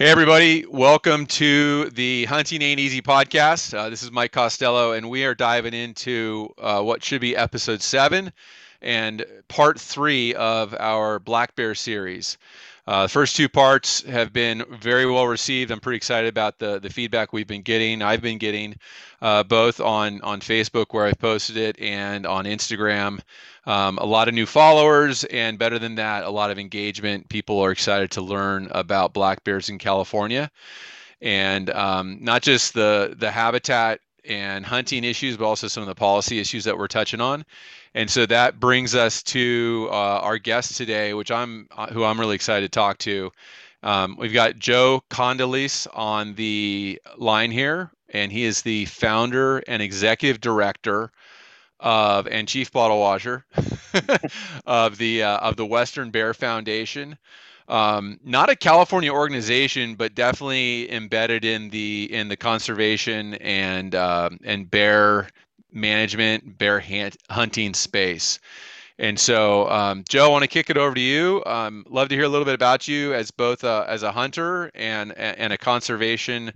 Hey, 0.00 0.08
everybody. 0.08 0.64
Welcome 0.64 1.26
to 1.26 1.90
the 1.90 2.24
Hunting 2.24 2.62
Ain't 2.62 2.80
Easy 2.80 3.02
podcast. 3.02 3.76
Uh, 3.76 3.90
this 3.90 4.02
is 4.02 4.10
Mike 4.10 4.32
Costello, 4.32 4.92
and 4.92 5.10
we 5.10 5.26
are 5.26 5.34
diving 5.34 5.74
into 5.74 6.54
uh, 6.56 6.80
what 6.80 7.04
should 7.04 7.20
be 7.20 7.36
episode 7.36 7.82
seven 7.82 8.32
and 8.80 9.22
part 9.48 9.78
three 9.78 10.34
of 10.34 10.74
our 10.80 11.18
Black 11.18 11.54
Bear 11.54 11.74
series. 11.74 12.38
Uh, 12.86 13.02
the 13.02 13.08
first 13.10 13.36
two 13.36 13.50
parts 13.50 14.00
have 14.04 14.32
been 14.32 14.64
very 14.70 15.04
well 15.04 15.26
received. 15.26 15.70
I'm 15.70 15.80
pretty 15.80 15.98
excited 15.98 16.28
about 16.28 16.58
the 16.58 16.78
the 16.78 16.88
feedback 16.88 17.34
we've 17.34 17.46
been 17.46 17.60
getting. 17.60 18.00
I've 18.00 18.22
been 18.22 18.38
getting 18.38 18.76
uh, 19.20 19.42
both 19.42 19.80
on 19.80 20.22
on 20.22 20.40
Facebook 20.40 20.94
where 20.94 21.04
I've 21.04 21.18
posted 21.18 21.58
it 21.58 21.78
and 21.78 22.24
on 22.24 22.46
Instagram. 22.46 23.20
Um, 23.66 23.98
a 23.98 24.06
lot 24.06 24.28
of 24.28 24.34
new 24.34 24.46
followers, 24.46 25.24
and 25.24 25.58
better 25.58 25.78
than 25.78 25.96
that, 25.96 26.24
a 26.24 26.30
lot 26.30 26.50
of 26.50 26.58
engagement. 26.58 27.28
People 27.28 27.60
are 27.60 27.70
excited 27.70 28.12
to 28.12 28.22
learn 28.22 28.68
about 28.70 29.12
black 29.12 29.44
bears 29.44 29.68
in 29.68 29.78
California, 29.78 30.50
and 31.20 31.68
um, 31.70 32.18
not 32.22 32.42
just 32.42 32.72
the 32.74 33.14
the 33.18 33.30
habitat 33.30 34.00
and 34.24 34.64
hunting 34.64 35.04
issues, 35.04 35.36
but 35.36 35.44
also 35.44 35.68
some 35.68 35.82
of 35.82 35.88
the 35.88 35.94
policy 35.94 36.38
issues 36.38 36.64
that 36.64 36.76
we're 36.76 36.86
touching 36.86 37.20
on. 37.20 37.44
And 37.94 38.08
so 38.08 38.26
that 38.26 38.60
brings 38.60 38.94
us 38.94 39.22
to 39.24 39.88
uh, 39.90 40.20
our 40.20 40.38
guest 40.38 40.76
today, 40.76 41.12
which 41.12 41.30
I'm 41.30 41.68
uh, 41.70 41.88
who 41.88 42.04
I'm 42.04 42.20
really 42.20 42.36
excited 42.36 42.72
to 42.72 42.78
talk 42.78 42.98
to. 42.98 43.30
Um, 43.82 44.16
we've 44.18 44.32
got 44.32 44.58
Joe 44.58 45.02
Kondelis 45.10 45.86
on 45.92 46.34
the 46.34 47.00
line 47.16 47.50
here, 47.50 47.90
and 48.10 48.30
he 48.30 48.44
is 48.44 48.62
the 48.62 48.84
founder 48.86 49.58
and 49.66 49.82
executive 49.82 50.40
director 50.40 51.10
of 51.80 52.26
and 52.28 52.48
chief 52.48 52.72
bottle 52.72 53.00
washer 53.00 53.44
of 54.66 54.98
the 54.98 55.22
uh, 55.22 55.38
of 55.38 55.56
the 55.56 55.66
Western 55.66 56.10
Bear 56.10 56.34
Foundation. 56.34 57.18
Um, 57.68 58.18
not 58.24 58.50
a 58.50 58.56
California 58.56 59.12
organization, 59.12 59.94
but 59.94 60.14
definitely 60.14 60.90
embedded 60.92 61.44
in 61.44 61.70
the 61.70 62.08
in 62.12 62.28
the 62.28 62.36
conservation 62.36 63.34
and 63.34 63.94
uh, 63.94 64.30
and 64.44 64.70
bear 64.70 65.28
management, 65.72 66.58
bear 66.58 66.82
hunting 67.30 67.74
space. 67.74 68.40
And 68.98 69.18
so, 69.18 69.68
um, 69.70 70.04
Joe, 70.08 70.26
I 70.26 70.28
want 70.28 70.42
to 70.42 70.48
kick 70.48 70.68
it 70.68 70.76
over 70.76 70.94
to 70.94 71.00
you. 71.00 71.42
Um, 71.46 71.86
love 71.88 72.08
to 72.10 72.14
hear 72.14 72.24
a 72.24 72.28
little 72.28 72.44
bit 72.44 72.54
about 72.54 72.86
you 72.86 73.14
as 73.14 73.30
both 73.30 73.64
a, 73.64 73.86
as 73.88 74.02
a 74.02 74.12
hunter 74.12 74.70
and 74.74 75.12
and 75.12 75.52
a 75.52 75.58
conservation 75.58 76.52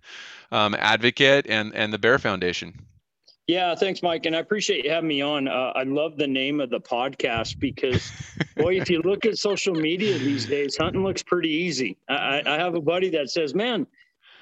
um, 0.52 0.74
advocate 0.74 1.46
and 1.48 1.74
and 1.74 1.92
the 1.92 1.98
Bear 1.98 2.18
Foundation. 2.18 2.86
Yeah, 3.46 3.74
thanks, 3.74 4.02
Mike, 4.02 4.24
and 4.24 4.34
I 4.34 4.38
appreciate 4.38 4.84
you 4.84 4.90
having 4.90 5.08
me 5.08 5.20
on. 5.20 5.48
Uh, 5.48 5.72
I 5.74 5.82
love 5.82 6.16
the 6.16 6.26
name 6.26 6.60
of 6.60 6.70
the 6.70 6.80
podcast 6.80 7.58
because, 7.58 8.10
boy, 8.56 8.80
if 8.80 8.88
you 8.88 9.02
look 9.02 9.26
at 9.26 9.36
social 9.36 9.74
media 9.74 10.16
these 10.18 10.46
days, 10.46 10.76
hunting 10.76 11.02
looks 11.02 11.22
pretty 11.22 11.50
easy. 11.50 11.98
I, 12.08 12.42
I 12.46 12.58
have 12.58 12.74
a 12.74 12.80
buddy 12.80 13.10
that 13.10 13.28
says, 13.28 13.54
"Man, 13.54 13.86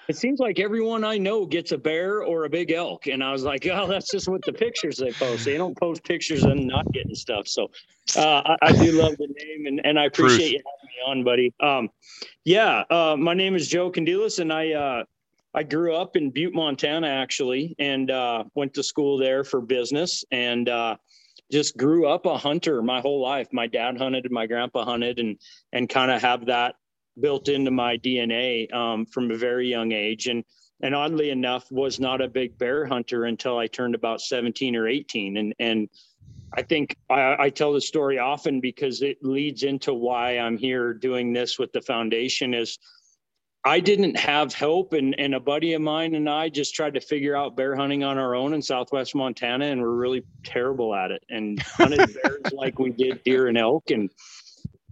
it 0.09 0.17
seems 0.17 0.41
like 0.41 0.59
everyone 0.59 1.05
I 1.05 1.19
know 1.19 1.47
gets 1.47 1.73
a 1.73 1.79
bear 1.79 2.23
or 2.23 2.45
a 2.45 2.51
big 2.51 2.73
elk. 2.73 3.07
And 3.07 3.23
I 3.23 3.33
was 3.33 3.45
like, 3.45 3.67
oh, 3.67 3.87
that's 3.87 4.11
just 4.11 4.29
what 4.29 4.43
the 4.45 4.53
pictures 4.53 4.97
they 4.97 5.13
post. 5.13 5.45
They 5.45 5.57
don't 5.57 5.77
post 5.77 6.03
pictures 6.05 6.43
and 6.45 6.67
not 6.67 6.91
getting 6.93 7.15
stuff. 7.15 7.47
So 7.47 7.71
uh, 8.17 8.43
I, 8.45 8.57
I, 8.63 8.73
do 8.73 8.93
love 8.93 9.17
the 9.17 9.29
name 9.29 9.67
and, 9.67 9.81
and 9.85 9.99
I 9.99 10.07
appreciate 10.07 10.51
Truth. 10.51 10.53
you 10.53 10.59
having 10.59 11.17
me 11.17 11.21
on, 11.21 11.25
buddy. 11.25 11.55
Um, 11.61 11.89
yeah, 12.45 12.85
uh, 12.91 13.17
my 13.17 13.35
name 13.35 13.55
is 13.55 13.69
Joe 13.69 13.91
Kondelis 13.91 14.41
and 14.41 14.53
I, 14.53 14.73
uh, 14.73 15.05
I 15.55 15.63
grew 15.63 15.95
up 15.95 16.17
in 16.17 16.31
Butte, 16.31 16.55
Montana, 16.55 17.09
actually, 17.09 17.75
and 17.79 18.11
uh, 18.11 18.45
went 18.55 18.75
to 18.75 18.83
school 18.83 19.19
there 19.19 19.45
for 19.45 19.61
business 19.61 20.25
and 20.31 20.69
uh, 20.69 20.97
just 21.51 21.77
grew 21.77 22.07
up 22.07 22.25
a 22.25 22.39
hunter 22.39 22.83
my 22.83 23.01
whole 23.01 23.21
life. 23.21 23.49
My 23.53 23.67
dad 23.67 23.99
hunted, 23.99 24.25
and 24.25 24.33
my 24.33 24.47
grandpa 24.47 24.85
hunted, 24.85 25.19
and 25.19 25.39
and 25.73 25.89
kind 25.89 26.11
of 26.11 26.23
have 26.23 26.47
that 26.47 26.77
built 27.21 27.49
into 27.49 27.71
my 27.71 27.99
DNA 27.99 28.73
um, 28.73 29.05
from 29.05 29.31
a 29.31 29.37
very 29.37 29.69
young 29.69 29.93
age. 29.93 30.27
And 30.27 30.45
and 30.81 30.95
oddly 30.95 31.31
enough, 31.31 31.71
was 31.71 32.01
not 32.01 32.23
a 32.23 32.29
big 32.29 32.57
bear 32.57 32.87
hunter 32.87 33.25
until 33.25 33.59
I 33.59 33.67
turned 33.67 33.95
about 33.95 34.23
17 34.23 34.75
or 34.75 34.89
18. 34.89 35.37
And 35.37 35.55
and 35.59 35.89
I 36.55 36.63
think 36.63 36.97
I, 37.11 37.37
I 37.39 37.51
tell 37.51 37.75
the 37.75 37.81
story 37.81 38.19
often 38.19 38.61
because 38.61 39.03
it 39.03 39.19
leads 39.23 39.63
into 39.65 39.93
why 39.93 40.39
I'm 40.39 40.57
here 40.57 40.95
doing 40.95 41.35
this 41.35 41.59
with 41.59 41.73
the 41.73 41.83
foundation 41.83 42.55
is 42.55 42.79
I 43.65 43.79
didn't 43.79 44.17
have 44.17 44.53
help 44.53 44.93
and, 44.93 45.15
and 45.19 45.35
a 45.35 45.41
buddy 45.41 45.75
of 45.75 45.83
mine 45.83 46.17
and 46.17 46.29
I 46.29 46.49
just 46.49 46.75
tried 46.75 46.95
to 46.95 47.01
figure 47.01 47.37
out 47.37 47.57
bear 47.57 47.77
hunting 47.77 48.03
on 48.03 48.19
our 48.19 48.35
own 48.35 48.55
in 48.55 48.63
Southwest 48.63 49.15
Montana 49.15 49.67
and 49.67 49.81
we're 49.81 49.95
really 49.95 50.25
terrible 50.45 50.95
at 50.95 51.13
it 51.13 51.23
and 51.31 51.61
hunted 51.63 51.99
bears 51.99 52.53
like 52.53 52.79
we 52.79 52.91
did 52.91 53.23
deer 53.23 53.47
and 53.47 53.57
elk 53.57 53.91
and 53.91 54.11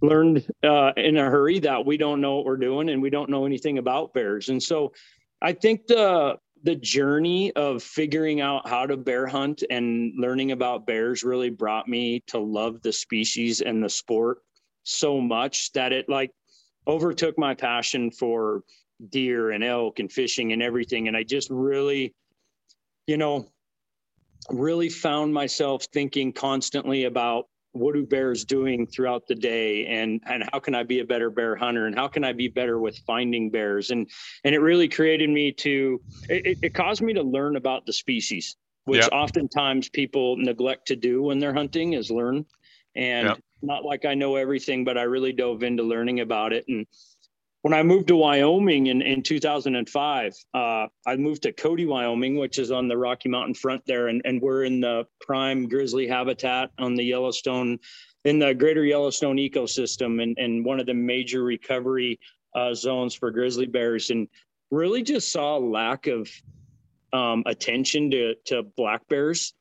learned 0.01 0.47
uh, 0.63 0.93
in 0.95 1.17
a 1.17 1.29
hurry 1.29 1.59
that 1.59 1.85
we 1.85 1.97
don't 1.97 2.21
know 2.21 2.37
what 2.37 2.45
we're 2.45 2.57
doing 2.57 2.89
and 2.89 3.01
we 3.01 3.09
don't 3.09 3.29
know 3.29 3.45
anything 3.45 3.77
about 3.77 4.13
bears. 4.13 4.49
And 4.49 4.61
so 4.61 4.93
I 5.41 5.53
think 5.53 5.87
the 5.87 6.37
the 6.63 6.75
journey 6.75 7.51
of 7.53 7.81
figuring 7.81 8.39
out 8.39 8.69
how 8.69 8.85
to 8.85 8.95
bear 8.95 9.25
hunt 9.25 9.63
and 9.71 10.13
learning 10.15 10.51
about 10.51 10.85
bears 10.85 11.23
really 11.23 11.49
brought 11.49 11.87
me 11.87 12.21
to 12.27 12.37
love 12.37 12.83
the 12.83 12.93
species 12.93 13.61
and 13.61 13.83
the 13.83 13.89
sport 13.89 14.37
so 14.83 15.19
much 15.19 15.71
that 15.73 15.91
it 15.91 16.07
like 16.07 16.29
overtook 16.87 17.37
my 17.37 17.53
passion 17.53 18.11
for 18.11 18.63
deer 19.09 19.51
and 19.51 19.63
elk 19.63 19.99
and 19.99 20.11
fishing 20.11 20.51
and 20.51 20.61
everything 20.61 21.07
and 21.07 21.17
I 21.17 21.23
just 21.23 21.49
really 21.49 22.13
you 23.07 23.17
know 23.17 23.47
really 24.49 24.89
found 24.89 25.33
myself 25.33 25.85
thinking 25.93 26.33
constantly 26.33 27.05
about 27.05 27.47
what 27.73 27.93
do 27.93 28.05
bears 28.05 28.43
doing 28.43 28.85
throughout 28.85 29.27
the 29.27 29.35
day 29.35 29.85
and 29.87 30.21
and 30.25 30.43
how 30.51 30.59
can 30.59 30.75
i 30.75 30.83
be 30.83 30.99
a 30.99 31.05
better 31.05 31.29
bear 31.29 31.55
hunter 31.55 31.85
and 31.85 31.95
how 31.95 32.07
can 32.07 32.23
i 32.23 32.33
be 32.33 32.49
better 32.49 32.79
with 32.79 32.97
finding 33.07 33.49
bears 33.49 33.91
and 33.91 34.09
and 34.43 34.53
it 34.53 34.59
really 34.59 34.89
created 34.89 35.29
me 35.29 35.51
to 35.51 36.01
it, 36.27 36.57
it 36.61 36.73
caused 36.73 37.01
me 37.01 37.13
to 37.13 37.23
learn 37.23 37.55
about 37.55 37.85
the 37.85 37.93
species 37.93 38.57
which 38.85 39.01
yep. 39.01 39.11
oftentimes 39.13 39.87
people 39.87 40.35
neglect 40.37 40.87
to 40.87 40.95
do 40.95 41.21
when 41.21 41.39
they're 41.39 41.53
hunting 41.53 41.93
is 41.93 42.11
learn 42.11 42.45
and 42.95 43.29
yep. 43.29 43.39
Not 43.61 43.83
like 43.85 44.05
i 44.05 44.13
know 44.13 44.35
everything 44.35 44.83
but 44.83 44.97
i 44.97 45.03
really 45.03 45.31
dove 45.31 45.63
into 45.63 45.83
learning 45.83 46.19
about 46.19 46.53
it 46.53 46.65
and 46.67 46.85
when 47.61 47.73
I 47.73 47.83
moved 47.83 48.07
to 48.07 48.15
Wyoming 48.15 48.87
in, 48.87 49.01
in 49.01 49.21
2005, 49.21 50.33
uh, 50.53 50.87
I 51.05 51.15
moved 51.15 51.43
to 51.43 51.53
Cody, 51.53 51.85
Wyoming, 51.85 52.37
which 52.37 52.57
is 52.57 52.71
on 52.71 52.87
the 52.87 52.97
Rocky 52.97 53.29
Mountain 53.29 53.53
front 53.53 53.83
there. 53.85 54.07
And, 54.07 54.21
and 54.25 54.41
we're 54.41 54.63
in 54.63 54.81
the 54.81 55.05
prime 55.21 55.69
grizzly 55.69 56.07
habitat 56.07 56.71
on 56.79 56.95
the 56.95 57.03
Yellowstone, 57.03 57.77
in 58.25 58.39
the 58.39 58.55
greater 58.55 58.83
Yellowstone 58.83 59.37
ecosystem, 59.37 60.21
and, 60.23 60.35
and 60.39 60.65
one 60.65 60.79
of 60.79 60.87
the 60.87 60.93
major 60.93 61.43
recovery 61.43 62.19
uh, 62.55 62.73
zones 62.73 63.13
for 63.13 63.29
grizzly 63.29 63.67
bears. 63.67 64.09
And 64.09 64.27
really 64.71 65.03
just 65.03 65.31
saw 65.31 65.57
a 65.57 65.59
lack 65.59 66.07
of 66.07 66.29
um, 67.13 67.43
attention 67.45 68.09
to, 68.11 68.35
to 68.45 68.63
black 68.75 69.07
bears. 69.07 69.53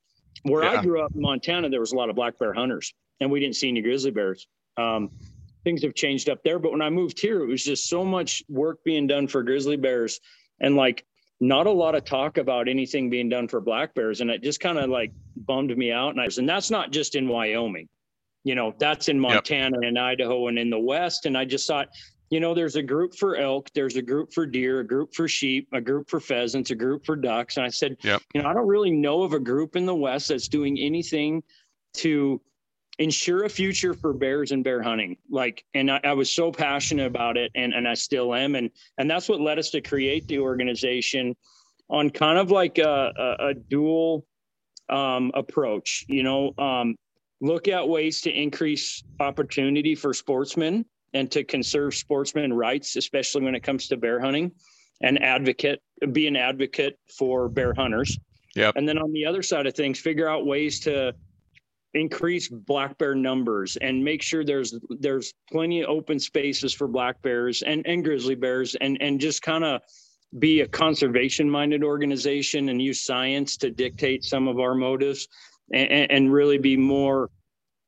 Where 0.44 0.62
yeah. 0.62 0.80
I 0.80 0.82
grew 0.82 1.02
up 1.02 1.14
in 1.14 1.20
Montana, 1.20 1.68
there 1.68 1.80
was 1.80 1.92
a 1.92 1.96
lot 1.96 2.08
of 2.08 2.16
black 2.16 2.38
bear 2.38 2.54
hunters, 2.54 2.94
and 3.20 3.30
we 3.30 3.40
didn't 3.40 3.56
see 3.56 3.68
any 3.68 3.82
grizzly 3.82 4.10
bears. 4.10 4.46
Um, 4.76 5.10
things 5.64 5.82
have 5.82 5.94
changed 5.94 6.28
up 6.28 6.42
there. 6.42 6.58
But 6.58 6.72
when 6.72 6.82
I 6.82 6.90
moved 6.90 7.20
here, 7.20 7.42
it 7.42 7.46
was 7.46 7.62
just 7.62 7.88
so 7.88 8.04
much 8.04 8.42
work 8.48 8.82
being 8.84 9.06
done 9.06 9.28
for 9.28 9.42
grizzly 9.42 9.76
bears 9.76 10.20
and 10.60 10.76
like 10.76 11.04
not 11.40 11.66
a 11.66 11.70
lot 11.70 11.94
of 11.94 12.04
talk 12.04 12.38
about 12.38 12.68
anything 12.68 13.10
being 13.10 13.28
done 13.28 13.48
for 13.48 13.60
black 13.60 13.94
bears. 13.94 14.20
And 14.20 14.30
it 14.30 14.42
just 14.42 14.60
kind 14.60 14.78
of 14.78 14.90
like 14.90 15.12
bummed 15.36 15.76
me 15.76 15.92
out. 15.92 16.10
And 16.10 16.20
I 16.20 16.26
was, 16.26 16.38
and 16.38 16.48
that's 16.48 16.70
not 16.70 16.92
just 16.92 17.14
in 17.14 17.28
Wyoming, 17.28 17.88
you 18.44 18.54
know, 18.54 18.74
that's 18.78 19.08
in 19.08 19.18
Montana 19.18 19.78
yep. 19.80 19.88
and 19.88 19.98
Idaho 19.98 20.48
and 20.48 20.58
in 20.58 20.70
the 20.70 20.78
West. 20.78 21.26
And 21.26 21.36
I 21.36 21.44
just 21.44 21.66
thought, 21.66 21.88
you 22.30 22.40
know, 22.40 22.54
there's 22.54 22.76
a 22.76 22.82
group 22.82 23.16
for 23.16 23.36
elk, 23.36 23.70
there's 23.74 23.96
a 23.96 24.02
group 24.02 24.32
for 24.32 24.46
deer, 24.46 24.80
a 24.80 24.86
group 24.86 25.14
for 25.14 25.26
sheep, 25.26 25.68
a 25.72 25.80
group 25.80 26.08
for 26.08 26.20
pheasants, 26.20 26.70
a 26.70 26.76
group 26.76 27.04
for 27.04 27.16
ducks. 27.16 27.56
And 27.56 27.66
I 27.66 27.70
said, 27.70 27.96
yep. 28.04 28.22
you 28.34 28.42
know, 28.42 28.48
I 28.48 28.54
don't 28.54 28.68
really 28.68 28.92
know 28.92 29.22
of 29.22 29.32
a 29.32 29.40
group 29.40 29.74
in 29.74 29.84
the 29.84 29.94
West 29.94 30.28
that's 30.28 30.46
doing 30.46 30.78
anything 30.78 31.42
to 31.94 32.40
ensure 33.00 33.44
a 33.44 33.48
future 33.48 33.94
for 33.94 34.12
bears 34.12 34.52
and 34.52 34.62
bear 34.62 34.82
hunting. 34.82 35.16
Like 35.30 35.64
and 35.74 35.90
I, 35.90 36.00
I, 36.04 36.12
was 36.12 36.30
so 36.30 36.52
passionate 36.52 37.06
about 37.06 37.38
it 37.38 37.50
and 37.54 37.72
and 37.72 37.88
i 37.88 37.94
still 37.94 38.34
am. 38.34 38.54
And 38.54 38.70
and 38.98 39.10
that's 39.10 39.28
what 39.28 39.40
led 39.40 39.58
us 39.58 39.70
to 39.70 39.80
create 39.80 40.28
the 40.28 40.38
organization 40.38 41.34
on 41.88 42.10
kind 42.10 42.38
of 42.38 42.50
like 42.50 42.78
a, 42.78 43.12
a, 43.18 43.48
a 43.48 43.54
dual 43.54 44.26
um, 44.90 45.32
approach 45.34 46.04
you 46.08 46.22
know 46.22 46.52
um, 46.58 46.94
look 47.40 47.68
at 47.68 47.88
ways 47.88 48.20
to 48.22 48.30
increase 48.30 49.02
opportunity 49.18 49.94
for 49.94 50.12
sportsmen 50.12 50.84
and 51.14 51.30
to 51.30 51.42
conserve 51.42 51.94
sportsmen 51.94 52.52
rights 52.52 52.96
especially 52.96 53.42
when 53.42 53.54
it 53.54 53.62
comes 53.62 53.88
to 53.88 53.96
bear 53.96 54.20
hunting 54.20 54.52
and 55.00 55.22
advocate 55.22 55.80
be 56.12 56.26
an 56.26 56.36
advocate 56.36 56.98
for 57.18 57.48
bear 57.48 57.72
hunters. 57.74 58.18
Yeah 58.54 58.72
and 58.76 58.86
then 58.86 58.98
on 58.98 59.12
the 59.12 59.24
other 59.24 59.42
side 59.42 59.66
of 59.66 59.74
things 59.74 59.98
figure 59.98 60.28
out 60.28 60.44
ways 60.44 60.80
to 60.80 61.14
increase 61.94 62.48
black 62.48 62.96
bear 62.98 63.14
numbers 63.14 63.76
and 63.76 64.04
make 64.04 64.22
sure 64.22 64.44
there's 64.44 64.78
there's 65.00 65.34
plenty 65.50 65.82
of 65.82 65.88
open 65.88 66.18
spaces 66.18 66.72
for 66.72 66.86
black 66.86 67.20
bears 67.22 67.62
and 67.62 67.86
and 67.86 68.04
grizzly 68.04 68.34
bears 68.34 68.76
and 68.76 68.96
and 69.00 69.20
just 69.20 69.42
kind 69.42 69.64
of 69.64 69.80
be 70.38 70.60
a 70.60 70.68
conservation 70.68 71.50
minded 71.50 71.82
organization 71.82 72.68
and 72.68 72.80
use 72.80 73.04
science 73.04 73.56
to 73.56 73.70
dictate 73.70 74.24
some 74.24 74.46
of 74.46 74.60
our 74.60 74.74
motives 74.74 75.26
and, 75.72 76.10
and 76.10 76.32
really 76.32 76.58
be 76.58 76.76
more 76.76 77.28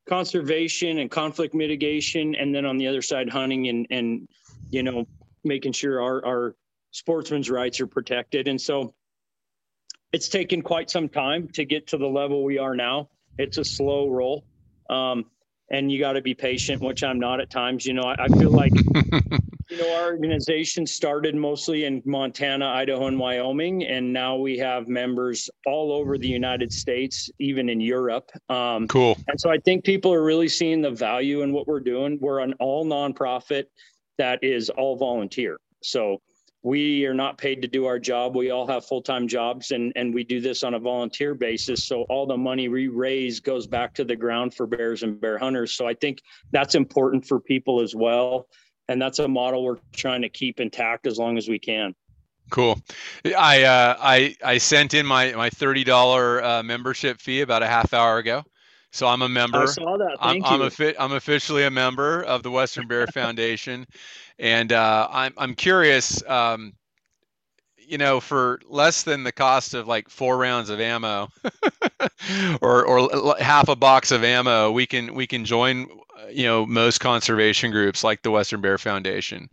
conservation 0.08 0.99
and 0.99 1.10
conflict 1.10 1.54
mitigation 1.54 2.34
and 2.34 2.52
then 2.52 2.66
on 2.66 2.76
the 2.76 2.88
other 2.88 3.02
side 3.02 3.31
hunting 3.31 3.69
and 3.69 3.87
and 3.90 4.28
you 4.70 4.82
know 4.82 5.06
making 5.44 5.72
sure 5.72 6.00
our, 6.00 6.25
our 6.25 6.56
sportsmen's 6.90 7.50
rights 7.50 7.81
are 7.81 7.87
protected. 7.87 8.49
And 8.49 8.60
so 8.60 8.94
it's 10.12 10.28
taken 10.28 10.62
quite 10.62 10.90
some 10.90 11.08
time 11.08 11.49
to 11.54 11.64
get 11.64 11.87
to 11.88 11.99
the 11.99 12.06
level 12.06 12.44
we 12.44 12.58
are 12.58 12.76
now. 12.76 13.08
It's 13.38 13.58
a 13.58 13.64
slow 13.64 14.08
roll. 14.08 14.44
Um, 14.90 15.26
and 15.70 15.90
you 15.90 15.99
got 15.99 16.12
to 16.12 16.23
be 16.23 16.34
patient, 16.34 16.82
which 16.82 17.02
I'm 17.02 17.19
not 17.19 17.40
at 17.40 17.50
times. 17.50 17.87
You 17.87 17.94
know, 17.94 18.02
I, 18.02 18.25
I 18.25 18.29
feel 18.29 18.50
like, 18.50 18.73
you 19.70 19.79
know, 19.79 19.94
our 19.96 20.12
organization 20.12 20.87
started 20.87 21.34
mostly 21.34 21.84
in 21.84 22.02
Montana, 22.05 22.67
Idaho, 22.67 23.06
and 23.06 23.19
Wyoming, 23.19 23.84
and 23.84 24.12
now 24.12 24.37
we 24.37 24.58
have 24.58 24.87
members 24.87 25.49
all 25.67 25.93
over 25.93 26.19
the 26.19 26.29
United 26.29 26.70
States, 26.73 27.31
even 27.38 27.70
in 27.70 27.81
Europe. 27.81 28.31
Um, 28.50 28.87
cool. 28.87 29.17
And 29.29 29.40
so 29.40 29.50
I 29.50 29.58
think 29.58 29.85
people 29.85 30.12
are 30.12 30.23
really 30.23 30.49
seeing 30.49 30.82
the 30.82 30.90
value 30.90 31.40
in 31.40 31.52
what 31.52 31.67
we're 31.67 31.81
doing. 31.81 32.19
We're 32.20 32.40
an 32.40 32.52
all 32.61 32.85
nonprofit 32.85 33.64
that 34.19 34.44
is 34.44 34.69
all 34.69 34.96
volunteer. 34.96 35.58
So 35.82 36.20
we 36.62 37.06
are 37.06 37.14
not 37.14 37.38
paid 37.38 37.61
to 37.62 37.69
do 37.69 37.87
our 37.87 37.99
job. 37.99 38.37
We 38.37 38.50
all 38.50 38.67
have 38.67 38.85
full 38.85 39.03
time 39.03 39.26
jobs 39.26 39.73
and, 39.73 39.93
and 39.97 40.14
we 40.14 40.23
do 40.23 40.41
this 40.41 40.62
on 40.62 40.75
a 40.75 40.79
volunteer 40.79 41.35
basis. 41.35 41.85
So 41.85 42.03
all 42.03 42.26
the 42.26 42.37
money 42.37 42.69
we 42.69 42.88
raise 42.88 43.41
goes 43.41 43.67
back 43.67 43.94
to 43.94 44.05
the 44.05 44.14
ground 44.14 44.55
for 44.55 44.67
bears 44.67 45.03
and 45.03 45.20
bear 45.20 45.38
hunters. 45.38 45.75
So 45.75 45.87
I 45.87 45.94
think 45.94 46.23
that's 46.53 46.75
important 46.75 47.26
for 47.26 47.41
people 47.41 47.81
as 47.81 47.94
well. 47.94 48.49
And 48.88 49.00
that's 49.00 49.19
a 49.19 49.29
model 49.29 49.64
we're 49.64 49.79
trying 49.93 50.23
to 50.23 50.29
keep 50.29 50.61
intact 50.61 51.06
as 51.06 51.19
long 51.19 51.37
as 51.37 51.49
we 51.49 51.59
can. 51.59 51.94
Cool. 52.50 52.79
I 53.25 53.62
uh, 53.62 53.97
I 53.99 54.37
I 54.44 54.59
sent 54.59 54.93
in 54.93 55.06
my 55.06 55.32
my 55.32 55.49
thirty 55.49 55.85
dollar 55.85 56.43
uh, 56.43 56.62
membership 56.62 57.20
fee 57.20 57.41
about 57.41 57.62
a 57.62 57.67
half 57.67 57.94
hour 57.94 58.19
ago. 58.19 58.44
So 58.93 59.06
I'm 59.06 59.23
a 59.23 59.29
member. 59.29 59.62
I 59.62 59.67
saw 59.67 59.97
that. 59.97 60.19
Thank 60.23 60.50
I'm, 60.50 60.61
you. 60.61 60.67
I'm, 60.67 60.71
fi- 60.71 60.94
I'm 60.99 61.12
officially 61.12 61.65
a 61.65 61.71
member 61.71 62.23
of 62.23 62.43
the 62.43 62.50
Western 62.50 62.89
Bear 62.89 63.06
Foundation, 63.06 63.87
and 64.39 64.73
uh, 64.73 65.09
I'm 65.11 65.33
I'm 65.39 65.55
curious. 65.55 66.23
Um, 66.29 66.75
you 67.79 67.99
know, 67.99 68.21
for 68.21 68.61
less 68.69 69.03
than 69.03 69.25
the 69.25 69.33
cost 69.33 69.75
of 69.75 69.89
like 69.89 70.09
four 70.09 70.37
rounds 70.37 70.69
of 70.71 70.79
ammo, 70.81 71.29
or 72.61 72.87
or 72.87 73.37
half 73.41 73.69
a 73.69 73.77
box 73.77 74.12
of 74.12 74.25
ammo, 74.25 74.71
we 74.71 74.87
can 74.87 75.15
we 75.15 75.27
can 75.27 75.45
join. 75.45 75.87
You 76.31 76.45
know, 76.45 76.67
most 76.67 77.00
conservation 77.00 77.71
groups 77.73 78.05
like 78.05 78.23
the 78.23 78.31
Western 78.31 78.61
Bear 78.61 78.79
Foundation, 78.79 79.49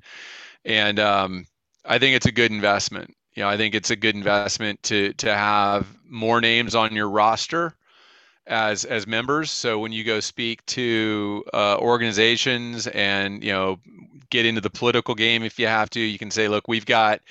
and 0.65 0.99
um, 0.99 1.45
I 1.85 1.97
think 1.97 2.15
it's 2.15 2.27
a 2.27 2.31
good 2.31 2.51
investment. 2.51 3.15
You 3.35 3.43
know, 3.43 3.49
I 3.49 3.57
think 3.57 3.73
it's 3.73 3.89
a 3.89 3.95
good 3.95 4.15
investment 4.15 4.83
to 4.83 5.13
to 5.13 5.33
have 5.33 5.87
more 6.05 6.41
names 6.41 6.75
on 6.75 6.93
your 6.93 7.09
roster 7.09 7.73
as 8.49 8.83
as 8.83 9.07
members. 9.07 9.51
So 9.51 9.79
when 9.79 9.91
you 9.91 10.03
go 10.03 10.19
speak 10.19 10.65
to 10.67 11.45
uh, 11.53 11.77
organizations 11.77 12.87
and 12.87 13.43
you 13.43 13.51
know 13.51 13.79
get 14.29 14.45
into 14.45 14.61
the 14.61 14.69
political 14.69 15.15
game, 15.15 15.43
if 15.43 15.57
you 15.59 15.67
have 15.67 15.89
to, 15.91 15.99
you 15.99 16.19
can 16.19 16.31
say, 16.31 16.47
look, 16.47 16.67
we've 16.67 16.85
got 16.85 17.21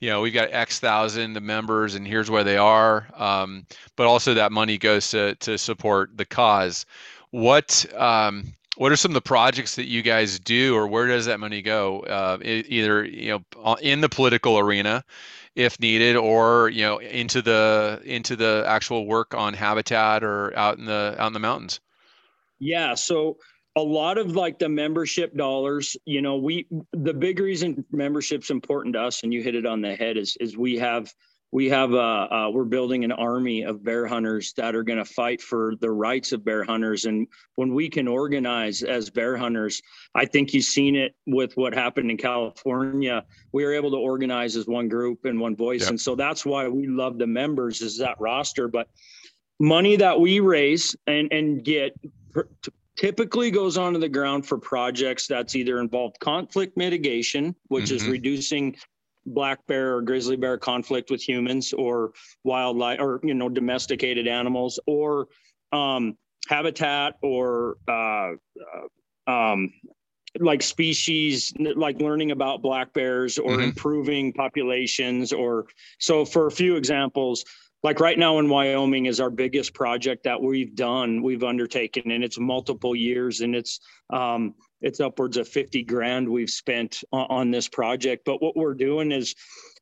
you 0.00 0.10
know 0.10 0.20
we've 0.20 0.34
got 0.34 0.52
X 0.52 0.78
thousand 0.78 1.40
members, 1.42 1.94
and 1.94 2.06
here's 2.06 2.30
where 2.30 2.44
they 2.44 2.58
are. 2.58 3.08
Um, 3.14 3.66
but 3.96 4.06
also 4.06 4.34
that 4.34 4.52
money 4.52 4.78
goes 4.78 5.10
to 5.10 5.34
to 5.36 5.58
support 5.58 6.16
the 6.16 6.26
cause. 6.26 6.86
What 7.30 7.86
um, 7.96 8.44
what 8.76 8.92
are 8.92 8.96
some 8.96 9.10
of 9.10 9.14
the 9.14 9.22
projects 9.22 9.76
that 9.76 9.86
you 9.86 10.02
guys 10.02 10.38
do, 10.38 10.76
or 10.76 10.86
where 10.86 11.06
does 11.06 11.26
that 11.26 11.40
money 11.40 11.62
go? 11.62 12.00
Uh, 12.00 12.38
either 12.42 13.04
you 13.04 13.42
know 13.64 13.74
in 13.76 14.02
the 14.02 14.08
political 14.08 14.58
arena, 14.58 15.02
if 15.56 15.80
needed, 15.80 16.14
or 16.16 16.68
you 16.68 16.82
know 16.82 16.98
into 16.98 17.42
the 17.42 18.00
into 18.04 18.36
the 18.36 18.64
actual 18.66 19.06
work 19.06 19.34
on 19.34 19.54
habitat 19.54 20.22
or 20.22 20.56
out 20.56 20.78
in 20.78 20.84
the 20.84 21.16
out 21.18 21.28
in 21.28 21.32
the 21.32 21.40
mountains. 21.40 21.80
Yeah, 22.58 22.94
so 22.94 23.38
a 23.76 23.82
lot 23.82 24.16
of 24.16 24.34
like 24.36 24.58
the 24.58 24.68
membership 24.68 25.36
dollars, 25.36 25.96
you 26.04 26.22
know, 26.22 26.36
we 26.36 26.66
the 26.92 27.12
big 27.12 27.40
reason 27.40 27.84
membership's 27.90 28.50
important 28.50 28.94
to 28.94 29.00
us, 29.00 29.22
and 29.22 29.32
you 29.32 29.42
hit 29.42 29.54
it 29.54 29.66
on 29.66 29.80
the 29.80 29.94
head, 29.94 30.16
is 30.16 30.36
is 30.40 30.56
we 30.56 30.76
have 30.78 31.12
we 31.52 31.68
have 31.68 31.94
uh, 31.94 32.28
uh, 32.30 32.50
we're 32.52 32.64
building 32.64 33.04
an 33.04 33.12
army 33.12 33.62
of 33.62 33.84
bear 33.84 34.06
hunters 34.06 34.52
that 34.54 34.74
are 34.74 34.82
going 34.82 34.98
to 34.98 35.04
fight 35.04 35.40
for 35.40 35.74
the 35.80 35.90
rights 35.90 36.32
of 36.32 36.44
bear 36.44 36.64
hunters 36.64 37.04
and 37.04 37.26
when 37.54 37.72
we 37.72 37.88
can 37.88 38.08
organize 38.08 38.82
as 38.82 39.10
bear 39.10 39.36
hunters 39.36 39.80
i 40.14 40.24
think 40.24 40.52
you've 40.52 40.64
seen 40.64 40.96
it 40.96 41.14
with 41.26 41.56
what 41.56 41.72
happened 41.72 42.10
in 42.10 42.16
california 42.16 43.24
we 43.52 43.64
were 43.64 43.72
able 43.72 43.90
to 43.90 43.96
organize 43.96 44.56
as 44.56 44.66
one 44.66 44.88
group 44.88 45.24
and 45.24 45.38
one 45.38 45.54
voice 45.56 45.82
yep. 45.82 45.90
and 45.90 46.00
so 46.00 46.14
that's 46.14 46.44
why 46.44 46.68
we 46.68 46.86
love 46.86 47.18
the 47.18 47.26
members 47.26 47.80
is 47.80 47.96
that 47.98 48.20
roster 48.20 48.68
but 48.68 48.88
money 49.60 49.96
that 49.96 50.18
we 50.18 50.40
raise 50.40 50.96
and 51.06 51.32
and 51.32 51.64
get 51.64 51.98
typically 52.96 53.50
goes 53.50 53.76
onto 53.76 53.98
the 53.98 54.08
ground 54.08 54.44
for 54.44 54.58
projects 54.58 55.26
that's 55.26 55.54
either 55.54 55.80
involved 55.80 56.18
conflict 56.20 56.76
mitigation 56.76 57.54
which 57.68 57.86
mm-hmm. 57.86 57.96
is 57.96 58.08
reducing 58.08 58.76
black 59.26 59.66
bear 59.66 59.96
or 59.96 60.02
grizzly 60.02 60.36
bear 60.36 60.56
conflict 60.56 61.10
with 61.10 61.26
humans 61.26 61.72
or 61.72 62.12
wildlife 62.44 63.00
or 63.00 63.20
you 63.22 63.34
know 63.34 63.48
domesticated 63.48 64.26
animals 64.26 64.78
or 64.86 65.28
um, 65.72 66.16
habitat 66.48 67.14
or 67.22 67.76
uh, 67.88 68.32
uh, 69.26 69.30
um, 69.30 69.72
like 70.38 70.62
species 70.62 71.52
like 71.58 72.00
learning 72.00 72.30
about 72.30 72.62
black 72.62 72.92
bears 72.92 73.38
or 73.38 73.52
mm-hmm. 73.52 73.62
improving 73.62 74.32
populations 74.32 75.32
or 75.32 75.66
so 75.98 76.24
for 76.24 76.46
a 76.46 76.50
few 76.50 76.76
examples 76.76 77.44
like 77.82 78.00
right 78.00 78.18
now 78.18 78.38
in 78.38 78.48
Wyoming 78.48 79.06
is 79.06 79.20
our 79.20 79.30
biggest 79.30 79.72
project 79.72 80.24
that 80.24 80.42
we've 80.42 80.74
done, 80.74 81.22
we've 81.22 81.44
undertaken, 81.44 82.10
and 82.10 82.24
it's 82.24 82.36
multiple 82.36 82.96
years, 82.96 83.42
and 83.42 83.54
it's 83.54 83.78
um, 84.10 84.54
it's 84.86 85.00
upwards 85.00 85.36
of 85.36 85.48
50 85.48 85.82
grand 85.82 86.28
we've 86.28 86.50
spent 86.50 87.02
on, 87.12 87.26
on 87.28 87.50
this 87.50 87.68
project. 87.68 88.24
But 88.24 88.40
what 88.40 88.56
we're 88.56 88.74
doing 88.74 89.10
is 89.10 89.34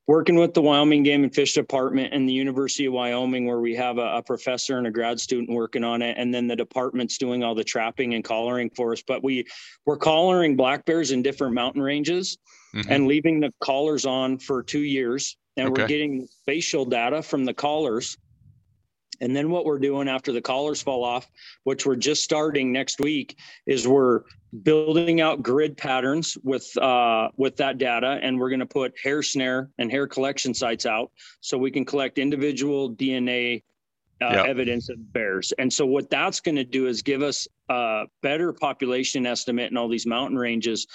working 0.07 0.37
with 0.37 0.55
the 0.55 0.63
Wyoming 0.63 1.03
Game 1.03 1.25
and 1.25 1.35
Fish 1.35 1.53
Department 1.53 2.13
and 2.13 2.29
the 2.29 2.33
University 2.33 2.87
of 2.87 2.95
Wyoming, 2.95 3.47
where 3.47 3.61
we 3.61 3.75
have 3.75 3.99
a, 3.99 4.17
a, 4.17 4.23
professor 4.23 4.79
and 4.79 4.87
a 4.87 4.91
grad 4.91 5.21
student 5.21 5.51
working 5.51 5.85
on 5.85 6.03
it, 6.03 6.17
and 6.19 6.33
then 6.33 6.47
the 6.47 6.57
department's 6.57 7.19
doing 7.19 7.43
all 7.43 7.55
the 7.55 7.65
trapping 7.65 8.15
and 8.15 8.25
collaring 8.25 8.71
for 8.71 8.93
us. 8.93 9.03
But 9.07 9.23
we 9.23 9.47
we're 9.87 9.97
collaring 9.97 10.57
black 10.57 10.85
bears 10.85 11.11
in 11.11 11.23
different 11.23 11.55
mountain 11.55 11.83
ranges 11.83 12.39
mm-hmm. 12.75 12.91
and 12.91 13.07
leaving 13.07 13.41
the 13.41 13.53
collars 13.61 14.07
on 14.07 14.39
for 14.39 14.63
two 14.63 14.83
years, 14.83 15.37
and 15.57 15.69
okay. 15.69 15.83
we're 15.83 15.89
getting 15.89 16.29
facial 16.47 16.85
data 16.85 17.23
from 17.23 17.45
the 17.45 17.55
collars 17.55 18.17
and 19.21 19.35
then 19.35 19.51
what 19.51 19.65
we're 19.65 19.79
doing 19.79 20.09
after 20.09 20.33
the 20.33 20.41
collars 20.41 20.83
fall 20.83 21.05
off, 21.05 21.31
which 21.65 21.87
we're 21.87 21.97
just 21.97 22.25
starting 22.25 22.73
next 22.73 23.01
week, 23.01 23.39
is 23.67 23.87
we're 23.87 24.23
building 24.63 25.21
out 25.21 25.43
grid 25.43 25.77
patterns 25.77 26.39
with 26.43 26.77
uh, 26.79 27.29
with 27.37 27.57
that 27.57 27.79
data, 27.79 28.19
and 28.23 28.39
we're 28.39 28.51
going 28.51 28.61
to 28.61 28.67
put 28.67 28.95
hair 29.03 29.23
snare 29.23 29.71
and 29.79 29.91
hair 29.91 30.07
collection 30.07 30.55
sites 30.55 30.87
out 30.87 31.11
so 31.41 31.59
we 31.59 31.71
can 31.71 31.85
collect 31.85 32.19
individual 32.19 32.93
DNA 32.93 33.63
uh, 34.23 34.31
yep. 34.33 34.47
evidence 34.47 34.89
of 34.89 35.13
bears. 35.13 35.53
And 35.59 35.73
so 35.73 35.87
what 35.87 36.11
that's 36.11 36.41
going 36.41 36.57
to 36.57 36.65
do 36.65 36.87
is 36.87 37.03
give 37.03 37.23
us 37.23 37.49
a 37.69 38.05
better 38.23 38.53
population 38.53 39.27
estimate 39.27 39.71
in 39.71 39.77
all 39.77 39.89
these 39.89 40.07
mountain 40.07 40.39
ranges, 40.39 40.87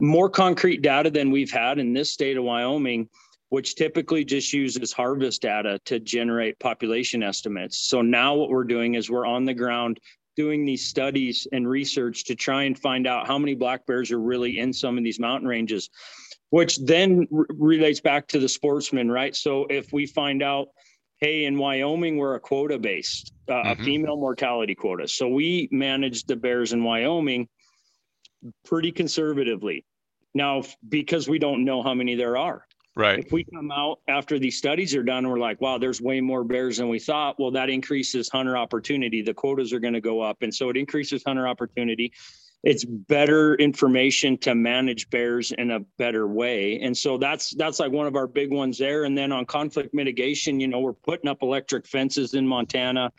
more 0.00 0.28
concrete 0.28 0.82
data 0.82 1.10
than 1.10 1.30
we've 1.30 1.50
had 1.50 1.78
in 1.78 1.92
this 1.92 2.10
state 2.10 2.36
of 2.36 2.44
Wyoming 2.44 3.08
which 3.50 3.74
typically 3.74 4.24
just 4.24 4.52
uses 4.52 4.92
harvest 4.92 5.42
data 5.42 5.80
to 5.86 5.98
generate 6.00 6.58
population 6.58 7.22
estimates. 7.22 7.78
So 7.78 8.02
now 8.02 8.34
what 8.34 8.50
we're 8.50 8.64
doing 8.64 8.94
is 8.94 9.10
we're 9.10 9.26
on 9.26 9.44
the 9.44 9.54
ground 9.54 10.00
doing 10.36 10.64
these 10.64 10.86
studies 10.86 11.48
and 11.52 11.68
research 11.68 12.24
to 12.24 12.34
try 12.34 12.62
and 12.64 12.78
find 12.78 13.06
out 13.06 13.26
how 13.26 13.38
many 13.38 13.54
black 13.54 13.84
bears 13.86 14.12
are 14.12 14.20
really 14.20 14.58
in 14.58 14.72
some 14.72 14.96
of 14.96 15.02
these 15.02 15.18
mountain 15.18 15.48
ranges, 15.48 15.90
which 16.50 16.76
then 16.76 17.26
relates 17.30 18.00
back 18.00 18.28
to 18.28 18.38
the 18.38 18.48
sportsman, 18.48 19.10
right? 19.10 19.34
So 19.34 19.66
if 19.68 19.92
we 19.92 20.06
find 20.06 20.42
out, 20.42 20.68
hey, 21.20 21.46
in 21.46 21.58
Wyoming, 21.58 22.18
we're 22.18 22.36
a 22.36 22.40
quota 22.40 22.78
based, 22.78 23.32
uh, 23.48 23.54
mm-hmm. 23.54 23.80
a 23.80 23.84
female 23.84 24.16
mortality 24.16 24.76
quota. 24.76 25.08
So 25.08 25.26
we 25.26 25.68
manage 25.72 26.24
the 26.24 26.36
bears 26.36 26.72
in 26.72 26.84
Wyoming 26.84 27.48
pretty 28.64 28.92
conservatively. 28.92 29.84
Now, 30.34 30.62
because 30.88 31.28
we 31.28 31.40
don't 31.40 31.64
know 31.64 31.82
how 31.82 31.94
many 31.94 32.14
there 32.14 32.36
are. 32.36 32.64
Right. 32.96 33.20
If 33.20 33.30
we 33.30 33.44
come 33.44 33.70
out 33.70 34.00
after 34.08 34.40
these 34.40 34.58
studies 34.58 34.94
are 34.96 35.04
done, 35.04 35.28
we're 35.28 35.38
like, 35.38 35.60
wow, 35.60 35.78
there's 35.78 36.00
way 36.00 36.20
more 36.20 36.42
bears 36.42 36.78
than 36.78 36.88
we 36.88 36.98
thought. 36.98 37.36
Well, 37.38 37.52
that 37.52 37.70
increases 37.70 38.28
hunter 38.28 38.56
opportunity. 38.56 39.22
The 39.22 39.34
quotas 39.34 39.72
are 39.72 39.78
going 39.78 39.94
to 39.94 40.00
go 40.00 40.20
up. 40.20 40.38
And 40.42 40.52
so 40.52 40.68
it 40.68 40.76
increases 40.76 41.22
hunter 41.24 41.46
opportunity. 41.46 42.12
It's 42.64 42.84
better 42.84 43.54
information 43.54 44.36
to 44.38 44.56
manage 44.56 45.10
bears 45.10 45.52
in 45.52 45.70
a 45.70 45.78
better 45.96 46.26
way. 46.26 46.80
And 46.80 46.96
so 46.96 47.16
that's 47.16 47.54
that's 47.54 47.78
like 47.78 47.92
one 47.92 48.08
of 48.08 48.16
our 48.16 48.26
big 48.26 48.52
ones 48.52 48.78
there. 48.78 49.04
And 49.04 49.16
then 49.16 49.30
on 49.30 49.46
conflict 49.46 49.94
mitigation, 49.94 50.58
you 50.58 50.66
know, 50.66 50.80
we're 50.80 50.92
putting 50.92 51.30
up 51.30 51.38
electric 51.42 51.86
fences 51.86 52.34
in 52.34 52.48
Montana. 52.48 53.12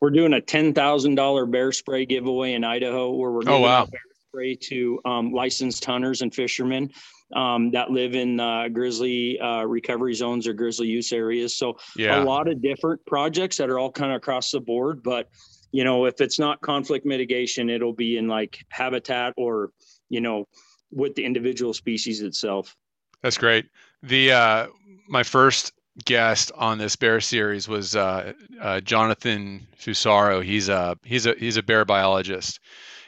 We're 0.00 0.10
doing 0.10 0.34
a 0.34 0.40
ten 0.40 0.72
thousand 0.72 1.16
dollar 1.16 1.46
bear 1.46 1.72
spray 1.72 2.06
giveaway 2.06 2.52
in 2.52 2.62
Idaho 2.62 3.10
where 3.10 3.32
we're 3.32 3.42
oh, 3.46 3.54
oh, 3.54 3.60
wow. 3.60 3.86
bear 3.86 4.00
spray 4.36 4.54
to 4.54 5.00
um, 5.06 5.32
licensed 5.32 5.82
hunters 5.84 6.20
and 6.20 6.34
fishermen 6.34 6.90
um, 7.34 7.70
that 7.70 7.90
live 7.90 8.14
in 8.14 8.38
uh, 8.38 8.68
grizzly 8.68 9.38
uh, 9.40 9.62
recovery 9.62 10.12
zones 10.12 10.46
or 10.46 10.52
grizzly 10.52 10.86
use 10.86 11.10
areas. 11.10 11.56
So 11.56 11.78
yeah. 11.96 12.22
a 12.22 12.24
lot 12.24 12.46
of 12.46 12.60
different 12.60 13.04
projects 13.06 13.56
that 13.56 13.70
are 13.70 13.78
all 13.78 13.90
kind 13.90 14.12
of 14.12 14.16
across 14.16 14.50
the 14.50 14.60
board. 14.60 15.02
But 15.02 15.30
you 15.72 15.84
know, 15.84 16.04
if 16.04 16.20
it's 16.20 16.38
not 16.38 16.60
conflict 16.60 17.06
mitigation, 17.06 17.70
it'll 17.70 17.94
be 17.94 18.18
in 18.18 18.28
like 18.28 18.62
habitat 18.68 19.32
or 19.38 19.70
you 20.10 20.20
know 20.20 20.46
with 20.90 21.14
the 21.14 21.24
individual 21.24 21.72
species 21.72 22.20
itself. 22.20 22.76
That's 23.22 23.38
great. 23.38 23.66
The 24.02 24.32
uh, 24.32 24.66
my 25.08 25.22
first 25.22 25.72
guest 26.04 26.52
on 26.54 26.76
this 26.76 26.94
bear 26.94 27.22
series 27.22 27.68
was 27.68 27.96
uh, 27.96 28.34
uh, 28.60 28.80
Jonathan 28.80 29.66
Fusaro. 29.80 30.44
He's 30.44 30.68
a 30.68 30.98
he's 31.04 31.24
a 31.24 31.34
he's 31.38 31.56
a 31.56 31.62
bear 31.62 31.86
biologist, 31.86 32.60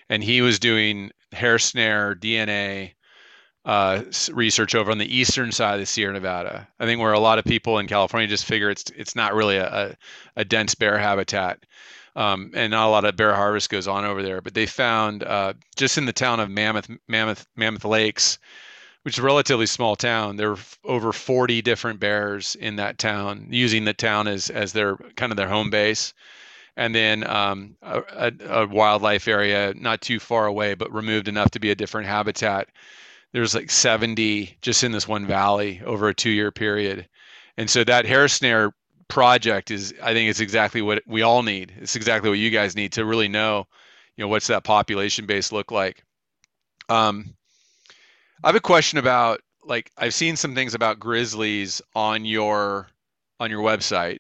and 0.09 0.25
he 0.25 0.41
was 0.41 0.59
doing 0.59 1.13
hair 1.33 1.59
snare 1.59 2.15
DNA 2.15 2.93
uh, 3.65 4.03
research 4.33 4.75
over 4.75 4.91
on 4.91 4.99
the 4.99 5.17
eastern 5.17 5.53
side 5.53 5.75
of 5.75 5.81
the 5.81 5.87
Sierra 5.87 6.15
Nevada. 6.15 6.67
I 6.81 6.87
think 6.87 7.01
where 7.01 7.13
a 7.13 7.21
lot 7.21 7.39
of 7.39 7.45
people 7.45 7.79
in 7.79 7.87
California 7.87 8.27
just 8.27 8.47
figure 8.47 8.71
it's 8.71 8.91
it's 8.97 9.15
not 9.15 9.35
really 9.35 9.59
a, 9.59 9.67
a, 9.67 9.97
a 10.37 10.45
dense 10.45 10.75
bear 10.75 10.99
habitat. 10.99 11.65
Um, 12.17 12.51
and 12.55 12.73
not 12.73 12.89
a 12.89 12.91
lot 12.91 13.05
of 13.05 13.15
bear 13.15 13.33
harvest 13.33 13.71
goes 13.71 13.87
on 13.87 14.05
over 14.05 14.25
there. 14.25 14.41
But 14.41 14.55
they 14.55 14.67
found 14.67 15.23
uh, 15.23 15.53
just 15.77 15.99
in 15.99 16.07
the 16.07 16.13
town 16.13 16.41
of 16.41 16.51
Mammoth, 16.51 16.91
Mammoth, 17.07 17.47
Mammoth 17.55 17.85
Lakes, 17.85 18.39
which 19.03 19.15
is 19.15 19.19
a 19.21 19.23
relatively 19.23 19.67
small 19.67 19.95
town. 19.95 20.37
There 20.37 20.53
are 20.53 20.59
over 20.85 21.13
40 21.13 21.63
different 21.63 22.01
bears 22.01 22.57
in 22.57 22.77
that 22.77 22.99
town, 22.99 23.47
using 23.51 23.85
the 23.85 23.95
town 23.95 24.27
as 24.27 24.51
as 24.51 24.73
their 24.73 24.97
kind 25.17 25.31
of 25.31 25.37
their 25.37 25.49
home 25.49 25.71
base. 25.71 26.15
And 26.79 26.95
then 26.95 27.29
um, 27.29 27.77
a, 27.83 28.33
a, 28.49 28.67
wildlife 28.69 29.27
area 29.27 29.75
not 29.77 30.01
too 30.01 30.21
far 30.21 30.47
away, 30.47 30.75
but 30.75 30.93
removed 30.93 31.27
enough 31.27 31.51
to 31.51 31.59
be 31.59 31.73
a 31.73 31.75
different 31.75 32.07
habitat. 32.07 32.69
There's 33.33 33.53
like 33.53 33.69
70 33.69 34.57
just 34.63 34.85
in 34.85 34.93
this 34.93 35.09
one 35.09 35.27
valley 35.27 35.83
over 35.85 36.09
a 36.09 36.15
two-year 36.15 36.53
period, 36.53 37.09
and 37.57 37.69
so 37.69 37.83
that 37.83 38.07
hair 38.07 38.29
snare 38.29 38.73
project 39.09 39.73
is, 39.73 39.93
I 40.01 40.13
think, 40.13 40.31
it's 40.31 40.39
exactly 40.39 40.81
what 40.81 41.03
we 41.05 41.23
all 41.23 41.43
need. 41.43 41.73
It's 41.81 41.97
exactly 41.97 42.31
what 42.31 42.39
you 42.39 42.51
guys 42.51 42.77
need 42.77 42.93
to 42.93 43.05
really 43.05 43.29
know, 43.29 43.67
you 44.17 44.25
know, 44.25 44.29
what's 44.29 44.47
that 44.47 44.63
population 44.63 45.27
base 45.27 45.51
look 45.51 45.73
like. 45.73 46.05
Um, 46.89 47.35
I 48.45 48.49
have 48.49 48.57
a 48.57 48.61
question 48.61 49.01
about 49.01 49.41
like 49.65 49.91
I've 49.99 50.15
seen 50.15 50.37
some 50.37 50.55
things 50.55 50.75
about 50.75 51.01
grizzlies 51.01 51.83
on 51.97 52.25
your 52.25 52.89
on 53.41 53.51
your 53.51 53.63
website, 53.63 54.19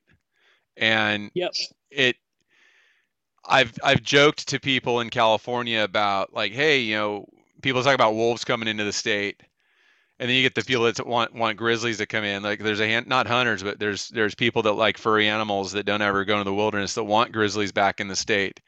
and 0.76 1.30
yes, 1.34 1.72
it. 1.90 2.16
I've 3.48 3.72
I've 3.82 4.02
joked 4.02 4.48
to 4.48 4.60
people 4.60 5.00
in 5.00 5.10
California 5.10 5.82
about 5.82 6.34
like, 6.34 6.52
hey, 6.52 6.80
you 6.80 6.96
know, 6.96 7.26
people 7.62 7.82
talk 7.82 7.94
about 7.94 8.14
wolves 8.14 8.44
coming 8.44 8.68
into 8.68 8.84
the 8.84 8.92
state, 8.92 9.40
and 10.18 10.28
then 10.28 10.36
you 10.36 10.42
get 10.42 10.54
the 10.54 10.64
people 10.64 10.84
that 10.84 11.06
want 11.06 11.34
want 11.34 11.56
grizzlies 11.58 11.98
to 11.98 12.06
come 12.06 12.24
in. 12.24 12.42
Like 12.42 12.60
there's 12.60 12.80
a 12.80 12.86
hand, 12.86 13.06
not 13.08 13.26
hunters, 13.26 13.62
but 13.62 13.78
there's 13.78 14.08
there's 14.10 14.34
people 14.34 14.62
that 14.62 14.72
like 14.74 14.98
furry 14.98 15.28
animals 15.28 15.72
that 15.72 15.86
don't 15.86 16.02
ever 16.02 16.24
go 16.24 16.34
into 16.34 16.44
the 16.44 16.54
wilderness 16.54 16.94
that 16.94 17.04
want 17.04 17.32
grizzlies 17.32 17.72
back 17.72 18.00
in 18.00 18.08
the 18.08 18.16
state. 18.16 18.60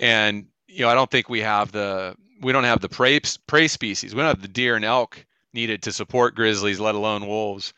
And 0.00 0.46
you 0.68 0.82
know, 0.82 0.88
I 0.90 0.94
don't 0.94 1.10
think 1.10 1.28
we 1.28 1.40
have 1.40 1.72
the 1.72 2.14
we 2.42 2.52
don't 2.52 2.64
have 2.64 2.80
the 2.80 2.88
prey 2.88 3.20
prey 3.46 3.68
species. 3.68 4.14
We 4.14 4.20
don't 4.20 4.28
have 4.28 4.42
the 4.42 4.48
deer 4.48 4.76
and 4.76 4.84
elk 4.84 5.24
needed 5.54 5.82
to 5.84 5.92
support 5.92 6.34
grizzlies, 6.36 6.80
let 6.80 6.94
alone 6.94 7.26
wolves. 7.26 7.74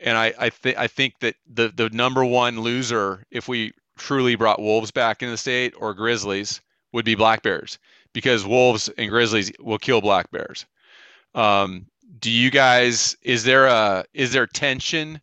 And 0.00 0.18
I 0.18 0.34
I 0.38 0.50
think 0.50 0.78
I 0.78 0.88
think 0.88 1.20
that 1.20 1.36
the 1.46 1.68
the 1.68 1.90
number 1.90 2.24
one 2.24 2.60
loser 2.60 3.24
if 3.30 3.48
we 3.48 3.72
truly 3.96 4.34
brought 4.34 4.60
wolves 4.60 4.90
back 4.90 5.22
in 5.22 5.30
the 5.30 5.36
state 5.36 5.74
or 5.76 5.94
grizzlies 5.94 6.60
would 6.92 7.04
be 7.04 7.14
black 7.14 7.42
bears 7.42 7.78
because 8.12 8.46
wolves 8.46 8.88
and 8.96 9.10
grizzlies 9.10 9.52
will 9.60 9.78
kill 9.78 10.00
black 10.00 10.30
bears. 10.30 10.66
Um, 11.34 11.86
do 12.20 12.30
you 12.30 12.50
guys 12.50 13.16
is 13.22 13.44
there 13.44 13.66
a 13.66 14.04
is 14.14 14.32
there 14.32 14.46
tension 14.46 15.20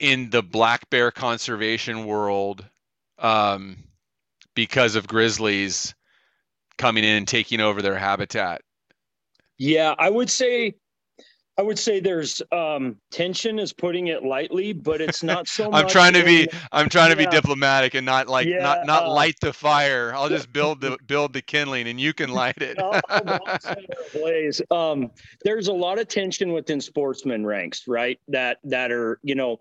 in 0.00 0.30
the 0.30 0.42
black 0.42 0.90
bear 0.90 1.10
conservation 1.10 2.04
world 2.04 2.64
um, 3.18 3.76
because 4.54 4.96
of 4.96 5.06
grizzlies 5.06 5.94
coming 6.76 7.04
in 7.04 7.16
and 7.16 7.28
taking 7.28 7.60
over 7.60 7.80
their 7.80 7.96
habitat? 7.96 8.62
Yeah, 9.58 9.94
I 9.98 10.10
would 10.10 10.28
say 10.28 10.74
I 11.58 11.62
would 11.62 11.78
say 11.78 12.00
there's 12.00 12.40
um, 12.50 12.96
tension 13.10 13.58
is 13.58 13.74
putting 13.74 14.06
it 14.06 14.24
lightly, 14.24 14.72
but 14.72 15.00
it's 15.02 15.22
not 15.22 15.46
so. 15.46 15.70
I'm 15.72 15.88
trying 15.88 16.14
to 16.14 16.24
be 16.24 16.48
I'm 16.72 16.88
trying 16.88 17.10
yeah. 17.10 17.16
to 17.16 17.30
be 17.30 17.36
diplomatic 17.36 17.94
and 17.94 18.06
not 18.06 18.28
like 18.28 18.46
yeah, 18.46 18.62
not 18.62 18.86
not 18.86 19.04
uh, 19.04 19.12
light 19.12 19.36
the 19.40 19.52
fire. 19.52 20.12
I'll 20.14 20.28
just 20.28 20.52
build 20.52 20.80
the 20.80 20.96
build 21.06 21.32
the 21.34 21.42
kindling 21.42 21.88
and 21.88 22.00
you 22.00 22.14
can 22.14 22.30
light 22.30 22.56
it. 22.58 22.78
blaze. 24.12 24.62
Um, 24.70 25.10
there's 25.44 25.68
a 25.68 25.72
lot 25.72 25.98
of 25.98 26.08
tension 26.08 26.52
within 26.52 26.80
sportsman 26.80 27.44
ranks, 27.44 27.86
right? 27.86 28.18
That 28.28 28.58
that 28.64 28.90
are 28.90 29.20
you 29.22 29.34
know 29.34 29.58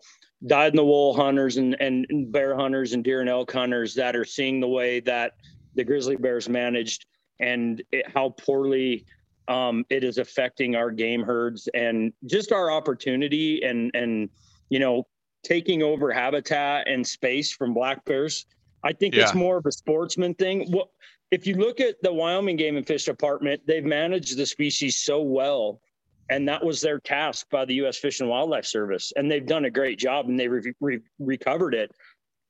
dyed 0.48 0.72
in 0.72 0.78
the 0.78 0.86
wool 0.86 1.14
hunters 1.14 1.58
and 1.58 1.76
and 1.82 2.32
bear 2.32 2.56
hunters 2.56 2.94
and 2.94 3.04
deer 3.04 3.20
and 3.20 3.30
elk 3.30 3.52
hunters 3.52 3.96
that 3.96 4.16
are 4.16 4.26
seeing 4.26 4.62
the 4.62 4.68
way 4.68 5.02
that 5.02 5.34
the 5.76 5.84
grizzly 5.84 6.16
bears 6.16 6.48
managed 6.48 7.06
and 7.40 7.82
it, 7.92 8.10
how 8.10 8.30
poorly 8.30 9.06
um, 9.52 9.86
it 9.90 10.04
is 10.04 10.18
affecting 10.18 10.76
our 10.76 10.92
game 10.92 11.24
herds 11.24 11.68
and 11.74 12.14
just 12.26 12.52
our 12.54 12.72
opportunity 12.72 13.62
and 13.64 13.92
and 13.94 14.30
you 14.70 14.80
know 14.80 15.06
taking 15.44 15.84
over 15.84 16.12
habitat 16.12 16.88
and 16.88 17.06
space 17.06 17.52
from 17.52 17.74
black 17.74 18.06
bears. 18.06 18.46
I 18.84 18.94
think 18.94 19.16
yeah. 19.16 19.24
it's 19.24 19.34
more 19.34 19.58
of 19.58 19.66
a 19.66 19.72
sportsman 19.72 20.36
thing. 20.36 20.72
What 20.72 20.88
if 21.32 21.46
you 21.46 21.56
look 21.56 21.82
at 21.82 22.02
the 22.02 22.14
Wyoming 22.14 22.56
Game 22.56 22.78
and 22.78 22.88
Fish 22.88 23.06
Department? 23.06 23.62
They've 23.68 23.84
managed 23.84 24.38
the 24.38 24.46
species 24.46 25.00
so 25.00 25.22
well, 25.22 25.82
and 26.30 26.48
that 26.48 26.64
was 26.64 26.80
their 26.80 27.00
task 27.00 27.48
by 27.50 27.66
the 27.66 27.76
U.S. 27.76 27.98
Fish 27.98 28.22
and 28.22 28.30
Wildlife 28.30 28.66
Service, 28.66 29.12
and 29.18 29.30
they've 29.30 29.46
done 29.46 29.66
a 29.66 29.72
great 29.72 30.00
job 30.00 30.30
and 30.30 30.40
they 30.40 30.48
re- 30.48 30.74
re- 30.80 31.00
recovered 31.20 31.76
it. 31.76 31.92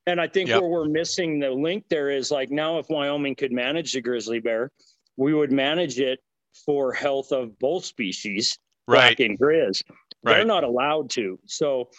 And 0.06 0.20
I 0.20 0.28
think 0.28 0.48
yep. 0.48 0.60
where 0.60 0.70
we're 0.70 0.88
missing 0.88 1.38
the 1.38 1.50
link 1.50 1.84
there 1.88 2.10
is 2.10 2.30
like 2.30 2.50
now, 2.50 2.78
if 2.78 2.86
Wyoming 2.88 3.34
could 3.34 3.52
manage 3.52 3.92
the 3.92 4.00
grizzly 4.00 4.40
bear, 4.40 4.70
we 5.16 5.34
would 5.34 5.52
manage 5.52 5.98
it 5.98 6.20
for 6.64 6.92
health 6.92 7.32
of 7.32 7.58
both 7.58 7.84
species, 7.84 8.58
right. 8.86 9.16
black 9.16 9.20
and 9.20 9.38
grizz. 9.38 9.82
Right. 10.24 10.36
They're 10.36 10.44
not 10.44 10.64
allowed 10.64 11.10
to. 11.10 11.38
So 11.46 11.90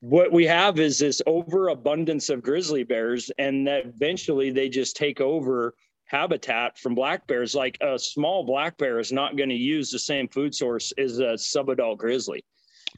what 0.00 0.32
we 0.32 0.46
have 0.46 0.80
is 0.80 0.98
this 0.98 1.22
overabundance 1.26 2.30
of 2.30 2.42
grizzly 2.42 2.84
bears, 2.84 3.30
and 3.38 3.66
that 3.66 3.86
eventually 3.86 4.50
they 4.50 4.68
just 4.68 4.96
take 4.96 5.20
over 5.20 5.74
habitat 6.06 6.78
from 6.78 6.94
black 6.94 7.26
bears. 7.26 7.54
Like 7.54 7.78
a 7.80 7.98
small 7.98 8.44
black 8.44 8.76
bear 8.78 8.98
is 8.98 9.12
not 9.12 9.36
going 9.36 9.50
to 9.50 9.54
use 9.54 9.90
the 9.90 9.98
same 9.98 10.26
food 10.28 10.54
source 10.54 10.92
as 10.98 11.18
a 11.18 11.34
subadult 11.34 11.98
grizzly. 11.98 12.44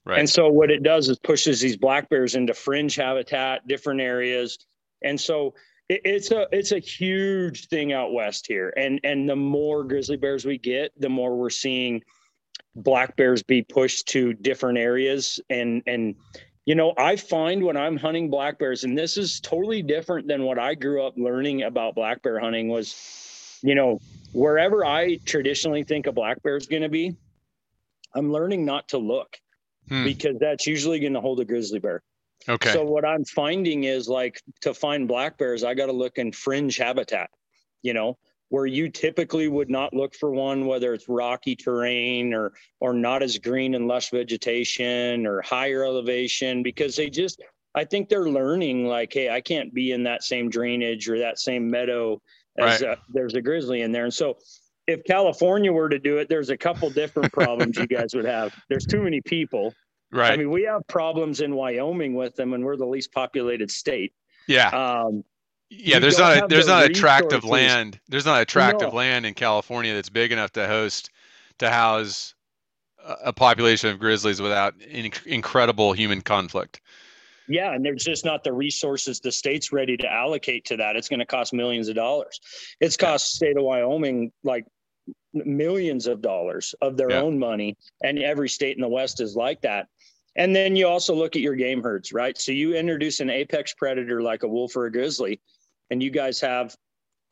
Right. 0.04 0.18
And 0.18 0.30
so 0.30 0.48
what 0.48 0.70
it 0.70 0.82
does 0.82 1.08
is 1.08 1.18
pushes 1.18 1.60
these 1.60 1.76
black 1.76 2.08
bears 2.08 2.34
into 2.34 2.54
fringe 2.54 2.94
habitat, 2.96 3.68
different 3.68 4.00
areas. 4.00 4.58
And 5.04 5.20
so 5.20 5.54
it's 6.04 6.30
a 6.30 6.46
it's 6.52 6.72
a 6.72 6.78
huge 6.78 7.68
thing 7.68 7.92
out 7.92 8.12
west 8.12 8.46
here. 8.46 8.72
And 8.76 9.00
and 9.04 9.28
the 9.28 9.36
more 9.36 9.84
grizzly 9.84 10.16
bears 10.16 10.44
we 10.44 10.58
get 10.58 10.92
the 10.98 11.08
more 11.08 11.36
we're 11.36 11.50
seeing 11.50 12.02
black 12.74 13.16
bears 13.16 13.42
be 13.42 13.62
pushed 13.62 14.08
to 14.08 14.32
different 14.32 14.78
areas. 14.78 15.40
And 15.50 15.82
and 15.86 16.14
you 16.64 16.74
know 16.74 16.94
i 16.96 17.16
find 17.16 17.62
when 17.62 17.76
i'm 17.76 17.96
hunting 17.96 18.30
black 18.30 18.58
bears 18.58 18.84
and 18.84 18.96
this 18.96 19.16
is 19.16 19.40
totally 19.40 19.82
different 19.82 20.28
than 20.28 20.44
what 20.44 20.58
i 20.58 20.74
grew 20.74 21.04
up 21.04 21.14
learning 21.16 21.62
about 21.62 21.94
black 21.94 22.22
bear 22.22 22.38
hunting 22.38 22.68
was 22.68 23.58
you 23.62 23.74
know 23.74 23.98
wherever 24.32 24.84
i 24.84 25.16
traditionally 25.24 25.82
think 25.82 26.06
a 26.06 26.12
black 26.12 26.42
bear 26.42 26.56
is 26.56 26.66
going 26.66 26.82
to 26.82 26.88
be 26.88 27.14
i'm 28.14 28.30
learning 28.30 28.64
not 28.64 28.88
to 28.88 28.98
look 28.98 29.36
hmm. 29.88 30.04
because 30.04 30.38
that's 30.38 30.66
usually 30.66 31.00
going 31.00 31.14
to 31.14 31.20
hold 31.20 31.40
a 31.40 31.44
grizzly 31.44 31.78
bear 31.78 32.02
Okay. 32.48 32.72
So 32.72 32.84
what 32.84 33.04
I'm 33.04 33.24
finding 33.24 33.84
is 33.84 34.08
like 34.08 34.40
to 34.62 34.74
find 34.74 35.06
black 35.06 35.38
bears, 35.38 35.64
I 35.64 35.74
got 35.74 35.86
to 35.86 35.92
look 35.92 36.18
in 36.18 36.32
fringe 36.32 36.76
habitat, 36.76 37.30
you 37.82 37.94
know, 37.94 38.18
where 38.48 38.66
you 38.66 38.88
typically 38.90 39.48
would 39.48 39.70
not 39.70 39.94
look 39.94 40.14
for 40.14 40.30
one, 40.30 40.66
whether 40.66 40.92
it's 40.92 41.08
rocky 41.08 41.56
terrain 41.56 42.34
or 42.34 42.52
or 42.80 42.92
not 42.92 43.22
as 43.22 43.38
green 43.38 43.74
and 43.74 43.88
lush 43.88 44.10
vegetation 44.10 45.26
or 45.26 45.40
higher 45.42 45.84
elevation, 45.84 46.62
because 46.62 46.96
they 46.96 47.08
just 47.08 47.40
I 47.74 47.84
think 47.84 48.08
they're 48.08 48.28
learning 48.28 48.86
like, 48.86 49.12
hey, 49.12 49.30
I 49.30 49.40
can't 49.40 49.72
be 49.72 49.92
in 49.92 50.02
that 50.04 50.22
same 50.22 50.50
drainage 50.50 51.08
or 51.08 51.18
that 51.18 51.38
same 51.38 51.70
meadow 51.70 52.20
as 52.58 52.82
right. 52.82 52.90
Uh, 52.90 52.96
there's 53.08 53.34
a 53.34 53.40
grizzly 53.40 53.82
in 53.82 53.92
there. 53.92 54.04
And 54.04 54.12
so 54.12 54.36
if 54.86 55.02
California 55.04 55.72
were 55.72 55.88
to 55.88 55.98
do 55.98 56.18
it, 56.18 56.28
there's 56.28 56.50
a 56.50 56.56
couple 56.56 56.90
different 56.90 57.32
problems 57.32 57.78
you 57.78 57.86
guys 57.86 58.14
would 58.14 58.24
have. 58.24 58.54
There's 58.68 58.84
too 58.84 59.02
many 59.02 59.20
people. 59.20 59.72
Right. 60.12 60.32
I 60.32 60.36
mean, 60.36 60.50
we 60.50 60.64
have 60.64 60.86
problems 60.88 61.40
in 61.40 61.54
Wyoming 61.54 62.14
with 62.14 62.36
them, 62.36 62.52
and 62.52 62.64
we're 62.64 62.76
the 62.76 62.86
least 62.86 63.12
populated 63.12 63.70
state. 63.70 64.12
Yeah. 64.46 64.68
Um, 64.68 65.24
yeah, 65.70 65.98
there's 65.98 66.18
not 66.18 66.36
a, 66.36 66.46
there's 66.46 66.66
the 66.66 66.72
not 66.72 66.84
attractive 66.84 67.44
land. 67.44 67.98
There's 68.08 68.26
not 68.26 68.42
attractive 68.42 68.90
no. 68.90 68.94
land 68.94 69.24
in 69.24 69.32
California 69.32 69.94
that's 69.94 70.10
big 70.10 70.30
enough 70.30 70.52
to 70.52 70.66
host 70.66 71.10
to 71.58 71.70
house 71.70 72.34
a 73.24 73.32
population 73.32 73.90
of 73.90 73.98
grizzlies 73.98 74.40
without 74.40 74.74
incredible 74.82 75.92
human 75.92 76.20
conflict. 76.20 76.80
Yeah, 77.48 77.74
and 77.74 77.84
there's 77.84 78.04
just 78.04 78.24
not 78.24 78.44
the 78.44 78.52
resources 78.52 79.20
the 79.20 79.32
state's 79.32 79.72
ready 79.72 79.96
to 79.96 80.10
allocate 80.10 80.64
to 80.66 80.76
that. 80.76 80.96
It's 80.96 81.08
going 81.08 81.20
to 81.20 81.26
cost 81.26 81.52
millions 81.52 81.88
of 81.88 81.94
dollars. 81.94 82.40
It's 82.80 82.96
cost 82.96 83.32
the 83.32 83.36
state 83.36 83.56
of 83.56 83.64
Wyoming 83.64 84.30
like 84.44 84.66
millions 85.32 86.06
of 86.06 86.20
dollars 86.20 86.74
of 86.80 86.96
their 86.96 87.10
yeah. 87.10 87.20
own 87.20 87.38
money, 87.38 87.76
and 88.02 88.18
every 88.18 88.48
state 88.48 88.76
in 88.76 88.82
the 88.82 88.88
West 88.88 89.20
is 89.20 89.34
like 89.34 89.62
that. 89.62 89.88
And 90.36 90.56
then 90.56 90.76
you 90.76 90.88
also 90.88 91.14
look 91.14 91.36
at 91.36 91.42
your 91.42 91.54
game 91.54 91.82
herds, 91.82 92.12
right? 92.12 92.38
So 92.38 92.52
you 92.52 92.74
introduce 92.74 93.20
an 93.20 93.30
apex 93.30 93.74
predator 93.74 94.22
like 94.22 94.42
a 94.42 94.48
wolf 94.48 94.76
or 94.76 94.86
a 94.86 94.92
grizzly, 94.92 95.40
and 95.90 96.02
you 96.02 96.10
guys 96.10 96.40
have 96.40 96.76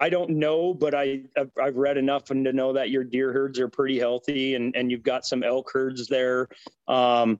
I 0.02 0.08
don't 0.08 0.30
know, 0.30 0.72
but 0.72 0.94
I 0.94 1.22
I've, 1.60 1.76
read 1.76 1.98
enough 1.98 2.30
and 2.30 2.42
to 2.46 2.54
know 2.54 2.72
that 2.72 2.88
your 2.88 3.04
deer 3.04 3.34
herds 3.34 3.60
are 3.60 3.68
pretty 3.68 3.98
healthy, 3.98 4.54
and 4.54 4.74
and 4.74 4.90
you've 4.90 5.02
got 5.02 5.26
some 5.26 5.42
elk 5.42 5.70
herds 5.72 6.08
there. 6.08 6.48
Um, 6.88 7.38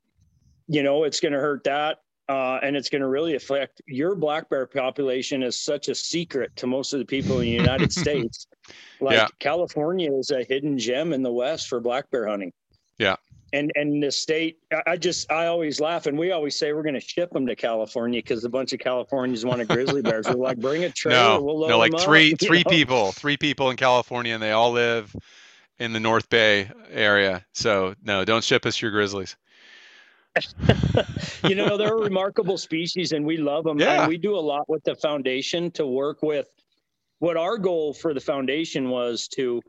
you 0.69 0.83
know, 0.83 1.05
it's 1.05 1.21
going 1.21 1.33
to 1.33 1.41
hurt 1.41 1.65
that. 1.65 1.99
Uh, 2.29 2.61
and 2.63 2.77
it's 2.77 2.89
going 2.89 3.01
to 3.01 3.09
really 3.09 3.35
affect 3.35 3.83
your 3.89 4.15
black 4.15 4.49
bear 4.49 4.65
population 4.65 5.43
is 5.43 5.61
such 5.61 5.89
a 5.89 5.95
secret 5.97 6.55
to 6.55 6.65
most 6.69 6.93
of 6.93 7.01
the 7.01 7.05
people 7.05 7.41
in 7.41 7.41
the 7.41 7.51
United 7.51 7.93
States. 8.01 8.47
Like 9.01 9.17
yeah. 9.17 9.27
California 9.41 10.13
is 10.13 10.31
a 10.31 10.45
hidden 10.45 10.79
gem 10.79 11.13
in 11.13 11.25
the 11.25 11.33
West 11.33 11.67
for 11.67 11.81
black 11.81 12.09
bear 12.13 12.29
hunting. 12.29 12.53
Yeah. 12.99 13.17
And 13.53 13.73
and 13.75 14.03
the 14.03 14.13
state, 14.13 14.59
I 14.87 14.97
just 14.97 15.31
I 15.31 15.47
always 15.47 15.81
laugh, 15.81 16.07
and 16.07 16.17
we 16.17 16.31
always 16.31 16.57
say 16.57 16.73
we're 16.73 16.83
going 16.83 16.95
to 16.95 17.01
ship 17.01 17.31
them 17.31 17.47
to 17.47 17.57
California 17.57 18.19
because 18.19 18.45
a 18.45 18.49
bunch 18.49 18.73
of 18.73 18.79
Californians 18.79 19.45
wanted 19.45 19.69
grizzly 19.69 20.03
bears. 20.03 20.29
We're 20.29 20.35
like, 20.35 20.59
bring 20.59 20.85
a 20.85 20.91
trailer, 20.91 21.39
no, 21.39 21.43
we'll 21.43 21.69
no, 21.69 21.79
like 21.79 21.99
three 21.99 22.33
up, 22.33 22.41
three 22.41 22.63
know? 22.65 22.71
people, 22.71 23.13
three 23.13 23.37
people 23.37 23.71
in 23.71 23.77
California, 23.77 24.35
and 24.35 24.43
they 24.43 24.53
all 24.53 24.71
live 24.71 25.15
in 25.81 25.93
the 25.93 26.01
North 26.01 26.29
Bay 26.29 26.71
area. 26.91 27.45
So 27.55 27.95
no, 28.05 28.25
don't 28.25 28.45
ship 28.45 28.67
us 28.67 28.81
your 28.81 28.93
grizzlies. 28.93 29.37
you 31.45 31.55
know, 31.55 31.77
they're 31.77 31.97
a 31.97 32.01
remarkable 32.01 32.57
species 32.57 33.13
and 33.13 33.27
we 33.27 33.37
love 33.37 33.65
them. 33.65 33.81
Yeah. 33.81 34.03
And 34.03 34.09
we 34.09 34.17
do 34.17 34.37
a 34.37 34.41
lot 34.41 34.69
with 34.69 34.85
the 34.85 34.95
foundation 34.95 35.71
to 35.73 35.87
work 35.87 36.23
with 36.23 36.47
what 37.19 37.37
our 37.37 37.59
goal 37.59 37.93
for 37.93 38.15
the 38.15 38.21
foundation 38.21 38.91
was 38.91 39.27
to 39.29 39.61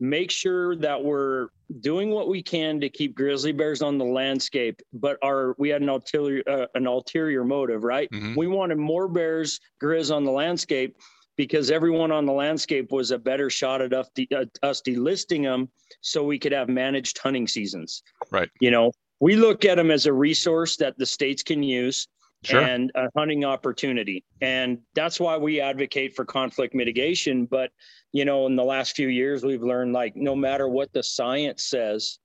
make 0.00 0.30
sure 0.30 0.76
that 0.76 1.02
we're 1.02 1.48
doing 1.80 2.10
what 2.10 2.28
we 2.28 2.42
can 2.42 2.80
to 2.80 2.88
keep 2.88 3.14
grizzly 3.14 3.52
bears 3.52 3.82
on 3.82 3.98
the 3.98 4.04
landscape 4.04 4.80
but 4.92 5.18
our 5.22 5.54
we 5.58 5.68
had 5.68 5.82
an 5.82 5.88
ulterior 5.88 6.42
uh, 6.46 6.66
an 6.74 6.86
ulterior 6.86 7.44
motive 7.44 7.82
right 7.82 8.10
mm-hmm. 8.10 8.34
we 8.36 8.46
wanted 8.46 8.78
more 8.78 9.08
bears 9.08 9.58
grizz 9.82 10.14
on 10.14 10.24
the 10.24 10.30
landscape 10.30 10.96
because 11.36 11.70
everyone 11.70 12.12
on 12.12 12.24
the 12.24 12.32
landscape 12.32 12.92
was 12.92 13.10
a 13.10 13.18
better 13.18 13.50
shot 13.50 13.82
at 13.82 13.92
us, 13.92 14.08
de- 14.14 14.28
us 14.62 14.80
delisting 14.86 15.42
them 15.42 15.68
so 16.00 16.22
we 16.22 16.38
could 16.38 16.52
have 16.52 16.68
managed 16.68 17.18
hunting 17.18 17.48
seasons 17.48 18.02
right 18.30 18.50
you 18.60 18.70
know 18.70 18.92
we 19.18 19.34
look 19.34 19.64
at 19.64 19.76
them 19.76 19.90
as 19.90 20.06
a 20.06 20.12
resource 20.12 20.76
that 20.76 20.96
the 20.98 21.06
states 21.06 21.42
can 21.42 21.62
use 21.62 22.06
sure. 22.46 22.60
and 22.60 22.90
a 22.94 23.08
hunting 23.16 23.44
opportunity. 23.44 24.24
And 24.40 24.78
that's 24.94 25.18
why 25.18 25.36
we 25.36 25.60
advocate 25.60 26.14
for 26.14 26.24
conflict 26.24 26.74
mitigation. 26.74 27.46
But, 27.46 27.70
you 28.16 28.24
know, 28.24 28.46
in 28.46 28.56
the 28.56 28.64
last 28.64 28.96
few 28.96 29.08
years, 29.08 29.44
we've 29.44 29.62
learned 29.62 29.92
like 29.92 30.16
no 30.16 30.34
matter 30.34 30.66
what 30.70 30.90
the 30.94 31.02
science 31.02 31.66
says, 31.66 32.18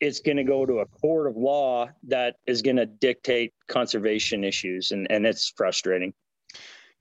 it's 0.00 0.20
going 0.20 0.36
to 0.36 0.44
go 0.44 0.66
to 0.66 0.80
a 0.80 0.86
court 0.86 1.26
of 1.26 1.34
law 1.34 1.88
that 2.08 2.36
is 2.46 2.60
going 2.60 2.76
to 2.76 2.84
dictate 2.84 3.54
conservation 3.68 4.44
issues. 4.44 4.90
And, 4.90 5.10
and 5.10 5.24
it's 5.24 5.50
frustrating. 5.56 6.12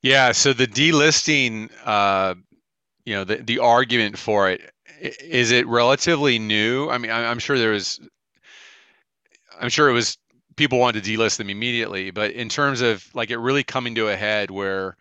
Yeah. 0.01 0.31
So 0.31 0.53
the 0.53 0.67
delisting, 0.67 1.69
uh, 1.83 2.35
you 3.03 3.13
know, 3.13 3.25
the, 3.25 3.35
the 3.35 3.59
argument 3.59 4.17
for 4.17 4.49
it, 4.49 4.71
is 5.01 5.51
it 5.51 5.67
relatively 5.67 6.39
new? 6.39 6.89
I 6.89 6.97
mean, 6.97 7.11
I'm 7.11 7.39
sure 7.39 7.59
there 7.59 7.71
was 7.71 7.99
I'm 9.59 9.69
sure 9.69 9.89
it 9.89 9.93
was 9.93 10.17
people 10.55 10.79
wanted 10.79 11.03
to 11.03 11.17
delist 11.17 11.35
them 11.35 11.49
immediately, 11.49 12.09
but 12.11 12.31
in 12.31 12.47
terms 12.47 12.79
of 12.79 13.05
like 13.13 13.31
it 13.31 13.37
really 13.37 13.65
coming 13.65 13.95
to 13.95 14.07
a 14.07 14.15
head 14.15 14.49
where 14.49 14.95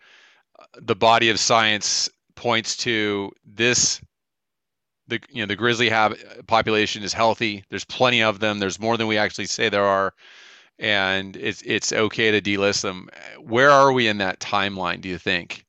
uh, 0.59 0.65
the 0.81 0.95
body 0.95 1.29
of 1.29 1.39
science 1.39 2.09
points 2.41 2.75
to 2.75 3.31
this 3.45 4.01
the 5.07 5.19
you 5.29 5.43
know 5.43 5.45
the 5.45 5.55
grizzly 5.55 5.89
have 5.89 6.17
population 6.47 7.03
is 7.03 7.13
healthy. 7.13 7.63
There's 7.69 7.85
plenty 7.85 8.23
of 8.23 8.39
them. 8.39 8.57
There's 8.57 8.79
more 8.79 8.97
than 8.97 9.05
we 9.05 9.17
actually 9.17 9.45
say 9.45 9.69
there 9.69 9.85
are, 9.85 10.15
and 10.79 11.37
it's 11.37 11.61
it's 11.61 11.93
okay 11.93 12.31
to 12.31 12.41
delist 12.41 12.81
them. 12.81 13.09
Where 13.39 13.69
are 13.69 13.91
we 13.91 14.07
in 14.07 14.17
that 14.17 14.39
timeline? 14.39 15.01
Do 15.01 15.09
you 15.09 15.19
think? 15.19 15.65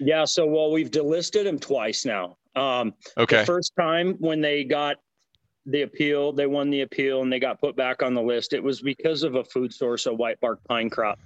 Yeah. 0.00 0.24
So 0.24 0.46
well, 0.46 0.72
we've 0.72 0.90
delisted 0.90 1.44
them 1.44 1.60
twice 1.60 2.04
now. 2.04 2.38
Um, 2.56 2.92
okay. 3.16 3.40
The 3.40 3.46
first 3.46 3.72
time 3.78 4.14
when 4.18 4.40
they 4.40 4.64
got 4.64 4.96
the 5.66 5.82
appeal. 5.82 6.32
They 6.32 6.46
won 6.46 6.70
the 6.70 6.82
appeal 6.82 7.22
and 7.22 7.32
they 7.32 7.40
got 7.40 7.60
put 7.60 7.76
back 7.76 8.02
on 8.02 8.14
the 8.14 8.22
list. 8.22 8.52
It 8.52 8.62
was 8.62 8.80
because 8.80 9.22
of 9.22 9.34
a 9.34 9.44
food 9.44 9.72
source, 9.72 10.06
a 10.06 10.14
white 10.14 10.40
bark 10.40 10.60
pine 10.68 10.88
crop, 10.88 11.18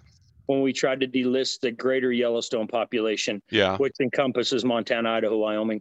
when 0.50 0.62
we 0.62 0.72
tried 0.72 0.98
to 0.98 1.06
delist 1.06 1.60
the 1.60 1.70
greater 1.70 2.10
Yellowstone 2.10 2.66
population, 2.66 3.40
yeah. 3.52 3.76
which 3.76 3.94
encompasses 4.00 4.64
Montana, 4.64 5.08
Idaho, 5.08 5.38
Wyoming. 5.38 5.80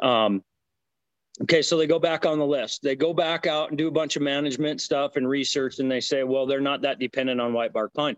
Um, 0.00 0.44
okay, 1.42 1.62
so 1.62 1.76
they 1.76 1.88
go 1.88 1.98
back 1.98 2.24
on 2.24 2.38
the 2.38 2.46
list. 2.46 2.80
They 2.84 2.94
go 2.94 3.12
back 3.12 3.48
out 3.48 3.70
and 3.70 3.76
do 3.76 3.88
a 3.88 3.90
bunch 3.90 4.14
of 4.14 4.22
management 4.22 4.80
stuff 4.80 5.16
and 5.16 5.28
research, 5.28 5.80
and 5.80 5.90
they 5.90 6.00
say, 6.00 6.22
well, 6.22 6.46
they're 6.46 6.60
not 6.60 6.80
that 6.82 7.00
dependent 7.00 7.40
on 7.40 7.52
white 7.52 7.72
bark 7.72 7.92
pine. 7.92 8.16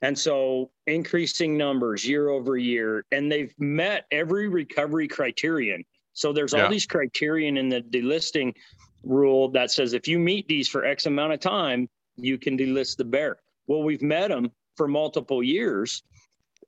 And 0.00 0.18
so 0.18 0.70
increasing 0.86 1.58
numbers 1.58 2.08
year 2.08 2.30
over 2.30 2.56
year, 2.56 3.04
and 3.12 3.30
they've 3.30 3.52
met 3.58 4.06
every 4.12 4.48
recovery 4.48 5.08
criterion. 5.08 5.84
So 6.14 6.32
there's 6.32 6.54
all 6.54 6.70
these 6.70 6.86
criterion 6.86 7.58
in 7.58 7.68
the 7.68 7.82
delisting 7.82 8.54
rule 9.02 9.50
that 9.50 9.70
says 9.70 9.92
if 9.92 10.08
you 10.08 10.18
meet 10.18 10.48
these 10.48 10.68
for 10.68 10.86
X 10.86 11.04
amount 11.04 11.34
of 11.34 11.40
time, 11.40 11.90
you 12.16 12.38
can 12.38 12.56
delist 12.56 12.96
the 12.96 13.04
bear. 13.04 13.36
Well, 13.66 13.82
we've 13.82 14.02
met 14.02 14.30
them 14.30 14.50
for 14.76 14.88
multiple 14.88 15.42
years. 15.42 16.02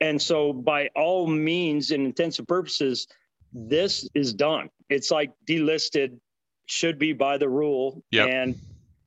And 0.00 0.20
so, 0.20 0.52
by 0.52 0.88
all 0.96 1.26
means 1.26 1.90
and 1.90 2.04
intents 2.04 2.38
and 2.38 2.48
purposes, 2.48 3.06
this 3.52 4.08
is 4.14 4.34
done. 4.34 4.68
It's 4.88 5.10
like 5.10 5.32
delisted 5.48 6.18
should 6.66 6.98
be 6.98 7.12
by 7.12 7.38
the 7.38 7.48
rule. 7.48 8.02
Yep. 8.10 8.28
And 8.28 8.54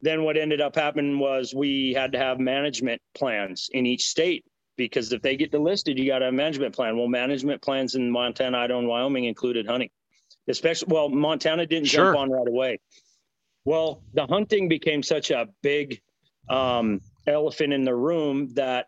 then 0.02 0.24
what 0.24 0.38
ended 0.38 0.62
up 0.62 0.76
happening 0.76 1.20
was 1.20 1.54
we 1.54 1.94
had 1.94 2.12
to 2.14 2.18
have 2.18 2.40
management 2.40 3.02
plans 3.16 3.70
in 3.74 3.86
each 3.86 4.04
state 4.04 4.46
because 4.78 5.12
if 5.12 5.22
they 5.22 5.36
get 5.36 5.52
delisted, 5.52 5.98
you 5.98 6.06
got 6.06 6.20
to 6.20 6.26
have 6.26 6.34
a 6.34 6.38
management 6.38 6.76
plan. 6.76 6.96
Well, 6.98 7.08
management 7.08 7.62
plans 7.62 7.96
in 7.96 8.10
Montana, 8.10 8.58
Idaho, 8.60 8.80
and 8.80 8.88
Wyoming 8.88 9.26
included 9.26 9.66
hunting, 9.66 9.90
especially, 10.48 10.88
well, 10.92 11.10
Montana 11.10 11.66
didn't 11.66 11.88
sure. 11.88 12.06
jump 12.06 12.20
on 12.20 12.30
right 12.30 12.48
away. 12.48 12.80
Well, 13.66 14.04
the 14.14 14.26
hunting 14.28 14.70
became 14.70 15.04
such 15.04 15.32
a 15.32 15.48
big 15.62 16.00
um, 16.48 17.02
elephant 17.28 17.74
in 17.74 17.84
the 17.84 17.96
room 17.96 18.50
that 18.54 18.88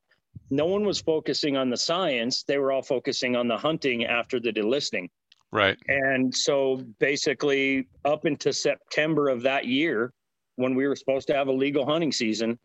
no 0.50 0.66
one 0.66 0.84
was 0.84 1.00
focusing 1.00 1.58
on 1.58 1.70
the 1.70 1.78
science. 1.78 2.44
They 2.44 2.58
were 2.58 2.72
all 2.72 2.82
focusing 2.82 3.36
on 3.36 3.48
the 3.48 3.58
hunting 3.58 4.06
after 4.06 4.40
the 4.40 4.52
delisting. 4.52 5.10
Right. 5.52 5.78
And 5.88 6.34
so 6.34 6.84
basically, 7.00 7.88
up 8.06 8.26
into 8.26 8.54
September 8.54 9.30
of 9.30 9.42
that 9.44 9.66
year, 9.66 10.14
when 10.56 10.76
we 10.76 10.88
were 10.88 10.96
supposed 10.96 11.28
to 11.28 11.34
have 11.34 11.48
a 11.48 11.52
legal 11.52 11.86
hunting 11.86 12.12
season, 12.12 12.60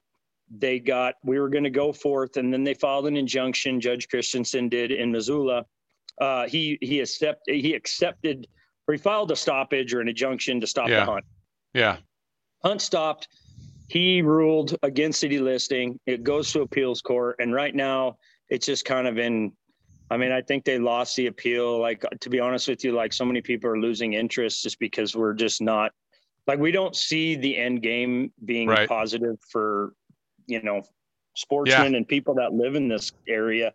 they 0.50 0.78
got, 0.78 1.14
we 1.24 1.38
were 1.38 1.48
going 1.48 1.64
to 1.64 1.70
go 1.70 1.92
forth 1.92 2.36
and 2.36 2.52
then 2.52 2.64
they 2.64 2.74
filed 2.74 3.06
an 3.06 3.16
injunction. 3.16 3.80
Judge 3.80 4.08
Christensen 4.08 4.68
did 4.68 4.90
in 4.90 5.10
Missoula. 5.10 5.64
Uh, 6.20 6.46
he, 6.46 6.78
he 6.82 7.00
accepted, 7.00 7.54
he 7.54 7.74
accepted, 7.74 8.46
or 8.86 8.94
he 8.94 8.98
filed 8.98 9.30
a 9.30 9.36
stoppage 9.36 9.94
or 9.94 10.00
an 10.00 10.08
injunction 10.08 10.60
to 10.60 10.66
stop 10.66 10.88
yeah. 10.88 11.00
the 11.00 11.12
hunt. 11.12 11.24
Yeah. 11.72 11.96
Hunt 12.62 12.82
stopped. 12.82 13.28
He 13.94 14.22
ruled 14.22 14.76
against 14.82 15.20
city 15.20 15.38
listing. 15.38 16.00
It 16.04 16.24
goes 16.24 16.52
to 16.52 16.62
appeals 16.62 17.00
court. 17.00 17.36
And 17.38 17.54
right 17.54 17.72
now 17.72 18.16
it's 18.48 18.66
just 18.66 18.84
kind 18.84 19.06
of 19.06 19.18
in, 19.18 19.52
I 20.10 20.16
mean, 20.16 20.32
I 20.32 20.42
think 20.42 20.64
they 20.64 20.80
lost 20.80 21.14
the 21.14 21.28
appeal. 21.28 21.78
Like, 21.78 22.04
to 22.20 22.28
be 22.28 22.40
honest 22.40 22.66
with 22.66 22.82
you, 22.82 22.90
like 22.90 23.12
so 23.12 23.24
many 23.24 23.40
people 23.40 23.70
are 23.70 23.78
losing 23.78 24.14
interest 24.14 24.64
just 24.64 24.80
because 24.80 25.14
we're 25.14 25.32
just 25.32 25.62
not, 25.62 25.92
like, 26.48 26.58
we 26.58 26.72
don't 26.72 26.96
see 26.96 27.36
the 27.36 27.56
end 27.56 27.82
game 27.82 28.32
being 28.44 28.66
right. 28.66 28.88
positive 28.88 29.36
for, 29.48 29.92
you 30.48 30.60
know, 30.60 30.82
sportsmen 31.36 31.92
yeah. 31.92 31.98
and 31.98 32.08
people 32.08 32.34
that 32.34 32.52
live 32.52 32.74
in 32.74 32.88
this 32.88 33.12
area. 33.28 33.72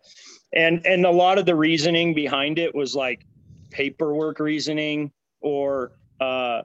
And, 0.52 0.84
and 0.84 1.06
a 1.06 1.10
lot 1.10 1.38
of 1.38 1.46
the 1.46 1.56
reasoning 1.56 2.12
behind 2.12 2.58
it 2.58 2.74
was 2.74 2.94
like 2.94 3.24
paperwork 3.70 4.38
reasoning 4.38 5.12
or, 5.40 5.92
uh, 6.20 6.60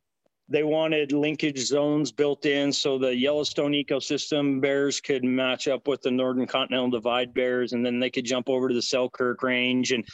they 0.47 0.63
wanted 0.63 1.11
linkage 1.11 1.59
zones 1.59 2.11
built 2.11 2.45
in 2.45 2.71
so 2.71 2.99
the 2.99 3.15
Yellowstone 3.15 3.71
ecosystem 3.71 4.61
bears 4.61 5.01
could 5.01 5.23
match 5.23 5.67
up 5.67 5.87
with 5.87 6.01
the 6.01 6.11
Northern 6.11 6.45
Continental 6.45 6.89
Divide 6.89 7.33
bears, 7.33 7.73
and 7.73 7.83
then 7.85 7.99
they 7.99 8.11
could 8.11 8.25
jump 8.25 8.47
over 8.49 8.67
to 8.67 8.75
the 8.75 8.81
Selkirk 8.81 9.41
Range. 9.41 9.91
And 9.91 10.05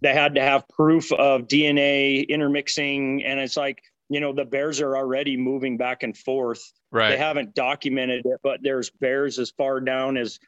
they 0.00 0.12
had 0.12 0.34
to 0.34 0.40
have 0.40 0.68
proof 0.68 1.12
of 1.12 1.42
DNA 1.42 2.28
intermixing. 2.28 3.24
And 3.24 3.38
it's 3.38 3.56
like, 3.56 3.82
you 4.08 4.20
know, 4.20 4.32
the 4.32 4.44
bears 4.44 4.80
are 4.80 4.96
already 4.96 5.36
moving 5.36 5.76
back 5.76 6.02
and 6.02 6.16
forth. 6.16 6.72
Right. 6.90 7.10
They 7.10 7.16
haven't 7.16 7.54
documented 7.54 8.24
it, 8.24 8.40
but 8.42 8.60
there's 8.62 8.90
bears 8.90 9.38
as 9.38 9.50
far 9.50 9.80
down 9.80 10.16
as, 10.16 10.40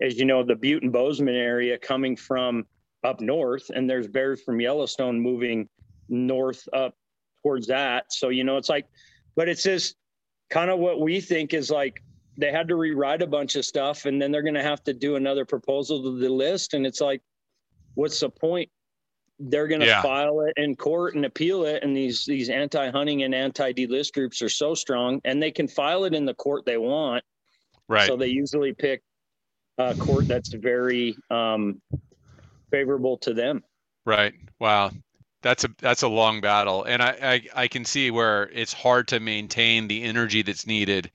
as 0.00 0.16
you 0.16 0.26
know, 0.26 0.44
the 0.44 0.54
Butte 0.54 0.82
and 0.82 0.92
Bozeman 0.92 1.34
area 1.34 1.76
coming 1.78 2.14
from 2.14 2.66
up 3.02 3.20
north, 3.20 3.70
and 3.74 3.88
there's 3.88 4.08
bears 4.08 4.42
from 4.42 4.60
Yellowstone 4.60 5.20
moving 5.20 5.68
north 6.08 6.68
up 6.72 6.94
towards 7.46 7.68
that. 7.68 8.12
So, 8.12 8.30
you 8.30 8.42
know, 8.42 8.56
it's 8.56 8.68
like, 8.68 8.86
but 9.36 9.48
it's 9.48 9.62
just 9.62 9.94
kind 10.50 10.68
of 10.68 10.80
what 10.80 11.00
we 11.00 11.20
think 11.20 11.54
is 11.54 11.70
like 11.70 12.02
they 12.36 12.50
had 12.50 12.66
to 12.66 12.74
rewrite 12.74 13.22
a 13.22 13.26
bunch 13.26 13.54
of 13.54 13.64
stuff 13.64 14.04
and 14.04 14.20
then 14.20 14.32
they're 14.32 14.42
going 14.42 14.54
to 14.54 14.62
have 14.62 14.82
to 14.82 14.92
do 14.92 15.14
another 15.14 15.44
proposal 15.44 16.02
to 16.02 16.18
the 16.18 16.28
list. 16.28 16.74
And 16.74 16.84
it's 16.84 17.00
like, 17.00 17.22
what's 17.94 18.18
the 18.18 18.30
point? 18.30 18.68
They're 19.38 19.68
going 19.68 19.80
to 19.80 19.86
yeah. 19.86 20.02
file 20.02 20.40
it 20.40 20.54
in 20.56 20.74
court 20.74 21.14
and 21.14 21.24
appeal 21.24 21.64
it. 21.66 21.84
And 21.84 21.96
these, 21.96 22.24
these 22.24 22.48
anti-hunting 22.48 23.22
and 23.22 23.32
anti-delist 23.32 24.12
groups 24.12 24.42
are 24.42 24.48
so 24.48 24.74
strong 24.74 25.20
and 25.24 25.40
they 25.40 25.52
can 25.52 25.68
file 25.68 26.02
it 26.04 26.14
in 26.14 26.24
the 26.24 26.34
court 26.34 26.66
they 26.66 26.78
want. 26.78 27.22
Right. 27.88 28.08
So 28.08 28.16
they 28.16 28.26
usually 28.26 28.72
pick 28.72 29.02
a 29.78 29.94
court 29.94 30.26
that's 30.26 30.52
very 30.52 31.16
um, 31.30 31.80
favorable 32.72 33.18
to 33.18 33.34
them. 33.34 33.62
Right. 34.04 34.34
Wow. 34.58 34.90
That's 35.46 35.62
a 35.62 35.68
that's 35.78 36.02
a 36.02 36.08
long 36.08 36.40
battle, 36.40 36.82
and 36.82 37.00
I, 37.00 37.16
I 37.54 37.62
I 37.62 37.68
can 37.68 37.84
see 37.84 38.10
where 38.10 38.50
it's 38.52 38.72
hard 38.72 39.06
to 39.08 39.20
maintain 39.20 39.86
the 39.86 40.02
energy 40.02 40.42
that's 40.42 40.66
needed 40.66 41.08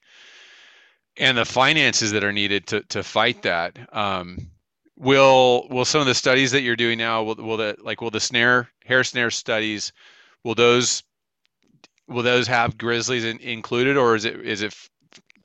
and 1.17 1.37
the 1.37 1.43
finances 1.43 2.13
that 2.13 2.23
are 2.23 2.31
needed 2.31 2.65
to 2.67 2.81
to 2.83 3.03
fight 3.03 3.41
that. 3.41 3.77
Um, 3.93 4.37
will 4.97 5.67
will 5.69 5.83
some 5.83 5.99
of 5.99 6.07
the 6.07 6.15
studies 6.15 6.51
that 6.51 6.61
you're 6.61 6.77
doing 6.77 6.97
now 6.97 7.23
will 7.23 7.35
will 7.35 7.57
the 7.57 7.75
like 7.83 7.99
will 7.99 8.09
the 8.09 8.21
snare 8.21 8.69
hair 8.85 9.03
snare 9.03 9.31
studies 9.31 9.91
will 10.45 10.55
those 10.55 11.03
will 12.07 12.23
those 12.23 12.47
have 12.47 12.77
grizzlies 12.77 13.25
in, 13.25 13.37
included 13.39 13.97
or 13.97 14.15
is 14.15 14.23
it 14.23 14.39
is 14.47 14.61
it 14.61 14.73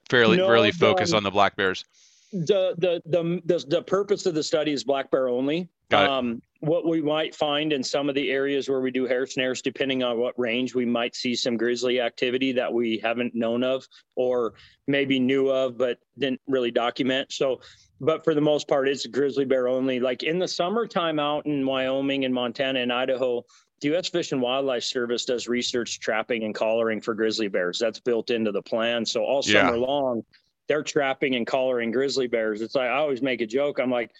fairly 0.08 0.36
No, 0.36 0.48
really 0.48 0.70
focused 0.70 1.10
the- 1.10 1.16
on 1.16 1.24
the 1.24 1.30
black 1.32 1.56
bears? 1.56 1.84
the 2.32 2.74
the 2.78 3.02
the 3.06 3.40
the, 3.46 3.64
the 3.66 3.82
purpose 3.82 4.26
of 4.26 4.34
the 4.34 4.42
study 4.44 4.70
is 4.72 4.84
black 4.84 5.10
bear 5.10 5.28
only. 5.28 5.68
Got 5.90 6.04
it. 6.04 6.10
Um, 6.10 6.42
what 6.60 6.86
we 6.86 7.02
might 7.02 7.34
find 7.34 7.72
in 7.72 7.82
some 7.82 8.08
of 8.08 8.14
the 8.14 8.30
areas 8.30 8.68
where 8.68 8.80
we 8.80 8.90
do 8.90 9.06
hair 9.06 9.26
snares, 9.26 9.60
depending 9.62 10.02
on 10.02 10.18
what 10.18 10.38
range, 10.38 10.74
we 10.74 10.86
might 10.86 11.14
see 11.14 11.34
some 11.34 11.56
grizzly 11.56 12.00
activity 12.00 12.52
that 12.52 12.72
we 12.72 12.98
haven't 12.98 13.34
known 13.34 13.62
of 13.62 13.86
or 14.14 14.54
maybe 14.86 15.20
knew 15.20 15.50
of 15.50 15.76
but 15.76 15.98
didn't 16.18 16.40
really 16.46 16.70
document. 16.70 17.32
So, 17.32 17.60
but 18.00 18.24
for 18.24 18.34
the 18.34 18.40
most 18.40 18.68
part, 18.68 18.88
it's 18.88 19.06
grizzly 19.06 19.44
bear 19.44 19.68
only. 19.68 20.00
Like 20.00 20.22
in 20.22 20.38
the 20.38 20.48
summertime 20.48 21.18
out 21.18 21.46
in 21.46 21.64
Wyoming 21.66 22.24
and 22.24 22.34
Montana 22.34 22.80
and 22.80 22.92
Idaho, 22.92 23.44
the 23.80 23.88
U.S. 23.88 24.08
Fish 24.08 24.32
and 24.32 24.40
Wildlife 24.40 24.84
Service 24.84 25.26
does 25.26 25.48
research 25.48 26.00
trapping 26.00 26.44
and 26.44 26.54
collaring 26.54 27.00
for 27.00 27.14
grizzly 27.14 27.48
bears. 27.48 27.78
That's 27.78 28.00
built 28.00 28.30
into 28.30 28.52
the 28.52 28.62
plan. 28.62 29.04
So 29.04 29.22
all 29.22 29.42
Yeah. 29.44 29.60
summer 29.60 29.78
long, 29.78 30.22
they're 30.68 30.82
trapping 30.82 31.34
and 31.36 31.46
collaring 31.46 31.90
grizzly 31.90 32.26
bears. 32.26 32.62
It's 32.62 32.74
like 32.74 32.88
I 32.88 32.96
always 32.96 33.20
make 33.22 33.40
a 33.42 33.46
joke. 33.46 33.78
I'm 33.78 33.90
like, 33.90 34.10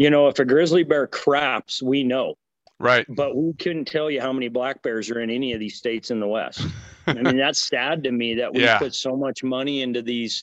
you 0.00 0.08
know, 0.08 0.28
if 0.28 0.38
a 0.38 0.44
grizzly 0.46 0.82
bear 0.82 1.06
craps, 1.06 1.82
we 1.82 2.02
know, 2.02 2.34
Right. 2.78 3.04
but 3.10 3.36
we 3.36 3.52
couldn't 3.52 3.84
tell 3.84 4.10
you 4.10 4.18
how 4.18 4.32
many 4.32 4.48
black 4.48 4.82
bears 4.82 5.10
are 5.10 5.20
in 5.20 5.28
any 5.28 5.52
of 5.52 5.60
these 5.60 5.76
states 5.76 6.10
in 6.10 6.20
the 6.20 6.26
West. 6.26 6.62
I 7.06 7.12
mean, 7.12 7.36
that's 7.36 7.60
sad 7.68 8.02
to 8.04 8.10
me 8.10 8.36
that 8.36 8.54
we 8.54 8.62
Yeah. 8.62 8.78
put 8.78 8.94
so 8.94 9.14
much 9.14 9.44
money 9.44 9.82
into 9.82 10.00
these, 10.00 10.42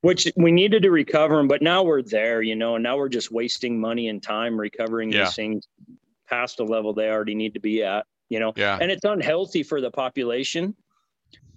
which 0.00 0.32
we 0.36 0.50
needed 0.52 0.84
to 0.84 0.90
recover 0.90 1.36
them, 1.36 1.48
but 1.48 1.60
now 1.60 1.82
we're 1.82 2.00
there, 2.00 2.40
you 2.40 2.56
know, 2.56 2.76
and 2.76 2.82
now 2.82 2.96
we're 2.96 3.10
just 3.10 3.30
wasting 3.30 3.78
money 3.78 4.08
and 4.08 4.22
time 4.22 4.58
recovering 4.58 5.12
Yeah. 5.12 5.24
these 5.24 5.34
things 5.34 5.68
past 6.26 6.58
a 6.58 6.64
level 6.64 6.94
they 6.94 7.10
already 7.10 7.34
need 7.34 7.52
to 7.52 7.60
be 7.60 7.82
at, 7.84 8.06
you 8.30 8.40
know, 8.40 8.54
Yeah. 8.56 8.78
and 8.80 8.90
it's 8.90 9.04
unhealthy 9.04 9.62
for 9.62 9.82
the 9.82 9.90
population. 9.90 10.74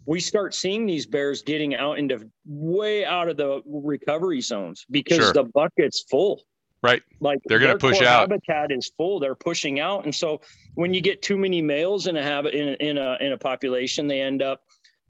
We 0.05 0.19
start 0.19 0.53
seeing 0.53 0.85
these 0.85 1.05
bears 1.05 1.43
getting 1.43 1.75
out 1.75 1.97
into 1.97 2.29
way 2.45 3.05
out 3.05 3.29
of 3.29 3.37
the 3.37 3.61
recovery 3.65 4.41
zones 4.41 4.85
because 4.91 5.19
Sure. 5.19 5.31
the 5.31 5.43
bucket's 5.45 6.03
full. 6.09 6.43
Right. 6.83 7.03
Like 7.19 7.39
They're 7.45 7.59
gonna 7.59 7.73
their 7.73 7.77
push 7.77 8.01
out. 8.01 8.31
Habitat 8.31 8.71
is 8.71 8.91
full. 8.97 9.19
They're 9.19 9.35
pushing 9.35 9.79
out, 9.79 10.05
and 10.05 10.13
so 10.13 10.41
when 10.73 10.93
you 10.93 11.01
get 11.01 11.21
too 11.21 11.37
many 11.37 11.61
males 11.61 12.07
in 12.07 12.17
a 12.17 12.23
habit 12.23 12.55
in 12.55 12.69
a, 12.69 12.71
in 12.73 12.97
a 12.97 13.17
in 13.21 13.33
a 13.33 13.37
population, 13.37 14.07
they 14.07 14.21
end 14.21 14.41
up. 14.41 14.61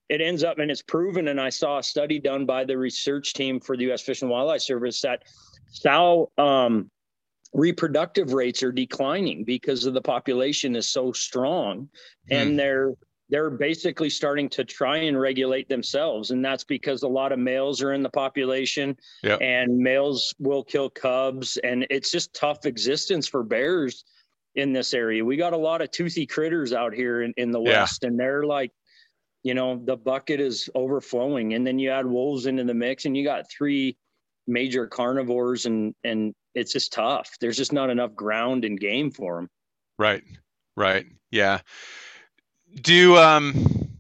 It 0.10 0.20
ends 0.20 0.44
up, 0.44 0.60
and 0.60 0.70
it's 0.70 0.82
proven. 0.82 1.30
And 1.30 1.40
I 1.40 1.48
saw 1.50 1.78
a 1.78 1.84
study 1.84 2.20
done 2.20 2.46
by 2.46 2.66
the 2.66 2.78
research 2.78 3.34
team 3.34 3.62
for 3.62 3.78
the 3.78 3.84
U.S. 3.86 4.02
Fish 4.02 4.22
and 4.22 4.30
Wildlife 4.30 4.60
Service 4.62 5.00
that 5.02 5.24
sow 5.70 6.30
um, 6.38 6.92
reproductive 7.54 8.34
rates 8.34 8.62
are 8.64 8.74
declining 8.74 9.46
because 9.46 9.86
of 9.86 9.94
the 9.94 10.02
population 10.02 10.76
is 10.76 10.90
so 10.90 11.14
strong, 11.14 11.88
Hmm. 12.28 12.34
and 12.34 12.60
they're 12.60 12.94
they're 13.32 13.50
basically 13.50 14.10
starting 14.10 14.50
to 14.50 14.64
try 14.66 14.98
and 14.98 15.20
regulate 15.20 15.70
themselves, 15.70 16.32
and 16.32 16.44
that's 16.44 16.64
because 16.66 17.02
a 17.04 17.08
lot 17.08 17.32
of 17.32 17.40
males 17.40 17.82
are 17.82 17.94
in 17.94 18.04
the 18.04 18.10
population 18.10 18.96
and 19.42 19.78
males 19.78 20.36
will 20.40 20.64
kill 20.64 20.90
cubs 20.90 21.58
and 21.64 21.88
it's 21.90 22.12
just 22.12 22.34
tough 22.34 22.66
existence 22.66 23.28
for 23.28 23.42
bears 23.44 24.04
in 24.56 24.74
this 24.74 24.94
area 24.94 25.24
we 25.24 25.38
got 25.38 25.54
a 25.54 25.58
lot 25.58 25.82
of 25.82 25.90
toothy 25.92 26.26
critters 26.26 26.74
out 26.74 26.94
here 26.94 27.22
in, 27.24 27.34
in 27.38 27.52
the 27.52 27.62
Yeah. 27.62 27.80
west 27.82 28.04
and 28.04 28.20
they're 28.20 28.44
like 28.44 28.72
you 29.44 29.54
know 29.54 29.82
the 29.86 29.96
bucket 29.96 30.42
is 30.42 30.70
overflowing 30.76 31.54
and 31.54 31.66
then 31.66 31.80
you 31.80 31.90
add 31.90 32.06
wolves 32.06 32.46
into 32.48 32.66
the 32.66 32.74
mix 32.74 33.06
and 33.06 33.16
you 33.16 33.24
got 33.24 33.50
three 33.50 33.96
major 34.48 34.88
carnivores 34.88 35.66
and 35.66 35.96
and 36.04 36.34
it's 36.54 36.74
just 36.74 36.92
tough 36.92 37.30
there's 37.40 37.56
just 37.56 37.72
not 37.72 37.90
enough 37.90 38.14
ground 38.14 38.66
and 38.66 38.78
game 38.80 39.10
for 39.10 39.38
them 39.38 39.48
Right. 39.98 40.24
Right. 40.76 41.06
Yeah. 41.32 41.60
Do 42.80 43.18
um 43.18 44.00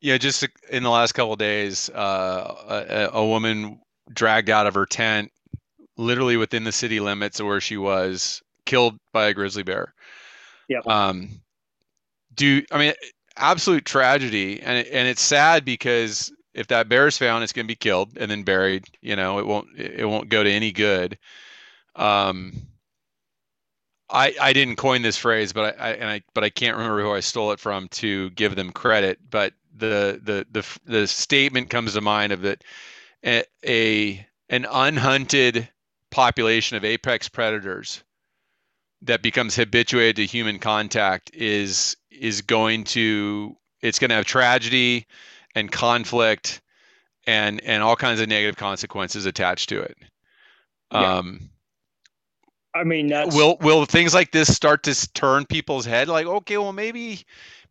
yeah, 0.00 0.18
just 0.18 0.46
in 0.70 0.82
the 0.82 0.90
last 0.90 1.12
couple 1.12 1.32
of 1.32 1.38
days, 1.38 1.88
uh, 1.88 3.10
a, 3.12 3.18
a 3.18 3.26
woman 3.26 3.80
dragged 4.12 4.50
out 4.50 4.66
of 4.66 4.74
her 4.74 4.84
tent, 4.84 5.32
literally 5.96 6.36
within 6.36 6.64
the 6.64 6.72
city 6.72 7.00
limits 7.00 7.40
of 7.40 7.46
where 7.46 7.60
she 7.60 7.78
was, 7.78 8.42
killed 8.66 8.98
by 9.14 9.28
a 9.28 9.34
grizzly 9.34 9.62
bear. 9.62 9.94
yeah 10.68 10.80
Um, 10.86 11.40
do 12.34 12.62
I 12.70 12.78
mean 12.78 12.92
absolute 13.36 13.86
tragedy, 13.86 14.60
and 14.60 14.86
and 14.86 15.08
it's 15.08 15.22
sad 15.22 15.64
because 15.64 16.30
if 16.52 16.66
that 16.68 16.88
bear 16.88 17.06
is 17.06 17.16
found, 17.16 17.42
it's 17.42 17.54
going 17.54 17.66
to 17.66 17.72
be 17.72 17.74
killed 17.74 18.16
and 18.18 18.30
then 18.30 18.42
buried. 18.42 18.84
You 19.00 19.16
know, 19.16 19.38
it 19.38 19.46
won't 19.46 19.68
it 19.78 20.04
won't 20.04 20.28
go 20.28 20.44
to 20.44 20.50
any 20.50 20.72
good. 20.72 21.18
Um, 21.96 22.52
I 24.14 24.34
I 24.40 24.52
didn't 24.52 24.76
coin 24.76 25.02
this 25.02 25.18
phrase, 25.18 25.52
but 25.52 25.78
I, 25.78 25.88
I 25.88 25.92
and 25.94 26.08
I 26.08 26.22
but 26.32 26.44
I 26.44 26.50
can't 26.50 26.76
remember 26.76 27.02
who 27.02 27.12
I 27.12 27.20
stole 27.20 27.50
it 27.52 27.60
from 27.60 27.88
to 27.88 28.30
give 28.30 28.54
them 28.54 28.70
credit. 28.70 29.18
But 29.28 29.52
the 29.76 30.20
the 30.22 30.46
the 30.50 30.78
the 30.86 31.06
statement 31.06 31.68
comes 31.68 31.94
to 31.94 32.00
mind 32.00 32.32
of 32.32 32.42
that 32.42 32.62
a, 33.24 33.44
a 33.66 34.26
an 34.48 34.66
unhunted 34.70 35.68
population 36.10 36.76
of 36.76 36.84
apex 36.84 37.28
predators 37.28 38.04
that 39.02 39.20
becomes 39.20 39.56
habituated 39.56 40.16
to 40.16 40.26
human 40.26 40.60
contact 40.60 41.30
is 41.34 41.96
is 42.10 42.42
going 42.42 42.84
to 42.84 43.56
it's 43.80 43.98
going 43.98 44.10
to 44.10 44.14
have 44.14 44.24
tragedy 44.24 45.06
and 45.56 45.72
conflict 45.72 46.62
and 47.26 47.60
and 47.64 47.82
all 47.82 47.96
kinds 47.96 48.20
of 48.20 48.28
negative 48.28 48.56
consequences 48.56 49.26
attached 49.26 49.70
to 49.70 49.80
it. 49.80 49.96
Yeah. 50.92 51.16
Um, 51.16 51.50
i 52.74 52.84
mean 52.84 53.06
that's 53.06 53.34
will 53.34 53.56
will 53.60 53.84
things 53.84 54.14
like 54.14 54.30
this 54.32 54.54
start 54.54 54.82
to 54.84 55.12
turn 55.12 55.44
people's 55.46 55.84
head? 55.84 56.08
Like 56.08 56.26
okay 56.26 56.58
well 56.58 56.72
maybe 56.72 57.24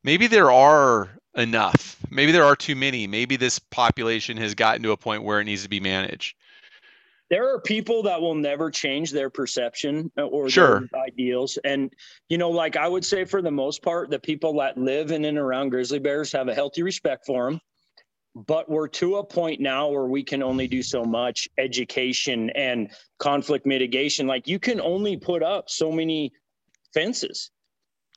maybe 0.04 0.28
there 0.28 0.52
are 0.52 1.10
enough. 1.36 1.98
Maybe 2.10 2.32
there 2.32 2.44
are 2.44 2.56
too 2.56 2.76
many. 2.76 3.08
Maybe 3.08 3.36
this 3.36 3.60
population 3.60 4.38
has 4.38 4.54
gotten 4.54 4.84
to 4.84 4.92
a 4.92 4.98
point 4.98 5.24
where 5.24 5.40
it 5.40 5.46
needs 5.46 5.64
to 5.64 5.70
be 5.70 5.80
managed. 5.80 6.36
There 7.30 7.52
are 7.52 7.60
people 7.60 8.04
that 8.04 8.22
will 8.22 8.36
never 8.36 8.70
change 8.70 9.12
their 9.12 9.30
perception 9.30 10.12
uh, 10.18 10.24
or 10.24 10.50
Sure. 10.50 10.88
their 10.92 11.02
ideals. 11.02 11.58
And 11.64 11.92
you 12.30 12.38
know 12.38 12.50
like 12.50 12.76
i 12.76 12.88
would 12.88 13.06
say 13.06 13.26
for 13.26 13.42
the 13.42 13.52
most 13.52 13.82
part 13.82 14.10
the 14.10 14.20
people 14.20 14.54
that 14.60 14.78
live 14.78 15.12
in 15.12 15.26
and 15.26 15.38
around 15.38 15.70
grizzly 15.70 16.00
bears 16.00 16.32
have 16.32 16.48
a 16.48 16.54
healthy 16.54 16.84
respect 16.84 17.26
for 17.26 17.50
them 17.52 17.62
but 18.36 18.70
we're 18.70 18.88
to 18.88 19.18
a 19.18 19.24
point 19.24 19.62
now 19.62 19.88
where 19.90 20.06
we 20.06 20.24
can 20.24 20.42
only 20.42 20.68
do 20.68 20.82
so 20.82 21.04
much 21.04 21.48
education 21.58 22.50
and 22.52 22.92
conflict 23.20 23.66
mitigation 23.66 24.26
like 24.28 24.48
you 24.48 24.60
can 24.60 24.82
only 24.82 25.18
put 25.18 25.44
up 25.44 25.70
so 25.70 25.92
many 25.92 26.32
fences 26.94 27.52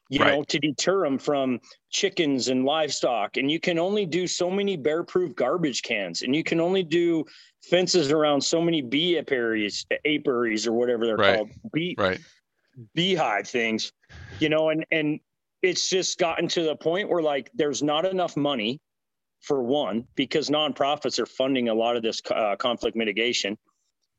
you 0.09 0.21
Right. 0.21 0.33
know 0.33 0.43
to 0.45 0.59
deter 0.59 1.05
them 1.05 1.19
from 1.19 1.61
chickens 1.91 2.49
and 2.49 2.65
livestock 2.65 3.37
and 3.37 3.51
you 3.51 3.61
can 3.61 3.79
only 3.79 4.07
do 4.07 4.27
so 4.27 4.51
many 4.51 4.77
bear 4.77 5.03
proof 5.05 5.35
garbage 5.35 5.83
cans 5.83 6.23
and 6.23 6.35
you 6.35 6.43
can 6.45 6.61
only 6.61 6.83
do 6.83 7.25
fences 7.69 8.11
around 8.11 8.41
so 8.41 8.61
many 8.61 8.81
bee 8.81 9.19
apiaries 9.19 9.85
apiaries 10.07 10.67
or 10.67 10.73
whatever 10.73 11.07
they're 11.07 11.19
Right. 11.19 11.37
called 11.37 11.51
bee 11.73 11.95
right 11.99 12.21
beehive 12.95 13.49
things 13.49 13.93
you 14.39 14.49
know 14.49 14.71
and 14.71 14.87
and 14.91 15.21
it's 15.63 15.89
just 15.89 16.19
gotten 16.19 16.47
to 16.49 16.63
the 16.63 16.77
point 16.77 17.09
where 17.09 17.23
like 17.23 17.51
there's 17.55 17.83
not 17.83 18.05
enough 18.05 18.37
money 18.37 18.81
for 19.47 19.63
one 19.63 20.07
because 20.17 20.51
nonprofits 20.51 21.19
are 21.19 21.27
funding 21.27 21.69
a 21.69 21.75
lot 21.75 21.97
of 21.97 22.03
this 22.03 22.21
uh, 22.31 22.57
conflict 22.57 22.97
mitigation. 22.97 23.57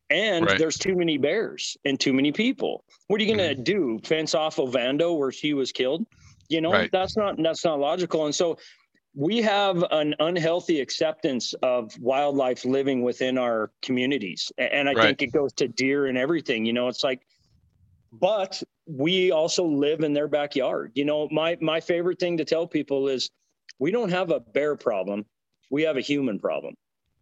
And 0.09 0.47
Right. 0.47 0.57
there's 0.57 0.77
too 0.77 0.95
many 0.95 1.17
bears 1.17 1.75
and 1.83 1.99
too 1.99 2.13
many 2.13 2.31
people. 2.31 2.85
What 3.07 3.19
are 3.19 3.23
you 3.25 3.35
going 3.35 3.55
to 3.55 3.61
do? 3.61 3.99
Fence 4.05 4.33
off 4.35 4.57
ovando 4.57 5.13
where 5.13 5.33
she 5.33 5.53
was 5.53 5.71
killed? 5.71 6.05
You 6.49 6.61
know 6.61 6.71
Right. 6.71 6.89
that's 6.93 7.17
not 7.17 7.35
that's 7.43 7.65
not 7.65 7.79
logical. 7.79 8.25
And 8.25 8.33
so 8.33 8.57
we 9.13 9.41
have 9.41 9.83
an 9.91 10.15
unhealthy 10.19 10.79
acceptance 10.79 11.53
of 11.61 11.91
wildlife 11.99 12.63
living 12.63 13.01
within 13.03 13.37
our 13.37 13.71
communities. 13.81 14.49
And 14.57 14.87
i 14.87 14.95
Right. 14.95 15.07
think 15.07 15.21
it 15.21 15.33
goes 15.33 15.51
to 15.53 15.67
deer 15.67 16.05
and 16.05 16.17
everything 16.17 16.65
you 16.65 16.71
know 16.71 16.87
it's 16.87 17.03
like 17.03 17.21
but 18.11 18.63
we 18.85 19.31
also 19.31 19.65
live 19.65 20.01
in 20.01 20.13
their 20.13 20.27
backyard. 20.27 20.91
You 20.95 21.05
know 21.05 21.27
my 21.31 21.57
my 21.61 21.81
favorite 21.81 22.19
thing 22.19 22.37
to 22.37 22.45
tell 22.45 22.65
people 22.67 23.09
is 23.09 23.29
we 23.79 23.91
don't 23.91 24.09
have 24.09 24.31
a 24.31 24.39
bear 24.39 24.75
problem. 24.75 25.25
We 25.69 25.83
have 25.83 25.97
a 25.97 26.01
human 26.01 26.39
problem. 26.39 26.75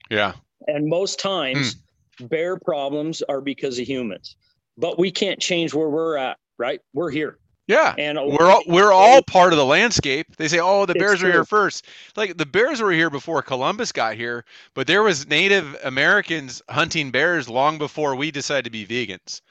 Yeah. 0.09 0.33
And 0.67 0.87
most 0.87 1.19
times 1.19 1.75
hmm. 2.19 2.27
bear 2.27 2.57
problems 2.57 3.21
are 3.27 3.41
because 3.41 3.79
of 3.79 3.87
humans. 3.87 4.35
But 4.77 4.99
we 4.99 5.11
can't 5.11 5.39
change 5.39 5.73
where 5.73 5.89
we're 5.89 6.17
at 6.17 6.37
right? 6.57 6.81
We're 6.93 7.11
here. 7.11 7.37
Yeah. 7.67 7.95
And 7.97 8.19
we're 8.19 8.51
all 8.51 8.61
we're 8.67 8.91
all 8.91 9.23
part 9.23 9.51
of 9.51 9.57
the 9.57 9.65
landscape. 9.65 10.35
They 10.37 10.47
say 10.47 10.59
oh 10.59 10.85
the 10.85 10.93
bears 10.93 11.23
were 11.23 11.31
here 11.31 11.45
first. 11.45 11.87
Like 12.15 12.37
the 12.37 12.45
bears 12.45 12.79
were 12.79 12.91
here 12.91 13.09
before 13.09 13.41
columbus 13.41 13.91
got 13.91 14.15
here 14.15 14.45
but 14.75 14.85
there 14.85 15.01
was 15.01 15.27
native 15.27 15.75
americans 15.83 16.61
hunting 16.69 17.09
bears 17.09 17.49
long 17.49 17.77
before 17.77 18.15
we 18.15 18.29
decided 18.29 18.65
to 18.65 18.69
be 18.69 18.85
vegans 18.85 19.41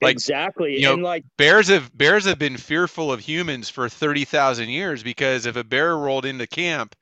Like, 0.00 0.12
exactly. 0.12 0.76
you 0.76 0.82
know, 0.82 0.94
and 0.94 1.02
like 1.02 1.24
bears 1.36 1.68
have 1.68 1.96
bears 1.96 2.24
have 2.24 2.38
been 2.38 2.56
fearful 2.56 3.10
of 3.12 3.20
humans 3.20 3.68
for 3.68 3.88
30,000 3.88 4.68
years 4.68 5.02
because 5.02 5.44
if 5.44 5.56
a 5.56 5.64
bear 5.64 5.96
rolled 5.96 6.24
into 6.24 6.46
camp, 6.46 6.94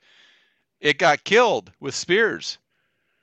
it 0.80 0.98
got 0.98 1.24
killed 1.24 1.72
with 1.80 1.94
spears. 1.94 2.58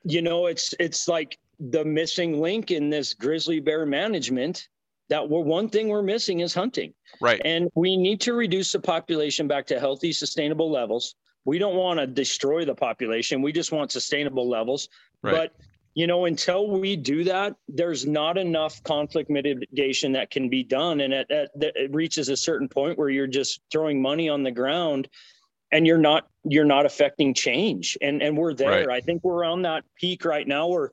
you 0.03 0.21
know, 0.21 0.45
it's 0.47 0.73
it's 0.79 1.07
like 1.07 1.37
the 1.59 1.85
missing 1.85 2.41
link 2.41 2.71
in 2.71 2.89
this 2.89 3.13
grizzly 3.13 3.59
bear 3.59 3.85
management 3.85 4.67
that 5.09 5.29
we're 5.29 5.41
one 5.41 5.69
thing 5.69 5.89
we're 5.89 6.01
missing 6.01 6.39
is 6.39 6.53
hunting. 6.53 6.93
Right. 7.21 7.41
And 7.45 7.69
we 7.75 7.97
need 7.97 8.21
to 8.21 8.33
reduce 8.33 8.71
the 8.71 8.79
population 8.79 9.47
back 9.47 9.67
to 9.67 9.79
healthy, 9.79 10.11
sustainable 10.11 10.71
levels. 10.71 11.15
We 11.45 11.57
don't 11.59 11.75
want 11.75 11.99
to 11.99 12.07
destroy 12.07 12.65
the 12.65 12.75
population. 12.75 13.41
We 13.41 13.51
just 13.51 13.71
want 13.71 13.91
sustainable 13.91 14.49
levels. 14.49 14.87
Right. 15.21 15.33
But 15.33 15.55
you 15.95 16.07
know, 16.07 16.25
until 16.25 16.67
we 16.69 16.95
do 16.95 17.23
that, 17.25 17.55
there's 17.67 18.05
not 18.07 18.37
enough 18.37 18.81
conflict 18.83 19.29
mitigation 19.29 20.13
that 20.13 20.31
can 20.31 20.49
be 20.49 20.63
done, 20.63 21.01
and 21.01 21.13
it, 21.13 21.93
reaches 21.93 22.29
a 22.29 22.37
certain 22.37 22.67
point 22.67 22.97
where 22.97 23.09
you're 23.09 23.27
just 23.27 23.61
throwing 23.71 24.01
money 24.01 24.27
on 24.27 24.41
the 24.41 24.51
ground, 24.51 25.07
and 25.71 25.85
you're 25.85 25.99
not 25.99 26.27
you're 26.43 26.65
not 26.65 26.85
affecting 26.87 27.33
change. 27.33 27.97
And 28.01 28.23
and 28.23 28.35
we're 28.35 28.55
there. 28.55 28.87
Right. 28.87 28.97
I 28.97 29.01
think 29.01 29.23
we're 29.23 29.45
on 29.45 29.61
that 29.63 29.83
peak 29.99 30.25
right 30.25 30.47
now 30.47 30.67
where 30.67 30.91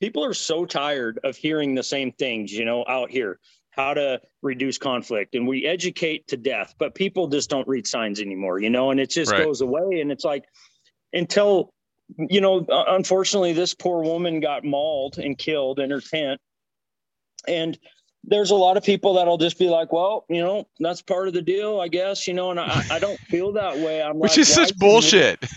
people 0.00 0.24
are 0.24 0.34
so 0.34 0.64
tired 0.64 1.18
of 1.24 1.36
hearing 1.36 1.74
the 1.74 1.82
same 1.82 2.12
things. 2.12 2.52
You 2.52 2.64
know, 2.64 2.84
out 2.86 3.10
here, 3.10 3.40
how 3.70 3.94
to 3.94 4.20
reduce 4.42 4.78
conflict, 4.78 5.34
and 5.34 5.48
we 5.48 5.66
educate 5.66 6.28
to 6.28 6.36
death, 6.36 6.76
but 6.78 6.94
people 6.94 7.26
just 7.26 7.50
don't 7.50 7.66
read 7.66 7.88
signs 7.88 8.20
anymore. 8.20 8.60
You 8.60 8.70
know, 8.70 8.92
and 8.92 9.00
it 9.00 9.10
just 9.10 9.32
Right. 9.32 9.44
goes 9.44 9.60
away, 9.60 10.00
and 10.00 10.12
it's 10.12 10.24
like 10.24 10.44
until 11.12 11.73
you 12.16 12.40
know, 12.40 12.64
uh, 12.66 12.84
unfortunately, 12.88 13.52
this 13.52 13.74
poor 13.74 14.02
woman 14.02 14.40
got 14.40 14.64
mauled 14.64 15.18
and 15.18 15.36
killed 15.38 15.78
in 15.78 15.90
her 15.90 16.00
tent. 16.00 16.40
And 17.48 17.78
there's 18.26 18.50
a 18.50 18.54
lot 18.54 18.76
of 18.78 18.84
people 18.84 19.14
that'll 19.14 19.36
just 19.36 19.58
be 19.58 19.68
like, 19.68 19.92
well, 19.92 20.24
you 20.30 20.40
know, 20.40 20.66
that's 20.80 21.02
part 21.02 21.28
of 21.28 21.34
the 21.34 21.42
deal, 21.42 21.80
I 21.80 21.88
guess, 21.88 22.26
you 22.26 22.32
know, 22.32 22.50
and 22.50 22.58
I, 22.58 22.82
I 22.90 22.98
don't 22.98 23.18
feel 23.20 23.52
that 23.52 23.76
way. 23.78 24.02
I'm 24.02 24.18
Which 24.18 24.32
like, 24.32 24.38
is 24.38 24.48
such 24.48 24.76
bullshit. 24.78 25.44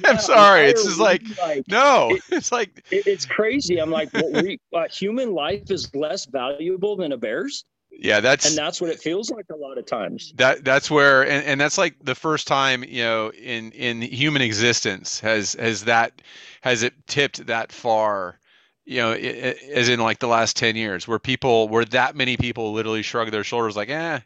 Yeah, 0.00 0.10
I'm 0.12 0.18
sorry. 0.18 0.66
It's 0.66 0.84
just 0.84 1.00
like 1.00 1.22
like 1.40 1.64
no. 1.68 2.10
It- 2.10 2.22
It's 2.30 2.52
like 2.52 2.84
it- 2.90 3.06
it's 3.06 3.26
crazy. 3.26 3.78
I'm 3.78 3.90
like, 3.90 4.12
well, 4.12 4.30
we, 4.42 4.58
uh, 4.74 4.84
human 4.88 5.32
life 5.32 5.70
is 5.70 5.92
less 5.94 6.24
valuable 6.26 6.96
than 6.96 7.12
a 7.12 7.16
bear's. 7.16 7.64
Yeah, 7.98 8.20
that's 8.20 8.54
And 8.54 8.58
that's 8.58 8.80
what 8.80 8.90
it 8.90 9.00
feels 9.00 9.30
like 9.30 9.46
a 9.50 9.56
lot 9.56 9.78
of 9.78 9.86
times. 9.86 10.34
that 10.36 10.64
that's 10.64 10.90
where 10.90 11.22
and, 11.22 11.44
and 11.46 11.60
that's 11.60 11.78
like 11.78 11.94
the 12.02 12.14
first 12.14 12.46
time 12.46 12.84
you 12.84 13.02
know 13.02 13.30
in 13.32 13.72
in 13.72 14.02
human 14.02 14.42
existence 14.42 15.20
has 15.20 15.54
has 15.54 15.84
that 15.84 16.22
has 16.62 16.82
it 16.82 16.94
tipped 17.06 17.46
that 17.46 17.72
far 17.72 18.38
you 18.84 18.98
know 18.98 19.10
i- 19.12 19.14
i- 19.14 19.56
as 19.74 19.88
in 19.88 20.00
like 20.00 20.18
the 20.18 20.28
last 20.28 20.56
10 20.56 20.76
years 20.76 21.08
where 21.08 21.18
people 21.18 21.68
where 21.68 21.84
that 21.86 22.16
many 22.16 22.36
people 22.36 22.72
literally 22.72 23.02
shrug 23.02 23.30
their 23.30 23.44
shoulders 23.44 23.76
like 23.76 23.90
eh 23.90 24.20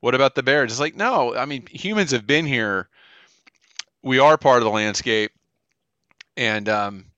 what 0.00 0.14
about 0.14 0.34
the 0.34 0.42
bears? 0.42 0.72
It's 0.72 0.80
like 0.80 0.96
no 0.96 1.34
i 1.36 1.44
mean 1.46 1.66
humans 1.70 2.12
have 2.12 2.26
been 2.26 2.46
here. 2.46 2.88
We 4.02 4.18
are 4.18 4.36
part 4.38 4.58
of 4.58 4.64
the 4.64 4.70
landscape. 4.70 5.32
And 6.36 6.68
um 6.68 7.09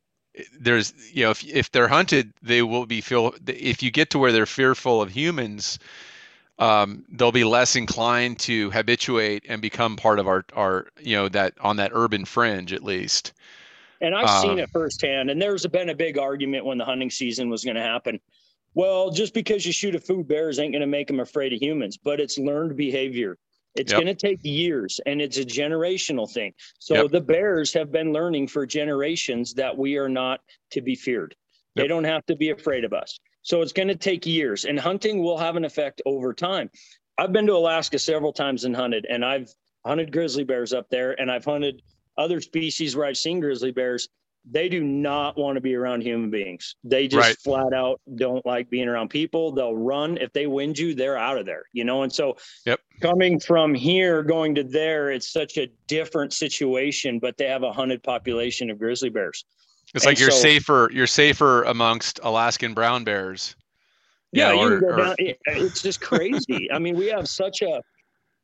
there's 0.59 0.95
you 1.13 1.25
know 1.25 1.31
if 1.31 1.45
if 1.45 1.71
they're 1.73 1.89
hunted 1.89 2.33
they 2.43 2.63
will 2.63 2.87
be 2.87 3.01
feel 3.01 3.35
if 3.47 3.83
you 3.83 3.91
get 3.91 4.11
to 4.11 4.19
where 4.19 4.33
they're 4.33 4.47
fearful 4.47 5.03
of 5.03 5.11
humans 5.11 5.79
um, 6.59 7.05
they'll 7.11 7.33
be 7.33 7.45
less 7.45 7.77
inclined 7.77 8.39
to 8.39 8.71
habituate 8.71 9.45
and 9.49 9.61
become 9.63 9.97
part 9.97 10.19
of 10.19 10.27
our 10.29 10.45
our 10.55 10.89
you 11.01 11.17
know 11.17 11.29
that 11.29 11.55
on 11.61 11.77
that 11.77 11.91
urban 11.95 12.25
fringe 12.25 12.73
at 12.73 12.83
least 12.83 13.33
And 14.01 14.15
I've 14.15 14.31
seen 14.31 14.59
Uh, 14.59 14.63
it 14.63 14.71
firsthand. 14.71 15.31
And 15.31 15.41
there's 15.41 15.67
been 15.67 15.89
a 15.91 15.95
big 15.95 16.19
argument 16.19 16.65
when 16.65 16.79
the 16.79 16.85
hunting 16.85 17.11
season 17.11 17.49
was 17.51 17.65
going 17.65 17.77
to 17.77 17.83
happen. 17.83 18.21
Well, 18.75 19.11
just 19.11 19.35
because 19.35 19.67
you 19.67 19.73
shoot 19.73 19.95
a 19.95 20.01
food 20.01 20.27
bears 20.29 20.59
ain't 20.59 20.73
going 20.73 20.81
to 20.81 20.87
make 20.87 21.07
them 21.07 21.21
afraid 21.21 21.53
of 21.53 21.61
humans, 21.63 21.97
but 21.99 22.21
it's 22.21 22.39
learned 22.39 22.77
behavior. 22.77 23.39
It's 23.75 23.93
Yep. 23.93 24.03
going 24.03 24.15
to 24.15 24.15
take 24.15 24.41
years 24.43 25.01
and 25.07 25.21
it's 25.23 25.39
a 25.39 25.45
generational 25.45 26.31
thing. 26.31 26.53
So 26.79 26.95
Yep. 27.03 27.11
the 27.11 27.21
bears 27.21 27.73
have 27.73 27.91
been 27.91 28.13
learning 28.13 28.49
for 28.49 28.67
generations 28.67 29.55
that 29.55 29.77
we 29.77 29.97
are 29.97 30.09
not 30.09 30.41
to 30.71 30.81
be 30.81 30.95
feared. 30.95 31.35
They 31.75 31.87
don't 31.87 32.05
have 32.05 32.27
to 32.27 32.37
be 32.37 32.51
afraid 32.51 32.85
of 32.85 32.93
us. 32.93 33.19
So 33.41 33.63
it's 33.63 33.73
going 33.73 33.89
to 33.89 33.97
take 33.97 34.27
years 34.27 34.67
and 34.67 34.79
hunting 34.79 35.23
will 35.23 35.39
have 35.39 35.57
an 35.57 35.65
effect 35.65 36.03
over 36.05 36.35
time. 36.35 36.71
I've 37.17 37.33
been 37.33 37.47
to 37.47 37.55
Alaska 37.55 37.99
several 37.99 38.33
times 38.33 38.65
and 38.65 38.77
hunted, 38.77 39.07
and 39.09 39.25
I've 39.25 39.51
hunted 39.87 40.13
grizzly 40.13 40.45
bears 40.45 40.73
up 40.73 40.89
there, 40.91 41.19
and 41.21 41.31
I've 41.31 41.45
hunted 41.45 41.83
other 42.17 42.41
species 42.41 42.95
where 42.95 43.07
I've 43.07 43.17
seen 43.17 43.41
grizzly 43.41 43.71
bears. 43.71 44.09
They 44.51 44.69
do 44.69 44.83
not 44.83 45.37
want 45.39 45.57
to 45.57 45.61
be 45.61 45.75
around 45.77 46.03
human 46.03 46.29
beings. 46.31 46.75
They 46.83 47.07
just 47.07 47.21
Right. 47.29 47.39
flat 47.39 47.73
out 47.73 48.01
don't 48.17 48.45
like 48.45 48.69
being 48.69 48.89
around 48.89 49.09
people. 49.11 49.53
They'll 49.53 49.77
run. 49.77 50.19
If 50.19 50.33
they 50.33 50.47
wind 50.49 50.79
you, 50.79 50.95
they're 50.95 51.17
out 51.17 51.39
of 51.39 51.47
there, 51.47 51.65
you 51.73 51.85
know? 51.85 52.03
And 52.03 52.13
so 52.13 52.37
Yep. 52.67 52.81
coming 53.01 53.39
from 53.39 53.73
here, 53.75 54.23
going 54.25 54.57
to 54.57 54.65
there, 54.65 55.11
it's 55.13 55.33
such 55.33 55.59
a 55.59 55.69
different 55.87 56.33
situation, 56.33 57.21
but 57.21 57.37
they 57.37 57.47
have 57.47 57.63
a 57.63 57.73
hunted 57.73 58.03
population 58.03 58.69
of 58.71 58.79
grizzly 58.79 59.11
bears. 59.11 59.45
it's 59.95 60.05
And 60.05 60.11
like 60.13 60.19
you're 60.19 60.31
so- 60.31 60.39
safer 60.39 60.91
you're 60.93 61.07
safer 61.07 61.63
amongst 61.65 62.19
alaskan 62.23 62.73
brown 62.73 63.05
bears 63.05 63.55
Yeah, 64.33 64.49
know, 64.49 64.55
you 64.55 64.61
or- 64.61 64.71
can 64.71 64.81
go 64.81 64.87
or- 64.87 64.97
down. 64.97 65.15
it- 65.19 65.39
It's 65.47 65.83
just 65.83 66.01
crazy. 66.01 66.69
I 66.73 66.79
mean, 66.79 66.97
we 66.97 67.07
have 67.09 67.29
such 67.29 67.61
a. 67.63 67.83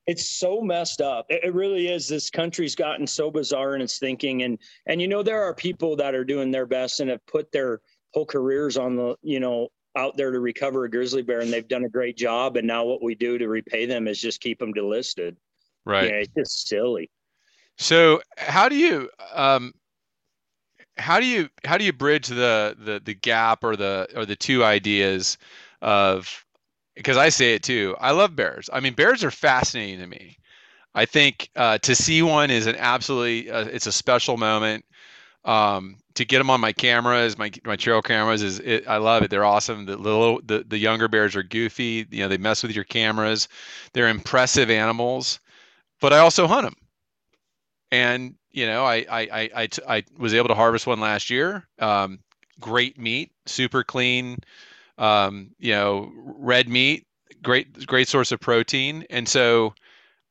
It's 0.09 0.29
so 0.29 0.63
messed 0.63 1.03
up. 1.03 1.27
It, 1.29 1.45
it 1.45 1.55
really 1.55 1.89
is. 1.89 2.09
This 2.09 2.31
country's 2.31 2.75
gotten 2.75 3.07
so 3.07 3.31
bizarre 3.31 3.77
in 3.77 3.83
its 3.83 3.99
thinking, 3.99 4.43
and 4.43 4.59
and 4.87 5.01
you 5.03 5.07
know 5.07 5.23
there 5.23 5.43
are 5.43 5.55
people 5.55 5.95
that 5.97 6.15
are 6.15 6.25
doing 6.25 6.51
their 6.51 6.67
best 6.67 7.01
and 7.01 7.11
have 7.11 7.25
put 7.27 7.53
their 7.53 7.83
whole 8.15 8.25
careers 8.27 8.79
on 8.79 8.97
the 8.97 9.17
you 9.23 9.39
know 9.39 9.69
out 9.97 10.17
there 10.17 10.31
to 10.31 10.41
recover 10.41 10.85
a 10.85 10.91
grizzly 10.91 11.23
bear, 11.23 11.41
and 11.41 11.53
they've 11.53 11.69
done 11.69 11.85
a 11.85 11.91
great 11.91 12.17
job. 12.17 12.57
And 12.57 12.67
now 12.67 12.85
what 12.85 13.03
we 13.03 13.15
do 13.15 13.37
to 13.37 13.49
repay 13.49 13.85
them 13.85 14.09
is 14.09 14.21
just 14.21 14.41
keep 14.41 14.59
them 14.59 14.73
delisted. 14.73 15.37
right 15.85 16.05
Yeah, 16.05 16.17
it's 16.17 16.33
just 16.37 16.69
silly. 16.69 17.11
so 17.77 18.23
how 18.39 18.69
do 18.69 18.77
you 18.77 19.11
um 19.35 19.75
how 20.97 21.21
do 21.21 21.27
you 21.27 21.51
how 21.65 21.77
do 21.77 21.85
you 21.85 21.93
bridge 21.93 22.29
the 22.29 22.75
the 22.79 23.01
the 23.05 23.15
gap 23.15 23.63
or 23.63 23.77
the 23.77 24.09
or 24.17 24.25
the 24.25 24.37
two 24.37 24.65
ideas 24.65 25.37
of 25.83 26.45
because 26.99 27.19
I 27.19 27.31
say 27.31 27.55
it 27.55 27.65
too. 27.65 27.97
I 28.01 28.13
love 28.13 28.37
bears. 28.37 28.71
I 28.73 28.81
mean, 28.81 28.95
bears 28.95 29.25
are 29.25 29.33
fascinating 29.33 30.01
to 30.01 30.09
me. 30.09 30.39
I 30.95 31.07
think 31.07 31.51
uh, 31.57 31.79
to 31.79 31.95
see 31.95 32.23
one 32.23 32.51
is 32.51 32.67
an 32.67 32.77
absolutely 32.77 33.51
uh, 33.51 33.67
it's 33.67 33.87
a 33.89 33.93
special 33.93 34.37
moment. 34.39 34.85
Um, 35.45 35.97
to 36.15 36.25
get 36.27 36.39
them 36.39 36.51
on 36.51 36.61
my 36.61 36.73
cameras, 36.73 37.39
my 37.39 37.51
my 37.65 37.77
trail 37.77 38.03
cameras 38.03 38.43
is 38.43 38.61
it, 38.61 38.89
I 38.89 38.99
love 38.99 39.23
it. 39.25 39.31
They're 39.31 39.45
awesome. 39.47 39.87
The 39.87 39.97
little 39.97 40.41
the, 40.45 40.65
the 40.69 40.79
younger 40.79 41.09
bears 41.09 41.37
are 41.37 41.45
goofy. 41.45 42.07
You 42.11 42.21
know, 42.25 42.29
they 42.29 42.39
mess 42.39 42.63
with 42.63 42.73
your 42.75 42.85
cameras. 42.85 43.49
They're 43.95 44.09
impressive 44.09 44.71
animals, 44.71 45.41
but 46.01 46.13
I 46.13 46.21
also 46.21 46.47
hunt 46.49 46.65
them. 46.65 46.77
And 47.91 48.35
you 48.51 48.67
know, 48.67 48.85
I 48.85 48.97
I 49.11 49.21
I 49.21 49.51
I, 49.55 49.67
t- 49.67 49.83
I 49.89 50.05
was 50.19 50.35
able 50.35 50.49
to 50.49 50.55
harvest 50.55 50.87
one 50.87 51.01
last 51.01 51.31
year. 51.31 51.67
Um, 51.79 52.21
great 52.61 52.99
meat, 52.99 53.33
super 53.47 53.85
clean. 53.85 54.39
Um, 54.99 55.51
you 55.59 55.73
know, 55.73 56.13
red 56.17 56.69
meat, 56.69 57.07
great 57.43 57.87
great 57.87 58.09
source 58.09 58.33
of 58.33 58.41
protein. 58.41 59.05
And 59.11 59.29
so 59.29 59.75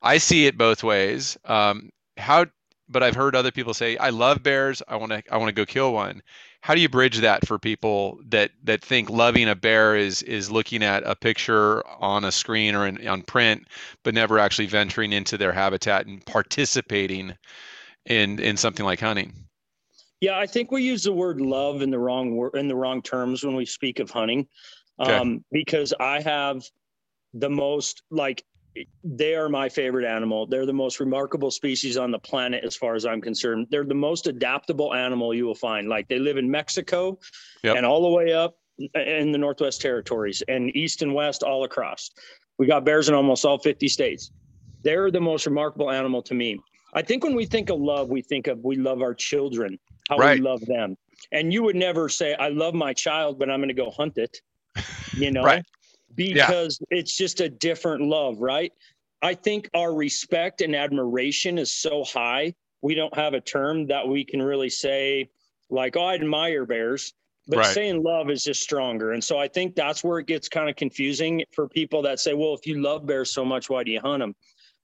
I 0.02 0.18
see 0.18 0.46
it 0.48 0.58
both 0.58 0.84
ways. 0.84 1.38
Um, 1.46 1.90
how, 2.18 2.48
but 2.90 3.04
I've 3.04 3.16
heard 3.16 3.36
other 3.36 3.52
people 3.52 3.74
say, 3.74 3.98
"I 3.98 4.10
love 4.12 4.44
bears. 4.44 4.82
I 4.88 4.96
want 4.98 5.12
to 5.12 5.24
I 5.32 5.38
want 5.38 5.50
to 5.50 5.54
go 5.54 5.66
kill 5.66 5.94
one." 5.94 6.22
How 6.62 6.76
do 6.76 6.82
you 6.82 6.90
bridge 6.90 7.20
that 7.20 7.48
for 7.48 7.60
people 7.60 8.20
that 8.30 8.52
that 8.64 8.84
think 8.84 9.10
loving 9.10 9.48
a 9.50 9.56
bear 9.56 9.96
is 9.96 10.22
is 10.24 10.52
looking 10.52 10.84
at 10.84 11.04
a 11.06 11.16
picture 11.16 11.86
on 11.88 12.26
a 12.26 12.32
screen 12.32 12.76
or 12.76 12.88
in, 12.88 13.08
on 13.08 13.24
print, 13.24 13.68
but 14.04 14.14
never 14.14 14.40
actually 14.40 14.68
venturing 14.68 15.14
into 15.14 15.38
their 15.38 15.54
habitat 15.54 16.06
and 16.08 16.26
participating 16.26 17.36
in 18.06 18.40
in 18.40 18.58
something 18.58 18.86
like 18.86 19.00
hunting? 19.02 19.47
Yeah, 20.22 20.38
I 20.38 20.48
think 20.48 20.72
we 20.72 20.84
use 20.84 21.04
the 21.04 21.14
word 21.14 21.40
love 21.40 21.82
in 21.82 21.92
the 21.92 22.00
wrong 22.00 22.36
word 22.36 22.56
in 22.56 22.68
the 22.68 22.76
wrong 22.76 23.02
terms 23.02 23.44
when 23.44 23.56
we 23.56 23.66
speak 23.66 24.00
of 24.00 24.10
hunting. 24.10 24.48
Okay. 25.00 25.16
Um, 25.16 25.44
because 25.52 25.94
I 26.00 26.22
have 26.22 26.64
the 27.34 27.50
most 27.50 28.02
like 28.10 28.44
they 29.04 29.36
are 29.36 29.50
my 29.50 29.70
favorite 29.70 30.06
animal. 30.06 30.46
They're 30.46 30.66
the 30.66 30.74
most 30.74 31.00
remarkable 31.00 31.52
species 31.52 31.98
on 31.98 32.12
the 32.12 32.20
planet 32.20 32.64
as 32.64 32.76
far 32.76 32.96
as 32.96 33.06
I'm 33.06 33.22
concerned. 33.22 33.68
They're 33.70 33.86
the 33.86 33.96
most 33.96 34.28
adaptable 34.28 34.94
animal 34.94 35.34
you 35.34 35.46
will 35.46 35.56
find. 35.56 35.88
Like 35.88 36.08
they 36.08 36.20
live 36.20 36.38
in 36.38 36.50
Mexico 36.50 37.20
Yep. 37.64 37.78
and 37.78 37.86
all 37.86 38.04
the 38.04 38.10
way 38.10 38.34
up 38.34 38.56
in 38.94 39.32
the 39.32 39.38
Northwest 39.38 39.82
Territories 39.82 40.44
and 40.48 40.76
east 40.76 41.02
and 41.02 41.14
west 41.14 41.42
all 41.44 41.64
across. 41.64 42.12
We 42.60 42.68
got 42.68 42.86
bears 42.86 43.10
in 43.10 43.16
almost 43.16 43.46
all 43.46 43.58
50 43.58 43.88
states. 43.88 44.32
They're 44.84 45.12
the 45.12 45.22
most 45.22 45.46
remarkable 45.46 45.90
animal 45.92 46.22
to 46.24 46.34
me. 46.34 46.60
I 46.94 47.02
think 47.02 47.24
when 47.24 47.36
we 47.36 47.46
think 47.46 47.70
of 47.70 47.80
love, 47.80 48.10
we 48.10 48.22
think 48.22 48.48
of 48.48 48.60
we 48.64 48.76
love 48.76 49.02
our 49.02 49.14
children, 49.14 49.78
how 50.10 50.18
Right. 50.18 50.38
we 50.38 50.42
love 50.42 50.62
them. 50.66 50.96
And 51.32 51.52
you 51.52 51.64
would 51.64 51.76
never 51.76 52.10
say, 52.10 52.36
I 52.36 52.50
love 52.50 52.74
my 52.74 52.94
child, 52.94 53.40
but 53.40 53.50
I'm 53.50 53.60
going 53.60 53.70
to 53.70 53.74
go 53.74 53.92
hunt 53.92 54.18
it, 54.18 54.42
you 55.14 55.32
know, 55.32 55.44
Right. 55.44 55.66
because 56.16 56.80
it's 56.90 57.16
just 57.18 57.42
a 57.42 57.50
different 57.50 58.04
love, 58.04 58.40
right? 58.40 58.72
I 59.22 59.34
think 59.34 59.70
our 59.74 59.94
respect 59.94 60.62
and 60.62 60.76
admiration 60.76 61.58
is 61.58 61.72
so 61.72 62.04
high. 62.04 62.54
We 62.82 62.96
don't 62.96 63.16
have 63.16 63.34
a 63.34 63.42
term 63.42 63.88
that 63.88 64.08
we 64.08 64.24
can 64.24 64.42
really 64.42 64.70
say, 64.70 65.30
like, 65.70 65.98
oh, 65.98 66.06
I 66.06 66.16
admire 66.16 66.66
bears. 66.66 67.14
but 67.50 67.60
Right. 67.60 67.74
saying 67.74 68.04
love 68.04 68.30
is 68.30 68.44
just 68.44 68.62
stronger. 68.62 69.14
And 69.14 69.24
so 69.24 69.38
I 69.38 69.48
think 69.48 69.74
that's 69.74 70.04
where 70.04 70.20
it 70.20 70.28
gets 70.28 70.50
kind 70.50 70.70
of 70.70 70.76
confusing 70.76 71.44
for 71.54 71.70
people 71.70 72.02
that 72.02 72.20
say, 72.20 72.34
well, 72.34 72.54
if 72.54 72.68
you 72.68 72.82
love 72.82 73.06
bears 73.06 73.32
so 73.32 73.46
much, 73.46 73.70
why 73.70 73.86
do 73.86 73.92
you 73.92 74.02
hunt 74.02 74.20
them? 74.20 74.36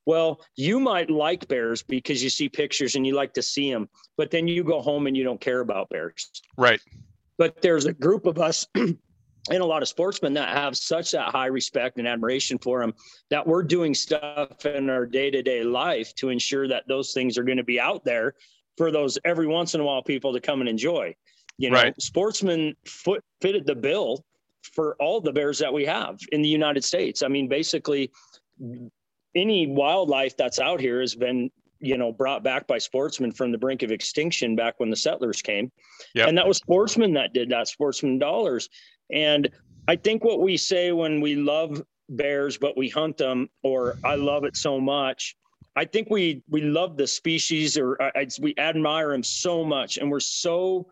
Well, 0.06 0.42
you 0.56 0.80
might 0.80 1.10
like 1.10 1.48
bears 1.48 1.82
because 1.84 2.24
you 2.24 2.30
see 2.30 2.50
pictures 2.50 2.96
and 2.96 3.08
you 3.08 3.16
like 3.16 3.34
to 3.34 3.42
see 3.42 3.72
them, 3.72 3.88
but 4.18 4.32
then 4.32 4.48
you 4.48 4.64
go 4.64 4.82
home 4.82 5.08
and 5.08 5.16
you 5.16 5.24
don't 5.24 5.40
care 5.40 5.62
about 5.62 5.90
bears. 5.90 6.30
Right. 6.58 6.82
But 7.38 7.62
there's 7.62 7.86
a 7.86 7.94
group 7.94 8.26
of 8.26 8.38
us 8.38 8.68
and 8.76 8.98
a 9.50 9.66
lot 9.66 9.82
of 9.82 9.88
sportsmen 9.88 10.34
that 10.34 10.50
have 10.50 10.78
such 10.78 11.12
that 11.12 11.30
high 11.30 11.48
respect 11.48 11.98
and 11.98 12.08
admiration 12.08 12.58
for 12.58 12.80
them 12.82 12.94
that 13.30 13.46
we're 13.46 13.64
doing 13.64 13.94
stuff 13.94 14.66
in 14.66 14.90
our 14.90 15.06
day-to-day 15.06 15.64
life 15.64 16.14
to 16.16 16.30
ensure 16.30 16.68
that 16.68 16.88
those 16.88 17.14
things 17.14 17.38
are 17.38 17.44
going 17.44 17.58
to 17.58 17.64
be 17.64 17.80
out 17.80 18.04
there 18.04 18.36
for 18.78 18.92
those 18.92 19.18
every 19.26 19.48
once 19.48 19.76
in 19.76 19.82
a 19.82 19.84
while 19.84 20.04
people 20.04 20.34
to 20.34 20.42
come 20.42 20.60
and 20.60 20.70
enjoy. 20.70 21.16
You 21.58 21.70
know, 21.70 21.78
Right. 21.78 22.02
sportsmen 22.02 22.76
foot 22.86 23.24
fitted 23.42 23.66
the 23.66 23.76
bill 23.76 24.26
for 24.74 24.96
all 25.00 25.22
the 25.22 25.32
bears 25.32 25.60
that 25.60 25.72
we 25.72 25.86
have 25.86 26.20
in 26.32 26.42
the 26.42 26.50
United 26.50 26.84
States. 26.84 27.22
I 27.22 27.28
mean, 27.28 27.48
basically 27.48 28.12
any 29.36 29.68
wildlife 29.68 30.36
that's 30.38 30.60
out 30.60 30.80
here 30.80 31.02
has 31.02 31.16
been, 31.16 31.50
you 31.80 31.98
know, 31.98 32.12
brought 32.12 32.44
back 32.44 32.68
by 32.68 32.78
sportsmen 32.78 33.32
from 33.32 33.52
the 33.52 33.58
brink 33.58 33.84
of 33.84 33.92
extinction 33.92 34.56
back 34.56 34.80
when 34.80 34.90
the 34.90 34.96
settlers 34.96 35.42
came. 35.42 35.72
Yep. 36.16 36.28
And 36.30 36.38
that 36.38 36.48
was 36.48 36.58
sportsmen 36.58 37.14
that 37.14 37.34
did 37.34 37.50
that, 37.50 37.68
sportsman 37.68 38.20
dollars. 38.20 38.70
And 39.12 39.50
I 39.88 39.96
think 39.96 40.24
what 40.24 40.40
we 40.40 40.56
say 40.58 40.92
when 40.92 41.20
we 41.20 41.36
love 41.36 41.82
bears, 42.10 42.58
but 42.58 42.78
we 42.78 42.90
hunt 42.90 43.18
them, 43.18 43.50
or 43.64 43.96
I 44.04 44.16
love 44.16 44.44
it 44.46 44.56
so 44.56 44.80
much. 44.80 45.36
I 45.76 45.86
think 45.86 46.10
we 46.10 46.44
we 46.50 46.62
love 46.62 46.98
the 46.98 47.08
species, 47.08 47.78
or 47.78 48.00
I, 48.02 48.12
I- 48.16 48.28
we 48.40 48.54
admire 48.58 49.10
them 49.12 49.24
so 49.24 49.66
much, 49.66 49.98
and 49.98 50.10
we're 50.12 50.20
so 50.20 50.88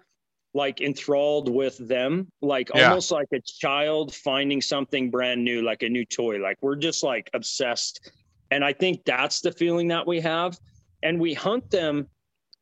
like 0.53 0.81
enthralled 0.81 1.47
with 1.47 1.77
them, 1.87 2.27
like 2.41 2.69
Yeah. 2.75 2.89
almost 2.89 3.11
like 3.11 3.27
a 3.33 3.39
child 3.39 4.13
finding 4.13 4.59
something 4.61 5.09
brand 5.09 5.41
new, 5.45 5.61
like 5.61 5.81
a 5.83 5.87
new 5.89 6.03
toy. 6.03 6.39
Like 6.39 6.57
we're 6.61 6.75
just 6.75 7.03
like 7.03 7.29
obsessed, 7.33 8.11
and 8.51 8.63
I 8.63 8.73
think 8.73 9.03
that's 9.05 9.41
the 9.41 9.51
feeling 9.51 9.87
that 9.87 10.05
we 10.05 10.19
have. 10.21 10.59
And 11.03 11.19
we 11.19 11.33
hunt 11.33 11.71
them. 11.71 12.07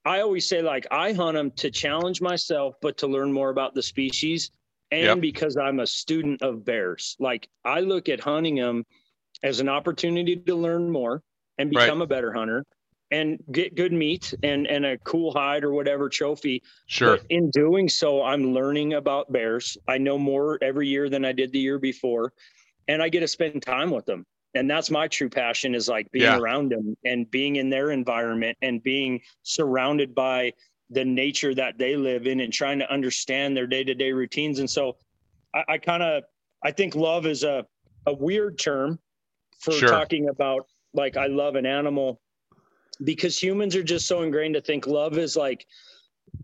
I 0.06 0.22
always 0.22 0.48
say 0.48 0.62
like 0.62 0.88
I 0.92 1.12
hunt 1.12 1.36
them 1.36 1.52
to 1.58 1.70
challenge 1.70 2.22
myself, 2.22 2.76
but 2.82 2.98
to 3.00 3.08
learn 3.08 3.34
more 3.34 3.50
about 3.50 3.76
the 3.76 3.84
species 3.84 4.52
and 4.92 5.04
Yep. 5.04 5.22
because 5.22 5.58
I'm 5.58 5.82
a 5.82 5.88
student 5.88 6.42
of 6.42 6.64
bears. 6.64 7.18
Like 7.20 7.50
I 7.66 7.82
look 7.82 8.08
at 8.08 8.20
hunting 8.22 8.56
them 8.56 8.86
as 9.44 9.60
an 9.60 9.68
opportunity 9.70 10.36
to 10.38 10.56
learn 10.56 10.90
more 10.90 11.22
and 11.58 11.74
Right. 11.76 11.84
become 11.86 12.02
a 12.02 12.08
better 12.08 12.32
hunter 12.32 12.66
and 13.12 13.40
get 13.52 13.76
good 13.76 13.92
meat 13.92 14.34
and 14.44 14.68
and 14.68 14.86
a 14.86 14.98
cool 15.00 15.32
hide 15.34 15.64
or 15.64 15.74
whatever 15.74 16.08
trophy. 16.10 16.64
Sure. 16.88 17.18
But 17.18 17.26
in 17.30 17.50
doing 17.50 17.90
so, 17.90 18.22
I'm 18.24 18.54
learning 18.54 18.94
about 18.94 19.32
bears. 19.32 19.78
I 19.88 19.98
know 19.98 20.18
more 20.18 20.58
every 20.62 20.88
year 20.88 21.10
than 21.10 21.26
I 21.26 21.34
did 21.34 21.52
the 21.52 21.60
year 21.60 21.78
before, 21.80 22.32
and 22.88 23.02
I 23.04 23.10
get 23.10 23.20
to 23.22 23.28
spend 23.28 23.62
time 23.64 23.92
with 23.92 24.06
them. 24.06 24.26
And 24.56 24.70
that's 24.70 24.90
my 24.90 25.08
true 25.08 25.30
passion 25.30 25.76
is 25.76 25.88
like 25.88 26.12
being 26.12 26.24
Yeah. 26.24 26.38
around 26.38 26.72
them 26.72 26.96
and 27.06 27.30
being 27.30 27.58
in 27.58 27.70
their 27.70 27.92
environment 27.92 28.58
and 28.62 28.82
being 28.82 29.22
surrounded 29.44 30.16
by 30.16 30.54
the 30.90 31.06
nature 31.06 31.54
that 31.54 31.78
they 31.78 31.96
live 31.96 32.26
in 32.26 32.40
and 32.40 32.52
trying 32.52 32.80
to 32.80 32.92
understand 32.92 33.56
their 33.56 33.68
day-to-day 33.68 34.12
routines. 34.12 34.60
And 34.60 34.70
so 34.70 34.98
I, 35.54 35.64
I 35.70 35.78
kind 35.78 36.02
of 36.02 36.24
I 36.64 36.72
think 36.72 36.96
love 36.96 37.26
is 37.26 37.44
a, 37.44 37.66
a 38.06 38.14
weird 38.14 38.58
term 38.58 39.00
for 39.60 39.72
Sure. 39.72 39.90
talking 39.90 40.30
about 40.30 40.66
like 40.94 41.16
I 41.16 41.28
love 41.28 41.56
an 41.56 41.66
animal 41.66 42.20
because 43.04 43.42
humans 43.42 43.76
are 43.76 43.84
just 43.84 44.08
so 44.08 44.24
ingrained 44.24 44.56
to 44.56 44.62
think 44.62 44.88
love 44.88 45.18
is 45.18 45.36
like 45.36 45.66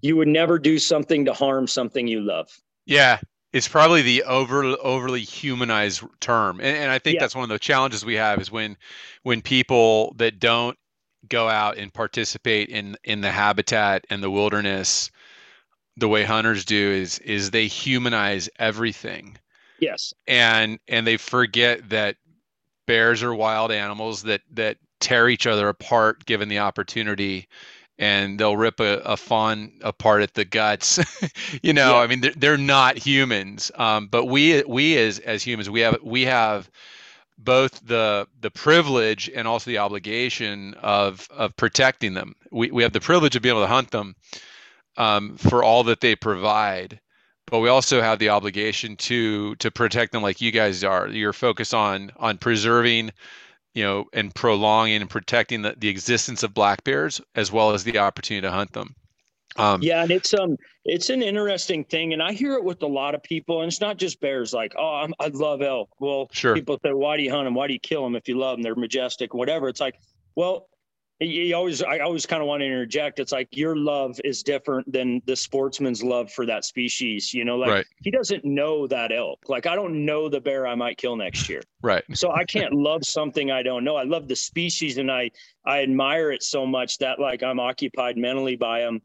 you 0.02 0.16
would 0.16 0.28
never 0.28 0.60
do 0.60 0.78
something 0.78 1.26
to 1.26 1.34
harm 1.34 1.68
something 1.68 2.08
you 2.08 2.22
love. 2.22 2.50
Yeah, 2.86 3.20
it's 3.56 3.70
probably 3.70 4.02
the 4.02 4.24
over 4.24 4.64
overly 4.82 5.22
humanized 5.22 6.04
term, 6.20 6.60
and, 6.60 6.78
and 6.78 6.92
I 6.92 7.00
think 7.00 7.16
Yeah. 7.16 7.22
that's 7.22 7.36
one 7.36 7.44
of 7.44 7.50
the 7.50 7.58
challenges 7.58 8.04
we 8.04 8.16
have 8.16 8.42
is 8.42 8.52
when 8.52 8.76
when 9.24 9.42
people 9.42 10.14
that 10.18 10.40
don't 10.40 10.78
go 11.30 11.48
out 11.48 11.78
and 11.78 11.94
participate 11.94 12.68
in 12.70 12.98
in 13.06 13.22
the 13.22 13.32
habitat 13.32 14.06
and 14.10 14.22
the 14.22 14.30
wilderness 14.30 15.10
the 15.98 16.10
way 16.10 16.24
hunters 16.24 16.66
do 16.66 16.92
is 16.92 17.18
is 17.20 17.50
they 17.52 17.68
humanize 17.68 18.50
everything 18.60 19.38
Yes. 19.80 20.14
and 20.28 20.78
and 20.90 21.08
they 21.08 21.18
forget 21.18 21.90
that 21.90 22.18
bears 22.86 23.24
are 23.24 23.34
wild 23.34 23.72
animals 23.72 24.24
that 24.24 24.42
that 24.52 24.78
tear 25.00 25.30
each 25.30 25.48
other 25.48 25.70
apart 25.70 26.26
given 26.26 26.50
the 26.50 26.60
opportunity 26.60 27.48
and 27.98 28.40
they'll 28.40 28.58
rip 28.58 28.80
a, 28.80 29.00
a 29.06 29.18
fawn 29.18 29.72
apart 29.82 30.22
at 30.22 30.34
the 30.34 30.46
guts. 30.46 31.00
You 31.64 31.74
know 31.74 31.96
Yeah. 31.96 32.00
i 32.00 32.08
mean 32.08 32.22
they're, 32.22 32.34
they're 32.36 32.58
not 32.58 32.98
humans 32.98 33.72
um, 33.76 34.08
but 34.08 34.26
we 34.26 34.64
we 34.64 34.98
as 34.98 35.20
as 35.20 35.44
humans 35.44 35.70
we 35.70 35.82
have 35.82 35.98
we 36.04 36.24
have 36.24 36.70
both 37.38 37.86
the 37.86 38.28
the 38.42 38.52
privilege 38.52 39.30
and 39.34 39.48
also 39.48 39.70
the 39.70 39.80
obligation 39.80 40.74
of 40.76 41.28
of 41.32 41.56
protecting 41.58 42.14
them. 42.14 42.36
We, 42.52 42.72
we 42.72 42.84
have 42.84 42.94
the 42.94 43.00
privilege 43.02 43.36
of 43.36 43.42
being 43.42 43.56
able 43.56 43.64
to 43.66 43.72
hunt 43.74 43.92
them 43.92 44.16
um, 44.98 45.38
for 45.38 45.64
all 45.64 45.84
that 45.84 46.02
they 46.02 46.16
provide 46.16 47.00
but 47.48 47.60
we 47.60 47.70
also 47.70 48.02
have 48.02 48.20
the 48.20 48.30
obligation 48.30 48.96
to 48.98 49.56
to 49.56 49.72
protect 49.72 50.12
them 50.12 50.24
like 50.24 50.42
you 50.42 50.52
guys 50.52 50.84
are. 50.84 51.08
You're 51.08 51.34
focused 51.34 51.74
on 51.74 52.12
on 52.18 52.38
preserving 52.38 53.12
you 53.76 53.84
know 53.84 54.06
and 54.14 54.34
prolonging 54.34 55.02
and 55.02 55.10
protecting 55.10 55.62
the, 55.62 55.76
the 55.78 55.90
existence 55.90 56.42
of 56.44 56.54
black 56.54 56.84
bears 56.84 57.22
as 57.36 57.52
well 57.52 57.72
as 57.72 57.84
the 57.84 58.00
opportunity 58.00 58.48
to 58.48 58.52
hunt 58.52 58.74
them 58.74 58.96
um, 59.58 59.82
Yeah, 59.82 60.04
and 60.04 60.12
it's 60.12 60.34
um 60.34 60.58
it's 60.86 61.10
an 61.10 61.22
interesting 61.22 61.84
thing, 61.86 62.14
and 62.14 62.22
I 62.22 62.34
hear 62.34 62.54
it 62.54 62.64
with 62.64 62.82
a 62.84 62.88
lot 62.88 63.16
of 63.16 63.24
people, 63.24 63.62
and 63.62 63.68
it's 63.68 63.82
not 63.82 63.98
just 63.98 64.20
bears. 64.22 64.54
Like, 64.54 64.74
oh, 64.78 64.96
I'm, 65.04 65.14
I 65.20 65.28
love 65.28 65.62
elk. 65.62 65.90
Well, 66.00 66.30
Sure. 66.32 66.54
people 66.56 66.80
say, 66.84 66.94
why 66.94 67.18
do 67.18 67.24
you 67.24 67.32
hunt 67.32 67.46
them? 67.46 67.56
Why 67.56 67.68
do 67.68 67.74
you 67.74 67.80
kill 67.80 68.04
them 68.04 68.16
if 68.16 68.28
you 68.28 68.38
love 68.38 68.58
them? 68.58 68.64
They're 68.64 68.76
majestic, 68.76 69.34
whatever. 69.34 69.68
It's 69.68 69.80
like, 69.82 69.96
well, 70.36 70.68
you- 71.20 71.56
always, 71.56 71.82
I 71.82 72.00
always 72.00 72.26
kind 72.26 72.42
of 72.42 72.48
want 72.48 72.62
to 72.62 72.66
interject. 72.66 73.20
It's 73.20 73.32
like 73.32 73.56
your 73.56 73.76
love 73.76 74.20
is 74.24 74.44
different 74.44 74.92
than 74.92 75.22
the 75.26 75.36
sportsman's 75.36 76.04
love 76.04 76.32
for 76.32 76.46
that 76.46 76.66
species. 76.66 77.34
You 77.34 77.46
know, 77.46 77.58
like 77.58 77.70
Right. 77.70 77.86
he 78.04 78.12
doesn't 78.12 78.44
know 78.44 78.86
that 78.88 79.12
elk. 79.12 79.40
Like 79.48 79.66
I 79.66 79.76
don't 79.76 80.06
know 80.06 80.28
the 80.30 80.42
bear 80.42 80.68
I 80.68 80.76
might 80.76 80.98
kill 80.98 81.16
next 81.16 81.48
year 81.50 81.62
right 81.82 82.04
so 82.14 82.32
I 82.32 82.44
can't 82.44 82.74
love 82.74 83.06
something 83.06 83.52
I 83.52 83.64
don't 83.64 83.84
know. 83.84 83.96
I 83.96 84.04
love 84.04 84.28
the 84.28 84.36
species 84.36 84.98
and 84.98 85.12
I 85.12 85.32
I 85.66 85.82
admire 85.84 86.32
it 86.32 86.44
so 86.44 86.66
much 86.66 86.98
that 87.00 87.20
like 87.20 87.44
I'm 87.44 87.60
occupied 87.60 88.18
mentally 88.18 88.56
by 88.56 88.82
them 88.82 89.02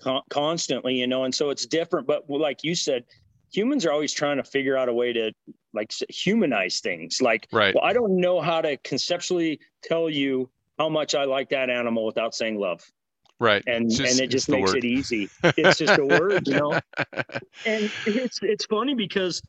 con- 0.00 0.22
constantly, 0.30 0.94
you 0.94 1.06
know. 1.06 1.24
And 1.24 1.34
so 1.34 1.50
it's 1.50 1.66
different. 1.66 2.06
But 2.06 2.28
like 2.28 2.64
you 2.64 2.74
said, 2.74 3.04
humans 3.52 3.84
are 3.84 3.92
always 3.92 4.12
trying 4.12 4.38
to 4.38 4.44
figure 4.44 4.76
out 4.76 4.88
a 4.88 4.94
way 4.94 5.12
to 5.12 5.32
like 5.74 5.92
humanize 6.08 6.80
things. 6.80 7.20
Like, 7.22 7.46
right 7.52 7.74
well, 7.74 7.84
I 7.84 7.92
don't 7.92 8.16
know 8.16 8.40
how 8.40 8.60
to 8.60 8.76
conceptually 8.78 9.60
tell 9.82 10.08
you 10.10 10.50
how 10.82 10.88
much 10.88 11.14
I 11.14 11.24
like 11.24 11.48
that 11.50 11.70
animal 11.70 12.04
without 12.04 12.34
saying 12.34 12.58
love, 12.58 12.80
right 13.38 13.62
and 13.68 13.88
just- 13.88 14.00
and 14.10 14.18
it 14.24 14.30
just 14.30 14.48
makes 14.48 14.74
it 14.74 14.84
easy. 14.84 15.30
It's 15.56 15.78
just 15.78 15.96
a 15.98 16.04
word, 16.04 16.48
you 16.48 16.56
know 16.62 16.74
and 17.64 17.92
it's 18.04 18.38
it's 18.42 18.66
funny 18.66 18.94
because 18.94 19.40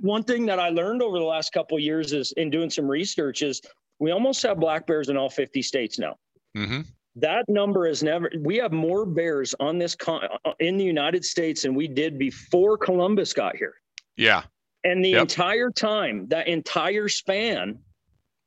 one 0.00 0.22
thing 0.24 0.44
that 0.46 0.60
I 0.60 0.68
learned 0.68 1.00
over 1.02 1.18
the 1.18 1.24
last 1.36 1.54
couple 1.54 1.74
of 1.78 1.82
years 1.82 2.12
is 2.12 2.32
in 2.32 2.50
doing 2.50 2.68
some 2.68 2.86
research 2.86 3.40
is 3.40 3.62
we 3.98 4.10
almost 4.10 4.42
have 4.42 4.58
black 4.60 4.86
bears 4.86 5.08
in 5.08 5.16
all 5.16 5.30
50 5.30 5.62
states 5.62 5.98
now. 5.98 6.14
hmm 6.54 6.82
That 7.26 7.44
number 7.48 7.86
is 7.86 8.02
never. 8.02 8.30
We 8.50 8.56
have 8.58 8.72
more 8.72 9.06
bears 9.06 9.54
on 9.58 9.78
this 9.78 9.94
con, 9.96 10.20
in 10.60 10.76
the 10.76 10.84
United 10.84 11.24
States 11.24 11.62
than 11.62 11.74
we 11.74 11.88
did 11.88 12.18
before 12.18 12.76
Columbus 12.76 13.32
got 13.32 13.56
here. 13.56 13.74
yeah 14.18 14.42
And 14.84 15.02
the 15.02 15.12
Yep. 15.16 15.22
entire 15.22 15.70
time, 15.70 16.28
that 16.28 16.46
entire 16.46 17.08
span, 17.08 17.78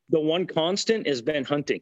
the 0.10 0.20
one 0.20 0.46
constant 0.48 1.08
has 1.08 1.22
been 1.22 1.44
hunting. 1.44 1.82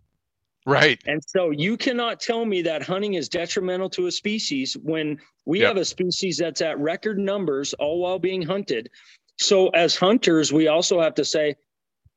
right 0.66 1.00
And 1.06 1.22
so 1.26 1.52
you 1.52 1.78
cannot 1.78 2.20
tell 2.20 2.46
me 2.46 2.62
that 2.64 2.82
hunting 2.84 3.14
is 3.16 3.30
detrimental 3.30 3.90
to 3.92 4.08
a 4.08 4.12
species 4.12 4.76
when 4.84 5.20
we 5.46 5.60
Yep. 5.62 5.68
have 5.68 5.78
a 5.78 5.86
species 5.86 6.38
that's 6.38 6.62
at 6.62 6.78
record 6.80 7.18
numbers, 7.18 7.74
all 7.76 8.00
while 8.00 8.20
being 8.20 8.42
hunted. 8.42 8.90
So 9.38 9.70
as 9.70 9.96
hunters, 9.96 10.52
we 10.52 10.68
also 10.68 11.00
have 11.00 11.14
to 11.16 11.26
say, 11.26 11.56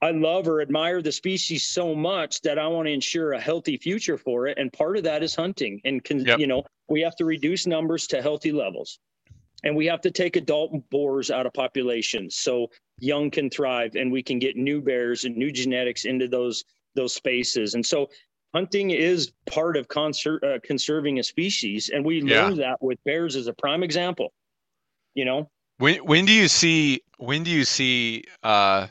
I 0.02 0.10
love 0.12 0.48
or 0.48 0.62
admire 0.62 1.02
the 1.02 1.12
species 1.12 1.66
so 1.66 1.94
much 1.94 2.40
that 2.40 2.58
I 2.58 2.66
want 2.66 2.86
to 2.86 2.92
ensure 2.92 3.32
a 3.32 3.40
healthy 3.40 3.76
future 3.76 4.16
for 4.16 4.46
it. 4.48 4.58
And 4.58 4.72
part 4.72 4.96
of 4.96 5.04
that 5.04 5.22
is 5.22 5.34
hunting. 5.34 5.80
And, 5.84 6.02
can, 6.02 6.24
Yep. 6.24 6.38
you 6.40 6.46
know, 6.46 6.64
we 6.88 7.02
have 7.02 7.14
to 7.16 7.24
reduce 7.26 7.66
numbers 7.66 8.06
to 8.08 8.22
healthy 8.22 8.50
levels. 8.50 8.98
And 9.62 9.76
we 9.76 9.86
have 9.86 10.00
to 10.00 10.10
take 10.10 10.36
adult 10.36 10.88
boars 10.90 11.30
out 11.30 11.44
of 11.46 11.52
populations 11.52 12.36
so 12.36 12.70
young 13.00 13.30
can 13.30 13.50
thrive 13.50 13.96
and 13.96 14.12
we 14.12 14.22
can 14.22 14.38
get 14.38 14.56
new 14.56 14.80
bears 14.80 15.24
and 15.24 15.36
new 15.36 15.50
genetics 15.52 16.04
into 16.04 16.28
those 16.28 16.64
those 16.94 17.14
spaces. 17.14 17.74
And 17.74 17.84
so 17.86 18.10
hunting 18.54 18.90
is 18.90 19.32
part 19.46 19.76
of 19.76 19.88
conser- 19.88 20.42
uh, 20.42 20.58
conserving 20.62 21.18
a 21.18 21.22
species. 21.22 21.88
And 21.88 22.04
we 22.04 22.20
Yeah. 22.24 22.50
learned 22.50 22.58
that 22.58 22.82
with 22.82 23.02
bears 23.04 23.36
as 23.36 23.46
a 23.46 23.52
prime 23.52 23.82
example. 23.82 24.32
You 25.14 25.24
know, 25.24 25.50
When 25.78 25.96
when 26.04 26.26
do 26.26 26.32
you 26.32 26.48
see 26.48 27.02
when 27.18 27.42
do 27.42 27.50
you 27.50 27.64
see 27.64 28.24
uh, 28.42 28.88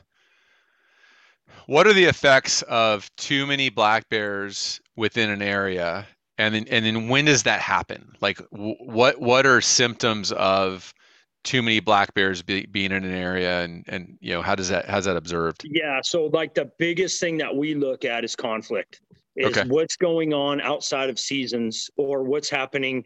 what 1.67 1.87
are 1.87 1.93
the 1.93 2.05
effects 2.05 2.61
of 2.63 3.13
too 3.15 3.45
many 3.45 3.69
black 3.69 4.09
bears 4.09 4.81
within 4.95 5.29
an 5.29 5.41
area, 5.41 6.07
and 6.37 6.55
then 6.55 6.65
and 6.69 6.85
then 6.85 7.09
when 7.09 7.25
does 7.25 7.43
that 7.43 7.61
happen? 7.61 8.13
Like 8.21 8.37
w- 8.51 8.75
what 8.79 9.19
what 9.19 9.45
are 9.45 9.61
symptoms 9.61 10.31
of 10.31 10.93
too 11.43 11.61
many 11.61 11.79
black 11.79 12.13
bears 12.13 12.41
be, 12.41 12.65
being 12.65 12.91
in 12.91 13.03
an 13.03 13.13
area 13.13 13.61
and 13.63 13.83
and 13.87 14.17
you 14.19 14.33
know 14.33 14.41
how 14.41 14.55
does 14.55 14.69
that 14.69 14.87
how's 14.89 15.05
that 15.05 15.15
observed 15.15 15.61
yeah 15.63 15.99
so 16.03 16.25
like 16.27 16.53
the 16.53 16.69
biggest 16.77 17.19
thing 17.19 17.37
that 17.37 17.55
we 17.55 17.73
look 17.73 18.03
at 18.05 18.23
is 18.23 18.35
conflict 18.35 19.01
is 19.35 19.55
Okay. 19.57 19.63
what's 19.69 19.95
going 19.95 20.33
on 20.33 20.59
outside 20.61 21.09
of 21.09 21.17
seasons 21.17 21.89
or 21.95 22.23
what's 22.23 22.49
happening 22.49 23.05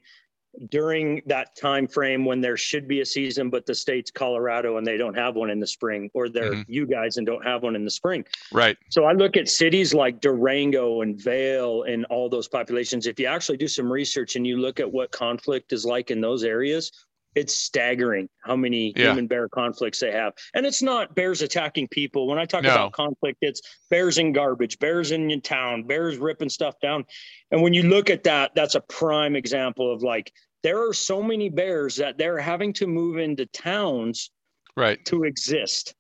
during 0.70 1.22
that 1.26 1.56
time 1.56 1.88
frame 1.88 2.26
when 2.26 2.40
there 2.42 2.58
should 2.58 2.88
be 2.88 3.02
a 3.02 3.06
season 3.06 3.50
but 3.50 3.66
the 3.66 3.76
state's 3.76 4.10
colorado 4.12 4.78
and 4.78 4.86
they 4.86 4.98
don't 4.98 5.16
have 5.16 5.36
one 5.36 5.50
in 5.50 5.60
the 5.60 5.68
spring 5.68 6.10
or 6.14 6.30
they're 6.30 6.54
Mhm. 6.54 6.66
you 6.68 6.86
guys 6.88 7.18
and 7.18 7.26
don't 7.28 7.46
have 7.46 7.62
one 7.64 7.76
in 7.76 7.84
the 7.86 7.92
spring 7.92 8.26
right 8.52 8.78
so 8.90 9.06
I 9.06 9.14
look 9.14 9.38
at 9.38 9.48
cities 9.50 9.94
like 9.96 10.22
Durango 10.22 11.02
and 11.02 11.20
Vail 11.20 11.84
and 11.84 12.06
all 12.06 12.30
those 12.30 12.48
populations. 12.48 13.08
If 13.08 13.20
you 13.20 13.26
actually 13.26 13.58
do 13.58 13.68
some 13.68 13.92
research 13.92 14.36
and 14.36 14.46
you 14.46 14.58
look 14.58 14.80
at 14.80 14.92
what 14.92 15.12
conflict 15.12 15.74
is 15.74 15.84
like 15.84 16.12
in 16.12 16.22
those 16.22 16.44
areas, 16.44 16.92
it's 17.36 17.54
staggering 17.54 18.30
how 18.44 18.56
many 18.56 18.94
Yeah. 18.96 19.08
human 19.10 19.28
bear 19.28 19.50
conflicts 19.50 20.00
they 20.00 20.12
have. 20.12 20.34
And 20.54 20.66
it's 20.66 20.82
not 20.82 21.16
bears 21.16 21.42
attacking 21.42 21.88
people. 21.90 22.28
When 22.28 22.38
I 22.38 22.46
talk 22.46 22.64
No. 22.64 22.72
about 22.72 22.92
conflict, 22.92 23.40
it's 23.42 23.62
bears 23.90 24.18
in 24.18 24.34
garbage, 24.34 24.80
bears 24.80 25.12
in 25.12 25.30
your 25.30 25.40
town, 25.42 25.84
bears 25.84 26.18
ripping 26.18 26.50
stuff 26.50 26.76
down. 26.82 27.06
And 27.52 27.62
when 27.62 27.74
you 27.74 27.84
look 27.84 28.10
at 28.10 28.24
that, 28.24 28.52
that's 28.56 28.76
a 28.76 28.82
prime 28.82 29.36
example 29.36 29.92
of 29.92 30.04
like, 30.04 30.32
there 30.62 30.88
are 30.88 30.94
so 30.94 31.22
many 31.22 31.50
bears 31.50 31.96
that 31.98 32.18
they're 32.18 32.40
having 32.40 32.72
to 32.74 32.88
move 32.88 33.18
into 33.18 33.46
towns 33.48 34.32
right 34.78 35.04
to 35.06 35.24
exist. 35.24 35.94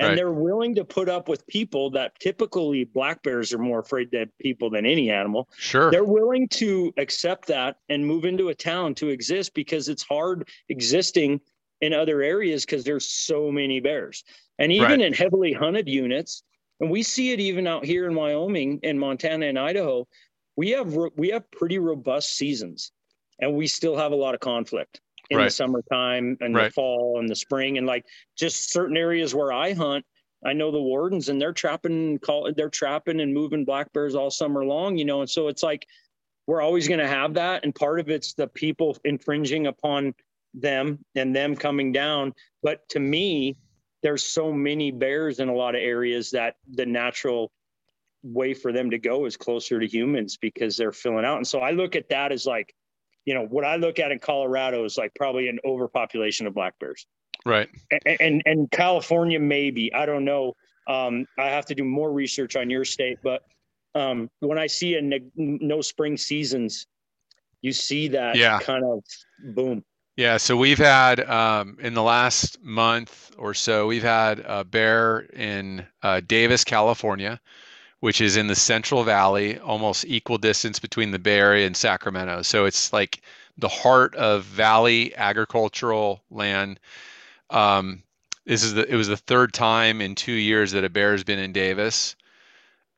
And 0.00 0.08
Right. 0.08 0.16
they're 0.16 0.32
willing 0.32 0.74
to 0.76 0.84
put 0.84 1.10
up 1.10 1.28
with 1.28 1.46
people 1.46 1.90
that 1.90 2.18
typically 2.18 2.84
black 2.84 3.22
bears 3.22 3.52
are 3.52 3.58
more 3.58 3.80
afraid 3.80 4.12
of 4.14 4.36
people 4.38 4.70
than 4.70 4.86
any 4.86 5.10
animal. 5.10 5.50
sure 5.58 5.90
They're 5.90 6.04
willing 6.04 6.48
to 6.48 6.90
accept 6.96 7.46
that 7.48 7.76
and 7.90 8.06
move 8.06 8.24
into 8.24 8.48
a 8.48 8.54
town 8.54 8.94
to 8.94 9.10
exist 9.10 9.52
because 9.52 9.90
it's 9.90 10.02
hard 10.02 10.48
existing 10.70 11.42
in 11.82 11.92
other 11.92 12.22
areas 12.22 12.64
because 12.64 12.82
there's 12.82 13.06
so 13.06 13.52
many 13.52 13.78
bears. 13.78 14.24
And 14.58 14.72
even 14.72 14.88
Right. 14.88 15.00
in 15.02 15.12
heavily 15.12 15.52
hunted 15.52 15.86
units, 15.86 16.44
and 16.80 16.90
we 16.90 17.02
see 17.02 17.32
it 17.32 17.40
even 17.40 17.66
out 17.66 17.84
here 17.84 18.06
in 18.06 18.14
Wyoming 18.14 18.80
and 18.82 18.98
Montana 18.98 19.46
and 19.46 19.58
Idaho, 19.58 20.08
we 20.56 20.70
have 20.70 20.94
we 21.16 21.28
have 21.28 21.50
pretty 21.50 21.78
robust 21.78 22.36
seasons 22.36 22.90
and 23.38 23.54
we 23.54 23.66
still 23.66 23.96
have 23.98 24.12
a 24.12 24.16
lot 24.16 24.34
of 24.34 24.40
conflict 24.40 25.02
in 25.30 25.38
the 25.38 25.50
summertime 25.50 26.36
and 26.40 26.54
the 26.54 26.70
fall 26.70 27.18
and 27.18 27.28
the 27.28 27.36
spring 27.36 27.78
and 27.78 27.86
like 27.86 28.04
just 28.36 28.72
certain 28.72 28.96
areas 28.96 29.34
where 29.34 29.52
I 29.52 29.72
hunt 29.72 30.04
I 30.44 30.54
know 30.54 30.70
the 30.70 30.80
wardens 30.80 31.28
and 31.28 31.40
they're 31.40 31.52
trapping 31.52 32.18
call 32.18 32.52
they're 32.56 32.68
trapping 32.68 33.20
and 33.20 33.32
moving 33.32 33.64
black 33.64 33.92
bears 33.92 34.14
all 34.14 34.30
summer 34.30 34.64
long 34.64 34.96
you 34.98 35.04
know 35.04 35.20
and 35.20 35.30
so 35.30 35.48
it's 35.48 35.62
like 35.62 35.86
we're 36.50 36.60
always 36.62 36.88
going 36.88 36.98
to 36.98 37.06
have 37.06 37.34
that. 37.34 37.62
And 37.64 37.72
part 37.72 38.00
of 38.00 38.10
it's 38.10 38.34
the 38.34 38.48
people 38.48 38.96
infringing 39.04 39.68
upon 39.68 40.14
them 40.52 40.98
and 41.14 41.34
them 41.34 41.54
coming 41.54 41.92
down. 41.92 42.34
But 42.60 42.88
to 42.90 42.98
me 42.98 43.56
there's 44.02 44.24
so 44.24 44.52
many 44.52 44.90
bears 44.90 45.38
in 45.38 45.48
a 45.48 45.54
lot 45.54 45.74
of 45.76 45.82
areas 45.82 46.30
that 46.30 46.56
the 46.72 46.86
natural 46.86 47.52
way 48.22 48.54
for 48.54 48.72
them 48.72 48.90
to 48.90 48.98
go 48.98 49.26
is 49.26 49.36
closer 49.36 49.78
to 49.78 49.86
humans 49.86 50.38
because 50.38 50.76
they're 50.76 50.90
filling 50.90 51.24
out. 51.24 51.36
And 51.36 51.46
so 51.46 51.60
I 51.60 51.70
look 51.70 51.94
at 51.94 52.08
that 52.08 52.32
as 52.32 52.46
like 52.46 52.74
you 53.24 53.34
know 53.34 53.46
what 53.46 53.64
I 53.64 53.76
look 53.76 53.98
at 53.98 54.12
in 54.12 54.18
Colorado 54.18 54.84
is 54.84 54.96
like 54.96 55.14
probably 55.14 55.48
an 55.48 55.58
overpopulation 55.64 56.46
of 56.46 56.54
black 56.54 56.78
bears 56.78 57.06
right 57.44 57.68
and 57.90 58.16
and, 58.20 58.42
and 58.46 58.70
California 58.70 59.38
maybe 59.38 59.92
I 59.92 60.06
don't 60.06 60.24
know. 60.24 60.56
Um, 60.86 61.26
I 61.38 61.46
have 61.46 61.66
to 61.66 61.74
do 61.74 61.84
more 61.84 62.10
research 62.10 62.56
on 62.56 62.68
your 62.68 62.84
state, 62.84 63.18
but 63.22 63.42
um, 63.94 64.30
when 64.40 64.58
I 64.58 64.66
see 64.66 64.94
a 64.96 65.02
ne- 65.02 65.30
no 65.36 65.80
spring 65.80 66.16
seasons, 66.16 66.86
you 67.62 67.72
see 67.72 68.08
that 68.08 68.36
Yeah. 68.36 68.58
kind 68.60 68.84
of 68.84 69.04
boom. 69.38 69.84
Yeah, 70.16 70.36
so 70.36 70.56
we've 70.56 70.78
had 70.78 71.20
um, 71.20 71.78
in 71.80 71.94
the 71.94 72.02
last 72.02 72.60
month 72.62 73.30
or 73.38 73.54
so, 73.54 73.86
we've 73.86 74.02
had 74.02 74.40
a 74.40 74.64
bear 74.64 75.20
in 75.32 75.86
uh, 76.02 76.20
Davis, 76.26 76.64
California, 76.64 77.40
which 78.00 78.20
is 78.20 78.36
in 78.36 78.46
the 78.46 78.54
Central 78.54 79.04
Valley, 79.04 79.58
almost 79.58 80.04
equal 80.06 80.38
distance 80.38 80.78
between 80.78 81.10
the 81.10 81.18
Bay 81.18 81.38
Area 81.38 81.66
and 81.66 81.76
Sacramento. 81.76 82.42
So 82.42 82.64
it's 82.64 82.92
like 82.92 83.22
the 83.58 83.68
heart 83.68 84.14
of 84.14 84.44
valley 84.44 85.14
agricultural 85.16 86.22
land. 86.30 86.80
Um, 87.50 88.02
this 88.46 88.62
is 88.62 88.74
the 88.74 88.90
it 88.90 88.96
was 88.96 89.08
the 89.08 89.16
third 89.16 89.52
time 89.52 90.00
in 90.00 90.14
two 90.14 90.32
years 90.32 90.72
that 90.72 90.84
a 90.84 90.88
bear 90.88 91.12
has 91.12 91.24
been 91.24 91.38
in 91.38 91.52
Davis, 91.52 92.16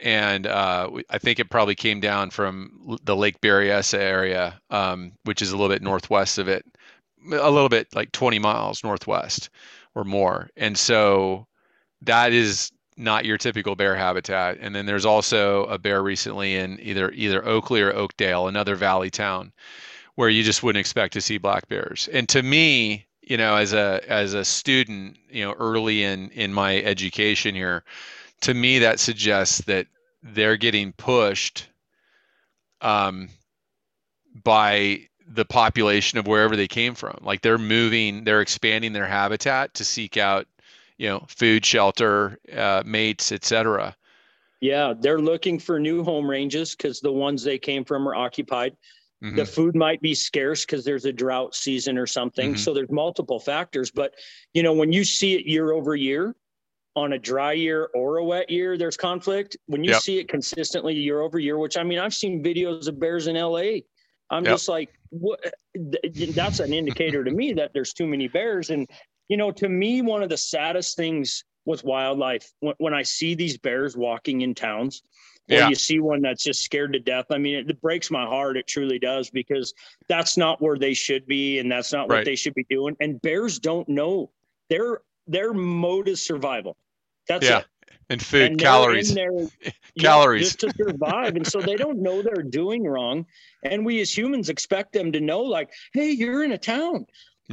and 0.01 0.47
uh, 0.47 0.91
I 1.11 1.19
think 1.19 1.41
it 1.41 1.51
probably 1.51 1.75
came 1.75 2.01
down 2.01 2.31
from 2.31 2.99
the 3.03 3.17
Lake 3.17 3.41
Berryessa 3.41 3.99
area, 3.99 4.61
um, 4.71 5.13
which 5.25 5.43
is 5.43 5.51
a 5.51 5.57
little 5.57 5.75
bit 5.75 5.83
northwest 5.83 6.39
of 6.39 6.49
it 6.49 6.65
a 7.31 7.51
little 7.51 7.69
bit 7.69 7.95
like 7.95 8.13
20 8.13 8.39
miles 8.39 8.83
northwest 8.83 9.51
or 9.95 10.05
more. 10.05 10.51
And 10.57 10.77
so 10.77 11.47
that 12.03 12.33
is 12.33 12.73
not 12.97 13.25
your 13.25 13.39
typical 13.39 13.75
bear 13.75 13.97
habitat. 13.97 14.59
And 14.61 14.75
then 14.75 14.87
there's 14.87 15.05
also 15.05 15.65
a 15.65 15.79
bear 15.79 16.03
recently 16.03 16.57
in 16.57 16.79
either 16.81 17.11
either 17.13 17.45
Oakley 17.45 17.83
or 17.83 17.93
Oakdale, 17.93 18.49
another 18.49 18.75
valley 18.75 19.11
town, 19.11 19.53
where 20.15 20.29
you 20.29 20.43
just 20.43 20.63
wouldn't 20.63 20.81
expect 20.81 21.13
to 21.15 21.21
see 21.21 21.39
black 21.39 21.69
bears. 21.69 22.09
And 22.13 22.29
to 22.31 22.43
me, 22.43 23.07
you 23.23 23.37
know, 23.37 23.57
as 23.57 23.73
a 23.73 24.03
as 24.09 24.35
a 24.35 24.45
student, 24.45 25.17
you 25.31 25.45
know, 25.45 25.53
early 25.53 26.03
in 26.03 26.31
in 26.31 26.53
my 26.53 26.81
education 26.83 27.55
here, 27.55 27.85
to 28.43 28.55
me 28.55 28.81
that 28.81 29.01
suggests 29.01 29.59
that 29.63 29.87
they're 30.23 30.57
getting 30.57 30.93
pushed 30.93 31.69
um, 32.81 33.29
by 34.45 35.09
the 35.27 35.45
population 35.45 36.19
of 36.19 36.27
wherever 36.27 36.57
they 36.57 36.69
came 36.69 36.95
from. 36.95 37.19
Like 37.23 37.41
they're 37.41 37.59
moving, 37.59 38.25
they're 38.25 38.43
expanding 38.43 38.93
their 38.93 39.07
habitat 39.07 39.75
to 39.75 39.85
seek 39.85 40.17
out, 40.17 40.47
you 40.99 41.09
know, 41.09 41.25
food, 41.29 41.65
shelter, 41.65 42.39
uh, 42.55 42.83
mates, 42.87 43.33
etc. 43.33 43.97
Yeah, 44.61 44.95
they're 44.99 45.21
looking 45.21 45.59
for 45.59 45.81
new 45.81 46.05
home 46.05 46.29
ranges 46.31 46.77
because 46.77 47.01
the 47.01 47.13
ones 47.13 47.43
they 47.43 47.59
came 47.59 47.85
from 47.85 48.07
are 48.09 48.15
occupied. 48.15 48.77
Mhm. 49.23 49.37
The 49.37 49.45
food 49.45 49.75
might 49.75 50.01
be 50.01 50.15
scarce 50.15 50.65
because 50.65 50.85
there's 50.85 51.05
a 51.05 51.13
drought 51.13 51.55
season 51.55 51.99
or 51.99 52.07
something. 52.07 52.55
Mhm. 52.55 52.59
So 52.59 52.73
there's 52.73 52.91
multiple 52.91 53.41
factors. 53.41 53.91
But 53.91 54.15
you 54.55 54.63
know, 54.63 54.73
when 54.73 54.93
you 54.93 55.05
see 55.05 55.35
it 55.35 55.47
year 55.47 55.73
over 55.73 55.97
year, 55.97 56.37
on 56.95 57.15
a 57.15 57.19
dry 57.19 57.53
year 57.55 57.89
or 57.95 58.19
a 58.19 58.25
wet 58.25 58.51
year, 58.51 58.77
there's 58.77 58.99
conflict. 58.99 59.57
When 59.67 59.83
you 59.83 59.93
Yep. 59.93 60.03
see 60.03 60.19
it 60.19 60.29
consistently 60.29 60.95
year 60.95 61.21
over 61.23 61.39
year, 61.39 61.57
which 61.59 61.77
I 61.77 61.83
mean, 61.83 61.99
I've 61.99 62.15
seen 62.15 62.45
videos 62.45 62.87
of 62.87 63.01
bears 63.01 63.27
in 63.29 63.37
LA. 63.37 63.81
I'm 64.31 64.45
Yep. 64.45 64.53
just 64.53 64.69
like, 64.69 64.91
what? 65.11 65.41
That's 66.35 66.61
an 66.61 66.73
indicator 66.73 67.25
to 67.25 67.31
me 67.31 67.53
that 67.55 67.73
there's 67.73 67.93
too 67.95 68.07
many 68.07 68.29
bears. 68.29 68.71
And 68.71 68.89
you 69.33 69.39
know, 69.39 69.51
to 69.51 69.67
me, 69.67 70.03
one 70.03 70.23
of 70.23 70.29
the 70.29 70.37
saddest 70.37 70.95
things 70.95 71.43
with 71.65 71.83
wildlife 71.85 72.53
when, 72.61 72.75
when 72.77 72.93
I 72.93 73.03
see 73.03 73.35
these 73.35 73.57
bears 73.57 73.97
walking 73.97 74.43
in 74.43 74.55
towns, 74.55 75.03
or 75.51 75.57
Yeah. 75.57 75.69
you 75.71 75.75
see 75.75 76.01
one 76.01 76.21
that's 76.21 76.45
just 76.45 76.63
scared 76.63 76.93
to 76.93 76.99
death. 76.99 77.25
I 77.31 77.39
mean, 77.39 77.55
it, 77.55 77.71
it 77.71 77.81
breaks 77.81 78.11
my 78.11 78.27
heart. 78.27 78.59
It 78.59 78.67
truly 78.67 78.99
does 78.99 79.31
because 79.31 79.73
that's 80.07 80.37
not 80.37 80.61
where 80.61 80.77
they 80.77 80.93
should 80.93 81.25
be, 81.27 81.61
and 81.61 81.73
that's 81.73 81.95
not 81.95 82.11
what 82.11 82.27
they 82.27 82.37
should 82.37 82.53
be 82.53 82.67
doing. 82.69 82.95
And 83.01 83.23
bears 83.23 83.59
don't 83.59 83.89
know 83.89 84.31
their 84.69 85.01
their 85.27 85.55
mode 85.55 86.09
is 86.09 86.21
survival. 86.21 86.77
That's 87.27 87.49
Yeah. 87.49 87.61
it. 87.61 87.67
And 88.11 88.21
food, 88.21 88.51
And 88.51 88.61
calories, 88.61 89.15
yeah, 89.95 90.11
Calories. 90.11 90.43
just 90.43 90.61
to 90.61 90.71
survive. 90.77 91.37
and 91.37 91.47
so 91.47 91.63
they 91.63 91.77
don't 91.77 92.03
know 92.03 92.23
they're 92.23 92.43
doing 92.43 92.85
wrong. 92.85 93.25
And 93.63 93.87
we 93.87 94.03
as 94.03 94.17
humans 94.17 94.51
expect 94.51 94.93
them 94.93 95.11
to 95.13 95.21
know, 95.21 95.41
like, 95.41 95.71
hey, 95.95 96.11
you're 96.11 96.45
in 96.45 96.53
a 96.53 96.59
town. 96.59 97.07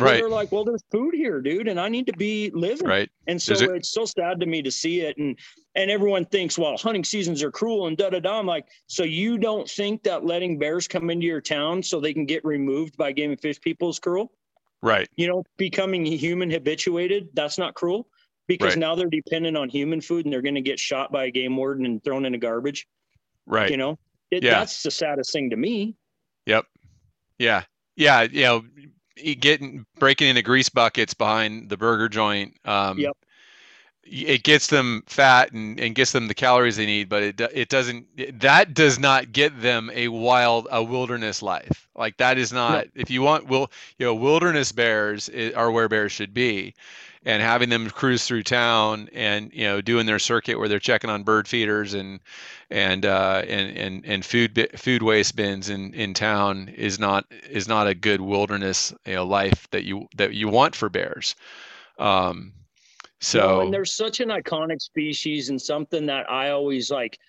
Right? 0.06 0.20
They're 0.20 0.30
like, 0.30 0.52
well, 0.52 0.64
there's 0.64 0.84
food 0.91 1.14
here, 1.14 1.41
dude, 1.41 1.68
and 1.68 1.80
I 1.80 1.89
need 1.89 2.08
to 2.08 2.14
be 2.18 2.52
living. 2.54 2.88
Right. 2.88 3.10
And 3.28 3.41
so 3.41 3.54
it- 3.54 3.70
it's 3.76 3.89
so 3.89 4.06
sad 4.06 4.39
to 4.39 4.45
me 4.45 4.62
to 4.62 4.72
see 4.72 5.02
it. 5.02 5.18
And 5.18 5.38
and 5.76 5.89
everyone 5.91 6.26
thinks, 6.26 6.58
well, 6.58 6.78
hunting 6.78 7.04
seasons 7.04 7.41
are 7.43 7.52
cruel 7.52 7.88
and 7.88 7.95
da 7.97 8.10
da 8.10 8.20
da. 8.20 8.39
I'm 8.39 8.45
like, 8.45 8.68
so 8.88 9.04
you 9.04 9.38
don't 9.38 9.70
think 9.70 10.04
that 10.04 10.26
letting 10.26 10.58
bears 10.60 10.88
come 10.88 11.10
into 11.10 11.26
your 11.28 11.41
town 11.41 11.84
so 11.84 12.00
they 12.00 12.14
can 12.14 12.26
get 12.26 12.43
removed 12.43 12.97
by 12.97 13.12
game 13.12 13.32
and 13.32 13.39
fish 13.39 13.60
people 13.62 13.89
is 13.89 14.00
cruel? 14.00 14.32
Right. 14.82 15.08
You 15.16 15.28
know, 15.28 15.43
becoming 15.58 16.06
human 16.06 16.50
habituated, 16.50 17.30
that's 17.34 17.58
not 17.58 17.76
cruel 17.76 18.08
because 18.47 18.70
Right. 18.74 18.80
now 18.80 18.95
they're 18.95 19.10
dependent 19.10 19.56
on 19.58 19.70
human 19.70 20.02
food 20.02 20.26
and 20.26 20.34
they're 20.34 20.41
going 20.41 20.56
to 20.56 20.62
get 20.62 20.80
shot 20.80 21.12
by 21.12 21.26
a 21.26 21.32
game 21.32 21.56
warden 21.56 21.86
and 21.86 22.04
thrown 22.04 22.26
in 22.26 22.34
a 22.34 22.38
garbage. 22.38 22.88
Right. 23.45 23.70
You 23.70 23.78
know, 23.78 24.00
it, 24.32 24.43
Yeah. 24.43 24.60
that's 24.60 24.82
the 24.84 24.91
saddest 24.91 25.32
thing 25.32 25.50
to 25.52 25.56
me. 25.56 25.95
Yep. 26.45 26.66
Yeah. 27.38 27.64
Yeah. 27.95 28.24
You 28.24 28.43
know, 28.43 28.64
getting 29.39 29.86
breaking 29.99 30.28
into 30.30 30.41
grease 30.41 30.70
buckets 30.70 31.13
behind 31.13 31.70
the 31.70 31.78
burger 31.78 32.09
joint. 32.09 32.55
Um, 32.65 33.09
Yep. 33.09 33.17
It 34.03 34.43
gets 34.43 34.67
them 34.67 35.03
fat 35.07 35.51
and, 35.51 35.80
and 35.80 35.93
gets 35.95 36.11
them 36.11 36.28
the 36.28 36.34
calories 36.34 36.78
they 36.78 36.86
need, 36.86 37.09
but 37.09 37.24
it 37.24 37.39
it 37.39 37.70
doesn't. 37.70 38.07
That 38.39 38.74
does 38.74 38.99
not 38.99 39.32
get 39.32 39.61
them 39.61 39.91
a 39.93 40.07
wild 40.07 40.67
a 40.72 40.82
wilderness 40.84 41.41
life. 41.41 41.88
Like 41.95 42.17
that 42.17 42.38
is 42.38 42.51
not. 42.51 42.88
If 42.95 43.09
you 43.11 43.22
want, 43.22 43.47
will 43.47 43.72
you 43.97 44.05
know, 44.05 44.15
wilderness 44.15 44.72
bears 44.72 45.30
are 45.55 45.72
where 45.72 45.88
bears 45.89 46.11
should 46.11 46.34
be, 46.34 46.74
and 47.30 47.43
having 47.43 47.69
them 47.69 47.88
cruise 47.91 48.25
through 48.25 48.41
town 48.41 49.07
and 49.13 49.53
you 49.53 49.63
know 49.63 49.82
doing 49.82 50.07
their 50.07 50.17
circuit 50.17 50.57
where 50.57 50.67
they're 50.67 50.80
checking 50.80 51.11
on 51.11 51.21
bird 51.21 51.47
feeders 51.47 51.93
and 51.93 52.19
and 52.71 53.05
uh, 53.05 53.43
and 53.47 53.77
and 53.77 54.05
and 54.05 54.25
food 54.25 54.67
food 54.75 55.03
waste 55.03 55.36
bins 55.36 55.69
in 55.69 55.93
in 55.93 56.15
town 56.15 56.69
is 56.69 56.97
not 56.97 57.25
is 57.47 57.67
not 57.67 57.86
a 57.86 57.93
good 57.93 58.19
wilderness 58.19 58.91
you 59.05 59.13
know 59.13 59.25
life 59.25 59.67
that 59.69 59.84
you 59.84 60.07
that 60.15 60.34
you 60.34 60.47
want 60.47 60.75
for 60.75 60.89
bears. 60.89 61.36
Um, 61.99 62.53
so 63.21 63.61
and 63.61 63.71
there's 63.71 63.93
such 63.93 64.21
an 64.21 64.30
iconic 64.30 64.82
species 64.82 65.49
and 65.49 65.61
something 65.61 66.07
that 66.07 66.32
I 66.32 66.49
always 66.49 66.89
like 66.89 67.19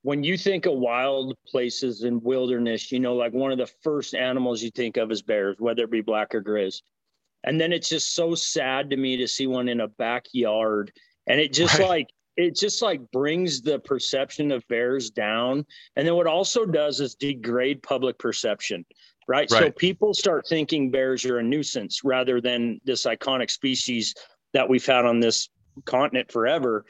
when 0.00 0.24
you 0.24 0.38
think 0.38 0.64
of 0.64 0.78
wild 0.78 1.36
places 1.46 2.04
and 2.04 2.22
wilderness, 2.24 2.90
you 2.90 3.00
know, 3.00 3.14
like 3.14 3.34
one 3.34 3.52
of 3.52 3.58
the 3.58 3.70
first 3.82 4.14
animals 4.14 4.62
you 4.62 4.70
think 4.70 4.96
of 4.96 5.12
is 5.12 5.20
bears, 5.20 5.56
whether 5.58 5.84
it 5.84 5.90
be 5.90 6.00
black 6.00 6.34
or 6.34 6.42
grizz. 6.42 6.80
And 7.44 7.60
then 7.60 7.72
it's 7.72 7.88
just 7.88 8.14
so 8.14 8.34
sad 8.34 8.90
to 8.90 8.96
me 8.96 9.16
to 9.16 9.28
see 9.28 9.46
one 9.46 9.68
in 9.68 9.80
a 9.80 9.88
backyard. 9.88 10.92
And 11.26 11.40
it 11.40 11.52
just 11.52 11.78
right. 11.78 11.88
like, 11.88 12.08
it 12.36 12.56
just 12.56 12.82
like 12.82 13.00
brings 13.10 13.60
the 13.60 13.78
perception 13.80 14.52
of 14.52 14.66
bears 14.68 15.10
down. 15.10 15.66
And 15.96 16.06
then 16.06 16.14
what 16.14 16.26
also 16.26 16.64
does 16.64 17.00
is 17.00 17.14
degrade 17.14 17.82
public 17.82 18.18
perception, 18.18 18.84
right? 19.28 19.50
right? 19.50 19.64
So 19.64 19.70
people 19.70 20.14
start 20.14 20.46
thinking 20.48 20.90
bears 20.90 21.24
are 21.24 21.38
a 21.38 21.42
nuisance 21.42 22.02
rather 22.04 22.40
than 22.40 22.80
this 22.84 23.04
iconic 23.04 23.50
species 23.50 24.14
that 24.54 24.68
we've 24.68 24.86
had 24.86 25.04
on 25.04 25.20
this 25.20 25.48
continent 25.84 26.30
forever 26.30 26.84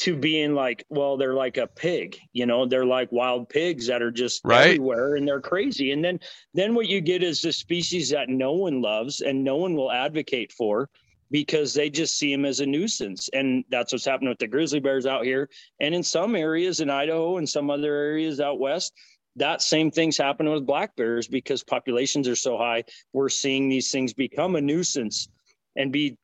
to 0.00 0.16
being 0.16 0.54
like, 0.54 0.84
well, 0.88 1.18
they're 1.18 1.34
like 1.34 1.58
a 1.58 1.66
pig, 1.66 2.18
you 2.32 2.46
know, 2.46 2.64
they're 2.64 2.86
like 2.86 3.12
wild 3.12 3.50
pigs 3.50 3.86
that 3.86 4.00
are 4.00 4.10
just 4.10 4.40
right. 4.44 4.68
everywhere 4.68 5.16
and 5.16 5.28
they're 5.28 5.42
crazy. 5.42 5.92
And 5.92 6.02
then 6.02 6.18
then 6.54 6.74
what 6.74 6.88
you 6.88 7.02
get 7.02 7.22
is 7.22 7.42
the 7.42 7.52
species 7.52 8.08
that 8.10 8.30
no 8.30 8.52
one 8.52 8.80
loves 8.80 9.20
and 9.20 9.44
no 9.44 9.56
one 9.56 9.74
will 9.74 9.92
advocate 9.92 10.52
for 10.52 10.88
because 11.30 11.74
they 11.74 11.90
just 11.90 12.18
see 12.18 12.32
them 12.32 12.46
as 12.46 12.60
a 12.60 12.66
nuisance. 12.66 13.28
And 13.34 13.62
that's 13.70 13.92
what's 13.92 14.06
happening 14.06 14.30
with 14.30 14.38
the 14.38 14.48
grizzly 14.48 14.80
bears 14.80 15.04
out 15.04 15.24
here. 15.24 15.50
And 15.80 15.94
in 15.94 16.02
some 16.02 16.34
areas 16.34 16.80
in 16.80 16.88
Idaho 16.88 17.36
and 17.36 17.48
some 17.48 17.70
other 17.70 17.94
areas 17.94 18.40
out 18.40 18.58
west, 18.58 18.94
that 19.36 19.60
same 19.60 19.90
thing's 19.90 20.16
happening 20.16 20.52
with 20.52 20.66
black 20.66 20.96
bears 20.96 21.28
because 21.28 21.62
populations 21.62 22.26
are 22.26 22.36
so 22.36 22.56
high. 22.56 22.84
We're 23.12 23.28
seeing 23.28 23.68
these 23.68 23.92
things 23.92 24.14
become 24.14 24.56
a 24.56 24.60
nuisance 24.62 25.28
and 25.76 25.92
be 25.92 26.16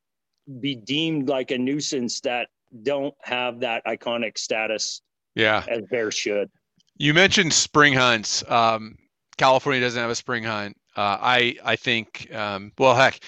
be 0.61 0.75
deemed 0.75 1.27
like 1.27 1.51
a 1.51 1.57
nuisance 1.57 2.21
that 2.21 2.47
don't 2.83 3.13
have 3.21 3.61
that 3.61 3.85
iconic 3.85 4.37
status. 4.37 5.01
Yeah, 5.35 5.63
as 5.67 5.83
bears 5.89 6.15
should. 6.15 6.49
You 6.97 7.13
mentioned 7.13 7.53
spring 7.53 7.93
hunts. 7.93 8.43
Um, 8.49 8.97
California 9.37 9.81
doesn't 9.81 9.99
have 9.99 10.09
a 10.09 10.15
spring 10.15 10.43
hunt. 10.43 10.77
Uh, 10.95 11.17
I 11.21 11.57
I 11.63 11.75
think 11.75 12.33
um, 12.33 12.71
well 12.77 12.95
heck, 12.95 13.19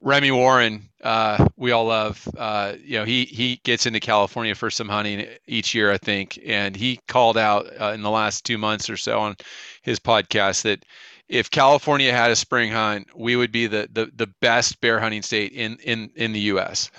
Remy 0.00 0.30
Warren, 0.30 0.88
uh, 1.02 1.46
we 1.56 1.72
all 1.72 1.86
love. 1.86 2.26
Uh, 2.36 2.74
you 2.82 2.98
know, 2.98 3.04
he 3.04 3.26
he 3.26 3.60
gets 3.64 3.86
into 3.86 4.00
California 4.00 4.54
for 4.54 4.70
some 4.70 4.88
hunting 4.88 5.26
each 5.46 5.74
year, 5.74 5.90
I 5.90 5.98
think, 5.98 6.38
and 6.46 6.74
he 6.74 7.00
called 7.08 7.36
out 7.36 7.66
uh, 7.80 7.92
in 7.92 8.02
the 8.02 8.10
last 8.10 8.44
two 8.44 8.56
months 8.58 8.88
or 8.88 8.96
so 8.96 9.18
on 9.18 9.36
his 9.82 10.00
podcast 10.00 10.62
that 10.62 10.84
if 11.28 11.50
California 11.50 12.12
had 12.12 12.30
a 12.30 12.36
spring 12.36 12.72
hunt, 12.72 13.08
we 13.14 13.36
would 13.36 13.52
be 13.52 13.66
the 13.66 13.88
the, 13.92 14.10
the 14.14 14.26
best 14.40 14.80
bear 14.80 15.00
hunting 15.00 15.22
state 15.22 15.52
in 15.52 15.76
in 15.84 16.10
in 16.16 16.32
the 16.32 16.40
U.S. 16.40 16.90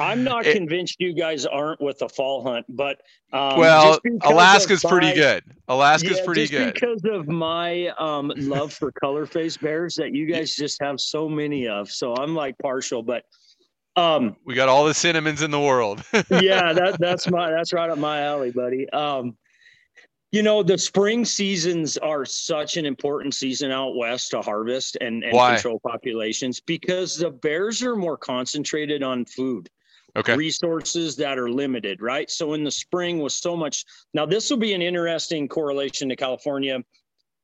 I'm 0.00 0.24
not 0.24 0.46
it, 0.46 0.54
convinced 0.54 0.96
you 0.98 1.14
guys 1.14 1.46
aren't 1.46 1.80
with 1.80 1.98
the 1.98 2.08
fall 2.08 2.42
hunt, 2.42 2.66
but 2.68 3.00
um, 3.32 3.58
well, 3.58 3.98
Alaska's 4.22 4.84
my, 4.84 4.90
pretty 4.90 5.12
good. 5.14 5.44
Alaska's 5.68 6.18
yeah, 6.18 6.24
pretty 6.24 6.46
good 6.46 6.74
because 6.74 7.02
of 7.04 7.28
my 7.28 7.88
um, 7.98 8.32
love 8.36 8.72
for 8.72 8.92
color 8.92 9.26
phase 9.26 9.56
bears 9.56 9.94
that 9.96 10.12
you 10.14 10.26
guys 10.26 10.54
just 10.54 10.80
have 10.82 11.00
so 11.00 11.28
many 11.28 11.68
of. 11.68 11.90
So 11.90 12.14
I'm 12.14 12.34
like 12.34 12.56
partial, 12.58 13.02
but 13.02 13.24
um, 13.96 14.36
we 14.44 14.54
got 14.54 14.68
all 14.68 14.84
the 14.84 14.94
cinnamons 14.94 15.42
in 15.42 15.50
the 15.50 15.60
world. 15.60 16.02
yeah, 16.30 16.72
that, 16.72 16.96
that's 16.98 17.30
my 17.30 17.50
that's 17.50 17.72
right 17.72 17.90
up 17.90 17.98
my 17.98 18.22
alley, 18.22 18.50
buddy. 18.50 18.88
Um, 18.90 19.36
you 20.34 20.42
know, 20.42 20.64
the 20.64 20.76
spring 20.76 21.24
seasons 21.24 21.96
are 21.96 22.24
such 22.24 22.76
an 22.76 22.84
important 22.84 23.36
season 23.36 23.70
out 23.70 23.94
west 23.94 24.32
to 24.32 24.42
harvest 24.42 24.96
and, 25.00 25.22
and 25.22 25.32
control 25.32 25.78
populations 25.86 26.58
because 26.58 27.18
the 27.18 27.30
bears 27.30 27.84
are 27.84 27.94
more 27.94 28.16
concentrated 28.16 29.04
on 29.04 29.24
food. 29.26 29.70
Okay. 30.16 30.34
Resources 30.34 31.14
that 31.18 31.38
are 31.38 31.48
limited, 31.48 32.02
right? 32.02 32.28
So 32.28 32.54
in 32.54 32.64
the 32.64 32.70
spring 32.72 33.20
was 33.20 33.36
so 33.36 33.56
much. 33.56 33.84
Now 34.12 34.26
this 34.26 34.50
will 34.50 34.56
be 34.56 34.74
an 34.74 34.82
interesting 34.82 35.46
correlation 35.46 36.08
to 36.08 36.16
California, 36.16 36.80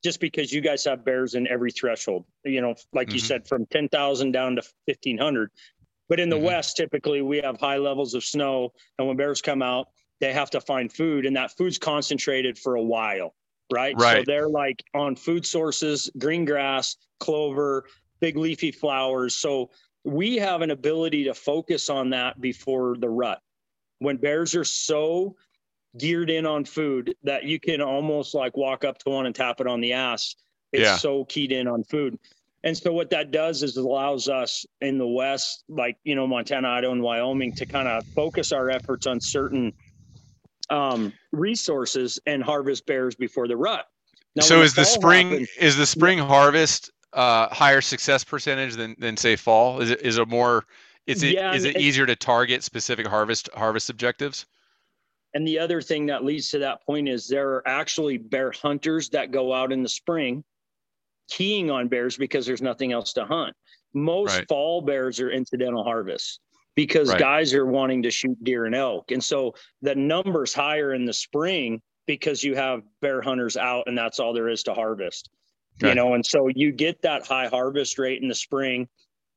just 0.02 0.18
because 0.18 0.52
you 0.52 0.60
guys 0.60 0.84
have 0.84 1.04
bears 1.04 1.36
in 1.36 1.46
every 1.46 1.70
threshold. 1.70 2.24
You 2.44 2.60
know, 2.60 2.74
like 2.92 3.06
mm-hmm. 3.06 3.14
you 3.14 3.20
said, 3.20 3.46
from 3.46 3.66
ten 3.66 3.88
thousand 3.88 4.32
down 4.32 4.56
to 4.56 4.62
fifteen 4.86 5.16
hundred. 5.16 5.52
But 6.08 6.18
in 6.18 6.28
the 6.28 6.34
mm-hmm. 6.34 6.46
West, 6.46 6.76
typically 6.76 7.22
we 7.22 7.38
have 7.38 7.60
high 7.60 7.76
levels 7.76 8.14
of 8.14 8.24
snow, 8.24 8.72
and 8.98 9.06
when 9.06 9.16
bears 9.16 9.40
come 9.40 9.62
out, 9.62 9.86
they 10.20 10.32
have 10.32 10.50
to 10.50 10.60
find 10.60 10.92
food 10.92 11.26
and 11.26 11.36
that 11.36 11.56
food's 11.56 11.78
concentrated 11.78 12.58
for 12.58 12.76
a 12.76 12.82
while 12.82 13.34
right? 13.72 13.94
Right. 13.96 14.18
so 14.18 14.24
they're 14.26 14.48
like 14.48 14.82
on 14.94 15.14
food 15.14 15.46
sources 15.46 16.10
green 16.18 16.44
grass 16.44 16.96
clover 17.20 17.84
big 18.20 18.36
leafy 18.36 18.70
flowers. 18.70 19.34
So 19.34 19.70
we 20.04 20.36
have 20.36 20.62
an 20.62 20.70
ability 20.70 21.24
to 21.24 21.34
focus 21.34 21.90
on 21.90 22.10
that 22.10 22.40
before 22.40 22.96
the 22.98 23.08
rut. 23.08 23.40
When 23.98 24.16
bears 24.16 24.54
are 24.54 24.64
so 24.64 25.36
geared 25.98 26.30
in 26.30 26.46
on 26.46 26.64
food 26.64 27.14
that 27.24 27.44
you 27.44 27.58
can 27.58 27.80
almost 27.80 28.34
like 28.34 28.56
walk 28.56 28.84
up 28.84 28.98
to 28.98 29.10
one 29.10 29.26
and 29.26 29.34
tap 29.34 29.60
it 29.60 29.66
on 29.66 29.80
the 29.80 29.92
ass 29.92 30.36
it's 30.72 30.82
yeah. 30.82 30.96
so 30.96 31.24
keyed 31.24 31.50
in 31.50 31.66
on 31.66 31.82
food. 31.82 32.16
And 32.62 32.76
so 32.76 32.92
what 32.92 33.10
that 33.10 33.32
does 33.32 33.64
is 33.64 33.76
it 33.76 33.84
allows 33.84 34.28
us 34.28 34.64
in 34.80 34.98
the 34.98 35.06
west 35.06 35.64
like 35.68 35.96
you 36.04 36.14
know 36.14 36.26
montana 36.26 36.68
idaho 36.68 36.92
and 36.92 37.02
wyoming 37.02 37.52
to 37.54 37.66
kind 37.66 37.88
of 37.88 38.04
focus 38.14 38.52
our 38.52 38.70
efforts 38.70 39.06
on 39.06 39.20
certain 39.20 39.72
um, 40.70 41.12
resources 41.32 42.18
and 42.26 42.42
harvest 42.42 42.86
bears 42.86 43.14
before 43.14 43.48
the 43.48 43.56
rut. 43.56 43.86
Now, 44.36 44.42
so 44.42 44.62
is 44.62 44.74
the, 44.74 44.84
spring 44.84 45.30
happens, 45.30 45.48
is 45.58 45.76
the 45.76 45.86
spring 45.86 46.18
harvest 46.18 46.90
uh, 47.12 47.48
higher 47.48 47.80
success 47.80 48.22
percentage 48.22 48.74
than 48.74 48.94
than 48.98 49.16
say 49.16 49.36
fall? 49.36 49.80
Is 49.80 49.90
it 49.90 50.00
is 50.02 50.18
it 50.18 50.28
more 50.28 50.66
is 51.06 51.22
it 51.22 51.34
yeah, 51.34 51.52
is 51.52 51.64
it, 51.64 51.76
it 51.76 51.82
easier 51.82 52.06
to 52.06 52.14
target 52.14 52.62
specific 52.62 53.06
harvest 53.06 53.48
harvest 53.54 53.90
objectives? 53.90 54.46
And 55.34 55.46
the 55.46 55.58
other 55.58 55.80
thing 55.80 56.06
that 56.06 56.24
leads 56.24 56.50
to 56.50 56.58
that 56.60 56.84
point 56.84 57.08
is 57.08 57.28
there 57.28 57.50
are 57.50 57.68
actually 57.68 58.18
bear 58.18 58.52
hunters 58.52 59.08
that 59.10 59.30
go 59.30 59.52
out 59.52 59.72
in 59.72 59.82
the 59.82 59.88
spring 59.88 60.44
keying 61.28 61.70
on 61.70 61.86
bears 61.86 62.16
because 62.16 62.46
there's 62.46 62.62
nothing 62.62 62.92
else 62.92 63.12
to 63.12 63.24
hunt. 63.24 63.54
Most 63.94 64.36
right. 64.36 64.48
fall 64.48 64.80
bears 64.80 65.20
are 65.20 65.30
incidental 65.30 65.84
harvests 65.84 66.40
because 66.74 67.08
right. 67.10 67.18
guys 67.18 67.54
are 67.54 67.66
wanting 67.66 68.02
to 68.02 68.10
shoot 68.10 68.42
deer 68.44 68.66
and 68.66 68.74
elk. 68.74 69.10
And 69.10 69.22
so 69.22 69.54
the 69.82 69.94
numbers 69.94 70.54
higher 70.54 70.94
in 70.94 71.04
the 71.04 71.12
spring 71.12 71.80
because 72.06 72.42
you 72.42 72.56
have 72.56 72.82
bear 73.00 73.20
hunters 73.20 73.56
out 73.56 73.84
and 73.86 73.96
that's 73.96 74.18
all 74.18 74.32
there 74.32 74.48
is 74.48 74.62
to 74.64 74.74
harvest. 74.74 75.30
You 75.82 75.94
know, 75.94 76.12
and 76.12 76.26
so 76.26 76.48
you 76.54 76.72
get 76.72 77.00
that 77.02 77.26
high 77.26 77.46
harvest 77.46 77.98
rate 77.98 78.20
in 78.20 78.28
the 78.28 78.34
spring. 78.34 78.86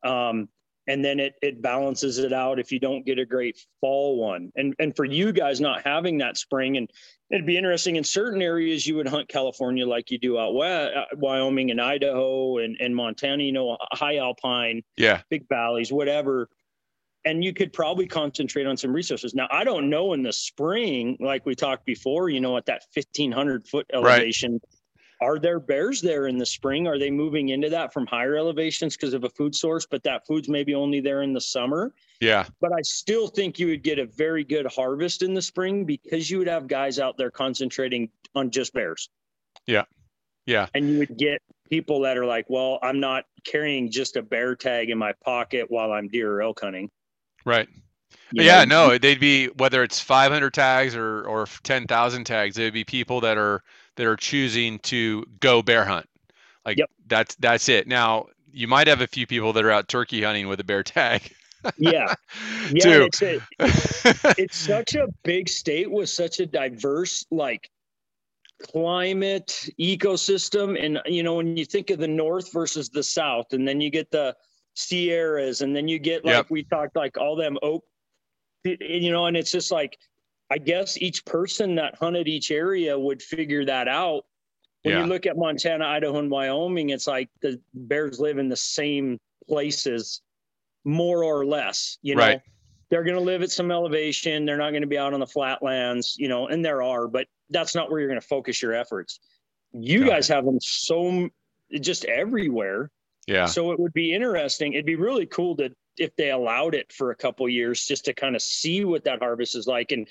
Um, 0.03 0.49
and 0.87 1.03
then 1.03 1.19
it 1.19 1.35
it 1.41 1.61
balances 1.61 2.17
it 2.17 2.33
out 2.33 2.59
if 2.59 2.71
you 2.71 2.79
don't 2.79 3.05
get 3.05 3.19
a 3.19 3.25
great 3.25 3.57
fall 3.79 4.17
one. 4.17 4.51
And 4.55 4.75
and 4.79 4.95
for 4.95 5.05
you 5.05 5.31
guys 5.31 5.61
not 5.61 5.85
having 5.85 6.17
that 6.17 6.37
spring 6.37 6.75
and 6.77 6.89
it'd 7.29 7.45
be 7.45 7.57
interesting 7.57 7.95
in 7.95 8.03
certain 8.03 8.41
areas 8.41 8.85
you 8.85 8.95
would 8.95 9.07
hunt 9.07 9.29
California 9.29 9.87
like 9.87 10.11
you 10.11 10.17
do 10.17 10.37
out 10.37 10.53
west, 10.53 10.95
uh, 10.95 11.05
Wyoming 11.15 11.71
and 11.71 11.79
Idaho 11.79 12.57
and, 12.57 12.75
and 12.79 12.95
Montana, 12.95 13.43
you 13.43 13.53
know, 13.53 13.77
high 13.93 14.17
alpine, 14.17 14.83
yeah, 14.97 15.21
big 15.29 15.47
valleys, 15.47 15.91
whatever 15.91 16.49
and 17.25 17.43
you 17.43 17.53
could 17.53 17.71
probably 17.71 18.07
concentrate 18.07 18.65
on 18.65 18.77
some 18.77 18.93
resources. 18.93 19.33
Now, 19.33 19.47
I 19.51 19.63
don't 19.63 19.89
know 19.89 20.13
in 20.13 20.23
the 20.23 20.33
spring, 20.33 21.17
like 21.19 21.45
we 21.45 21.55
talked 21.55 21.85
before, 21.85 22.29
you 22.29 22.41
know, 22.41 22.57
at 22.57 22.65
that 22.65 22.83
1500 22.93 23.67
foot 23.67 23.85
elevation, 23.93 24.53
right. 24.53 25.29
are 25.29 25.39
there 25.39 25.59
bears 25.59 26.01
there 26.01 26.27
in 26.27 26.37
the 26.37 26.45
spring? 26.45 26.87
Are 26.87 26.99
they 26.99 27.09
moving 27.09 27.49
into 27.49 27.69
that 27.69 27.93
from 27.93 28.05
higher 28.05 28.35
elevations 28.35 28.97
because 28.97 29.13
of 29.13 29.23
a 29.23 29.29
food 29.29 29.55
source, 29.55 29.85
but 29.85 30.03
that 30.03 30.27
food's 30.27 30.49
maybe 30.49 30.75
only 30.75 30.99
there 30.99 31.21
in 31.21 31.33
the 31.33 31.41
summer? 31.41 31.93
Yeah. 32.19 32.45
But 32.59 32.73
I 32.73 32.81
still 32.81 33.27
think 33.27 33.57
you 33.57 33.67
would 33.67 33.83
get 33.83 33.99
a 33.99 34.05
very 34.05 34.43
good 34.43 34.65
harvest 34.65 35.21
in 35.21 35.33
the 35.33 35.41
spring 35.41 35.85
because 35.85 36.29
you 36.29 36.39
would 36.39 36.47
have 36.47 36.67
guys 36.67 36.99
out 36.99 37.17
there 37.17 37.31
concentrating 37.31 38.09
on 38.35 38.51
just 38.51 38.73
bears. 38.73 39.09
Yeah. 39.65 39.83
Yeah. 40.45 40.67
And 40.73 40.89
you 40.89 40.99
would 40.99 41.17
get 41.17 41.41
people 41.69 42.01
that 42.01 42.17
are 42.17 42.25
like, 42.25 42.49
well, 42.49 42.79
I'm 42.83 42.99
not 42.99 43.23
carrying 43.45 43.89
just 43.89 44.17
a 44.17 44.21
bear 44.21 44.55
tag 44.55 44.89
in 44.89 44.97
my 44.97 45.13
pocket 45.23 45.67
while 45.69 45.93
I'm 45.93 46.09
deer 46.09 46.33
or 46.33 46.41
elk 46.41 46.59
hunting. 46.59 46.91
Right. 47.45 47.67
You 48.31 48.43
yeah, 48.43 48.65
know? 48.65 48.89
no, 48.89 48.97
they'd 48.97 49.19
be 49.19 49.47
whether 49.47 49.83
it's 49.83 49.99
500 49.99 50.53
tags 50.53 50.95
or 50.95 51.23
or 51.25 51.47
10,000 51.63 52.23
tags. 52.23 52.55
They'd 52.55 52.73
be 52.73 52.83
people 52.83 53.21
that 53.21 53.37
are 53.37 53.63
that 53.95 54.07
are 54.07 54.15
choosing 54.15 54.79
to 54.79 55.25
go 55.39 55.61
bear 55.61 55.85
hunt. 55.85 56.07
Like 56.65 56.77
yep. 56.77 56.89
that's 57.07 57.35
that's 57.35 57.69
it. 57.69 57.87
Now 57.87 58.27
you 58.51 58.67
might 58.67 58.87
have 58.87 59.01
a 59.01 59.07
few 59.07 59.27
people 59.27 59.53
that 59.53 59.65
are 59.65 59.71
out 59.71 59.87
turkey 59.87 60.23
hunting 60.23 60.47
with 60.47 60.59
a 60.59 60.63
bear 60.63 60.83
tag. 60.83 61.31
yeah, 61.77 62.13
yeah. 62.71 63.07
It's, 63.07 63.21
a, 63.21 63.39
it's 64.37 64.57
such 64.57 64.95
a 64.95 65.07
big 65.23 65.47
state 65.47 65.89
with 65.89 66.09
such 66.09 66.39
a 66.39 66.45
diverse 66.45 67.25
like 67.31 67.69
climate 68.61 69.69
ecosystem, 69.79 70.83
and 70.83 70.99
you 71.05 71.23
know 71.23 71.35
when 71.35 71.55
you 71.55 71.65
think 71.65 71.89
of 71.89 71.99
the 71.99 72.07
north 72.07 72.51
versus 72.51 72.89
the 72.89 73.03
south, 73.03 73.53
and 73.53 73.67
then 73.67 73.79
you 73.79 73.89
get 73.89 74.11
the 74.11 74.35
Sierras, 74.75 75.61
and 75.61 75.75
then 75.75 75.87
you 75.87 75.99
get 75.99 76.25
like 76.25 76.33
yep. 76.33 76.45
we 76.49 76.63
talked 76.63 76.95
like 76.95 77.17
all 77.17 77.35
them 77.35 77.57
oak, 77.61 77.83
you 78.63 79.11
know, 79.11 79.27
and 79.27 79.37
it's 79.37 79.51
just 79.51 79.71
like 79.71 79.97
I 80.51 80.57
guess 80.57 80.97
each 80.97 81.25
person 81.25 81.75
that 81.75 81.95
hunted 81.95 82.27
each 82.27 82.51
area 82.51 82.97
would 82.97 83.21
figure 83.21 83.65
that 83.65 83.87
out. 83.87 84.25
When 84.83 84.93
yeah. 84.93 85.01
you 85.01 85.07
look 85.07 85.25
at 85.25 85.37
Montana, 85.37 85.85
Idaho, 85.85 86.19
and 86.19 86.29
Wyoming, 86.29 86.89
it's 86.89 87.07
like 87.07 87.29
the 87.41 87.59
bears 87.73 88.19
live 88.19 88.37
in 88.37 88.49
the 88.49 88.55
same 88.55 89.17
places, 89.47 90.21
more 90.83 91.23
or 91.23 91.45
less. 91.45 91.97
You 92.01 92.15
know, 92.15 92.21
right. 92.21 92.41
they're 92.89 93.03
going 93.03 93.15
to 93.15 93.21
live 93.21 93.41
at 93.43 93.51
some 93.51 93.71
elevation. 93.71 94.45
They're 94.45 94.57
not 94.57 94.71
going 94.71 94.81
to 94.81 94.87
be 94.87 94.97
out 94.97 95.13
on 95.13 95.21
the 95.21 95.27
flatlands. 95.27 96.17
You 96.17 96.27
know, 96.27 96.47
and 96.47 96.63
there 96.63 96.83
are, 96.83 97.07
but 97.07 97.27
that's 97.49 97.75
not 97.75 97.89
where 97.89 97.99
you're 97.99 98.09
going 98.09 98.21
to 98.21 98.27
focus 98.27 98.61
your 98.61 98.73
efforts. 98.73 99.19
You 99.71 100.01
Got 100.01 100.09
guys 100.09 100.29
it. 100.29 100.33
have 100.33 100.45
them 100.45 100.59
so 100.61 101.29
just 101.79 102.05
everywhere. 102.05 102.91
Yeah. 103.27 103.45
So 103.45 103.71
it 103.71 103.79
would 103.79 103.93
be 103.93 104.13
interesting. 104.13 104.73
It'd 104.73 104.85
be 104.85 104.95
really 104.95 105.25
cool 105.25 105.55
to 105.57 105.71
if 105.97 106.15
they 106.15 106.31
allowed 106.31 106.75
it 106.75 106.91
for 106.91 107.11
a 107.11 107.15
couple 107.15 107.47
years 107.47 107.85
just 107.85 108.05
to 108.05 108.13
kind 108.13 108.35
of 108.35 108.41
see 108.41 108.83
what 108.83 109.03
that 109.03 109.19
harvest 109.19 109.55
is 109.55 109.67
like. 109.67 109.91
And 109.91 110.07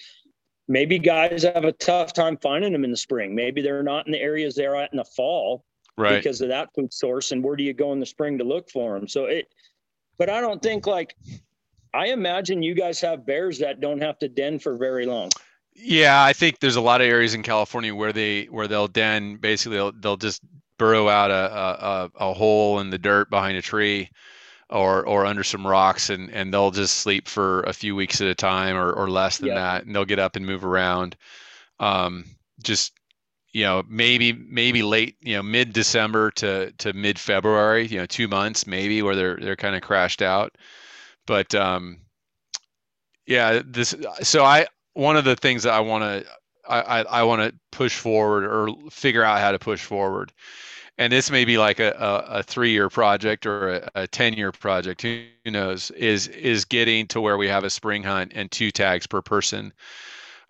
maybe 0.69 0.99
guys 0.99 1.43
have 1.43 1.65
a 1.65 1.73
tough 1.73 2.13
time 2.13 2.37
finding 2.37 2.73
them 2.73 2.85
in 2.85 2.91
the 2.91 2.97
spring. 2.97 3.35
Maybe 3.35 3.63
they're 3.63 3.83
not 3.83 4.07
in 4.07 4.13
the 4.13 4.21
areas 4.21 4.55
they're 4.55 4.77
at 4.77 4.93
in 4.93 4.97
the 4.97 5.05
fall 5.05 5.65
right. 5.97 6.17
because 6.17 6.41
of 6.41 6.49
that 6.49 6.71
food 6.75 6.93
source 6.93 7.33
and 7.33 7.43
where 7.43 7.57
do 7.57 7.65
you 7.65 7.73
go 7.73 7.93
in 7.93 8.01
the 8.01 8.07
spring 8.07 8.39
to 8.39 8.45
look 8.45 8.71
for 8.71 8.99
them 8.99 9.09
so 9.09 9.27
it 9.27 9.49
but 10.19 10.29
i 10.29 10.41
don't 10.41 10.63
think 10.63 10.87
like 10.87 11.17
i 11.95 12.07
imagine 12.07 12.63
you 12.63 12.75
guys 12.75 13.01
have 13.01 13.27
bears 13.27 13.59
that 13.59 13.81
don't 13.81 14.03
have 14.03 14.19
to 14.19 14.29
den 14.29 14.59
for 14.59 14.77
very 14.77 15.07
long. 15.07 15.31
Yeah 15.75 16.23
i 16.23 16.33
think 16.33 16.61
there's 16.61 16.77
a 16.77 16.81
lot 16.81 17.01
of 17.01 17.07
areas 17.07 17.35
in 17.35 17.43
california 17.43 17.95
where 17.95 18.13
they 18.13 18.45
where 18.45 18.69
they'll 18.69 18.89
den. 18.89 19.37
Basically 19.37 19.77
they'll, 19.77 19.93
they'll 19.93 20.17
just 20.17 20.43
burrow 20.83 21.09
out 21.09 21.31
a, 21.31 21.35
a, 21.35 22.11
a 22.31 22.35
hole 22.35 22.81
in 22.81 22.91
the 22.91 22.99
dirt 22.99 23.31
behind 23.31 23.57
a 23.57 23.63
tree 23.63 24.11
or 24.69 25.07
or 25.07 25.25
under 25.25 25.45
some 25.45 25.65
rocks 25.65 26.11
and 26.11 26.29
and 26.31 26.53
they'll 26.53 26.73
just 26.73 26.97
sleep 26.97 27.29
for 27.29 27.63
a 27.63 27.73
few 27.73 27.95
weeks 27.95 28.21
at 28.21 28.27
a 28.27 28.35
time 28.35 28.77
or 28.77 28.93
or 28.93 29.09
less 29.09 29.39
than 29.39 29.51
that 29.55 29.85
and 29.85 29.95
they'll 29.95 30.05
get 30.05 30.19
up 30.19 30.35
and 30.35 30.45
move 30.45 30.65
around. 30.65 31.15
Um, 31.79 32.25
just 32.65 32.95
you 33.53 33.63
know 33.63 33.85
maybe 33.89 34.33
maybe 34.33 34.83
late 34.83 35.15
you 35.21 35.37
know 35.37 35.43
mid 35.45 35.73
December 35.73 36.33
to 36.33 36.73
to 36.79 36.93
mid 36.95 37.17
February 37.17 37.87
you 37.87 37.99
know 37.99 38.07
2 38.07 38.27
months 38.27 38.67
maybe 38.67 39.03
where 39.03 39.15
they're 39.15 39.37
they're 39.37 39.55
kind 39.55 39.77
of 39.77 39.83
crashed 39.83 40.21
out. 40.21 40.59
But 41.29 41.55
um 41.55 41.99
yeah 43.25 43.63
this 43.65 43.95
so 44.23 44.45
I 44.45 44.67
one 44.95 45.17
of 45.17 45.25
the 45.25 45.37
things 45.37 45.63
that 45.63 45.75
I 45.75 45.81
want 45.81 46.03
to 46.03 46.27
I, 46.69 46.81
I, 46.81 47.03
I 47.03 47.23
want 47.23 47.43
to 47.43 47.55
push 47.71 47.97
forward 47.97 48.45
or 48.45 48.91
figure 48.91 49.23
out 49.23 49.39
how 49.39 49.53
to 49.53 49.61
push 49.61 49.85
forward 49.85 50.33
and 50.99 51.13
this 51.13 51.31
may 51.31 51.45
be 51.45 51.59
like 51.59 51.81
a, 51.81 51.91
a, 51.93 52.39
a 52.39 52.43
three-year 52.43 52.89
project 52.89 53.47
or 53.47 53.75
a, 53.75 53.91
a 53.95 54.09
10-year 54.09 54.53
project 54.53 55.03
who 55.03 55.23
knows 55.47 55.91
is 55.93 56.29
is 56.29 56.65
getting 56.65 57.07
to 57.09 57.21
where 57.21 57.39
we 57.39 57.49
have 57.49 57.65
a 57.65 57.71
spring 57.71 58.03
hunt 58.03 58.33
and 58.35 58.51
two 58.51 58.71
tags 58.71 59.07
per 59.07 59.23
person. 59.23 59.73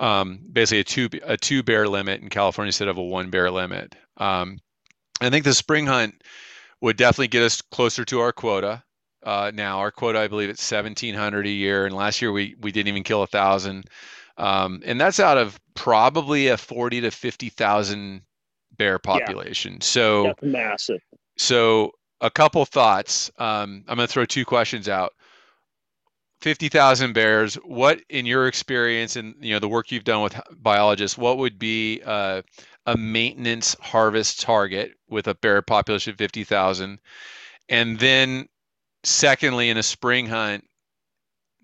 Um, 0.01 0.40
basically 0.53 0.80
a 0.80 0.84
two 0.84 1.09
a 1.22 1.36
two 1.36 1.62
bear 1.62 1.86
limit 1.86 2.22
in 2.22 2.28
california 2.28 2.68
instead 2.68 2.88
of 2.88 2.99
a 2.99 3.03
one 3.03 3.30
bear 3.30 3.51
limit. 3.51 3.95
Um, 4.16 4.59
i 5.20 5.30
think 5.30 5.45
the 5.45 5.55
spring 5.55 5.86
hunt 5.86 6.22
would 6.80 6.97
definitely 6.97 7.28
get 7.28 7.45
us 7.45 7.61
closer 7.61 8.05
to 8.07 8.20
our 8.20 8.32
quota 8.32 8.82
uh, 9.22 9.53
now. 9.55 9.78
Our 9.78 9.93
quota 9.93 10.18
i 10.18 10.28
believe 10.28 10.51
it's 10.51 10.70
1700 10.70 11.47
a 11.47 11.51
year 11.51 11.86
and 11.86 11.95
last 11.95 12.20
year 12.20 12.32
we 12.32 12.57
we 12.61 12.72
didn't 12.72 12.88
even 12.88 13.05
kill 13.05 13.22
a 13.22 13.26
thousand. 13.26 13.84
Um, 14.38 14.82
and 14.84 15.01
that's 15.01 15.20
out 15.20 15.38
of 15.38 15.61
probably 15.74 16.49
a 16.49 16.57
40 16.57 17.03
to 17.03 17.11
50,000 17.11 18.22
bear 18.82 18.98
population. 18.98 19.74
Yeah. 19.74 19.78
So 19.82 20.22
That's 20.24 20.42
massive. 20.42 21.00
So 21.36 21.92
a 22.20 22.30
couple 22.30 22.64
thoughts. 22.64 23.30
Um, 23.38 23.84
I'm 23.86 23.96
going 23.96 24.08
to 24.08 24.12
throw 24.12 24.24
two 24.24 24.44
questions 24.44 24.88
out. 24.88 25.12
50,000 26.40 27.12
bears. 27.12 27.54
What, 27.54 28.00
in 28.08 28.26
your 28.26 28.48
experience 28.48 29.14
and 29.14 29.34
you 29.40 29.52
know 29.52 29.60
the 29.60 29.68
work 29.68 29.92
you've 29.92 30.02
done 30.02 30.22
with 30.22 30.38
biologists, 30.56 31.16
what 31.16 31.38
would 31.38 31.58
be 31.58 32.02
uh, 32.04 32.42
a 32.86 32.96
maintenance 32.96 33.76
harvest 33.80 34.40
target 34.40 34.94
with 35.08 35.28
a 35.28 35.36
bear 35.36 35.62
population 35.62 36.12
of 36.12 36.18
50,000? 36.18 36.98
And 37.68 37.98
then, 38.00 38.48
secondly, 39.04 39.70
in 39.70 39.76
a 39.76 39.84
spring 39.84 40.26
hunt, 40.26 40.64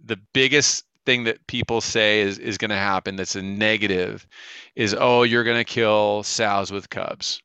the 0.04 0.20
biggest 0.32 0.84
thing 1.08 1.24
that 1.24 1.46
people 1.46 1.80
say 1.80 2.20
is 2.20 2.38
is 2.38 2.58
going 2.58 2.68
to 2.68 2.76
happen 2.76 3.16
that's 3.16 3.34
a 3.34 3.40
negative 3.40 4.26
is 4.76 4.94
oh 4.98 5.22
you're 5.22 5.42
going 5.42 5.56
to 5.56 5.64
kill 5.64 6.22
sows 6.22 6.70
with 6.70 6.90
cubs. 6.90 7.42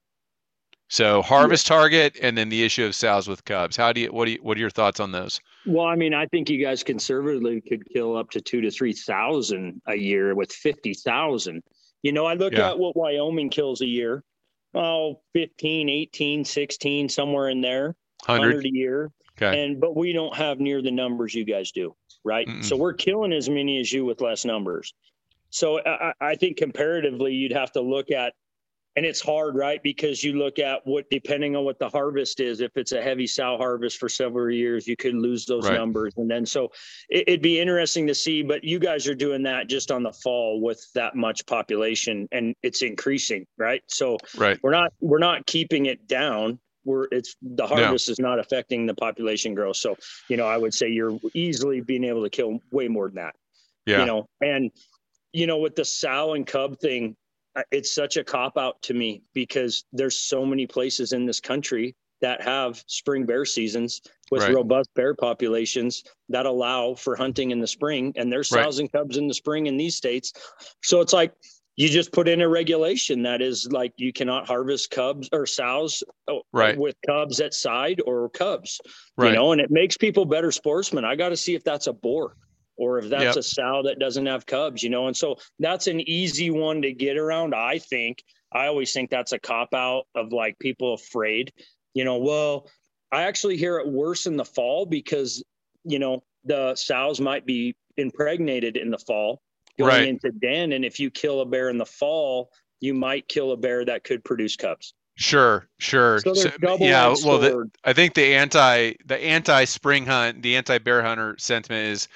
So 0.90 1.22
harvest 1.22 1.66
target 1.66 2.18
and 2.22 2.38
then 2.38 2.50
the 2.50 2.62
issue 2.64 2.86
of 2.86 2.94
sows 2.94 3.26
with 3.26 3.46
cubs. 3.46 3.78
How 3.78 3.94
do 3.94 4.02
you 4.02 4.12
what 4.12 4.26
do 4.26 4.32
you 4.32 4.40
what 4.42 4.58
are 4.58 4.60
your 4.60 4.70
thoughts 4.70 5.00
on 5.00 5.14
those? 5.14 5.40
Well, 5.66 5.86
I 5.86 5.96
mean, 5.96 6.14
I 6.14 6.26
think 6.26 6.50
you 6.50 6.62
guys 6.62 6.84
conservatively 6.84 7.62
could 7.62 7.90
kill 7.90 8.18
up 8.18 8.32
to 8.32 8.42
two 8.42 8.60
to 8.60 8.70
three 8.70 8.92
thousand 8.92 9.82
a 9.88 9.96
year 9.96 10.36
with 10.36 10.52
fifty 10.52 10.94
thousand. 10.94 11.64
You 12.02 12.12
know, 12.12 12.26
I 12.26 12.34
look 12.34 12.52
yeah. 12.52 12.72
at 12.72 12.80
what 12.80 12.98
Wyoming 12.98 13.50
kills 13.50 13.80
a 13.80 13.88
year. 13.88 14.26
Oh, 14.76 15.22
15, 15.34 15.88
18, 15.88 16.44
16, 16.44 17.08
somewhere 17.08 17.48
in 17.48 17.62
there. 17.62 17.96
100, 18.26 18.48
100 18.48 18.66
a 18.66 18.70
year. 18.74 19.12
Okay. 19.38 19.64
And 19.64 19.80
but 19.80 19.96
we 19.96 20.12
don't 20.12 20.36
have 20.36 20.60
near 20.60 20.82
the 20.82 20.92
numbers 20.92 21.34
you 21.34 21.46
guys 21.46 21.72
do 21.72 21.96
right? 22.24 22.48
Mm-mm. 22.48 22.64
So 22.64 22.76
we're 22.76 22.94
killing 22.94 23.34
as 23.34 23.50
many 23.50 23.80
as 23.80 23.92
you 23.92 24.06
with 24.06 24.22
less 24.22 24.46
numbers. 24.46 24.94
So 25.50 25.80
I, 25.86 26.14
I, 26.20 26.36
think 26.36 26.58
comparatively, 26.58 27.34
you'd 27.34 27.52
have 27.54 27.72
to 27.74 27.82
look 27.82 28.10
at, 28.10 28.34
and 28.96 29.06
it's 29.06 29.22
hard, 29.22 29.56
right? 29.56 29.82
Because 29.84 30.24
you 30.24 30.34
look 30.34 30.58
at 30.58 30.82
what, 30.86 31.06
depending 31.12 31.56
on 31.56 31.64
what 31.64 31.78
the 31.78 31.90
harvest 31.90 32.40
is, 32.40 32.60
if 32.60 32.72
it's 32.76 32.92
a 32.92 33.02
heavy 33.02 33.28
sow 33.28 33.58
harvest 33.58 34.00
for 34.00 34.10
several 34.10 34.52
years, 34.52 34.88
you 34.88 34.96
could 34.96 35.14
lose 35.14 35.46
those 35.46 35.68
right. 35.68 35.78
numbers. 35.78 36.14
And 36.18 36.30
then 36.30 36.46
so 36.46 36.72
it, 37.08 37.26
it'd 37.28 37.42
be 37.44 37.60
interesting 37.60 38.08
to 38.08 38.16
see, 38.16 38.42
but 38.42 38.64
you 38.64 38.80
guys 38.80 39.08
are 39.08 39.16
doing 39.16 39.44
that 39.44 39.68
just 39.68 39.92
on 39.92 40.02
the 40.02 40.12
fall 40.12 40.60
with 40.60 40.84
that 40.96 41.16
much 41.16 41.46
population 41.46 42.28
and 42.32 42.56
it's 42.64 42.82
increasing, 42.82 43.46
right? 43.58 43.84
So 43.88 44.18
right. 44.36 44.60
we're 44.64 44.72
not, 44.72 44.92
we're 45.02 45.20
not 45.20 45.46
keeping 45.46 45.86
it 45.86 46.08
down 46.08 46.60
we're 46.86 47.08
it's 47.12 47.36
the 47.42 47.66
harvest 47.66 48.10
is 48.10 48.20
not 48.20 48.40
affecting 48.40 48.86
the 48.86 48.94
population 48.94 49.54
growth. 49.56 49.78
So, 49.78 49.96
you 50.30 50.38
know, 50.38 50.48
I 50.48 50.58
would 50.58 50.74
say 50.74 50.90
you're 50.90 51.20
easily 51.34 51.82
being 51.82 52.04
able 52.04 52.24
to 52.24 52.30
kill 52.30 52.60
way 52.72 52.88
more 52.88 53.08
than 53.08 53.16
that. 53.16 53.36
Yeah. 53.86 54.00
You 54.00 54.06
know, 54.06 54.30
and 54.42 54.72
you 55.32 55.48
know, 55.48 55.58
with 55.58 55.76
the 55.76 55.86
sow 55.86 56.34
and 56.34 56.46
cub 56.46 56.80
thing, 56.80 57.16
it's 57.72 57.94
such 57.94 58.18
a 58.18 58.24
cop 58.24 58.58
out 58.58 58.82
to 58.84 58.94
me 58.94 59.24
because 59.34 59.86
there's 59.94 60.18
so 60.18 60.46
many 60.46 60.68
places 60.68 61.12
in 61.12 61.26
this 61.26 61.40
country 61.40 61.96
that 62.22 62.42
have 62.42 62.82
spring 62.88 63.26
bear 63.26 63.44
seasons 63.44 64.02
with 64.32 64.44
right. 64.44 64.54
robust 64.54 64.90
bear 64.96 65.14
populations 65.14 66.04
that 66.30 66.46
allow 66.46 66.96
for 66.96 67.16
hunting 67.16 67.52
in 67.52 67.60
the 67.60 67.68
spring 67.68 68.14
and 68.16 68.32
there's 68.32 68.50
sows 68.50 68.78
right. 68.78 68.80
and 68.80 68.92
cubs 68.92 69.18
in 69.18 69.28
the 69.28 69.34
spring 69.34 69.68
in 69.68 69.76
these 69.76 69.96
states 69.96 70.32
so 70.82 71.02
it's 71.02 71.12
like 71.12 71.34
you 71.76 71.90
just 71.90 72.12
put 72.12 72.28
in 72.28 72.42
a 72.42 72.48
regulation 72.48 73.24
that 73.24 73.42
is 73.42 73.68
like 73.72 73.94
you 73.98 74.14
cannot 74.14 74.48
harvest 74.48 74.92
cubs 74.92 75.30
or 75.32 75.46
sows 75.46 76.04
uh, 76.28 76.36
right. 76.52 76.78
with 76.78 76.96
cubs 77.06 77.40
at 77.40 77.54
side 77.54 78.02
or 78.06 78.30
cubs 78.30 78.80
right. 79.18 79.30
you 79.30 79.36
know 79.36 79.52
and 79.52 79.62
it 79.62 79.72
makes 79.72 79.98
people 79.98 80.26
better 80.26 80.52
sportsmen 80.52 81.06
i 81.06 81.16
got 81.16 81.30
to 81.30 81.38
see 81.38 81.56
if 81.56 81.64
that's 81.64 81.88
a 81.88 81.94
boar 81.94 82.36
or 82.76 83.00
if 83.00 83.10
that's 83.10 83.24
yep. 83.24 83.36
a 83.36 83.44
sow 83.44 83.84
that 83.84 84.00
doesn't 84.00 84.26
have 84.26 84.46
cubs 84.46 84.84
you 84.84 84.90
know 84.90 85.08
and 85.08 85.18
so 85.18 85.36
that's 85.60 85.88
an 85.88 86.08
easy 86.08 86.50
one 86.50 86.82
to 86.82 86.94
get 86.94 87.18
around 87.18 87.54
i 87.56 87.78
think 87.78 88.24
i 88.52 88.68
always 88.68 88.94
think 88.94 89.10
that's 89.10 89.32
a 89.32 89.40
cop 89.40 89.74
out 89.74 90.04
of 90.16 90.32
like 90.32 90.58
people 90.60 90.94
afraid 90.94 91.52
you 91.94 92.04
know 92.04 92.18
well 92.18 92.68
i 93.12 93.24
actually 93.24 93.58
hear 93.58 93.78
it 93.78 93.88
worse 93.88 94.26
in 94.26 94.38
the 94.38 94.46
fall 94.46 94.86
because 94.86 95.44
you 95.84 96.00
know 96.00 96.24
the 96.46 96.76
sows 96.76 97.22
might 97.22 97.46
be 97.46 97.76
impregnated 97.98 98.76
in 98.76 98.90
the 98.90 98.98
fall 98.98 99.42
going 99.78 99.90
right. 99.90 100.08
into 100.08 100.32
den. 100.32 100.74
And 100.74 100.86
if 100.86 101.00
you 101.00 101.10
kill 101.10 101.42
a 101.42 101.46
bear 101.46 101.70
in 101.70 101.78
the 101.78 101.86
fall, 101.86 102.52
you 102.80 102.94
might 102.94 103.28
kill 103.28 103.52
a 103.52 103.58
bear 103.58 103.86
that 103.86 104.04
could 104.04 104.24
produce 104.24 104.56
cubs. 104.56 104.94
Sure, 105.16 105.68
sure. 105.78 106.20
So 106.20 106.34
so, 106.34 106.50
yeah, 106.80 107.14
well, 107.24 107.38
the, 107.38 107.70
I 107.84 107.94
think 107.94 108.16
the 108.16 108.34
anti 108.34 108.94
the 109.06 109.18
anti 109.18 109.66
spring 109.66 110.08
hunt, 110.08 110.42
the 110.42 110.56
anti 110.56 110.80
bear 110.80 111.04
hunter 111.04 111.36
sentiment 111.38 111.88
is 111.88 112.08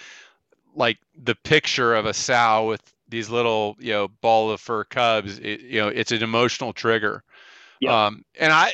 like 0.76 0.98
the 1.16 1.36
picture 1.36 1.94
of 1.94 2.08
a 2.08 2.14
sow 2.14 2.68
with 2.68 2.82
these 3.08 3.30
little 3.30 3.76
you 3.80 3.94
know 3.94 4.08
ball 4.08 4.50
of 4.50 4.60
fur 4.60 4.84
cubs. 4.84 5.38
It, 5.38 5.62
you 5.62 5.80
know, 5.80 5.90
it's 5.90 6.12
an 6.12 6.24
emotional 6.24 6.74
trigger. 6.74 7.24
Yeah. 7.80 8.08
Um, 8.08 8.26
and 8.40 8.52
I 8.52 8.74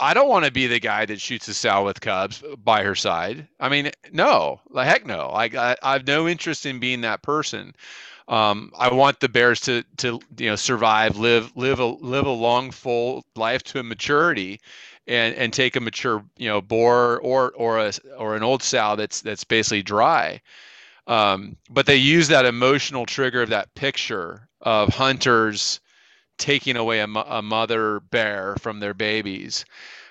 I 0.00 0.14
don't 0.14 0.28
want 0.28 0.46
to 0.46 0.50
be 0.50 0.66
the 0.66 0.80
guy 0.80 1.04
that 1.04 1.20
shoots 1.20 1.46
a 1.48 1.54
sow 1.54 1.84
with 1.84 2.00
cubs 2.00 2.42
by 2.64 2.82
her 2.82 2.94
side. 2.94 3.46
I 3.60 3.68
mean, 3.68 3.90
no, 4.12 4.60
the 4.72 4.84
heck 4.84 5.04
no. 5.06 5.26
I, 5.28 5.44
I, 5.44 5.76
I 5.82 5.92
have 5.92 6.06
no 6.06 6.26
interest 6.26 6.64
in 6.64 6.80
being 6.80 7.02
that 7.02 7.22
person. 7.22 7.74
Um, 8.26 8.72
I 8.78 8.92
want 8.92 9.20
the 9.20 9.28
bears 9.28 9.60
to 9.62 9.84
to 9.98 10.20
you 10.38 10.50
know 10.50 10.56
survive, 10.56 11.16
live 11.18 11.52
live 11.56 11.80
a 11.80 11.86
live 11.86 12.26
a 12.26 12.30
long 12.30 12.70
full 12.70 13.24
life 13.36 13.62
to 13.64 13.82
maturity, 13.82 14.60
and 15.06 15.34
and 15.34 15.52
take 15.52 15.76
a 15.76 15.80
mature 15.80 16.24
you 16.38 16.48
know 16.48 16.60
boar 16.60 17.18
or 17.20 17.50
or 17.56 17.78
a 17.80 17.92
or 18.16 18.36
an 18.36 18.42
old 18.44 18.62
sow 18.62 18.94
that's 18.96 19.20
that's 19.20 19.44
basically 19.44 19.82
dry. 19.82 20.40
Um, 21.08 21.56
but 21.68 21.86
they 21.86 21.96
use 21.96 22.28
that 22.28 22.46
emotional 22.46 23.04
trigger 23.04 23.42
of 23.42 23.48
that 23.50 23.74
picture 23.74 24.48
of 24.60 24.90
hunters 24.94 25.80
taking 26.40 26.76
away 26.76 27.00
a, 27.00 27.04
a 27.06 27.42
mother 27.42 28.00
bear 28.00 28.56
from 28.60 28.80
their 28.80 28.94
babies. 28.94 29.64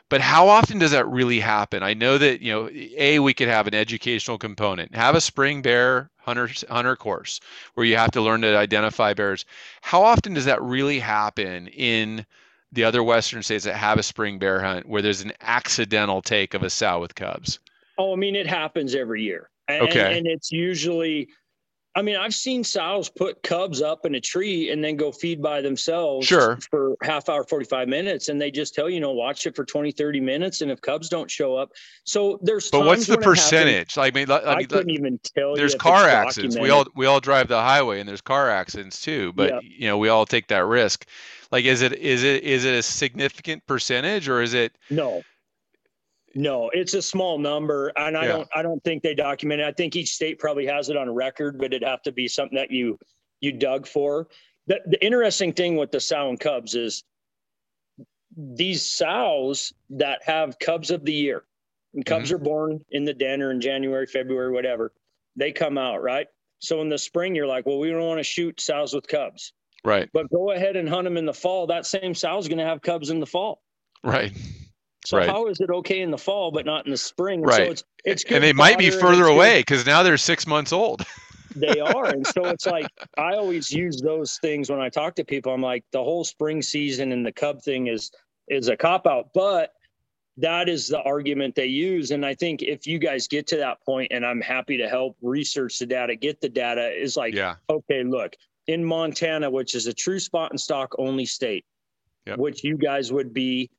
but 0.10 0.22
how 0.22 0.50
often 0.50 0.80
does 0.80 0.92
that 0.92 1.08
really 1.08 1.40
happen? 1.40 1.84
I 1.84 1.94
know 1.94 2.18
that 2.18 2.42
you 2.42 2.52
know, 2.52 2.70
a 2.98 3.20
we 3.20 3.34
could 3.34 3.48
have 3.48 3.68
an 3.68 3.76
educational 3.76 4.38
component, 4.38 4.96
have 4.96 5.16
a 5.16 5.22
spring 5.22 5.62
bear 5.62 6.10
hunter 6.18 6.50
hunter 6.70 6.96
course 6.96 7.40
where 7.74 7.86
you 7.86 7.98
have 7.98 8.12
to 8.12 8.22
learn 8.22 8.42
to 8.42 8.58
identify 8.58 9.14
bears. 9.14 9.46
How 9.82 10.04
often 10.04 10.34
does 10.34 10.46
that 10.46 10.62
really 10.62 11.00
happen 11.00 11.68
in 11.68 12.26
the 12.72 12.84
other 12.86 13.04
western 13.04 13.44
states 13.44 13.66
that 13.66 13.76
have 13.76 14.00
a 14.00 14.04
spring 14.04 14.40
bear 14.40 14.62
hunt 14.62 14.88
where 14.88 15.02
there's 15.02 15.22
an 15.22 15.34
accidental 15.42 16.22
take 16.22 16.54
of 16.54 16.64
a 16.64 16.70
sow 16.70 17.00
with 17.02 17.16
cubs? 17.16 17.60
Oh, 17.98 18.14
I 18.14 18.16
mean, 18.16 18.36
it 18.36 18.48
happens 18.48 18.96
every 18.96 19.24
year. 19.24 19.50
And, 19.68 19.84
okay. 19.84 20.18
And 20.18 20.28
it's 20.28 20.52
usually 20.52 21.30
I 22.00 22.02
mean, 22.02 22.16
I've 22.16 22.34
seen 22.34 22.64
sows 22.64 23.10
put 23.10 23.44
cubs 23.44 23.82
up 23.82 24.06
in 24.06 24.16
a 24.16 24.22
tree 24.22 24.72
and 24.72 24.82
then 24.82 24.96
go 24.96 25.12
feed 25.12 25.42
by 25.42 25.60
themselves 25.60 26.26
sure. 26.26 26.58
for 26.72 26.96
half 27.04 27.28
hour, 27.28 27.44
45 27.44 27.90
minutes. 27.90 28.30
And 28.30 28.40
they 28.40 28.52
just 28.52 28.74
tell 28.74 28.90
you, 28.90 29.02
know, 29.02 29.12
watch 29.12 29.46
it 29.46 29.54
for 29.54 29.66
20, 29.66 29.92
30 29.92 30.22
minutes. 30.22 30.62
And 30.62 30.72
if 30.72 30.80
cubs 30.80 31.10
don't 31.10 31.30
show 31.30 31.58
up, 31.58 31.72
so 32.06 32.40
there's, 32.42 32.72
but 32.72 32.86
what's 32.86 33.06
the 33.06 33.18
percentage? 33.18 33.96
Happens, 33.96 34.16
I 34.16 34.18
mean, 34.18 34.32
I, 34.32 34.54
I 34.60 34.64
couldn't 34.64 34.92
even 34.92 35.20
tell 35.36 35.56
there's 35.56 35.76
car 35.76 36.08
accidents. 36.08 36.58
We 36.58 36.70
all, 36.70 36.86
we 36.96 37.06
all 37.06 37.20
drive 37.20 37.50
the 37.50 37.60
highway 37.60 38.00
and 38.00 38.08
there's 38.08 38.22
car 38.22 38.50
accidents 38.50 39.02
too, 39.02 39.34
but 39.34 39.50
yeah. 39.50 39.60
you 39.62 39.88
know, 39.88 39.98
we 39.98 40.08
all 40.08 40.26
take 40.26 40.48
that 40.48 40.66
risk. 40.66 41.06
Like, 41.52 41.66
is 41.66 41.82
it, 41.82 41.94
is 41.96 42.24
it, 42.24 42.44
is 42.44 42.64
it 42.64 42.76
a 42.76 42.82
significant 42.82 43.68
percentage 43.68 44.30
or 44.30 44.42
is 44.42 44.54
it? 44.54 44.78
No, 44.90 45.22
no, 46.36 46.70
it's 46.74 46.94
a 46.94 47.02
small 47.02 47.38
number, 47.40 47.92
and 47.96 48.18
I 48.18 48.24
yeah. 48.24 48.28
don't. 48.30 48.48
I 48.56 48.62
don't 48.62 48.84
think 48.84 49.04
they 49.04 49.16
document 49.16 49.62
it. 49.62 49.68
I 49.68 49.72
think 49.72 49.96
each 49.96 50.14
state 50.14 50.40
probably 50.40 50.66
has 50.68 50.90
it 50.90 50.98
on 50.98 51.10
record, 51.10 51.58
but 51.58 51.74
it'd 51.74 51.88
have 51.88 52.02
to 52.04 52.12
be 52.12 52.28
something 52.28 52.58
that 52.58 52.72
you 52.72 52.98
you 53.42 53.52
dug 53.52 53.88
for. 53.88 54.28
The, 54.68 54.80
the 54.86 55.04
interesting 55.04 55.54
thing 55.54 55.76
with 55.76 55.92
the 55.92 56.00
sow 56.00 56.30
and 56.30 56.40
cubs 56.40 56.76
is 56.76 57.04
these 58.38 58.86
sows 58.86 59.74
that 59.92 60.22
have 60.24 60.60
cubs 60.60 60.92
of 60.92 61.04
the 61.06 61.14
year, 61.14 61.44
and 61.94 62.06
cubs 62.06 62.26
mm-hmm. 62.26 62.36
are 62.36 62.44
born 62.44 62.86
in 62.92 63.06
the 63.06 63.14
den 63.14 63.42
or 63.42 63.52
in 63.52 63.62
January, 63.62 64.06
February, 64.06 64.52
whatever. 64.52 64.94
They 65.36 65.52
come 65.52 65.78
out 65.78 66.02
right. 66.02 66.28
So 66.60 66.82
in 66.82 66.90
the 66.90 66.98
spring, 66.98 67.36
you're 67.36 67.48
like, 67.48 67.66
well, 67.66 67.80
we 67.80 67.90
don't 67.90 68.06
want 68.06 68.20
to 68.20 68.24
shoot 68.24 68.60
sows 68.60 68.94
with 68.94 69.08
cubs. 69.08 69.54
Right. 69.84 70.10
But 70.14 70.30
go 70.30 70.52
ahead 70.52 70.76
and 70.76 70.90
hunt 70.90 71.06
them 71.06 71.18
in 71.18 71.26
the 71.26 71.34
fall. 71.34 71.68
That 71.68 71.86
same 71.86 72.14
sow 72.14 72.38
is 72.38 72.48
going 72.48 72.58
to 72.58 72.66
have 72.66 72.82
cubs 72.82 73.10
in 73.10 73.20
the 73.20 73.26
fall. 73.26 73.62
Right. 74.04 74.34
So 75.10 75.18
right. 75.18 75.28
how 75.28 75.48
is 75.48 75.60
it 75.60 75.72
okay 75.72 76.02
in 76.02 76.12
the 76.12 76.20
fall 76.20 76.52
but 76.52 76.68
not 76.68 76.86
in 76.86 76.92
the 76.92 76.98
spring? 76.98 77.42
right. 77.42 77.56
So 77.56 77.64
it's 77.64 77.84
it's 78.06 78.24
and 78.26 78.44
they 78.44 78.54
might 78.54 78.78
be 78.78 78.92
further 78.92 79.26
away 79.26 79.62
because 79.62 79.84
now 79.84 80.04
they're 80.04 80.18
six 80.18 80.46
months 80.46 80.72
old. 80.72 81.04
they 81.56 81.80
are, 81.80 82.06
and 82.06 82.28
so 82.28 82.46
it's 82.46 82.68
like 82.68 82.86
I 83.18 83.34
always 83.34 83.72
use 83.72 84.02
those 84.02 84.38
things 84.38 84.70
when 84.70 84.80
I 84.80 84.90
talk 84.90 85.16
to 85.16 85.26
people. 85.26 85.52
I'm 85.52 85.64
like 85.64 85.84
the 85.92 86.04
whole 86.04 86.24
spring 86.24 86.62
season 86.62 87.12
and 87.12 87.26
the 87.26 87.32
cub 87.32 87.60
thing 87.64 87.88
is 87.88 88.12
is 88.50 88.68
a 88.68 88.78
cop 88.78 89.08
out, 89.08 89.30
but 89.34 89.74
that 90.38 90.70
is 90.70 90.88
the 90.88 91.02
argument 91.02 91.56
they 91.56 91.66
use. 91.66 92.12
And 92.12 92.24
I 92.24 92.36
think 92.36 92.62
if 92.62 92.86
you 92.86 93.00
guys 93.00 93.28
get 93.28 93.48
to 93.48 93.58
that 93.58 93.84
point, 93.84 94.12
and 94.12 94.24
I'm 94.24 94.42
happy 94.42 94.78
to 94.78 94.88
help 94.88 95.18
research 95.24 95.80
the 95.80 95.88
data, 95.88 96.16
get 96.16 96.40
the 96.40 96.50
data, 96.50 96.88
is 96.88 97.18
like, 97.18 97.34
yeah. 97.34 97.56
okay, 97.68 98.04
look, 98.04 98.36
in 98.68 98.86
Montana, 98.86 99.50
which 99.50 99.74
is 99.74 99.88
a 99.88 99.94
true 99.94 100.20
spot 100.20 100.52
and 100.52 100.62
stalk 100.62 100.94
only 101.00 101.26
state, 101.26 101.66
yep. 102.28 102.38
which 102.38 102.64
you 102.64 102.78
guys 102.78 103.12
would 103.12 103.34
be, 103.34 103.72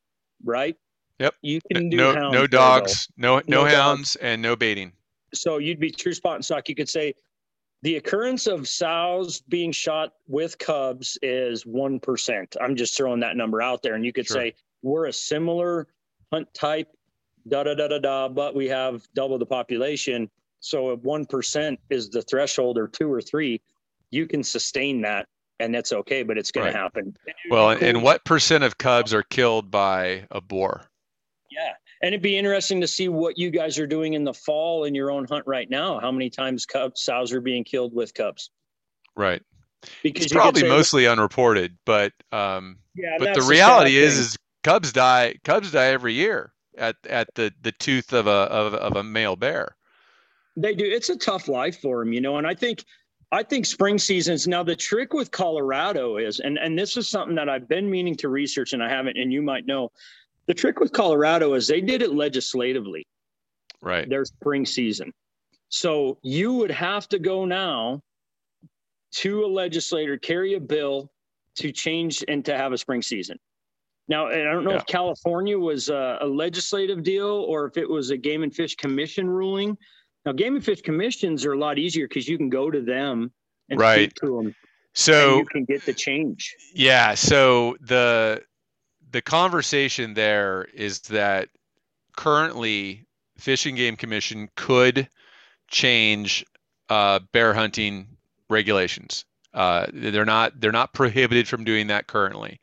right? 0.43 0.75
Yep. 1.21 1.35
You 1.43 1.61
can 1.71 1.89
do 1.91 1.97
no 1.97 2.29
no 2.31 2.47
dogs, 2.47 3.07
no 3.15 3.37
no, 3.47 3.63
No 3.63 3.65
hounds, 3.65 4.15
and 4.15 4.41
no 4.41 4.55
baiting. 4.55 4.91
So 5.35 5.59
you'd 5.59 5.79
be 5.79 5.91
true 5.91 6.13
spot 6.15 6.35
and 6.35 6.43
stalk. 6.43 6.67
You 6.67 6.73
could 6.73 6.89
say 6.89 7.13
the 7.83 7.97
occurrence 7.97 8.47
of 8.47 8.67
sows 8.67 9.41
being 9.41 9.71
shot 9.71 10.13
with 10.27 10.57
cubs 10.57 11.17
is 11.21 11.63
1%. 11.63 12.57
I'm 12.59 12.75
just 12.75 12.97
throwing 12.97 13.19
that 13.19 13.37
number 13.37 13.61
out 13.61 13.83
there. 13.83 13.93
And 13.93 14.03
you 14.03 14.11
could 14.13 14.25
Sure. 14.27 14.37
say 14.37 14.53
we're 14.81 15.05
a 15.05 15.13
similar 15.13 15.87
hunt 16.31 16.51
type, 16.53 16.89
da 17.47 17.63
da 17.63 17.75
da 17.75 17.87
da 17.87 17.99
da, 17.99 18.27
but 18.27 18.55
we 18.55 18.67
have 18.67 19.07
double 19.13 19.37
the 19.37 19.45
population. 19.45 20.29
So 20.59 20.91
if 20.91 20.99
1% 21.01 21.77
is 21.89 22.09
the 22.09 22.21
threshold 22.23 22.77
or 22.77 22.87
two 22.87 23.11
or 23.11 23.21
three, 23.21 23.61
you 24.09 24.27
can 24.27 24.43
sustain 24.43 25.01
that 25.01 25.27
and 25.59 25.73
that's 25.73 25.93
okay, 25.93 26.23
but 26.23 26.37
it's 26.39 26.51
going 26.51 26.65
Right. 26.65 26.71
to 26.73 26.77
happen. 26.77 27.15
Well, 27.51 27.69
and 27.69 28.01
what 28.01 28.25
percent 28.25 28.63
of 28.63 28.79
cubs 28.79 29.13
are 29.13 29.21
killed 29.23 29.69
by 29.69 30.25
a 30.31 30.41
boar? 30.41 30.90
Yeah. 31.51 31.73
And 32.01 32.13
it'd 32.13 32.23
be 32.23 32.37
interesting 32.37 32.81
to 32.81 32.87
see 32.87 33.09
what 33.09 33.37
you 33.37 33.51
guys 33.51 33.77
are 33.77 33.85
doing 33.85 34.13
in 34.13 34.23
the 34.23 34.33
fall 34.33 34.85
in 34.85 34.95
your 34.95 35.11
own 35.11 35.25
hunt 35.25 35.45
right 35.45 35.69
now. 35.69 35.99
How 35.99 36.11
many 36.11 36.29
times 36.29 36.65
cubs, 36.65 37.03
sows 37.03 37.31
are 37.33 37.41
being 37.41 37.63
killed 37.63 37.93
with 37.93 38.13
cubs? 38.13 38.49
Right. 39.15 39.41
Because 40.01 40.25
It's 40.25 40.33
probably 40.33 40.61
say, 40.61 40.67
mostly 40.67 41.07
unreported, 41.07 41.77
but 41.85 42.13
um, 42.31 42.77
yeah, 42.95 43.17
but 43.17 43.33
the 43.33 43.41
reality 43.41 43.97
is 43.97 44.13
thing. 44.13 44.21
is 44.21 44.37
cubs 44.63 44.93
die 44.93 45.33
cubs 45.43 45.71
die 45.71 45.87
every 45.87 46.13
year 46.13 46.53
at 46.77 46.95
at 47.09 47.33
the 47.33 47.51
the 47.63 47.71
tooth 47.71 48.13
of 48.13 48.27
a 48.27 48.29
of, 48.29 48.75
of 48.75 48.95
a 48.95 49.03
male 49.03 49.35
bear. 49.35 49.75
they 50.55 50.75
do. 50.75 50.85
It's 50.85 51.09
a 51.09 51.17
tough 51.17 51.47
life 51.47 51.81
for 51.81 52.03
them, 52.03 52.13
you 52.13 52.21
know. 52.21 52.37
And 52.37 52.45
I 52.45 52.53
think, 52.53 52.85
I 53.31 53.43
think 53.43 53.65
spring 53.65 53.97
seasons. 53.97 54.47
Now 54.47 54.63
the 54.63 54.75
trick 54.75 55.13
with 55.13 55.31
Colorado 55.31 56.17
is, 56.17 56.39
and 56.39 56.57
and 56.59 56.77
this 56.77 56.95
is 56.95 57.09
something 57.09 57.35
that 57.35 57.49
I've 57.49 57.67
been 57.67 57.89
meaning 57.89 58.15
to 58.17 58.29
research 58.29 58.73
and 58.73 58.83
I 58.83 58.89
haven't, 58.89 59.17
and 59.17 59.31
you 59.33 59.41
might 59.41 59.65
know. 59.65 59.91
The 60.47 60.53
trick 60.53 60.79
with 60.79 60.91
Colorado 60.91 61.53
is 61.53 61.67
they 61.67 61.81
did 61.81 62.01
it 62.01 62.13
legislatively. 62.13 63.05
Right. 63.83 64.07
their 64.07 64.25
spring 64.25 64.63
season. 64.63 65.11
So 65.69 66.19
you 66.21 66.53
would 66.53 66.69
have 66.69 67.09
to 67.09 67.17
go 67.17 67.45
now 67.45 68.01
to 69.15 69.43
a 69.43 69.47
legislator, 69.47 70.17
carry 70.17 70.53
a 70.53 70.59
bill 70.59 71.09
to 71.55 71.71
change 71.71 72.23
and 72.27 72.45
to 72.45 72.55
have 72.55 72.73
a 72.73 72.77
spring 72.77 73.01
season. 73.01 73.39
Now, 74.07 74.27
and 74.27 74.47
I 74.47 74.51
don't 74.51 74.63
know 74.65 74.71
Yeah. 74.71 74.77
if 74.77 74.85
California 74.85 75.57
was 75.57 75.89
a, 75.89 76.19
a 76.21 76.27
legislative 76.27 77.01
deal 77.01 77.25
or 77.27 77.65
if 77.65 77.75
it 77.75 77.89
was 77.89 78.11
a 78.11 78.17
Game 78.17 78.43
and 78.43 78.53
Fish 78.55 78.75
Commission 78.75 79.27
ruling. 79.27 79.75
Now, 80.27 80.33
Game 80.33 80.55
and 80.55 80.63
Fish 80.63 80.81
Commissions 80.81 81.43
are 81.45 81.53
a 81.53 81.57
lot 81.59 81.79
easier 81.79 82.07
because 82.07 82.27
you 82.27 82.37
can 82.37 82.49
go 82.49 82.69
to 82.69 82.81
them 82.81 83.31
and 83.69 83.79
Right. 83.79 84.11
speak 84.11 84.13
to 84.23 84.37
them, 84.37 84.55
So 84.93 85.37
you 85.39 85.45
can 85.45 85.65
get 85.65 85.83
the 85.85 85.93
change. 85.93 86.55
yeah, 86.75 87.15
so 87.15 87.77
the 87.81 88.43
the 89.11 89.21
conversation 89.21 90.13
there 90.13 90.67
is 90.73 90.99
that 91.01 91.49
currently 92.15 93.05
Fish 93.37 93.65
and 93.65 93.77
Game 93.77 93.95
Commission 93.95 94.49
could 94.55 95.09
change 95.67 96.45
uh, 96.89 97.19
bear 97.31 97.53
hunting 97.53 98.07
regulations. 98.49 99.25
Uh, 99.53 99.87
they're 99.91 100.25
not 100.25 100.59
they're 100.59 100.71
not 100.71 100.93
prohibited 100.93 101.47
from 101.47 101.63
doing 101.63 101.87
that 101.87 102.07
currently. 102.07 102.59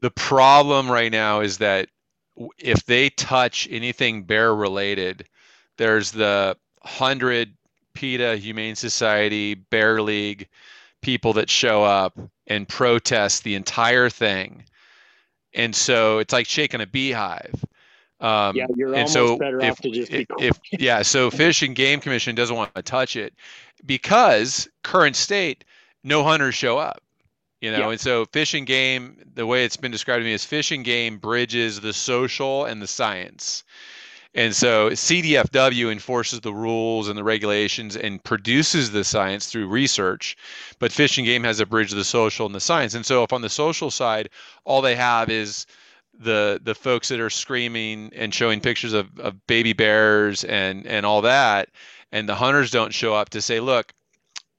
The 0.00 0.10
problem 0.10 0.90
right 0.90 1.10
now 1.10 1.40
is 1.40 1.58
that 1.58 1.88
if 2.58 2.84
they 2.86 3.10
touch 3.10 3.68
anything 3.70 4.22
bear 4.22 4.54
related, 4.54 5.26
there's 5.78 6.12
the 6.12 6.56
hundred 6.82 7.54
PETA 7.94 8.36
Humane 8.36 8.76
Society 8.76 9.54
Bear 9.54 10.00
League 10.00 10.48
people 11.02 11.34
that 11.34 11.50
show 11.50 11.82
up 11.82 12.18
and 12.46 12.68
protest 12.68 13.42
the 13.42 13.54
entire 13.54 14.08
thing, 14.08 14.64
and 15.54 15.74
so 15.74 16.18
it's 16.18 16.32
like 16.32 16.46
shaking 16.46 16.80
a 16.80 16.86
beehive. 16.86 17.64
Um, 18.20 18.56
Yeah, 18.56 18.66
you're 18.74 18.94
and 18.94 19.08
almost 19.08 19.12
so 19.12 19.38
better 19.38 19.60
if, 19.60 19.72
off 19.72 19.80
to 19.80 19.90
just 19.90 20.10
be 20.10 20.26
if, 20.38 20.58
if 20.58 20.60
yeah, 20.78 21.02
so 21.02 21.30
Fish 21.30 21.62
and 21.62 21.74
Game 21.74 22.00
Commission 22.00 22.34
doesn't 22.34 22.56
want 22.56 22.74
to 22.74 22.82
touch 22.82 23.16
it 23.16 23.34
because 23.86 24.68
current 24.82 25.16
state, 25.16 25.64
no 26.04 26.22
hunters 26.24 26.54
show 26.54 26.78
up. 26.78 27.02
You 27.60 27.72
know, 27.72 27.78
Yeah. 27.80 27.90
and 27.90 28.00
so 28.00 28.24
Fish 28.26 28.54
and 28.54 28.66
Game, 28.66 29.18
the 29.34 29.46
way 29.46 29.64
it's 29.64 29.76
been 29.76 29.90
described 29.92 30.20
to 30.20 30.24
me 30.24 30.32
is 30.32 30.44
Fish 30.44 30.70
and 30.72 30.84
Game 30.84 31.18
bridges 31.18 31.80
the 31.80 31.92
social 31.92 32.64
and 32.64 32.80
the 32.80 32.86
science. 32.86 33.64
And 34.34 34.54
so 34.54 34.90
CDFW 34.90 35.90
enforces 35.90 36.40
the 36.40 36.54
rules 36.54 37.08
and 37.08 37.18
the 37.18 37.24
regulations 37.24 37.96
and 37.96 38.22
produces 38.22 38.92
the 38.92 39.02
science 39.02 39.46
through 39.46 39.66
research, 39.66 40.36
but 40.78 40.92
Fish 40.92 41.18
and 41.18 41.26
Game 41.26 41.42
has 41.42 41.58
a 41.58 41.66
bridge 41.66 41.90
of 41.90 41.98
the 41.98 42.04
social 42.04 42.46
and 42.46 42.54
the 42.54 42.60
science. 42.60 42.94
And 42.94 43.04
so 43.04 43.24
if 43.24 43.32
on 43.32 43.42
the 43.42 43.48
social 43.48 43.90
side, 43.90 44.28
all 44.64 44.82
they 44.82 44.94
have 44.94 45.30
is 45.30 45.66
the 46.20 46.60
the 46.62 46.74
folks 46.74 47.08
that 47.08 47.18
are 47.18 47.30
screaming 47.30 48.10
and 48.14 48.32
showing 48.32 48.60
pictures 48.60 48.92
of, 48.92 49.08
of 49.18 49.46
baby 49.46 49.72
bears 49.72 50.44
and 50.44 50.86
and 50.86 51.04
all 51.06 51.22
that, 51.22 51.70
and 52.12 52.28
the 52.28 52.34
hunters 52.34 52.70
don't 52.70 52.94
show 52.94 53.14
up 53.14 53.30
to 53.30 53.40
say, 53.40 53.58
look, 53.58 53.92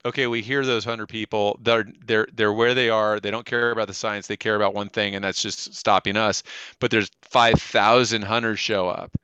okay, 0.05 0.27
we 0.27 0.41
hear 0.41 0.65
those 0.65 0.83
hunter 0.83 1.07
people. 1.07 1.59
They're 1.61 1.85
they're 2.05 2.27
they're 2.33 2.53
where 2.53 2.73
they 2.73 2.89
are. 2.89 3.19
They 3.19 3.31
don't 3.31 3.45
care 3.45 3.71
about 3.71 3.87
the 3.87 3.93
science. 3.93 4.27
They 4.27 4.37
care 4.37 4.55
about 4.55 4.73
one 4.73 4.89
thing, 4.89 5.15
and 5.15 5.23
that's 5.23 5.41
just 5.41 5.73
stopping 5.75 6.17
us. 6.17 6.43
But 6.79 6.91
there's 6.91 7.09
five 7.21 7.61
thousand 7.61 8.23
hunters 8.23 8.59
show 8.59 8.89
up. 8.89 9.15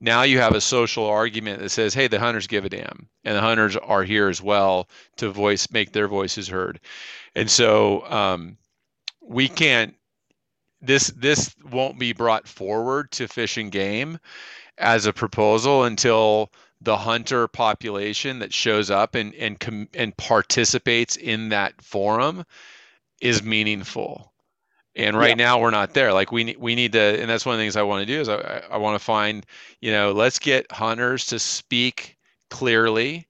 Now 0.00 0.22
you 0.22 0.38
have 0.38 0.54
a 0.54 0.60
social 0.60 1.06
argument 1.06 1.60
that 1.60 1.70
says, 1.70 1.92
hey, 1.92 2.06
the 2.06 2.20
hunters 2.20 2.46
give 2.46 2.64
a 2.64 2.68
damn, 2.68 3.08
and 3.24 3.36
the 3.36 3.40
hunters 3.40 3.76
are 3.76 4.04
here 4.04 4.28
as 4.28 4.40
well 4.40 4.88
to 5.16 5.30
voice 5.30 5.70
make 5.70 5.92
their 5.92 6.06
voices 6.06 6.48
heard. 6.48 6.80
And 7.34 7.50
so 7.50 8.08
um, 8.08 8.58
we 9.20 9.48
can't. 9.48 9.94
This 10.80 11.08
this 11.08 11.54
won't 11.68 11.98
be 11.98 12.12
brought 12.12 12.46
forward 12.46 13.10
to 13.12 13.26
Fish 13.26 13.56
and 13.56 13.72
Game 13.72 14.20
as 14.76 15.06
a 15.06 15.12
proposal 15.12 15.82
until 15.82 16.52
the 16.80 16.96
hunter 16.96 17.48
population 17.48 18.38
that 18.38 18.54
shows 18.54 18.90
up 18.90 19.16
and 19.16 19.34
and 19.34 19.58
com- 19.58 19.88
and 19.94 20.16
participates 20.16 21.16
in 21.16 21.48
that 21.48 21.82
forum 21.82 22.44
is 23.20 23.42
meaningful 23.42 24.32
And 24.96 25.16
right 25.16 25.30
yeah. 25.30 25.44
now 25.44 25.60
we're 25.60 25.70
not 25.70 25.94
there. 25.94 26.12
Like 26.12 26.32
we 26.32 26.56
we 26.58 26.74
need 26.74 26.92
to, 26.92 27.00
and 27.00 27.30
that's 27.30 27.46
one 27.46 27.54
of 27.54 27.58
the 27.58 27.62
things 27.62 27.76
I 27.76 27.82
want 27.82 28.06
to 28.06 28.06
do 28.06 28.20
is 28.20 28.28
I 28.28 28.62
I 28.70 28.78
want 28.78 28.98
to 28.98 29.04
find, 29.04 29.46
you 29.80 29.92
know, 29.92 30.12
let's 30.12 30.38
get 30.38 30.70
hunters 30.72 31.26
to 31.26 31.38
speak 31.38 32.16
clearly, 32.50 33.28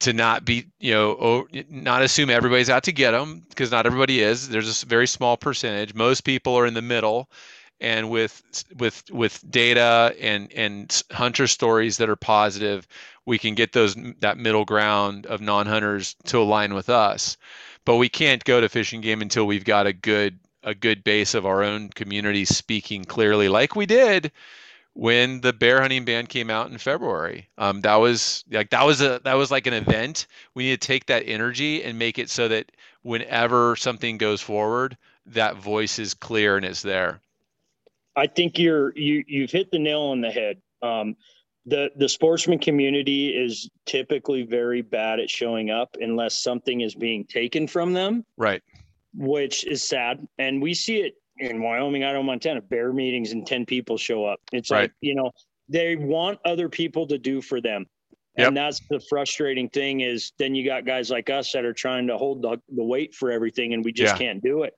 to 0.00 0.12
not 0.12 0.44
be, 0.44 0.66
you 0.80 0.92
know, 0.92 1.46
not 1.68 2.02
assume 2.02 2.30
everybody's 2.30 2.70
out 2.70 2.84
to 2.84 2.92
get 2.92 3.12
them 3.12 3.44
because 3.48 3.70
not 3.70 3.86
everybody 3.86 4.20
is. 4.20 4.48
There's 4.48 4.82
a 4.82 4.86
very 4.86 5.06
small 5.06 5.36
percentage. 5.36 5.94
Most 5.94 6.22
people 6.22 6.54
are 6.56 6.66
in 6.66 6.74
the 6.74 6.82
middle, 6.82 7.30
and 7.80 8.10
with 8.10 8.42
with 8.76 9.04
with 9.10 9.48
data 9.50 10.14
and 10.20 10.52
and 10.52 11.02
hunter 11.12 11.46
stories 11.46 11.98
that 11.98 12.08
are 12.08 12.16
positive, 12.16 12.88
we 13.24 13.38
can 13.38 13.54
get 13.54 13.72
those 13.72 13.96
that 14.20 14.38
middle 14.38 14.64
ground 14.64 15.26
of 15.26 15.40
non-hunters 15.40 16.16
to 16.24 16.38
align 16.38 16.74
with 16.74 16.88
us. 16.88 17.36
But 17.84 17.96
we 17.96 18.08
can't 18.08 18.44
go 18.44 18.60
to 18.60 18.68
Fish 18.68 18.92
and 18.92 19.02
Game 19.02 19.22
until 19.22 19.46
we've 19.46 19.64
got 19.64 19.86
a 19.86 19.92
good 19.92 20.38
a 20.62 20.74
good 20.74 21.04
base 21.04 21.34
of 21.34 21.46
our 21.46 21.62
own 21.62 21.88
community 21.90 22.44
speaking 22.44 23.04
clearly, 23.04 23.48
like 23.48 23.76
we 23.76 23.86
did 23.86 24.32
when 24.98 25.40
the 25.42 25.52
bear 25.52 25.80
hunting 25.80 26.04
ban 26.04 26.26
came 26.26 26.50
out 26.50 26.70
in 26.70 26.76
February. 26.76 27.48
Um, 27.56 27.82
that 27.82 27.94
was 27.96 28.44
like 28.50 28.70
that 28.70 28.84
was 28.84 29.00
a 29.00 29.20
that 29.24 29.34
was 29.34 29.50
like 29.50 29.68
an 29.68 29.74
event. 29.74 30.26
We 30.54 30.64
need 30.64 30.80
to 30.80 30.86
take 30.86 31.06
that 31.06 31.22
energy 31.26 31.84
and 31.84 31.98
make 31.98 32.18
it 32.18 32.28
so 32.30 32.48
that 32.48 32.72
whenever 33.02 33.76
something 33.76 34.18
goes 34.18 34.40
forward, 34.40 34.96
that 35.26 35.56
voice 35.56 36.00
is 36.00 36.14
clear 36.14 36.56
and 36.56 36.66
it's 36.66 36.82
there. 36.82 37.20
I 38.16 38.26
think 38.26 38.58
you're 38.58 38.92
you 38.96 39.22
you've 39.28 39.52
hit 39.52 39.70
the 39.70 39.78
nail 39.78 40.02
on 40.02 40.20
the 40.20 40.32
head. 40.32 40.60
Um, 40.82 41.14
the 41.64 41.92
the 41.94 42.08
sportsman 42.08 42.58
community 42.58 43.28
is 43.28 43.70
typically 43.86 44.42
very 44.42 44.82
bad 44.82 45.20
at 45.20 45.30
showing 45.30 45.70
up 45.70 45.96
unless 46.00 46.42
something 46.42 46.80
is 46.80 46.96
being 46.96 47.24
taken 47.24 47.68
from 47.68 47.92
them. 47.92 48.24
Right 48.36 48.62
which 49.18 49.66
is 49.66 49.82
sad. 49.82 50.26
And 50.38 50.62
we 50.62 50.72
see 50.72 50.98
it 50.98 51.14
in 51.38 51.60
Wyoming, 51.60 52.04
Idaho, 52.04 52.22
Montana, 52.22 52.62
bear 52.62 52.92
meetings 52.92 53.32
and 53.32 53.46
10 53.46 53.66
people 53.66 53.98
show 53.98 54.24
up. 54.24 54.40
It's 54.52 54.70
right. 54.70 54.82
like, 54.82 54.92
you 55.00 55.14
know, 55.14 55.32
they 55.68 55.96
want 55.96 56.38
other 56.44 56.68
people 56.68 57.06
to 57.08 57.18
do 57.18 57.42
for 57.42 57.60
them. 57.60 57.86
And 58.36 58.54
yep. 58.54 58.54
that's 58.54 58.80
the 58.88 59.00
frustrating 59.08 59.68
thing 59.68 60.00
is 60.00 60.32
then 60.38 60.54
you 60.54 60.64
got 60.64 60.86
guys 60.86 61.10
like 61.10 61.28
us 61.28 61.50
that 61.52 61.64
are 61.64 61.72
trying 61.72 62.06
to 62.06 62.16
hold 62.16 62.42
the, 62.42 62.60
the 62.68 62.84
weight 62.84 63.12
for 63.12 63.32
everything 63.32 63.74
and 63.74 63.84
we 63.84 63.92
just 63.92 64.14
yeah. 64.14 64.18
can't 64.18 64.42
do 64.42 64.62
it. 64.62 64.74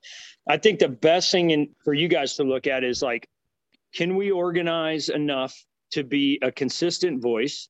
I 0.49 0.57
think 0.57 0.79
the 0.79 0.89
best 0.89 1.31
thing 1.31 1.51
in, 1.51 1.69
for 1.83 1.93
you 1.93 2.07
guys 2.07 2.35
to 2.37 2.43
look 2.43 2.65
at 2.65 2.83
is 2.83 3.03
like, 3.03 3.29
can 3.93 4.15
we 4.15 4.31
organize 4.31 5.09
enough 5.09 5.55
to 5.91 6.03
be 6.03 6.39
a 6.41 6.51
consistent 6.51 7.21
voice 7.21 7.69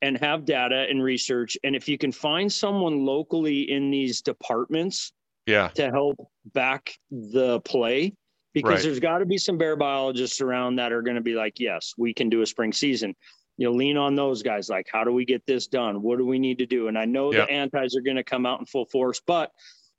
and 0.00 0.16
have 0.18 0.44
data 0.44 0.86
and 0.88 1.02
research? 1.02 1.58
And 1.64 1.74
if 1.74 1.88
you 1.88 1.98
can 1.98 2.12
find 2.12 2.52
someone 2.52 3.04
locally 3.04 3.68
in 3.72 3.90
these 3.90 4.22
departments 4.22 5.12
yeah. 5.46 5.68
to 5.68 5.90
help 5.90 6.16
back 6.54 6.94
the 7.10 7.60
play 7.60 8.14
because 8.52 8.70
right. 8.70 8.82
there's 8.82 9.00
got 9.00 9.18
to 9.18 9.26
be 9.26 9.38
some 9.38 9.58
bear 9.58 9.76
biologists 9.76 10.40
around 10.40 10.76
that 10.76 10.92
are 10.92 11.02
going 11.02 11.14
to 11.16 11.22
be 11.22 11.34
like 11.34 11.58
yes 11.58 11.94
we 11.96 12.12
can 12.12 12.28
do 12.28 12.42
a 12.42 12.46
spring 12.46 12.72
season. 12.72 13.14
You 13.58 13.68
know 13.68 13.74
lean 13.74 13.96
on 13.96 14.14
those 14.14 14.42
guys 14.42 14.68
like 14.68 14.86
how 14.90 15.04
do 15.04 15.12
we 15.12 15.24
get 15.24 15.44
this 15.46 15.66
done? 15.66 16.02
What 16.02 16.18
do 16.18 16.26
we 16.26 16.38
need 16.38 16.58
to 16.58 16.66
do? 16.66 16.88
And 16.88 16.98
i 16.98 17.04
know 17.04 17.32
the 17.32 17.48
antis 17.50 17.96
are 17.96 18.00
going 18.00 18.16
to 18.16 18.24
come 18.24 18.46
out 18.46 18.60
in 18.60 18.66
full 18.66 18.86
force 18.86 19.20
but 19.26 19.50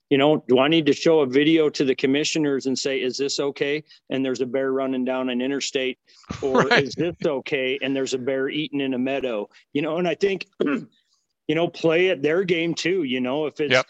you 0.09 0.17
know 0.17 0.43
do 0.47 0.59
i 0.59 0.67
need 0.67 0.85
to 0.87 0.93
show 0.93 1.21
a 1.21 1.25
video 1.25 1.69
to 1.69 1.85
the 1.85 1.95
commissioners 1.95 2.65
and 2.65 2.77
say 2.77 3.01
is 3.01 3.17
this 3.17 3.39
okay? 3.39 3.83
And 4.09 4.25
there's 4.25 4.41
a 4.41 4.45
bear 4.45 4.71
running 4.71 5.05
down 5.05 5.29
an 5.29 5.41
interstate 5.41 5.99
or 6.41 6.61
right. 6.61 6.83
is 6.83 6.95
this 6.95 7.15
okay? 7.25 7.79
And 7.81 7.95
there's 7.95 8.13
a 8.13 8.19
bear 8.19 8.49
eating 8.49 8.81
in 8.81 8.93
a 8.93 8.99
meadow 8.99 9.47
you 9.71 9.81
know 9.81 9.97
and 9.97 10.07
i 10.07 10.15
think 10.15 10.47
you 10.63 11.55
know 11.55 11.67
play 11.67 12.09
at 12.09 12.21
their 12.21 12.43
game 12.43 12.73
too 12.73 13.03
you 13.03 13.21
know 13.21 13.45
if 13.45 13.59
it's 13.59 13.71
yep 13.71 13.85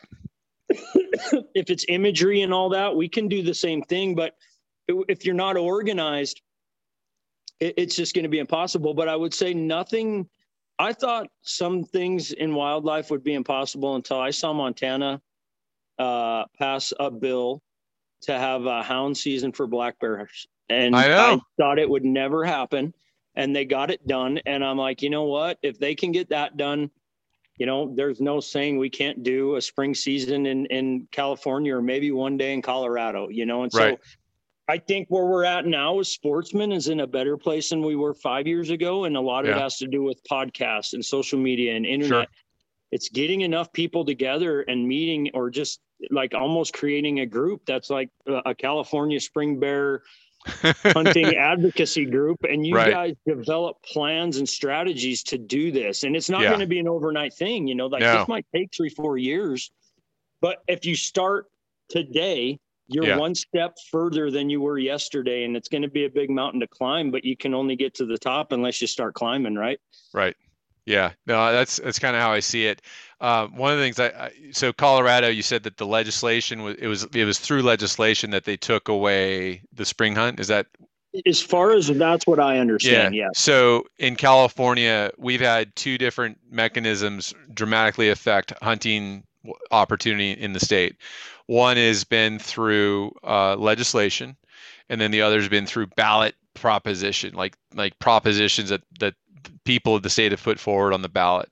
if 1.56 1.70
it's 1.70 1.86
imagery 1.88 2.42
and 2.42 2.54
all 2.54 2.70
that, 2.70 2.96
we 2.96 3.08
can 3.08 3.28
do 3.28 3.44
the 3.44 3.54
same 3.54 3.82
thing. 3.84 4.16
But 4.16 4.34
if 4.88 5.26
you're 5.26 5.36
not 5.36 5.58
organized, 5.58 6.42
it's 7.60 7.96
just 7.96 8.14
going 8.14 8.24
to 8.24 8.30
be 8.30 8.40
impossible. 8.40 8.94
But 8.94 9.08
I 9.08 9.16
would 9.16 9.34
say 9.34 9.54
nothing. 9.54 10.28
I 10.80 10.94
thought 10.94 11.28
some 11.44 11.84
things 11.84 12.32
in 12.32 12.56
wildlife 12.56 13.12
would 13.12 13.24
be 13.24 13.36
impossible 13.36 13.96
until 13.96 14.20
I 14.20 14.32
saw 14.32 14.54
Montana 14.54 15.22
uh, 16.00 16.46
pass 16.58 16.92
a 17.00 17.12
bill 17.12 17.62
to 18.24 18.38
have 18.38 18.66
a 18.66 18.82
hound 18.82 19.16
season 19.18 19.52
for 19.52 19.68
black 19.68 20.00
bears. 20.00 20.48
And 20.70 20.96
I, 20.96 21.34
I 21.34 21.40
thought 21.58 21.78
it 21.78 21.90
would 21.90 22.06
never 22.06 22.44
happen. 22.44 22.94
And 23.36 23.56
they 23.56 23.66
got 23.66 23.92
it 23.92 24.06
done. 24.08 24.40
And 24.46 24.64
I'm 24.64 24.78
like, 24.78 25.02
you 25.02 25.10
know 25.10 25.26
what? 25.26 25.58
If 25.62 25.80
they 25.80 25.96
can 25.96 26.12
get 26.12 26.30
that 26.30 26.58
done, 26.58 26.90
you 27.58 27.66
know, 27.66 27.94
there's 27.96 28.20
no 28.20 28.40
saying 28.40 28.78
we 28.78 28.90
can't 28.90 29.24
do 29.24 29.56
a 29.56 29.62
spring 29.62 29.94
season 29.94 30.46
in, 30.46 30.66
in 30.68 31.08
California 31.12 31.76
or 31.76 31.82
maybe 31.82 32.12
one 32.12 32.38
day 32.38 32.54
in 32.54 32.62
Colorado, 32.62 33.30
you 33.30 33.46
know, 33.46 33.64
and 33.64 33.72
so 33.72 33.80
right. 33.80 34.00
I 34.68 34.78
think 34.78 35.08
where 35.10 35.26
we're 35.26 35.44
at 35.44 35.66
now 35.66 36.00
as 36.00 36.10
sportsmen 36.10 36.72
is 36.72 36.88
in 36.88 37.02
a 37.02 37.08
better 37.08 37.38
place 37.38 37.70
than 37.70 37.84
we 37.84 37.96
were 37.96 38.14
five 38.14 38.48
years 38.48 38.70
ago. 38.70 39.04
And 39.04 39.18
a 39.18 39.22
lot 39.22 39.46
of 39.46 39.50
yeah. 39.50 39.58
it 39.58 39.62
has 39.62 39.78
to 39.80 39.88
do 39.88 40.04
with 40.04 40.24
podcasts 40.24 40.94
and 40.94 41.04
social 41.04 41.38
media 41.38 41.76
and 41.76 41.86
internet. 41.86 42.30
Sure. 42.30 42.38
It's 42.92 43.10
getting 43.10 43.42
enough 43.42 43.74
people 43.74 44.06
together 44.06 44.62
and 44.62 44.88
meeting 44.88 45.30
or 45.34 45.50
just 45.50 45.82
like 46.12 46.34
almost 46.34 46.74
creating 46.74 47.20
a 47.20 47.26
group 47.26 47.62
that's 47.66 47.90
like 47.90 48.10
a 48.28 48.56
California 48.56 49.20
spring 49.20 49.60
bear 49.60 50.04
hunting 50.94 51.36
advocacy 51.36 52.06
group 52.06 52.44
and 52.44 52.66
you 52.66 52.76
right. 52.76 52.92
guys 52.92 53.16
develop 53.26 53.82
plans 53.84 54.38
and 54.38 54.48
strategies 54.48 55.24
to 55.24 55.38
do 55.38 55.72
this 55.72 56.04
and 56.04 56.16
it's 56.16 56.30
not 56.30 56.42
yeah. 56.42 56.50
going 56.50 56.60
to 56.60 56.68
be 56.68 56.80
an 56.80 56.88
overnight 56.88 57.34
thing 57.34 57.68
you 57.68 57.76
know 57.76 57.88
like 57.88 58.02
no. 58.02 58.18
this 58.18 58.28
might 58.28 58.46
take 58.54 58.70
three 58.76 58.90
four 58.90 59.18
years 59.18 59.72
but 60.42 60.64
if 60.68 60.86
you 60.86 60.96
start 60.96 61.48
today 61.90 62.60
you're 62.88 63.06
yeah. 63.06 63.18
one 63.18 63.34
step 63.34 63.78
further 63.90 64.30
than 64.30 64.50
you 64.50 64.60
were 64.60 64.78
yesterday 64.78 65.46
and 65.46 65.56
it's 65.56 65.70
going 65.70 65.82
to 65.82 65.90
be 65.90 66.06
a 66.06 66.10
big 66.10 66.30
mountain 66.30 66.60
to 66.60 66.68
climb 66.68 67.12
but 67.12 67.24
you 67.24 67.38
can 67.38 67.54
only 67.54 67.76
get 67.76 67.94
to 67.94 68.06
the 68.06 68.18
top 68.18 68.52
unless 68.52 68.82
you 68.82 68.88
start 68.88 69.14
climbing 69.14 69.56
right 69.56 69.80
right 70.14 70.36
yeah, 70.86 71.12
no, 71.26 71.52
that's 71.52 71.78
that's 71.78 72.00
kind 72.00 72.16
of 72.16 72.22
how 72.22 72.32
I 72.32 72.42
see 72.42 72.66
it. 72.66 72.82
Um, 73.24 73.56
one 73.56 73.72
of 73.72 73.78
the 73.78 73.86
things 73.86 74.00
I, 74.00 74.08
I, 74.08 74.32
so 74.52 74.74
Colorado, 74.74 75.30
you 75.30 75.44
said 75.44 75.64
that 75.64 75.78
the 75.78 75.86
legislation 75.86 76.62
was 76.62 76.76
it 76.76 76.88
was 76.88 77.06
it 77.16 77.24
was 77.24 77.40
through 77.40 77.62
legislation 77.62 78.32
that 78.32 78.44
they 78.44 78.58
took 78.58 78.90
away 78.90 79.62
the 79.72 79.86
spring 79.86 80.14
hunt. 80.14 80.42
Is 80.42 80.50
that 80.50 80.68
as 81.26 81.42
far 81.42 81.72
as 81.72 81.88
that's 81.88 82.28
what 82.28 82.42
I 82.42 82.60
understand? 82.60 83.16
Yeah. 83.16 83.24
yeah. 83.24 83.30
So 83.34 83.86
in 83.98 84.18
California, 84.18 85.10
we've 85.18 85.40
had 85.40 85.74
two 85.78 85.98
different 85.98 86.38
mechanisms 86.52 87.34
dramatically 87.54 88.10
affect 88.10 88.52
hunting 88.62 89.24
opportunity 89.72 90.32
in 90.32 90.52
the 90.52 90.60
state. 90.60 90.98
One 91.46 91.78
has 91.78 92.04
been 92.04 92.40
through 92.40 93.14
uh, 93.24 93.56
legislation, 93.56 94.36
and 94.90 95.00
then 95.00 95.12
the 95.12 95.22
other 95.22 95.40
has 95.40 95.48
been 95.48 95.66
through 95.66 95.88
ballot 95.96 96.36
proposition, 96.56 97.36
like 97.36 97.56
like 97.74 97.98
propositions 98.00 98.68
that 98.68 98.82
that 99.00 99.14
people 99.64 99.96
of 99.96 100.04
the 100.04 100.10
state 100.10 100.34
have 100.34 100.44
put 100.44 100.60
forward 100.60 100.92
on 100.92 101.02
the 101.02 101.08
ballot 101.08 101.50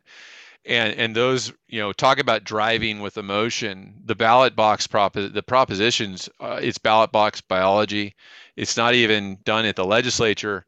and 0.65 0.93
and 0.95 1.15
those 1.15 1.51
you 1.67 1.79
know 1.79 1.91
talk 1.91 2.19
about 2.19 2.43
driving 2.43 3.01
with 3.01 3.17
emotion. 3.17 4.01
The 4.05 4.15
ballot 4.15 4.55
box 4.55 4.87
prop 4.87 5.13
the 5.13 5.43
propositions 5.43 6.29
uh, 6.39 6.59
it's 6.61 6.77
ballot 6.77 7.11
box 7.11 7.41
biology. 7.41 8.15
It's 8.55 8.77
not 8.77 8.93
even 8.93 9.37
done 9.43 9.65
at 9.65 9.75
the 9.75 9.85
legislature. 9.85 10.65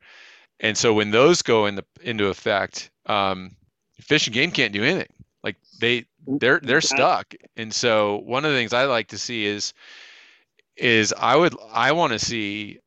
And 0.60 0.78
so 0.78 0.94
when 0.94 1.12
those 1.12 1.41
go 1.41 1.66
in 1.66 1.76
the, 1.76 1.86
into 2.02 2.28
effect 2.28 2.89
um, 3.06 3.56
fish 4.00 4.28
and 4.28 4.34
game 4.34 4.52
can't 4.52 4.74
do 4.74 4.84
anything. 4.84 5.12
Like 5.44 5.58
they 5.80 6.06
they're 6.26 6.60
they're 6.62 6.82
stuck. 6.82 7.34
And 7.58 7.74
so 7.74 8.18
one 8.26 8.46
of 8.46 8.52
the 8.52 8.58
things 8.58 8.74
i 8.74 8.86
like 8.86 9.10
to 9.10 9.18
see 9.18 9.46
is 9.46 9.74
is 10.76 11.14
i 11.18 11.36
would 11.36 11.56
i 11.72 11.91
want 11.91 12.14
to 12.14 12.20
see 12.20 12.80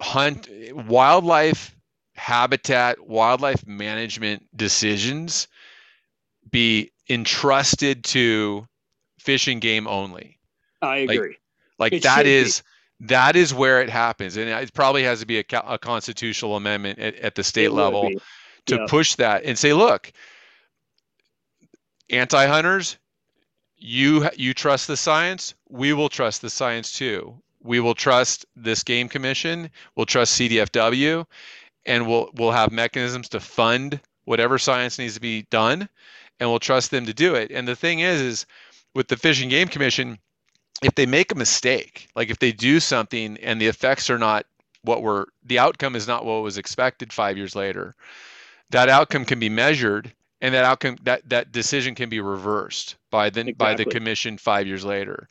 hunt 0.00 0.48
wildlife 0.74 1.76
habitat 2.14 3.04
wildlife 3.06 3.66
management 3.66 4.46
decisions 4.56 5.48
be 6.50 6.92
entrusted 7.08 8.04
to 8.04 8.66
Fish 9.18 9.48
and 9.48 9.60
Game 9.60 9.86
only. 9.86 10.38
I 10.80 10.98
agree. 10.98 11.36
Like, 11.78 11.92
like 11.92 12.02
that 12.02 12.26
is 12.26 12.62
be. 13.00 13.06
that 13.06 13.36
is 13.36 13.54
where 13.54 13.80
it 13.80 13.90
happens, 13.90 14.36
and 14.36 14.48
it 14.48 14.74
probably 14.74 15.04
has 15.04 15.20
to 15.20 15.26
be 15.26 15.38
a, 15.38 15.44
a 15.66 15.78
constitutional 15.78 16.56
amendment 16.56 16.98
at, 16.98 17.14
at 17.16 17.34
the 17.34 17.44
state 17.44 17.66
it 17.66 17.72
level 17.72 18.10
to 18.66 18.76
yeah. 18.76 18.86
push 18.88 19.14
that 19.16 19.44
and 19.44 19.58
say, 19.58 19.72
look, 19.72 20.12
anti-hunters, 22.10 22.98
you 23.76 24.28
you 24.36 24.54
trust 24.54 24.86
the 24.86 24.96
science, 24.96 25.54
we 25.68 25.92
will 25.92 26.08
trust 26.08 26.42
the 26.42 26.50
science 26.50 26.92
too. 26.92 27.34
We 27.64 27.80
will 27.80 27.94
trust 27.94 28.44
this 28.56 28.82
game 28.82 29.08
commission. 29.08 29.70
We'll 29.94 30.06
trust 30.06 30.40
CDFW, 30.40 31.26
and 31.86 32.06
we'll 32.06 32.30
we'll 32.34 32.50
have 32.50 32.72
mechanisms 32.72 33.28
to 33.30 33.40
fund 33.40 34.00
whatever 34.24 34.58
science 34.58 34.98
needs 34.98 35.14
to 35.14 35.20
be 35.20 35.42
done 35.50 35.88
and 36.40 36.48
we'll 36.48 36.58
trust 36.58 36.90
them 36.90 37.06
to 37.06 37.14
do 37.14 37.34
it 37.34 37.50
and 37.50 37.66
the 37.66 37.76
thing 37.76 38.00
is 38.00 38.20
is 38.20 38.46
with 38.94 39.08
the 39.08 39.16
fish 39.16 39.40
and 39.40 39.50
game 39.50 39.68
commission 39.68 40.18
if 40.82 40.94
they 40.94 41.06
make 41.06 41.32
a 41.32 41.36
mistake 41.36 42.08
like 42.14 42.30
if 42.30 42.38
they 42.38 42.52
do 42.52 42.80
something 42.80 43.36
and 43.38 43.60
the 43.60 43.66
effects 43.66 44.10
are 44.10 44.18
not 44.18 44.46
what 44.82 45.02
were 45.02 45.28
the 45.44 45.58
outcome 45.58 45.94
is 45.96 46.06
not 46.08 46.24
what 46.24 46.42
was 46.42 46.58
expected 46.58 47.12
five 47.12 47.36
years 47.36 47.54
later 47.54 47.94
that 48.70 48.88
outcome 48.88 49.24
can 49.24 49.38
be 49.38 49.48
measured 49.48 50.12
and 50.40 50.54
that 50.54 50.64
outcome 50.64 50.96
that 51.02 51.28
that 51.28 51.52
decision 51.52 51.94
can 51.94 52.08
be 52.08 52.20
reversed 52.20 52.96
by 53.10 53.30
the 53.30 53.46
Exactly. 53.46 53.54
by 53.56 53.74
the 53.74 53.86
commission 53.86 54.36
five 54.36 54.66
years 54.66 54.84
later, 54.84 55.28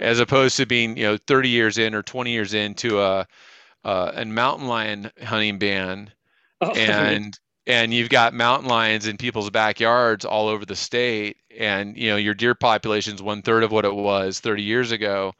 as 0.00 0.18
opposed 0.18 0.56
to 0.56 0.66
being 0.66 0.96
you 0.96 1.04
know 1.04 1.16
30 1.16 1.48
years 1.50 1.78
in 1.78 1.94
or 1.94 2.02
20 2.02 2.30
years 2.32 2.54
into 2.54 3.00
a 3.00 3.26
uh, 3.84 4.12
a 4.14 4.24
mountain 4.24 4.66
lion 4.66 5.10
hunting 5.22 5.58
ban, 5.58 6.10
Oh, 6.60 6.72
and 6.76 7.38
and 7.66 7.92
you've 7.94 8.10
got 8.10 8.34
mountain 8.34 8.68
lions 8.68 9.06
in 9.06 9.16
people's 9.16 9.50
backyards 9.50 10.24
all 10.24 10.48
over 10.48 10.64
the 10.66 10.76
state, 10.76 11.36
and 11.58 11.96
you 11.96 12.08
know 12.10 12.16
your 12.16 12.34
deer 12.34 12.54
population's 12.54 13.22
one 13.22 13.42
third 13.42 13.62
of 13.62 13.72
what 13.72 13.84
it 13.84 13.94
was 13.94 14.40
30 14.40 14.62
years 14.62 14.92
ago, 14.92 15.32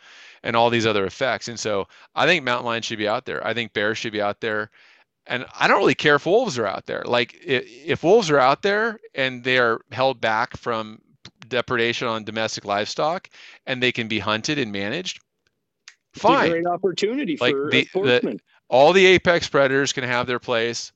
and 0.42 0.56
all 0.56 0.70
these 0.70 0.86
other 0.86 1.04
effects. 1.06 1.48
And 1.48 1.58
so 1.58 1.86
I 2.14 2.26
think 2.26 2.44
mountain 2.44 2.66
lions 2.66 2.84
should 2.86 2.98
be 2.98 3.08
out 3.08 3.24
there. 3.26 3.46
I 3.46 3.54
think 3.54 3.72
bears 3.72 3.98
should 3.98 4.12
be 4.12 4.22
out 4.22 4.40
there 4.40 4.70
and 5.26 5.46
I 5.58 5.68
don't 5.68 5.78
really 5.78 5.94
care 5.94 6.16
if 6.16 6.26
wolves 6.26 6.58
are 6.58 6.66
out 6.66 6.84
there. 6.86 7.02
Like 7.06 7.34
if, 7.44 7.64
if 7.66 8.02
wolves 8.02 8.30
are 8.30 8.38
out 8.38 8.60
there 8.62 9.00
and 9.14 9.42
they 9.42 9.58
are 9.58 9.80
held 9.90 10.20
back 10.20 10.56
from 10.56 11.00
depredation 11.48 12.08
on 12.08 12.24
domestic 12.24 12.64
livestock 12.64 13.30
and 13.66 13.82
they 13.82 13.92
can 13.92 14.06
be 14.08 14.18
hunted 14.18 14.58
and 14.58 14.70
managed, 14.70 15.20
it's 16.12 16.22
a 16.24 16.28
fine. 16.28 16.50
great 16.50 16.66
opportunity 16.66 17.38
Like 17.40 17.54
for 17.54 17.70
the- 17.70 17.88
the- 17.94 18.40
All 18.68 18.92
the 18.92 19.06
apex 19.06 19.48
predators 19.48 19.92
can 19.92 20.04
have 20.04 20.26
their 20.26 20.38
place. 20.38 20.92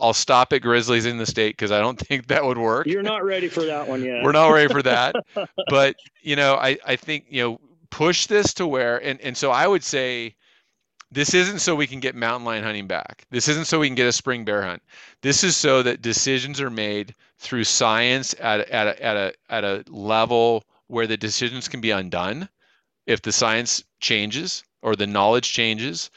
I'll 0.00 0.12
stop 0.12 0.52
at 0.52 0.62
grizzlies 0.62 1.06
in 1.06 1.18
the 1.18 1.26
state 1.26 1.56
because 1.56 1.72
I 1.72 1.80
don't 1.80 1.98
think 2.06 2.28
that 2.28 2.44
would 2.44 2.58
work. 2.58 2.86
You're 2.86 3.02
not 3.02 3.24
ready 3.24 3.48
for 3.48 3.64
that 3.64 3.88
one 3.88 4.04
yet. 4.04 4.22
We're 4.22 4.32
not 4.32 4.48
ready 4.48 4.72
for 4.72 4.82
that. 4.82 5.16
but 5.68 5.96
you 6.22 6.36
know, 6.36 6.54
I, 6.54 6.78
I 6.86 6.96
think, 6.96 7.26
you 7.28 7.42
know, 7.42 7.60
push 7.90 8.26
this 8.26 8.52
to 8.54 8.66
where 8.66 8.98
and, 9.02 9.20
and 9.20 9.36
so 9.36 9.50
I 9.50 9.66
would 9.66 9.82
say 9.82 10.34
this 11.10 11.34
isn't 11.34 11.60
so 11.60 11.74
we 11.74 11.86
can 11.86 12.00
get 12.00 12.14
mountain 12.14 12.44
lion 12.44 12.64
hunting 12.64 12.86
back. 12.86 13.24
This 13.30 13.48
isn't 13.48 13.66
so 13.66 13.78
we 13.78 13.88
can 13.88 13.94
get 13.94 14.08
a 14.08 14.12
spring 14.12 14.44
bear 14.44 14.62
hunt. 14.62 14.82
This 15.22 15.44
is 15.44 15.56
so 15.56 15.82
that 15.82 16.02
decisions 16.02 16.60
are 16.60 16.70
made 16.70 17.14
through 17.38 17.64
science 17.64 18.34
at, 18.40 18.68
at, 18.68 18.86
a, 18.88 19.02
at, 19.02 19.16
a, 19.16 19.34
at 19.48 19.64
a 19.64 19.84
level 19.88 20.64
where 20.88 21.06
the 21.06 21.16
decisions 21.16 21.68
can 21.68 21.80
be 21.80 21.90
undone 21.90 22.48
if 23.06 23.22
the 23.22 23.32
science 23.32 23.84
changes 24.00 24.64
or 24.82 24.96
the 24.96 25.06
knowledge 25.06 25.52
changes. 25.52 26.10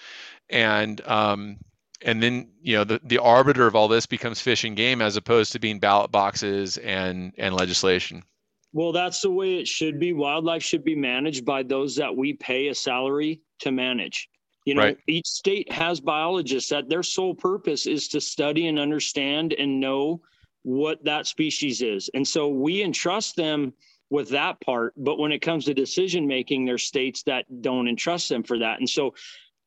And 0.49 1.01
um, 1.05 1.57
and 2.01 2.21
then 2.21 2.49
you 2.61 2.75
know 2.75 2.83
the, 2.83 2.99
the 3.03 3.17
arbiter 3.17 3.67
of 3.67 3.75
all 3.75 3.87
this 3.87 4.05
becomes 4.05 4.39
fish 4.41 4.63
and 4.63 4.75
game 4.75 5.01
as 5.01 5.17
opposed 5.17 5.51
to 5.53 5.59
being 5.59 5.79
ballot 5.79 6.11
boxes 6.11 6.77
and 6.77 7.33
and 7.37 7.55
legislation. 7.55 8.23
Well, 8.71 8.91
that's 8.91 9.21
the 9.21 9.31
way 9.31 9.55
it 9.55 9.67
should 9.67 9.99
be. 9.99 10.13
Wildlife 10.13 10.61
should 10.61 10.83
be 10.83 10.95
managed 10.95 11.43
by 11.43 11.63
those 11.63 11.95
that 11.95 12.15
we 12.15 12.33
pay 12.33 12.67
a 12.67 12.75
salary 12.75 13.41
to 13.59 13.71
manage. 13.71 14.29
You 14.65 14.75
know, 14.75 14.83
Right. 14.83 14.97
each 15.07 15.25
state 15.25 15.71
has 15.71 15.99
biologists 15.99 16.69
that 16.69 16.89
their 16.89 17.01
sole 17.01 17.33
purpose 17.33 17.87
is 17.87 18.07
to 18.09 18.21
study 18.21 18.67
and 18.67 18.77
understand 18.77 19.53
and 19.53 19.79
know 19.79 20.21
what 20.61 21.03
that 21.05 21.25
species 21.25 21.81
is. 21.81 22.09
And 22.13 22.27
so 22.27 22.49
we 22.49 22.83
entrust 22.83 23.35
them 23.35 23.73
with 24.11 24.29
that 24.29 24.61
part. 24.61 24.93
But 24.97 25.17
when 25.17 25.31
it 25.31 25.39
comes 25.39 25.65
to 25.65 25.73
decision 25.73 26.27
making, 26.27 26.65
there's 26.65 26.83
states 26.83 27.23
that 27.23 27.45
don't 27.61 27.87
entrust 27.87 28.29
them 28.29 28.43
for 28.43 28.59
that. 28.59 28.77
And 28.79 28.89
so 28.89 29.15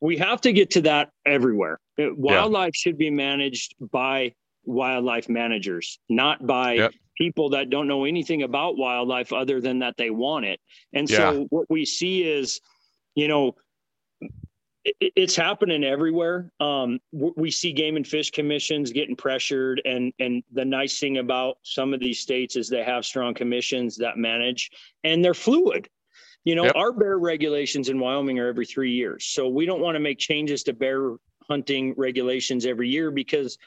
we 0.00 0.16
have 0.18 0.40
to 0.42 0.52
get 0.52 0.70
to 0.72 0.82
that 0.82 1.10
everywhere. 1.26 1.80
Uh, 2.00 2.14
Wildlife 2.14 2.74
should 2.74 2.98
be 2.98 3.10
managed 3.10 3.74
by 3.90 4.34
wildlife 4.64 5.28
managers, 5.28 5.98
not 6.08 6.46
by 6.46 6.74
Yep. 6.74 6.92
people 7.18 7.50
that 7.50 7.70
don't 7.70 7.86
know 7.88 8.04
anything 8.04 8.42
about 8.42 8.76
wildlife 8.76 9.32
other 9.32 9.60
than 9.60 9.80
that 9.80 9.96
they 9.96 10.10
want 10.10 10.44
it. 10.44 10.60
And 10.92 11.08
Yeah. 11.08 11.16
so 11.18 11.46
what 11.50 11.66
we 11.68 11.84
see 11.84 12.22
is, 12.22 12.60
you 13.14 13.28
know, 13.28 13.56
it, 14.84 15.12
it's 15.14 15.36
happening 15.36 15.84
everywhere. 15.84 16.50
Um, 16.58 16.98
we 17.12 17.50
see 17.50 17.72
game 17.72 17.96
and 17.96 18.06
fish 18.06 18.30
commissions 18.30 18.90
getting 18.90 19.14
pressured, 19.16 19.80
and 19.84 20.12
and 20.18 20.42
the 20.52 20.64
nice 20.64 20.98
thing 20.98 21.18
about 21.18 21.58
some 21.62 21.94
of 21.94 22.00
these 22.00 22.18
states 22.20 22.56
is 22.56 22.68
they 22.68 22.82
have 22.82 23.04
strong 23.04 23.34
commissions 23.34 23.96
that 23.98 24.16
manage, 24.16 24.70
and 25.04 25.24
they're 25.24 25.34
fluid. 25.34 25.88
You 26.44 26.56
know, 26.56 26.64
Yep. 26.64 26.76
our 26.76 26.92
bear 26.92 27.18
regulations 27.18 27.88
in 27.88 28.00
Wyoming 28.00 28.40
are 28.40 28.48
every 28.48 28.66
three 28.66 28.90
years, 28.92 29.26
so 29.26 29.48
we 29.48 29.66
don't 29.66 29.80
want 29.80 29.94
to 29.94 30.00
make 30.00 30.18
changes 30.18 30.64
to 30.64 30.72
bear 30.72 31.16
hunting 31.52 31.92
regulations 31.98 32.64
every 32.64 32.88
year 32.88 33.10
because 33.10 33.58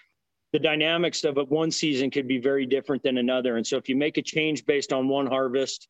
the 0.53 0.57
dynamics 0.59 1.23
of 1.23 1.38
one 1.49 1.69
season 1.69 2.09
could 2.09 2.27
be 2.27 2.39
very 2.39 2.65
different 2.65 3.03
than 3.03 3.17
another. 3.19 3.57
And 3.57 3.67
so 3.67 3.77
if 3.77 3.88
you 3.88 3.95
make 3.95 4.17
a 4.17 4.23
change 4.23 4.65
based 4.65 4.91
on 4.91 5.07
one 5.07 5.27
harvest 5.27 5.88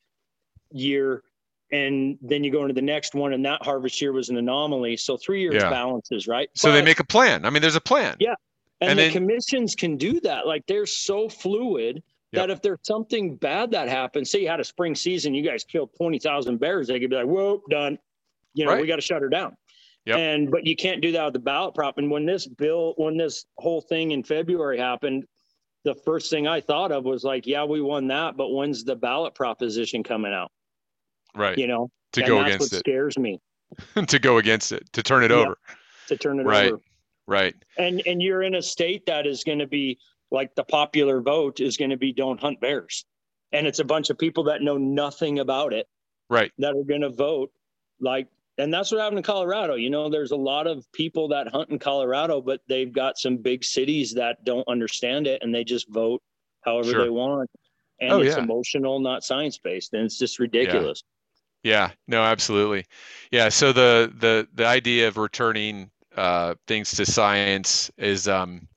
year 0.72 1.24
and 1.72 2.18
then 2.22 2.44
you 2.44 2.52
go 2.52 2.62
into 2.64 2.74
the 2.74 2.82
next 2.82 3.16
one 3.16 3.32
and 3.34 3.46
that 3.46 3.64
harvest 3.64 4.02
year 4.02 4.12
was 4.12 4.28
an 4.30 4.36
anomaly. 4.38 4.98
So 4.98 5.16
three 5.16 5.40
years 5.42 5.56
Yeah. 5.56 5.70
balances, 5.70 6.28
right? 6.28 6.50
So 6.54 6.72
they 6.74 6.82
make 6.82 7.00
a 7.00 7.06
plan. 7.06 7.46
I 7.46 7.50
mean, 7.50 7.62
there's 7.62 7.76
a 7.78 7.82
plan. 7.94 8.18
Yeah. 8.20 8.36
and, 8.82 8.90
and 8.92 9.00
the 9.00 9.04
then- 9.04 9.14
commissions 9.14 9.74
can 9.74 9.96
do 9.96 10.20
that. 10.22 10.46
Like 10.46 10.66
they're 10.68 10.86
so 10.86 11.30
fluid 11.30 12.04
that 12.34 12.50
if 12.50 12.62
there's 12.62 12.80
something 12.84 13.38
bad 13.38 13.72
that 13.72 13.88
happens, 13.88 14.30
say 14.30 14.42
you 14.42 14.50
had 14.50 14.60
a 14.60 14.64
spring 14.66 14.94
season, 14.96 15.34
you 15.34 15.42
guys 15.50 15.64
killed 15.64 15.92
20,000 15.96 16.60
bears, 16.60 16.88
they 16.88 17.00
could 17.00 17.10
be 17.10 17.16
like, 17.16 17.26
whoa, 17.26 17.62
done. 17.70 17.98
You 18.54 18.66
know, 18.66 18.72
Right. 18.74 18.82
we 18.82 18.88
got 18.88 18.98
to 18.98 19.02
shut 19.02 19.22
her 19.22 19.30
down. 19.30 19.56
Yep. 20.06 20.18
And 20.18 20.52
but 20.52 20.66
you 20.68 20.76
can't 20.76 21.02
do 21.02 21.12
that 21.14 21.24
with 21.26 21.34
the 21.34 21.40
ballot 21.40 21.74
prop. 21.74 21.98
And 21.98 22.12
when 22.12 22.26
this 22.26 22.46
bill, 22.48 22.94
when 22.98 23.18
this 23.18 23.46
whole 23.58 23.82
thing 23.82 24.12
in 24.12 24.24
February 24.24 24.78
happened, 24.78 25.26
the 25.84 25.96
first 25.96 26.30
thing 26.30 26.48
I 26.48 26.62
thought 26.62 26.92
of 26.92 27.06
was 27.06 27.24
like, 27.24 27.48
yeah, 27.48 27.64
we 27.64 27.82
won 27.82 28.08
that, 28.08 28.38
but 28.38 28.50
when's 28.50 28.84
the 28.84 28.96
ballot 28.96 29.34
proposition 29.36 30.04
coming 30.04 30.34
out? 30.34 30.52
Right. 31.36 31.58
You 31.58 31.68
know, 31.68 31.90
to 32.14 32.22
and 32.22 32.28
go 32.28 32.36
that's 32.38 32.48
against 32.56 32.74
what 32.74 32.78
it. 32.78 32.80
scares 32.80 33.18
me 33.18 33.40
to 34.08 34.20
go 34.20 34.38
against 34.38 34.72
it. 34.72 34.92
To 34.94 35.02
turn 35.04 35.24
it 35.24 35.32
Yeah. 35.32 35.38
over. 35.38 35.58
to 36.08 36.18
turn 36.18 36.40
it 36.40 36.44
Right. 36.46 36.72
over. 36.74 36.82
Right. 37.28 37.56
And 37.80 38.04
and 38.06 38.22
you're 38.22 38.44
in 38.44 38.54
a 38.56 38.62
state 38.62 39.08
that 39.08 39.26
is 39.26 39.44
going 39.44 39.58
to 39.60 39.66
be 39.68 39.98
like 40.30 40.54
the 40.54 40.64
popular 40.64 41.20
vote 41.22 41.60
is 41.60 41.78
going 41.78 41.90
to 41.90 41.98
be 41.98 42.14
don't 42.14 42.40
hunt 42.40 42.60
bears, 42.62 43.06
and 43.52 43.66
it's 43.66 43.80
a 43.80 43.84
bunch 43.84 44.12
of 44.12 44.18
people 44.20 44.44
that 44.44 44.62
know 44.62 44.78
nothing 44.78 45.40
about 45.40 45.74
it 45.74 45.88
Right. 46.30 46.52
that 46.60 46.76
are 46.76 46.84
going 46.84 47.02
to 47.02 47.10
vote 47.10 47.52
like 48.00 48.28
and 48.58 48.74
that's 48.74 48.92
what 48.92 49.02
happened 49.02 49.18
in 49.20 49.24
colorado 49.24 49.76
you 49.76 49.90
know 49.90 50.10
there's 50.10 50.32
a 50.32 50.36
lot 50.36 50.68
of 50.68 50.86
people 50.94 51.28
that 51.30 51.48
hunt 51.50 51.70
in 51.70 51.80
colorado 51.80 52.42
but 52.42 52.62
they've 52.68 52.94
got 52.94 53.18
some 53.18 53.38
big 53.38 53.64
cities 53.64 54.14
that 54.14 54.44
don't 54.44 54.68
understand 54.68 55.28
it 55.28 55.42
and 55.44 55.54
they 55.54 55.64
just 55.64 55.90
vote 55.90 56.22
however 56.64 56.88
Sure. 56.92 57.06
they 57.06 57.10
want 57.10 57.50
and 58.02 58.10
Oh, 58.12 58.20
it's 58.20 58.38
yeah. 58.38 58.38
emotional 58.38 59.00
not 59.00 59.24
science 59.24 59.58
based 59.60 59.94
and 59.94 60.04
it's 60.04 60.18
just 60.18 60.40
ridiculous 60.40 61.04
Yeah, 61.64 61.92
no, 62.08 62.24
absolutely. 62.24 62.86
Yeah, 63.32 63.50
so 63.50 63.74
the 63.74 64.12
the 64.18 64.48
the 64.54 64.66
idea 64.66 65.08
of 65.08 65.18
returning 65.18 65.92
uh, 66.16 66.56
things 66.68 66.92
to 66.92 67.06
science 67.06 67.92
is, 67.98 68.28
um, 68.28 68.68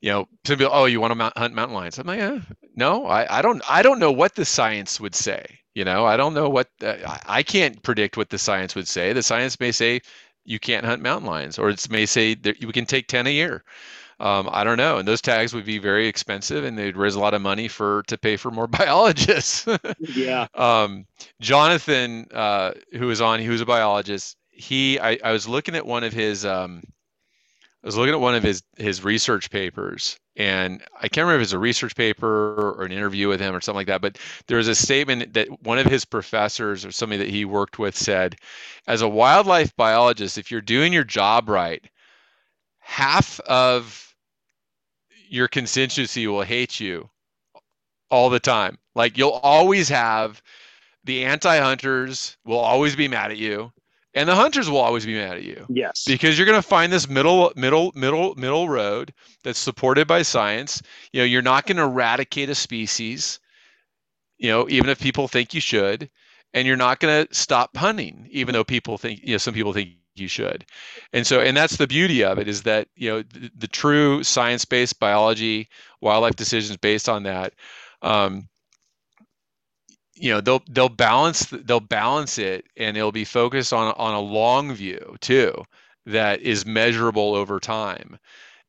you 0.00 0.10
know, 0.10 0.28
some 0.44 0.58
people, 0.58 0.72
oh, 0.74 0.84
you 0.86 1.00
want 1.00 1.10
to 1.10 1.14
mount, 1.16 1.36
hunt 1.36 1.54
mountain 1.54 1.74
lions? 1.74 1.98
I'm 1.98 2.06
like, 2.06 2.20
eh, 2.20 2.40
no, 2.74 3.06
I, 3.06 3.38
I 3.38 3.42
don't, 3.42 3.62
I 3.68 3.82
don't 3.82 3.98
know 3.98 4.12
what 4.12 4.34
the 4.34 4.44
science 4.44 5.00
would 5.00 5.14
say. 5.14 5.60
You 5.76 5.84
know, 5.84 6.06
I 6.06 6.16
don't 6.16 6.32
know 6.32 6.48
what 6.48 6.70
uh, 6.82 7.18
I, 7.26 7.42
can't 7.42 7.82
predict 7.82 8.16
what 8.16 8.30
the 8.30 8.38
science 8.38 8.74
would 8.74 8.88
say. 8.88 9.12
The 9.12 9.22
science 9.22 9.60
may 9.60 9.72
say 9.72 10.00
you 10.46 10.58
can't 10.58 10.86
hunt 10.86 11.02
mountain 11.02 11.28
lions, 11.28 11.58
or 11.58 11.68
it 11.68 11.90
may 11.90 12.06
say 12.06 12.32
that 12.32 12.64
we 12.64 12.72
can 12.72 12.86
take 12.86 13.08
ten 13.08 13.26
a 13.26 13.30
year. 13.30 13.62
Um, 14.18 14.48
I 14.50 14.64
don't 14.64 14.78
know, 14.78 14.96
and 14.96 15.06
those 15.06 15.20
tags 15.20 15.52
would 15.52 15.66
be 15.66 15.76
very 15.76 16.08
expensive, 16.08 16.64
and 16.64 16.78
they'd 16.78 16.96
raise 16.96 17.14
a 17.14 17.20
lot 17.20 17.34
of 17.34 17.42
money 17.42 17.68
for 17.68 18.04
to 18.04 18.16
pay 18.16 18.38
for 18.38 18.50
more 18.50 18.66
biologists. 18.80 19.68
yeah 19.98 20.46
um, 20.54 21.04
Jonathan, 21.42 22.26
uh, 22.32 22.70
who 22.92 23.08
was 23.08 23.20
on, 23.20 23.40
he 23.40 23.50
was 23.50 23.60
a 23.60 23.66
biologist. 23.66 24.38
He, 24.48 24.98
I, 24.98 25.18
I 25.22 25.32
was 25.32 25.46
looking 25.46 25.76
at 25.76 25.84
one 25.84 26.04
of 26.04 26.14
his, 26.14 26.46
um, 26.46 26.84
I 27.86 27.88
was 27.88 27.96
looking 27.96 28.14
at 28.14 28.20
one 28.20 28.34
of 28.34 28.42
his 28.42 28.64
his 28.76 29.04
research 29.04 29.48
papers, 29.48 30.18
and 30.34 30.82
I 31.00 31.06
can't 31.06 31.24
remember 31.24 31.34
if 31.34 31.38
it 31.38 31.42
was 31.42 31.52
a 31.52 31.58
research 31.60 31.94
paper 31.94 32.74
or 32.76 32.84
an 32.84 32.90
interview 32.90 33.28
with 33.28 33.38
him 33.38 33.54
or 33.54 33.60
something 33.60 33.76
like 33.76 33.86
that. 33.86 34.00
But 34.00 34.18
there 34.48 34.56
was 34.56 34.66
a 34.66 34.74
statement 34.74 35.34
that 35.34 35.62
one 35.62 35.78
of 35.78 35.86
his 35.86 36.04
professors 36.04 36.84
or 36.84 36.90
somebody 36.90 37.18
that 37.22 37.30
he 37.30 37.44
worked 37.44 37.78
with 37.78 37.96
said, 37.96 38.34
as 38.88 39.02
a 39.02 39.08
wildlife 39.08 39.72
biologist, 39.76 40.36
if 40.36 40.50
you're 40.50 40.60
doing 40.60 40.92
your 40.92 41.04
job 41.04 41.48
right, 41.48 41.88
half 42.80 43.38
of 43.42 44.12
your 45.28 45.46
constituency 45.46 46.26
will 46.26 46.42
hate 46.42 46.80
you 46.80 47.08
all 48.10 48.30
the 48.30 48.40
time. 48.40 48.78
Like 48.96 49.16
you'll 49.16 49.30
always 49.44 49.88
have 49.90 50.42
the 51.04 51.24
anti-hunters 51.24 52.36
will 52.44 52.58
always 52.58 52.96
be 52.96 53.06
mad 53.06 53.30
at 53.30 53.36
you, 53.36 53.72
and 54.16 54.28
the 54.28 54.34
hunters 54.34 54.68
will 54.68 54.80
always 54.80 55.06
be 55.06 55.14
mad 55.14 55.36
at 55.36 55.44
you 55.44 55.64
yes 55.68 56.04
because 56.06 56.36
you're 56.36 56.46
going 56.46 56.60
to 56.60 56.68
find 56.68 56.92
this 56.92 57.08
middle 57.08 57.52
middle 57.54 57.92
middle 57.94 58.34
middle 58.34 58.68
road 58.68 59.12
that's 59.44 59.58
supported 59.58 60.08
by 60.08 60.22
science. 60.22 60.82
You 61.12 61.20
know, 61.20 61.24
you're 61.24 61.42
not 61.42 61.66
going 61.66 61.76
to 61.76 61.84
eradicate 61.84 62.50
a 62.50 62.54
species, 62.54 63.38
you 64.38 64.50
know, 64.50 64.66
even 64.68 64.90
if 64.90 65.00
people 65.00 65.28
think 65.28 65.54
you 65.54 65.60
should, 65.60 66.10
and 66.52 66.66
you're 66.66 66.76
not 66.76 66.98
going 66.98 67.26
to 67.26 67.34
stop 67.34 67.76
hunting 67.76 68.28
even 68.30 68.52
though 68.52 68.64
people 68.64 68.98
think, 68.98 69.20
you 69.22 69.32
know, 69.32 69.38
some 69.38 69.54
people 69.54 69.72
think 69.72 69.90
you 70.14 70.28
should. 70.28 70.64
And 71.12 71.26
so 71.26 71.40
and 71.40 71.56
that's 71.56 71.76
the 71.76 71.86
beauty 71.86 72.24
of 72.24 72.38
it 72.38 72.48
is 72.48 72.62
that, 72.62 72.88
you 72.96 73.10
know, 73.10 73.22
the, 73.22 73.50
the 73.56 73.68
true 73.68 74.24
science-based 74.24 74.98
biology, 74.98 75.68
wildlife 76.00 76.36
decisions 76.36 76.76
based 76.76 77.08
on 77.08 77.24
that 77.24 77.52
um, 78.02 78.48
you 80.16 80.30
know 80.32 80.40
they'll 80.40 80.62
they'll 80.70 80.88
balance 80.88 81.46
they'll 81.50 81.80
balance 81.80 82.38
it 82.38 82.66
and 82.76 82.96
it'll 82.96 83.12
be 83.12 83.24
focused 83.24 83.72
on 83.72 83.94
on 83.96 84.14
a 84.14 84.20
long 84.20 84.74
view 84.74 85.16
too 85.20 85.54
that 86.06 86.40
is 86.42 86.66
measurable 86.66 87.34
over 87.34 87.60
time 87.60 88.18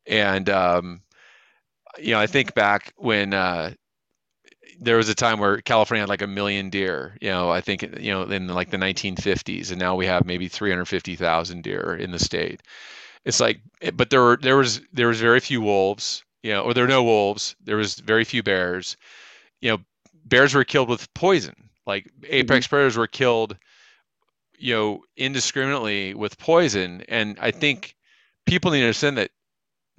and 0.08 0.50
um 0.50 1.02
you 2.00 2.14
know, 2.14 2.20
I 2.20 2.28
think 2.28 2.54
back 2.54 2.94
when 2.98 3.34
uh, 3.34 3.74
there 4.80 4.98
was 4.98 5.10
a 5.10 5.16
time 5.16 5.40
where 5.40 5.62
California 5.62 6.02
had 6.02 6.10
like 6.10 6.22
a 6.22 6.28
million 6.28 6.70
deer. 6.70 7.18
You 7.22 7.30
know, 7.30 7.50
I 7.50 7.62
think 7.62 7.82
you 8.00 8.12
know 8.12 8.24
in 8.24 8.48
like 8.48 8.70
the 8.70 8.78
1950s, 8.78 9.72
and 9.72 9.80
now 9.80 9.96
we 9.96 10.06
have 10.06 10.26
maybe 10.26 10.48
350,000 10.48 11.64
deer 11.64 11.96
in 11.96 12.12
the 12.12 12.20
state. 12.20 12.62
It's 13.26 13.40
like, 13.40 13.62
but 13.96 14.10
there 14.10 14.22
were 14.22 14.38
there 14.42 14.58
was 14.58 14.82
there 14.94 15.08
was 15.08 15.22
very 15.22 15.40
few 15.40 15.62
wolves. 15.62 16.24
You 16.44 16.54
know, 16.54 16.62
or 16.64 16.74
there 16.74 16.84
were 16.86 16.90
no 16.90 17.04
wolves. 17.04 17.56
There 17.64 17.78
was 17.78 17.96
very 17.96 18.24
few 18.24 18.44
bears. 18.44 18.98
You 19.62 19.72
know, 19.72 19.78
bears 20.28 20.54
were 20.54 20.64
killed 20.64 20.90
with 20.90 21.14
poison. 21.14 21.70
Like 21.86 22.12
apex 22.28 22.66
mm-hmm. 22.66 22.70
predators 22.70 22.98
were 22.98 23.08
killed, 23.08 23.58
you 24.58 24.74
know, 24.74 25.02
indiscriminately 25.16 26.14
with 26.14 26.38
poison. 26.38 27.04
And 27.08 27.38
I 27.40 27.52
think 27.52 27.96
people 28.46 28.72
need 28.72 28.80
to 28.80 28.86
understand 28.86 29.18
that 29.18 29.32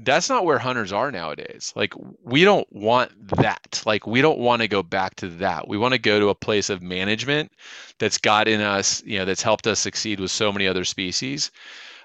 that's 0.01 0.29
not 0.29 0.45
where 0.45 0.59
hunters 0.59 0.93
are 0.93 1.11
nowadays. 1.11 1.73
Like 1.75 1.93
we 2.23 2.45
don't 2.45 2.71
want 2.71 3.11
that. 3.37 3.83
Like 3.85 4.07
we 4.07 4.21
don't 4.21 4.39
want 4.39 4.63
to 4.63 4.69
go 4.69 4.83
back 4.83 5.17
to 5.17 5.29
that. 5.29 5.67
We 5.67 5.79
want 5.79 5.93
to 5.93 5.99
go 5.99 6.21
to 6.21 6.29
a 6.29 6.35
place 6.35 6.71
of 6.71 6.83
management 6.83 7.53
that's 7.99 8.19
got 8.19 8.47
in 8.47 8.61
us, 8.61 9.03
you 9.05 9.19
know, 9.19 9.25
that's 9.25 9.43
helped 9.43 9.67
us 9.67 9.81
succeed 9.81 10.21
with 10.21 10.31
so 10.31 10.53
many 10.53 10.69
other 10.69 10.85
species. 10.85 11.51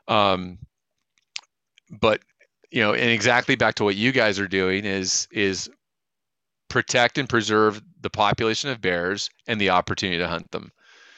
Um, 0.07 0.57
but 1.91 2.21
you 2.71 2.81
know, 2.81 2.93
and 2.93 3.11
exactly 3.11 3.55
back 3.55 3.75
to 3.75 3.83
what 3.83 3.95
you 3.95 4.11
guys 4.11 4.39
are 4.39 4.47
doing 4.47 4.85
is 4.85 5.27
is 5.31 5.69
protect 6.69 7.19
and 7.19 7.29
preserve 7.29 7.79
the 8.03 8.09
population 8.09 8.69
of 8.69 8.79
bears 8.79 9.29
and 9.47 9.59
the 9.59 9.71
opportunity 9.71 10.19
to 10.19 10.27
hunt 10.27 10.51
them. 10.51 10.71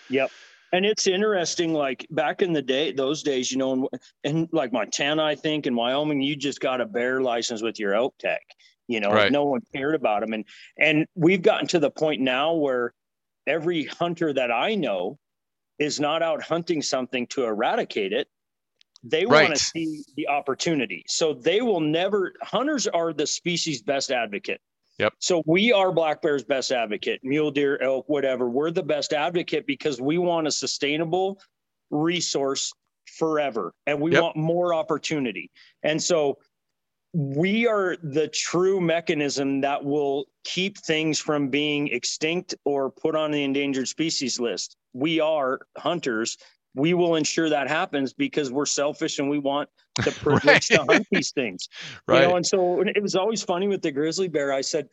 Yep 0.09 0.31
and 0.75 0.85
it's 0.85 1.07
interesting 1.07 1.73
like 1.73 2.05
back 2.11 2.41
in 2.41 2.51
the 2.51 2.61
day 2.61 2.91
those 2.91 3.23
days 3.23 3.51
you 3.51 3.57
know 3.57 3.73
in, 3.73 3.89
in 4.23 4.49
like 4.51 4.73
montana 4.73 5.23
i 5.23 5.35
think 5.35 5.65
in 5.65 5.75
wyoming 5.75 6.21
you 6.21 6.35
just 6.35 6.59
got 6.59 6.81
a 6.81 6.85
bear 6.85 7.21
license 7.21 7.61
with 7.61 7.79
your 7.79 7.93
elk 7.93 8.13
tag 8.19 8.39
you 8.87 8.99
know 8.99 9.11
right. 9.11 9.31
no 9.31 9.45
one 9.45 9.61
cared 9.73 9.95
about 9.95 10.21
them 10.21 10.33
and 10.33 10.45
and 10.77 11.05
we've 11.15 11.41
gotten 11.41 11.67
to 11.67 11.79
the 11.79 11.89
point 11.89 12.21
now 12.21 12.53
where 12.53 12.93
every 13.47 13.85
hunter 13.85 14.33
that 14.33 14.51
i 14.51 14.75
know 14.75 15.17
is 15.79 15.99
not 15.99 16.21
out 16.21 16.41
hunting 16.41 16.81
something 16.81 17.25
to 17.27 17.43
eradicate 17.45 18.11
it 18.11 18.27
they 19.03 19.25
right. 19.25 19.43
want 19.43 19.55
to 19.55 19.63
see 19.63 20.03
the 20.17 20.27
opportunity 20.27 21.03
so 21.07 21.33
they 21.33 21.61
will 21.61 21.81
never 21.81 22.33
hunters 22.41 22.87
are 22.87 23.13
the 23.13 23.27
species 23.27 23.81
best 23.81 24.11
advocate 24.11 24.59
Yep. 24.99 25.13
So 25.19 25.43
we 25.45 25.73
are 25.73 25.91
black 25.91 26.21
bear's 26.21 26.43
best 26.43 26.71
advocate, 26.71 27.19
mule 27.23 27.51
deer, 27.51 27.77
elk, 27.81 28.07
whatever. 28.07 28.49
We're 28.49 28.71
the 28.71 28.83
best 28.83 29.13
advocate 29.13 29.67
because 29.67 29.99
we 29.99 30.17
want 30.17 30.47
a 30.47 30.51
sustainable 30.51 31.39
resource 31.91 32.71
forever 33.17 33.73
and 33.85 33.99
we 33.99 34.13
yep. 34.13 34.23
want 34.23 34.37
more 34.37 34.73
opportunity. 34.73 35.51
And 35.83 36.01
so 36.01 36.37
we 37.13 37.67
are 37.67 37.97
the 38.03 38.27
true 38.29 38.79
mechanism 38.79 39.61
that 39.61 39.83
will 39.83 40.25
keep 40.43 40.77
things 40.77 41.19
from 41.19 41.49
being 41.49 41.87
extinct 41.89 42.55
or 42.65 42.89
put 42.89 43.15
on 43.15 43.31
the 43.31 43.43
endangered 43.43 43.87
species 43.87 44.39
list. 44.39 44.77
We 44.93 45.19
are 45.19 45.59
hunters 45.77 46.37
we 46.75 46.93
will 46.93 47.15
ensure 47.15 47.49
that 47.49 47.69
happens 47.69 48.13
because 48.13 48.51
we're 48.51 48.65
selfish 48.65 49.19
and 49.19 49.29
we 49.29 49.39
want 49.39 49.69
the 50.03 50.11
privilege 50.21 50.45
right. 50.45 50.61
to 50.61 50.85
hunt 50.89 51.07
these 51.11 51.31
things. 51.31 51.67
Right. 52.07 52.21
You 52.21 52.27
know, 52.27 52.35
and 52.35 52.45
so 52.45 52.81
it 52.81 53.01
was 53.01 53.15
always 53.15 53.41
funny 53.41 53.67
with 53.67 53.81
the 53.81 53.91
grizzly 53.91 54.27
bear. 54.27 54.53
I 54.53 54.61
said, 54.61 54.87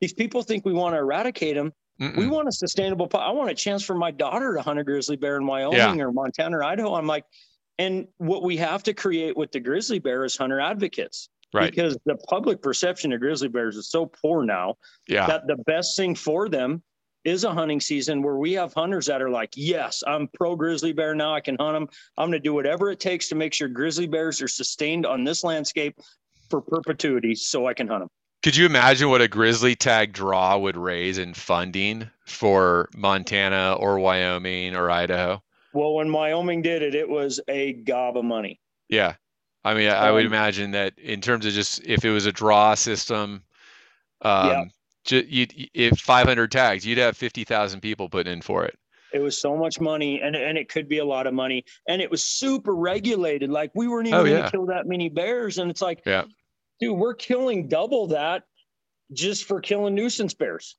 these 0.00 0.12
people 0.12 0.42
think 0.42 0.64
we 0.64 0.72
want 0.72 0.94
to 0.94 0.98
eradicate 0.98 1.56
them. 1.56 1.72
Mm-mm. 2.00 2.16
We 2.16 2.26
want 2.26 2.48
a 2.48 2.52
sustainable. 2.52 3.08
I 3.14 3.32
want 3.32 3.50
a 3.50 3.54
chance 3.54 3.82
for 3.84 3.94
my 3.94 4.10
daughter 4.10 4.54
to 4.54 4.62
hunt 4.62 4.78
a 4.78 4.84
grizzly 4.84 5.16
bear 5.16 5.36
in 5.36 5.46
Wyoming 5.46 5.78
yeah. 5.78 6.04
or 6.04 6.12
Montana 6.12 6.58
or 6.58 6.64
Idaho. 6.64 6.94
I'm 6.94 7.06
like, 7.06 7.24
and 7.78 8.06
what 8.18 8.42
we 8.42 8.56
have 8.56 8.82
to 8.84 8.94
create 8.94 9.36
with 9.36 9.52
the 9.52 9.60
grizzly 9.60 9.98
bear 9.98 10.24
is 10.24 10.36
hunter 10.36 10.60
advocates. 10.60 11.28
Right. 11.52 11.70
Because 11.70 11.96
the 12.04 12.16
public 12.28 12.62
perception 12.62 13.12
of 13.12 13.20
grizzly 13.20 13.48
bears 13.48 13.76
is 13.76 13.90
so 13.90 14.06
poor 14.06 14.44
now 14.44 14.76
yeah. 15.08 15.26
that 15.26 15.46
the 15.46 15.56
best 15.56 15.96
thing 15.96 16.14
for 16.14 16.48
them 16.48 16.82
is 17.28 17.44
a 17.44 17.52
hunting 17.52 17.80
season 17.80 18.22
where 18.22 18.36
we 18.36 18.52
have 18.54 18.72
hunters 18.72 19.06
that 19.06 19.22
are 19.22 19.30
like, 19.30 19.50
yes, 19.54 20.02
I'm 20.06 20.28
pro 20.28 20.56
grizzly 20.56 20.92
bear 20.92 21.14
now. 21.14 21.34
I 21.34 21.40
can 21.40 21.56
hunt 21.60 21.74
them. 21.74 21.88
I'm 22.16 22.30
going 22.30 22.40
to 22.40 22.40
do 22.40 22.54
whatever 22.54 22.90
it 22.90 22.98
takes 22.98 23.28
to 23.28 23.34
make 23.34 23.52
sure 23.52 23.68
grizzly 23.68 24.06
bears 24.06 24.42
are 24.42 24.48
sustained 24.48 25.06
on 25.06 25.24
this 25.24 25.44
landscape 25.44 26.00
for 26.48 26.60
perpetuity 26.60 27.34
so 27.34 27.66
I 27.66 27.74
can 27.74 27.86
hunt 27.86 28.00
them. 28.00 28.08
Could 28.42 28.56
you 28.56 28.66
imagine 28.66 29.10
what 29.10 29.20
a 29.20 29.28
grizzly 29.28 29.74
tag 29.74 30.12
draw 30.12 30.56
would 30.56 30.76
raise 30.76 31.18
in 31.18 31.34
funding 31.34 32.08
for 32.24 32.88
Montana 32.96 33.76
or 33.78 33.98
Wyoming 33.98 34.74
or 34.74 34.90
Idaho? 34.90 35.42
Well, 35.72 35.94
when 35.94 36.10
Wyoming 36.10 36.62
did 36.62 36.82
it, 36.82 36.94
it 36.94 37.08
was 37.08 37.40
a 37.48 37.74
gob 37.74 38.16
of 38.16 38.24
money. 38.24 38.60
Yeah. 38.88 39.14
I 39.64 39.74
mean, 39.74 39.90
I 39.90 40.10
would 40.10 40.24
um, 40.24 40.32
imagine 40.32 40.70
that 40.70 40.98
in 40.98 41.20
terms 41.20 41.44
of 41.44 41.52
just 41.52 41.84
if 41.84 42.04
it 42.04 42.10
was 42.10 42.26
a 42.26 42.32
draw 42.32 42.74
system, 42.74 43.42
um, 44.22 44.48
yeah 44.48 44.64
you 45.10 45.46
if 45.74 45.98
500 45.98 46.50
tags, 46.50 46.86
you'd 46.86 46.98
have 46.98 47.16
50,000 47.16 47.80
people 47.80 48.08
putting 48.08 48.32
in 48.32 48.42
for 48.42 48.64
it. 48.64 48.78
It 49.12 49.20
was 49.20 49.40
so 49.40 49.56
much 49.56 49.80
money, 49.80 50.20
and 50.20 50.36
and 50.36 50.58
it 50.58 50.68
could 50.68 50.86
be 50.86 50.98
a 50.98 51.04
lot 51.04 51.26
of 51.26 51.32
money, 51.32 51.64
and 51.88 52.02
it 52.02 52.10
was 52.10 52.22
super 52.22 52.74
regulated. 52.74 53.48
Like 53.48 53.70
we 53.74 53.88
weren't 53.88 54.06
even 54.06 54.20
oh, 54.20 54.24
going 54.24 54.42
to 54.42 54.50
kill 54.50 54.66
that 54.66 54.86
many 54.86 55.08
bears, 55.08 55.56
and 55.56 55.70
it's 55.70 55.80
like, 55.80 56.02
yeah, 56.04 56.24
dude, 56.78 56.98
we're 56.98 57.14
killing 57.14 57.68
double 57.68 58.08
that 58.08 58.42
just 59.12 59.44
for 59.44 59.60
killing 59.60 59.94
nuisance 59.94 60.34
bears. 60.34 60.76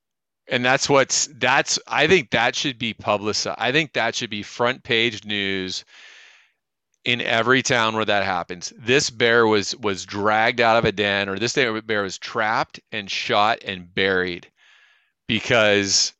And 0.48 0.66
that's 0.66 0.90
what's 0.90 1.28
that's 1.38 1.80
I 1.88 2.08
think 2.08 2.32
that 2.32 2.56
should 2.56 2.78
be 2.78 2.94
publicized. 2.94 3.58
I 3.60 3.72
think 3.72 3.94
that 3.94 4.16
should 4.16 4.30
be 4.30 4.44
front 4.44 4.84
page 4.84 5.26
news 5.26 5.86
in 7.10 7.22
every 7.22 7.64
town 7.64 7.96
where 7.96 8.06
that 8.06 8.24
happens. 8.24 8.72
This 8.78 9.10
bear 9.10 9.48
was 9.48 9.76
was 9.78 10.06
dragged 10.06 10.62
out 10.62 10.78
of 10.78 10.86
a 10.86 10.92
den, 10.92 11.28
or 11.28 11.40
this 11.40 11.54
bear 11.54 12.04
was 12.04 12.20
trapped 12.20 12.80
and 12.92 13.10
shot 13.10 13.60
and 13.66 13.92
buried 13.94 14.48
because 15.28 16.14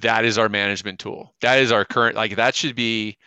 that 0.00 0.24
is 0.24 0.38
our 0.38 0.48
management 0.48 0.98
tool. 0.98 1.34
That 1.42 1.58
is 1.58 1.72
our 1.72 1.84
current 1.84 2.16
like 2.16 2.36
that 2.36 2.54
should 2.54 2.74
be 2.74 3.18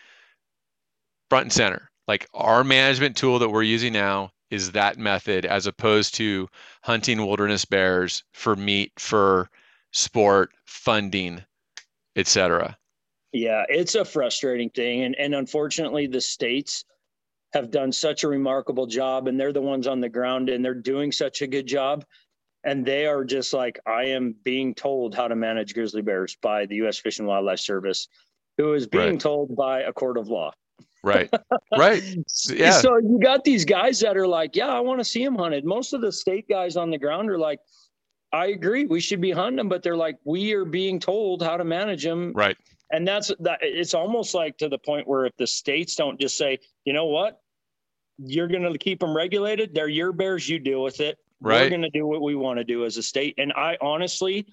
front 1.29 1.45
and 1.45 1.53
center. 1.53 1.91
Like 2.07 2.27
our 2.33 2.63
management 2.63 3.15
tool 3.15 3.37
that 3.39 3.49
we're 3.49 3.63
using 3.63 3.93
now 3.93 4.31
is 4.49 4.71
that 4.71 4.97
method 4.97 5.45
as 5.45 5.67
opposed 5.67 6.15
to 6.15 6.49
hunting 6.83 7.25
wilderness 7.25 7.63
bears 7.63 8.23
for 8.33 8.55
meat, 8.55 8.91
for 8.97 9.49
sport, 9.91 10.51
funding, 10.65 11.43
etc. 12.15 12.75
Yeah, 13.33 13.63
it's 13.69 13.95
a 13.95 14.03
frustrating 14.03 14.69
thing. 14.69 15.03
And, 15.03 15.15
and 15.15 15.33
unfortunately, 15.33 16.07
the 16.07 16.21
states 16.21 16.83
have 17.53 17.71
done 17.71 17.91
such 17.91 18.23
a 18.23 18.27
remarkable 18.27 18.85
job, 18.85 19.27
and 19.27 19.39
they're 19.39 19.53
the 19.53 19.61
ones 19.61 19.87
on 19.87 20.01
the 20.01 20.09
ground, 20.09 20.49
and 20.49 20.63
they're 20.63 20.73
doing 20.73 21.11
such 21.11 21.41
a 21.41 21.47
good 21.47 21.65
job. 21.65 22.05
And 22.63 22.85
they 22.85 23.05
are 23.07 23.23
just 23.23 23.53
like, 23.53 23.79
I 23.87 24.05
am 24.05 24.35
being 24.43 24.75
told 24.75 25.15
how 25.15 25.27
to 25.27 25.35
manage 25.35 25.73
grizzly 25.73 26.01
bears 26.01 26.35
by 26.41 26.65
the 26.65 26.75
U.S. 26.77 26.97
Fish 26.97 27.19
and 27.19 27.27
Wildlife 27.27 27.59
Service, 27.59 28.07
who 28.57 28.73
is 28.73 28.85
being 28.85 29.11
right. 29.11 29.19
told 29.19 29.55
by 29.55 29.81
a 29.81 29.93
court 29.93 30.17
of 30.17 30.27
law. 30.27 30.51
Right. 31.03 31.29
Right. 31.77 32.03
Yeah. 32.49 32.71
So 32.71 32.97
you 32.97 33.17
got 33.17 33.45
these 33.45 33.63
guys 33.63 34.01
that 34.01 34.17
are 34.17 34.27
like, 34.27 34.57
yeah, 34.57 34.67
I 34.67 34.81
want 34.81 34.99
to 34.99 35.05
see 35.05 35.23
them 35.23 35.35
hunted. 35.35 35.63
Most 35.63 35.93
of 35.93 36.01
the 36.01 36.11
state 36.11 36.49
guys 36.49 36.75
on 36.75 36.91
the 36.91 36.97
ground 36.97 37.29
are 37.29 37.39
like, 37.39 37.61
I 38.33 38.47
agree, 38.47 38.85
we 38.85 38.99
should 38.99 39.21
be 39.21 39.31
hunting 39.31 39.55
them, 39.55 39.69
but 39.69 39.83
they're 39.83 39.95
like, 39.95 40.17
we 40.25 40.51
are 40.51 40.65
being 40.65 40.99
told 40.99 41.41
how 41.41 41.55
to 41.55 41.63
manage 41.63 42.03
them. 42.03 42.33
Right 42.33 42.57
and 42.91 43.07
that's 43.07 43.31
that 43.39 43.59
it's 43.61 43.93
almost 43.93 44.33
like 44.33 44.57
to 44.57 44.69
the 44.69 44.77
point 44.77 45.07
where 45.07 45.25
if 45.25 45.35
the 45.37 45.47
states 45.47 45.95
don't 45.95 46.19
just 46.19 46.37
say 46.37 46.59
you 46.85 46.93
know 46.93 47.05
what? 47.05 47.39
You're 48.17 48.47
going 48.47 48.71
to 48.71 48.77
keep 48.77 48.99
them 48.99 49.15
regulated. 49.15 49.73
They're 49.73 49.87
your 49.87 50.11
bears. 50.11 50.47
You 50.47 50.59
deal 50.59 50.83
with 50.83 50.99
it. 50.99 51.17
Right. 51.43 51.63
we're 51.63 51.69
going 51.69 51.81
to 51.81 51.89
do 51.89 52.05
what 52.05 52.21
we 52.21 52.35
want 52.35 52.59
to 52.59 52.63
do 52.63 52.85
as 52.85 52.97
a 52.97 53.03
state. 53.03 53.33
And 53.39 53.51
i 53.53 53.75
honestly 53.81 54.45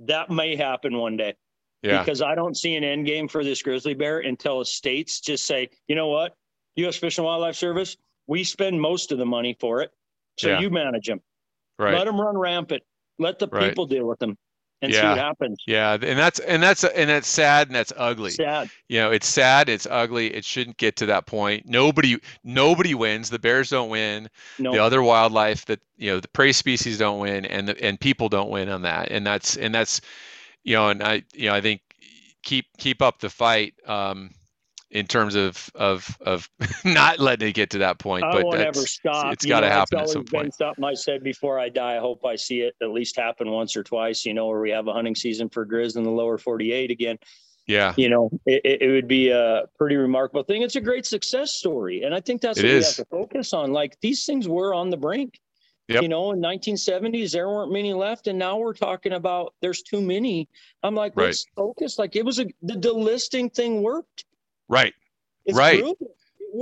that 0.00 0.30
may 0.30 0.56
happen 0.56 0.96
one 0.96 1.16
day. 1.16 1.34
Yeah. 1.82 2.00
because 2.00 2.22
i 2.22 2.36
don't 2.36 2.56
see 2.56 2.76
an 2.76 2.84
end 2.84 3.06
game 3.06 3.26
for 3.26 3.42
this 3.42 3.60
grizzly 3.60 3.94
bear 3.94 4.20
until 4.20 4.60
the 4.60 4.64
states 4.64 5.20
just 5.20 5.46
say 5.46 5.68
you 5.88 5.96
know 5.96 6.08
what? 6.08 6.36
U.s 6.76 6.96
fish 6.96 7.18
and 7.18 7.24
wildlife 7.24 7.56
service 7.56 7.96
we 8.26 8.44
spend 8.44 8.80
most 8.80 9.10
of 9.10 9.18
the 9.18 9.26
money 9.26 9.56
for 9.60 9.82
it. 9.82 9.90
So 10.38 10.48
yeah. 10.48 10.60
you 10.60 10.70
manage 10.70 11.06
them 11.06 11.20
right. 11.78 11.94
let 11.94 12.06
them 12.06 12.20
run 12.20 12.36
rampant. 12.36 12.82
Let 13.18 13.38
the 13.38 13.48
right. 13.48 13.68
people 13.68 13.86
deal 13.86 14.06
with 14.06 14.18
them 14.18 14.36
and 14.82 14.92
yeah. 14.92 15.00
see 15.00 15.06
what 15.06 15.18
happens. 15.18 15.62
Yeah, 15.66 15.92
and 15.94 16.18
that's 16.18 16.40
and 16.40 16.62
that's 16.62 16.84
and 16.84 17.08
that's 17.08 17.28
sad 17.28 17.68
and 17.68 17.76
that's 17.76 17.92
ugly. 17.96 18.32
Sad. 18.32 18.68
You 18.88 19.00
know, 19.00 19.10
it's 19.12 19.28
sad. 19.28 19.68
It's 19.68 19.86
ugly. 19.88 20.34
It 20.34 20.44
shouldn't 20.44 20.76
get 20.76 20.96
to 20.96 21.06
that 21.06 21.26
point. 21.26 21.66
Nobody 21.66 22.18
nobody 22.42 22.94
wins. 22.94 23.30
The 23.30 23.38
bears 23.38 23.70
don't 23.70 23.88
win. 23.88 24.28
Nope. 24.58 24.74
The 24.74 24.82
other 24.82 25.02
wildlife 25.02 25.64
that 25.66 25.80
you 25.96 26.10
know 26.10 26.20
the 26.20 26.28
prey 26.28 26.52
species 26.52 26.98
don't 26.98 27.20
win, 27.20 27.46
and 27.46 27.68
the, 27.68 27.82
and 27.82 27.98
people 27.98 28.28
don't 28.28 28.50
win 28.50 28.68
on 28.68 28.82
that. 28.82 29.10
And 29.12 29.24
that's 29.24 29.56
and 29.56 29.74
that's 29.74 30.00
you 30.64 30.74
know, 30.74 30.88
and 30.88 31.02
I 31.02 31.22
you 31.32 31.48
know 31.48 31.54
I 31.54 31.60
think 31.60 31.80
keep 32.42 32.66
keep 32.76 33.00
up 33.00 33.20
the 33.20 33.30
fight. 33.30 33.74
Um, 33.86 34.30
in 34.92 35.06
terms 35.06 35.34
of 35.34 35.70
of 35.74 36.16
of 36.20 36.48
not 36.84 37.18
letting 37.18 37.48
it 37.48 37.54
get 37.54 37.70
to 37.70 37.78
that 37.78 37.98
point. 37.98 38.24
I 38.24 38.32
but 38.32 38.44
won't 38.44 38.60
ever 38.60 38.80
stop. 38.80 39.32
It's 39.32 39.44
got 39.44 39.60
to 39.60 39.68
happen 39.68 39.98
at 39.98 40.08
some 40.08 40.24
point. 40.24 40.54
Something 40.54 40.84
I 40.84 40.94
said 40.94 41.24
before 41.24 41.58
I 41.58 41.68
die. 41.68 41.96
I 41.96 41.98
hope 41.98 42.24
I 42.24 42.36
see 42.36 42.60
it 42.60 42.74
at 42.80 42.90
least 42.90 43.16
happen 43.16 43.50
once 43.50 43.76
or 43.76 43.82
twice. 43.82 44.24
You 44.24 44.34
know, 44.34 44.46
where 44.46 44.60
we 44.60 44.70
have 44.70 44.86
a 44.86 44.92
hunting 44.92 45.16
season 45.16 45.48
for 45.48 45.66
grizz 45.66 45.96
in 45.96 46.04
the 46.04 46.10
lower 46.10 46.38
48 46.38 46.90
again. 46.90 47.18
Yeah. 47.66 47.94
You 47.96 48.08
know, 48.08 48.30
it, 48.44 48.80
it 48.82 48.90
would 48.90 49.08
be 49.08 49.30
a 49.30 49.62
pretty 49.78 49.96
remarkable 49.96 50.42
thing. 50.42 50.62
It's 50.62 50.76
a 50.76 50.80
great 50.80 51.06
success 51.06 51.52
story, 51.54 52.02
and 52.02 52.14
I 52.14 52.20
think 52.20 52.40
that's 52.40 52.58
it 52.58 52.64
what 52.64 52.70
is. 52.70 52.82
we 52.82 52.86
have 52.86 52.96
to 52.96 53.04
focus 53.06 53.52
on. 53.52 53.72
Like 53.72 53.98
these 54.00 54.24
things 54.24 54.48
were 54.48 54.74
on 54.74 54.90
the 54.90 54.96
brink. 54.96 55.40
Yep. 55.88 56.02
You 56.02 56.08
know, 56.08 56.32
in 56.32 56.40
1970s, 56.40 57.32
there 57.32 57.48
weren't 57.48 57.72
many 57.72 57.92
left, 57.92 58.26
and 58.26 58.38
now 58.38 58.56
we're 58.56 58.72
talking 58.72 59.12
about 59.12 59.54
there's 59.60 59.82
too 59.82 60.00
many. 60.00 60.48
I'm 60.82 60.94
like, 60.94 61.16
right. 61.16 61.26
let's 61.26 61.44
focus. 61.56 61.98
Like 61.98 62.14
it 62.14 62.24
was 62.24 62.38
a 62.38 62.46
the 62.62 62.74
delisting 62.74 63.52
thing 63.52 63.82
worked. 63.82 64.24
Right. 64.72 64.94
It's 65.44 65.56
right. 65.56 65.84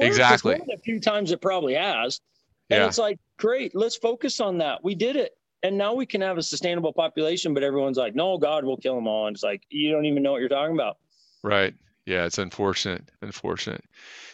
Exactly. 0.00 0.60
a 0.72 0.78
few 0.78 0.98
times 0.98 1.30
it 1.30 1.40
probably 1.40 1.74
has. 1.74 2.20
And 2.68 2.80
yeah. 2.80 2.86
it's 2.86 2.98
like, 2.98 3.18
great, 3.38 3.74
let's 3.74 3.96
focus 3.96 4.40
on 4.40 4.58
that. 4.58 4.82
We 4.82 4.96
did 4.96 5.14
it. 5.14 5.36
And 5.62 5.78
now 5.78 5.94
we 5.94 6.06
can 6.06 6.20
have 6.20 6.36
a 6.36 6.42
sustainable 6.42 6.92
population, 6.92 7.54
but 7.54 7.62
everyone's 7.62 7.98
like, 7.98 8.16
no, 8.16 8.36
God, 8.36 8.64
we'll 8.64 8.78
kill 8.78 8.96
them 8.96 9.06
all. 9.06 9.28
And 9.28 9.36
it's 9.36 9.44
like, 9.44 9.62
you 9.68 9.92
don't 9.92 10.06
even 10.06 10.22
know 10.24 10.32
what 10.32 10.40
you're 10.40 10.48
talking 10.48 10.74
about. 10.74 10.98
Right. 11.44 11.74
Yeah, 12.04 12.24
it's 12.24 12.38
unfortunate. 12.38 13.08
Unfortunate. 13.22 13.84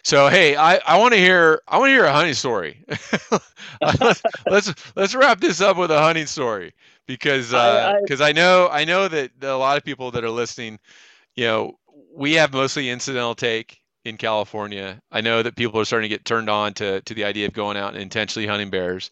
So 0.03 0.29
hey, 0.29 0.57
I, 0.57 0.77
I 0.87 0.99
want 0.99 1.13
to 1.13 1.21
hear 1.21 1.61
I 1.69 1.79
want 1.79 1.89
to 1.91 1.93
hear 1.93 2.05
a 2.05 2.13
hunting 2.13 2.33
story. 2.33 2.83
let's, 3.83 4.23
let's 4.49 4.75
let's 4.95 5.15
wrap 5.15 5.41
this 5.41 5.61
up 5.61 5.77
with 5.77 5.91
a 5.91 5.99
hunting 5.99 6.27
story 6.27 6.73
because 7.07 7.49
because 7.49 8.21
uh, 8.21 8.25
I, 8.25 8.25
I, 8.25 8.29
I, 8.29 8.33
know 8.33 8.69
I 8.71 8.85
know 8.85 9.09
that 9.09 9.33
a 9.43 9.57
lot 9.57 9.77
of 9.77 9.85
people 9.85 10.13
that 10.13 10.25
are 10.25 10.31
listening, 10.31 10.79
you 11.35 11.45
know, 11.45 11.79
we 12.17 12.33
have 12.35 12.53
mostly 12.53 12.89
incidental 12.89 13.35
take 13.35 13.81
in 14.05 14.17
California. 14.17 15.01
I 15.13 15.21
know 15.21 15.43
that 15.43 15.57
people 15.57 15.81
are 15.81 15.85
starting 15.85 16.09
to 16.09 16.15
get 16.15 16.25
turned 16.25 16.49
on 16.49 16.75
to 16.75 17.01
to 17.03 17.15
the 17.15 17.25
idea 17.25 17.47
of 17.47 17.53
going 17.53 17.77
out 17.77 17.93
and 17.93 18.03
intentionally 18.03 18.47
hunting 18.47 18.71
bears. 18.71 19.11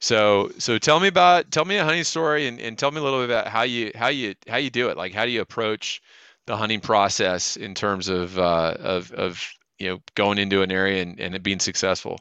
So 0.00 0.50
so 0.58 0.78
tell 0.78 1.00
me 1.00 1.08
about 1.08 1.50
tell 1.50 1.64
me 1.64 1.76
a 1.76 1.84
hunting 1.84 2.04
story 2.04 2.46
and, 2.46 2.60
and 2.60 2.78
tell 2.78 2.90
me 2.90 3.00
a 3.00 3.02
little 3.02 3.20
bit 3.20 3.30
about 3.30 3.48
how 3.48 3.62
you 3.62 3.90
how 3.94 4.08
you 4.08 4.34
how 4.48 4.58
you 4.58 4.70
do 4.70 4.88
it. 4.88 4.96
Like 4.96 5.12
how 5.12 5.24
do 5.24 5.30
you 5.30 5.40
approach 5.40 6.00
the 6.46 6.56
hunting 6.56 6.80
process 6.80 7.56
in 7.56 7.74
terms 7.74 8.08
of 8.08 8.38
uh, 8.38 8.76
of 8.78 9.12
of 9.12 9.42
you 9.78 9.88
know 9.88 10.00
going 10.14 10.38
into 10.38 10.62
an 10.62 10.70
area 10.70 11.02
and, 11.02 11.18
and 11.18 11.34
it 11.34 11.42
being 11.42 11.60
successful? 11.60 12.20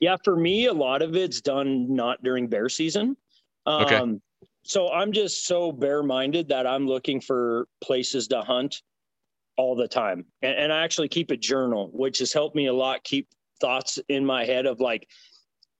Yeah, 0.00 0.16
for 0.22 0.36
me, 0.36 0.66
a 0.66 0.74
lot 0.74 1.00
of 1.00 1.16
it's 1.16 1.40
done 1.40 1.94
not 1.94 2.22
during 2.22 2.48
bear 2.48 2.68
season. 2.68 3.16
Um, 3.64 3.84
okay. 3.84 4.20
So 4.64 4.90
I'm 4.90 5.12
just 5.12 5.46
so 5.46 5.72
bear 5.72 6.02
minded 6.02 6.48
that 6.48 6.66
I'm 6.66 6.86
looking 6.86 7.20
for 7.20 7.68
places 7.80 8.28
to 8.28 8.42
hunt 8.42 8.82
all 9.56 9.74
the 9.74 9.88
time. 9.88 10.24
And, 10.42 10.56
and 10.56 10.72
I 10.72 10.84
actually 10.84 11.08
keep 11.08 11.30
a 11.30 11.36
journal, 11.36 11.90
which 11.92 12.18
has 12.18 12.32
helped 12.32 12.56
me 12.56 12.66
a 12.66 12.74
lot 12.74 13.04
keep 13.04 13.28
thoughts 13.60 13.98
in 14.08 14.24
my 14.24 14.44
head 14.44 14.66
of 14.66 14.80
like, 14.80 15.08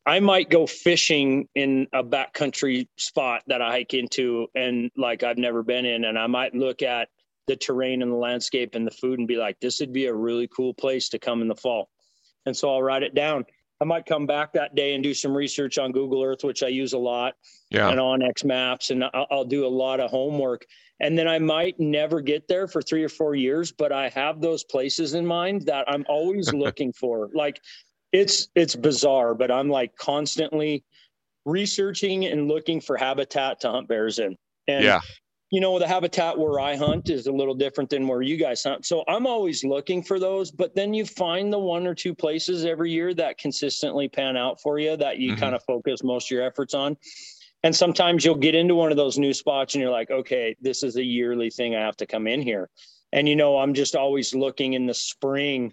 I 0.06 0.20
might 0.20 0.50
go 0.50 0.66
fishing 0.66 1.48
in 1.56 1.88
a 1.92 2.02
backcountry 2.02 2.86
spot 2.96 3.42
that 3.48 3.60
I 3.60 3.72
hike 3.72 3.92
into 3.92 4.46
and 4.54 4.90
like 4.96 5.24
I've 5.24 5.38
never 5.38 5.64
been 5.64 5.84
in. 5.84 6.04
And 6.04 6.16
I 6.16 6.28
might 6.28 6.54
look 6.54 6.82
at 6.82 7.08
the 7.48 7.56
terrain 7.56 8.02
and 8.02 8.12
the 8.12 8.16
landscape 8.16 8.74
and 8.74 8.86
the 8.86 8.92
food 8.92 9.18
and 9.18 9.26
be 9.26 9.36
like, 9.36 9.58
this 9.60 9.80
would 9.80 9.92
be 9.92 10.06
a 10.06 10.14
really 10.14 10.48
cool 10.48 10.74
place 10.74 11.08
to 11.10 11.18
come 11.18 11.42
in 11.42 11.48
the 11.48 11.56
fall. 11.56 11.88
And 12.44 12.56
so 12.56 12.72
I'll 12.72 12.82
write 12.82 13.02
it 13.02 13.14
down. 13.14 13.44
I 13.80 13.84
might 13.84 14.06
come 14.06 14.26
back 14.26 14.52
that 14.54 14.74
day 14.74 14.94
and 14.94 15.02
do 15.02 15.12
some 15.12 15.36
research 15.36 15.78
on 15.78 15.92
Google 15.92 16.22
Earth, 16.22 16.44
which 16.44 16.62
I 16.62 16.68
use 16.68 16.94
a 16.94 16.98
lot, 16.98 17.34
yeah. 17.70 17.88
and 17.88 17.98
onX 17.98 18.44
Maps, 18.44 18.90
and 18.90 19.04
I'll, 19.04 19.26
I'll 19.30 19.44
do 19.44 19.66
a 19.66 19.68
lot 19.68 20.00
of 20.00 20.10
homework. 20.10 20.64
And 21.00 21.18
then 21.18 21.28
I 21.28 21.38
might 21.38 21.78
never 21.78 22.22
get 22.22 22.48
there 22.48 22.66
for 22.66 22.80
three 22.80 23.04
or 23.04 23.10
four 23.10 23.34
years, 23.34 23.72
but 23.72 23.92
I 23.92 24.08
have 24.10 24.40
those 24.40 24.64
places 24.64 25.12
in 25.12 25.26
mind 25.26 25.62
that 25.66 25.84
I'm 25.88 26.06
always 26.08 26.52
looking 26.54 26.92
for. 26.92 27.28
Like 27.34 27.60
it's 28.12 28.48
it's 28.54 28.74
bizarre, 28.74 29.34
but 29.34 29.50
I'm 29.50 29.68
like 29.68 29.94
constantly 29.96 30.84
researching 31.44 32.24
and 32.24 32.48
looking 32.48 32.80
for 32.80 32.96
habitat 32.96 33.60
to 33.60 33.70
hunt 33.70 33.88
bears 33.88 34.18
in. 34.18 34.36
And 34.68 34.84
yeah 34.84 35.00
you 35.50 35.60
know, 35.60 35.78
the 35.78 35.86
habitat 35.86 36.36
where 36.36 36.58
I 36.58 36.74
hunt 36.74 37.08
is 37.08 37.26
a 37.26 37.32
little 37.32 37.54
different 37.54 37.90
than 37.90 38.08
where 38.08 38.22
you 38.22 38.36
guys 38.36 38.64
hunt. 38.64 38.84
So 38.84 39.04
I'm 39.06 39.26
always 39.26 39.62
looking 39.62 40.02
for 40.02 40.18
those, 40.18 40.50
but 40.50 40.74
then 40.74 40.92
you 40.92 41.04
find 41.04 41.52
the 41.52 41.58
one 41.58 41.86
or 41.86 41.94
two 41.94 42.14
places 42.14 42.64
every 42.64 42.90
year 42.90 43.14
that 43.14 43.38
consistently 43.38 44.08
pan 44.08 44.36
out 44.36 44.60
for 44.60 44.78
you 44.78 44.96
that 44.96 45.18
you 45.18 45.32
mm-hmm. 45.32 45.40
kind 45.40 45.54
of 45.54 45.62
focus 45.64 46.02
most 46.02 46.26
of 46.26 46.30
your 46.32 46.42
efforts 46.42 46.74
on. 46.74 46.96
And 47.62 47.74
sometimes 47.74 48.24
you'll 48.24 48.34
get 48.34 48.54
into 48.54 48.74
one 48.74 48.90
of 48.90 48.96
those 48.96 49.18
new 49.18 49.32
spots 49.32 49.74
and 49.74 49.82
you're 49.82 49.90
like, 49.90 50.10
okay, 50.10 50.56
this 50.60 50.82
is 50.82 50.96
a 50.96 51.04
yearly 51.04 51.50
thing. 51.50 51.76
I 51.76 51.80
have 51.80 51.96
to 51.98 52.06
come 52.06 52.26
in 52.26 52.42
here. 52.42 52.68
And, 53.12 53.28
you 53.28 53.36
know, 53.36 53.58
I'm 53.58 53.72
just 53.72 53.94
always 53.94 54.34
looking 54.34 54.72
in 54.72 54.86
the 54.86 54.94
spring 54.94 55.72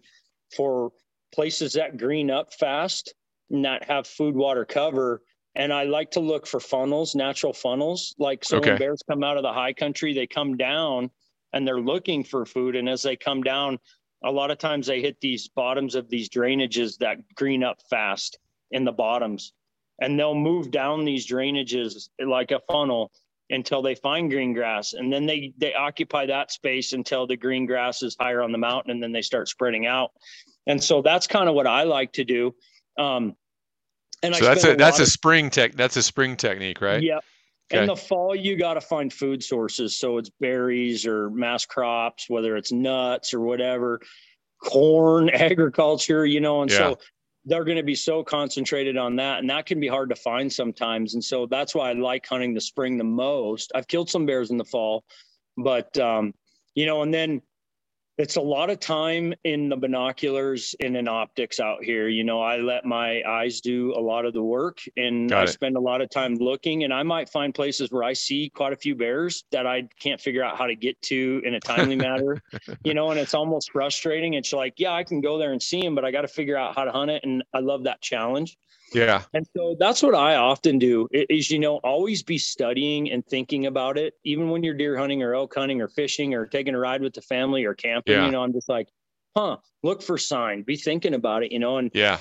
for 0.55 0.91
places 1.33 1.73
that 1.73 1.97
green 1.97 2.29
up 2.29 2.53
fast 2.53 3.13
not 3.49 3.83
have 3.85 4.07
food, 4.07 4.35
water, 4.35 4.65
cover 4.65 5.21
and 5.55 5.71
I 5.71 5.83
like 5.83 6.11
to 6.11 6.19
look 6.19 6.47
for 6.47 6.59
funnels, 6.59 7.15
natural 7.15 7.53
funnels. 7.53 8.15
Like 8.17 8.43
so, 8.43 8.57
okay. 8.57 8.71
when 8.71 8.79
bears 8.79 9.03
come 9.09 9.23
out 9.23 9.37
of 9.37 9.43
the 9.43 9.53
high 9.53 9.73
country, 9.73 10.13
they 10.13 10.27
come 10.27 10.57
down 10.57 11.11
and 11.53 11.67
they're 11.67 11.79
looking 11.79 12.23
for 12.23 12.45
food. 12.45 12.75
And 12.75 12.89
as 12.89 13.03
they 13.03 13.15
come 13.15 13.43
down, 13.43 13.79
a 14.23 14.31
lot 14.31 14.51
of 14.51 14.57
times 14.57 14.87
they 14.87 15.01
hit 15.01 15.19
these 15.21 15.47
bottoms 15.49 15.95
of 15.95 16.09
these 16.09 16.29
drainages 16.29 16.97
that 16.99 17.17
green 17.35 17.63
up 17.63 17.79
fast 17.89 18.39
in 18.71 18.85
the 18.85 18.91
bottoms, 18.91 19.53
and 20.01 20.17
they'll 20.17 20.33
move 20.33 20.71
down 20.71 21.05
these 21.05 21.27
drainages 21.27 22.09
like 22.19 22.51
a 22.51 22.61
funnel 22.71 23.11
until 23.49 23.81
they 23.81 23.93
find 23.93 24.31
green 24.31 24.53
grass, 24.53 24.93
and 24.93 25.11
then 25.11 25.25
they 25.25 25.53
they 25.57 25.73
occupy 25.73 26.25
that 26.25 26.51
space 26.51 26.93
until 26.93 27.27
the 27.27 27.35
green 27.35 27.65
grass 27.65 28.01
is 28.01 28.15
higher 28.19 28.41
on 28.41 28.51
the 28.51 28.57
mountain, 28.57 28.91
and 28.91 29.03
then 29.03 29.11
they 29.11 29.21
start 29.21 29.49
spreading 29.49 29.85
out. 29.85 30.11
And 30.65 30.81
so 30.81 31.01
that's 31.01 31.27
kind 31.27 31.49
of 31.49 31.55
what 31.55 31.67
I 31.67 31.83
like 31.83 32.13
to 32.13 32.23
do. 32.23 32.55
Um, 32.97 33.35
and 34.23 34.35
so 34.35 34.45
that's 34.45 34.63
a, 34.63 34.73
a 34.73 34.75
that's 34.75 34.99
a 34.99 35.05
spring 35.05 35.49
tech 35.49 35.73
that's 35.73 35.97
a 35.97 36.03
spring 36.03 36.35
technique, 36.35 36.81
right? 36.81 37.03
Yep. 37.03 37.23
Okay. 37.71 37.81
In 37.81 37.87
the 37.87 37.95
fall, 37.95 38.35
you 38.35 38.57
got 38.57 38.75
to 38.75 38.81
find 38.81 39.11
food 39.11 39.43
sources. 39.43 39.97
So 39.97 40.17
it's 40.17 40.29
berries 40.29 41.05
or 41.05 41.29
mass 41.29 41.65
crops, 41.65 42.29
whether 42.29 42.57
it's 42.57 42.71
nuts 42.71 43.33
or 43.33 43.39
whatever, 43.39 43.99
corn, 44.61 45.29
agriculture, 45.33 46.25
you 46.25 46.41
know, 46.41 46.61
and 46.61 46.69
yeah. 46.69 46.77
so 46.77 46.99
they're 47.45 47.63
going 47.63 47.77
to 47.77 47.83
be 47.83 47.95
so 47.95 48.23
concentrated 48.23 48.97
on 48.97 49.15
that. 49.17 49.39
And 49.39 49.49
that 49.49 49.65
can 49.65 49.79
be 49.79 49.87
hard 49.87 50.09
to 50.09 50.15
find 50.15 50.51
sometimes. 50.51 51.13
And 51.13 51.23
so 51.23 51.45
that's 51.45 51.73
why 51.73 51.89
I 51.89 51.93
like 51.93 52.25
hunting 52.25 52.53
the 52.53 52.61
spring 52.61 52.97
the 52.97 53.03
most. 53.03 53.71
I've 53.75 53.87
killed 53.87 54.09
some 54.09 54.25
bears 54.25 54.51
in 54.51 54.57
the 54.57 54.65
fall, 54.65 55.03
but, 55.57 55.97
um, 55.97 56.33
you 56.75 56.85
know, 56.85 57.01
and 57.01 57.13
then 57.13 57.41
it's 58.17 58.35
a 58.35 58.41
lot 58.41 58.69
of 58.69 58.79
time 58.79 59.33
in 59.43 59.69
the 59.69 59.75
binoculars 59.75 60.75
and 60.79 60.95
in 60.95 61.07
optics 61.07 61.59
out 61.59 61.83
here. 61.83 62.07
You 62.09 62.23
know, 62.23 62.41
I 62.41 62.57
let 62.57 62.85
my 62.85 63.23
eyes 63.27 63.59
do 63.59 63.93
a 63.95 63.99
lot 63.99 64.25
of 64.25 64.33
the 64.33 64.43
work 64.43 64.79
and 64.97 65.29
Got 65.29 65.39
I 65.39 65.43
it. 65.43 65.47
spend 65.47 65.77
a 65.77 65.79
lot 65.79 66.01
of 66.01 66.09
time 66.11 66.35
looking 66.35 66.83
and 66.83 66.93
I 66.93 67.01
might 67.01 67.29
find 67.29 67.55
places 67.55 67.91
where 67.91 68.03
I 68.03 68.13
see 68.13 68.49
quite 68.49 68.71
a 68.71 68.75
few 68.75 68.95
bears 68.95 69.45
that 69.51 69.65
I 69.65 69.87
can't 69.99 70.21
figure 70.21 70.43
out 70.43 70.57
how 70.57 70.67
to 70.67 70.75
get 70.75 71.01
to 71.03 71.41
in 71.43 71.55
a 71.55 71.59
timely 71.59 71.95
manner, 71.95 72.41
you 72.83 72.93
know, 72.93 73.09
and 73.09 73.19
it's 73.19 73.33
almost 73.33 73.71
frustrating. 73.71 74.35
It's 74.35 74.53
like, 74.53 74.75
yeah, 74.77 74.91
I 74.91 75.03
can 75.03 75.19
go 75.19 75.39
there 75.39 75.51
and 75.51 75.61
see 75.61 75.81
them, 75.81 75.95
but 75.95 76.05
I 76.05 76.11
got 76.11 76.21
to 76.21 76.27
figure 76.27 76.55
out 76.57 76.75
how 76.75 76.83
to 76.83 76.91
hunt 76.91 77.09
it. 77.09 77.23
And 77.23 77.43
I 77.53 77.59
love 77.59 77.85
that 77.85 78.01
challenge. 78.01 78.57
Yeah. 78.93 79.23
And 79.33 79.47
so 79.55 79.75
that's 79.79 80.03
what 80.03 80.15
I 80.15 80.35
often 80.35 80.79
do 80.79 81.07
is, 81.11 81.49
you 81.49 81.59
know, 81.59 81.77
always 81.77 82.23
be 82.23 82.37
studying 82.37 83.11
and 83.11 83.25
thinking 83.25 83.65
about 83.65 83.97
it, 83.97 84.13
even 84.23 84.49
when 84.49 84.63
you're 84.63 84.73
deer 84.73 84.97
hunting 84.97 85.23
or 85.23 85.35
elk 85.35 85.53
hunting 85.55 85.81
or 85.81 85.87
fishing 85.87 86.33
or 86.33 86.45
taking 86.45 86.75
a 86.75 86.79
ride 86.79 87.01
with 87.01 87.13
the 87.13 87.21
family 87.21 87.65
or 87.65 87.73
camping, 87.73 88.15
yeah. 88.15 88.25
you 88.25 88.31
know, 88.31 88.43
I'm 88.43 88.53
just 88.53 88.69
like, 88.69 88.89
huh, 89.35 89.57
look 89.81 90.01
for 90.01 90.17
sign, 90.17 90.63
be 90.63 90.75
thinking 90.75 91.13
about 91.13 91.43
it, 91.43 91.51
you 91.51 91.59
know, 91.59 91.77
and 91.77 91.91
yeah, 91.93 92.19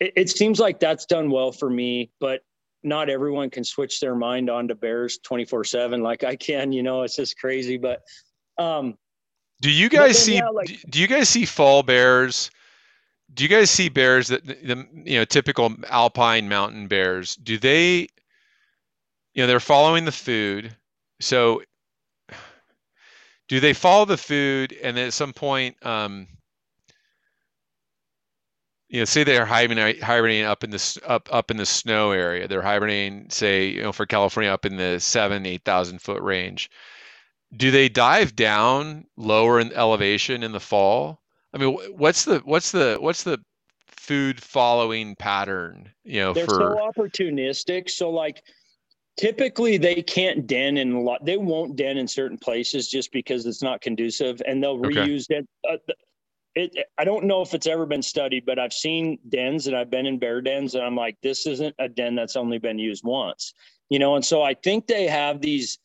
it, 0.00 0.12
it 0.16 0.30
seems 0.30 0.58
like 0.58 0.80
that's 0.80 1.06
done 1.06 1.30
well 1.30 1.52
for 1.52 1.68
me, 1.68 2.10
but 2.20 2.40
not 2.82 3.10
everyone 3.10 3.50
can 3.50 3.64
switch 3.64 4.00
their 4.00 4.14
mind 4.14 4.48
onto 4.48 4.74
bears 4.74 5.18
24 5.18 5.64
seven 5.64 6.02
like 6.02 6.24
I 6.24 6.36
can, 6.36 6.72
you 6.72 6.82
know, 6.82 7.02
it's 7.02 7.16
just 7.16 7.38
crazy. 7.38 7.76
But, 7.76 8.02
um, 8.56 8.96
do 9.60 9.70
you 9.70 9.88
guys 9.88 10.16
see, 10.16 10.36
yeah, 10.36 10.48
like, 10.48 10.80
do 10.88 11.00
you 11.00 11.08
guys 11.08 11.28
see 11.28 11.44
fall 11.44 11.82
bears 11.82 12.50
do 13.32 13.44
you 13.44 13.48
guys 13.48 13.70
see 13.70 13.88
bears 13.88 14.28
that 14.28 14.44
the 14.46 14.86
you 15.04 15.18
know 15.18 15.24
typical 15.24 15.74
alpine 15.88 16.48
mountain 16.48 16.88
bears 16.88 17.36
do 17.36 17.58
they 17.58 18.08
you 19.34 19.42
know 19.42 19.46
they're 19.46 19.60
following 19.60 20.04
the 20.04 20.12
food 20.12 20.74
so 21.20 21.62
do 23.48 23.60
they 23.60 23.72
follow 23.72 24.04
the 24.04 24.16
food 24.16 24.76
and 24.82 24.96
then 24.96 25.06
at 25.06 25.12
some 25.12 25.32
point 25.32 25.74
um, 25.84 26.26
you 28.88 29.00
know 29.00 29.04
say 29.04 29.24
they're 29.24 29.46
hibernating, 29.46 30.02
hibernating 30.02 30.44
up 30.44 30.64
in 30.64 30.70
this 30.70 30.98
up 31.06 31.28
up 31.32 31.50
in 31.50 31.56
the 31.56 31.66
snow 31.66 32.10
area 32.10 32.48
they're 32.48 32.62
hibernating 32.62 33.28
say 33.30 33.68
you 33.68 33.82
know 33.82 33.92
for 33.92 34.06
california 34.06 34.50
up 34.50 34.64
in 34.64 34.76
the 34.76 34.98
seven 34.98 35.46
eight 35.46 35.64
thousand 35.64 36.00
foot 36.00 36.22
range 36.22 36.70
do 37.56 37.70
they 37.70 37.88
dive 37.88 38.34
down 38.36 39.06
lower 39.16 39.60
in 39.60 39.72
elevation 39.72 40.42
in 40.42 40.52
the 40.52 40.60
fall 40.60 41.20
I 41.54 41.58
mean, 41.58 41.74
what's 41.96 42.24
the 42.24 42.40
what's 42.44 42.72
the 42.72 42.98
what's 43.00 43.22
the 43.22 43.38
food 43.86 44.42
following 44.42 45.16
pattern? 45.16 45.90
You 46.04 46.20
know, 46.20 46.32
they're 46.32 46.46
for... 46.46 46.54
so 46.54 46.90
opportunistic. 46.92 47.90
So 47.90 48.10
like, 48.10 48.42
typically 49.16 49.76
they 49.78 50.02
can't 50.02 50.46
den 50.46 50.76
in 50.76 50.92
a 50.92 51.00
lot. 51.00 51.24
They 51.24 51.36
won't 51.36 51.76
den 51.76 51.96
in 51.96 52.08
certain 52.08 52.38
places 52.38 52.88
just 52.88 53.12
because 53.12 53.46
it's 53.46 53.62
not 53.62 53.80
conducive, 53.80 54.42
and 54.46 54.62
they'll 54.62 54.78
okay. 54.86 54.96
reuse 54.96 55.26
it. 55.30 55.46
Uh, 55.68 55.76
it. 56.54 56.86
I 56.98 57.04
don't 57.04 57.24
know 57.24 57.40
if 57.40 57.54
it's 57.54 57.66
ever 57.66 57.86
been 57.86 58.02
studied, 58.02 58.44
but 58.44 58.58
I've 58.58 58.72
seen 58.72 59.18
dens 59.28 59.66
and 59.66 59.76
I've 59.76 59.90
been 59.90 60.06
in 60.06 60.18
bear 60.18 60.40
dens, 60.40 60.74
and 60.74 60.84
I'm 60.84 60.96
like, 60.96 61.16
this 61.22 61.46
isn't 61.46 61.74
a 61.78 61.88
den 61.88 62.14
that's 62.14 62.36
only 62.36 62.58
been 62.58 62.78
used 62.78 63.04
once. 63.04 63.54
You 63.88 63.98
know, 63.98 64.16
and 64.16 64.24
so 64.24 64.42
I 64.42 64.54
think 64.54 64.86
they 64.86 65.06
have 65.06 65.40
these 65.40 65.78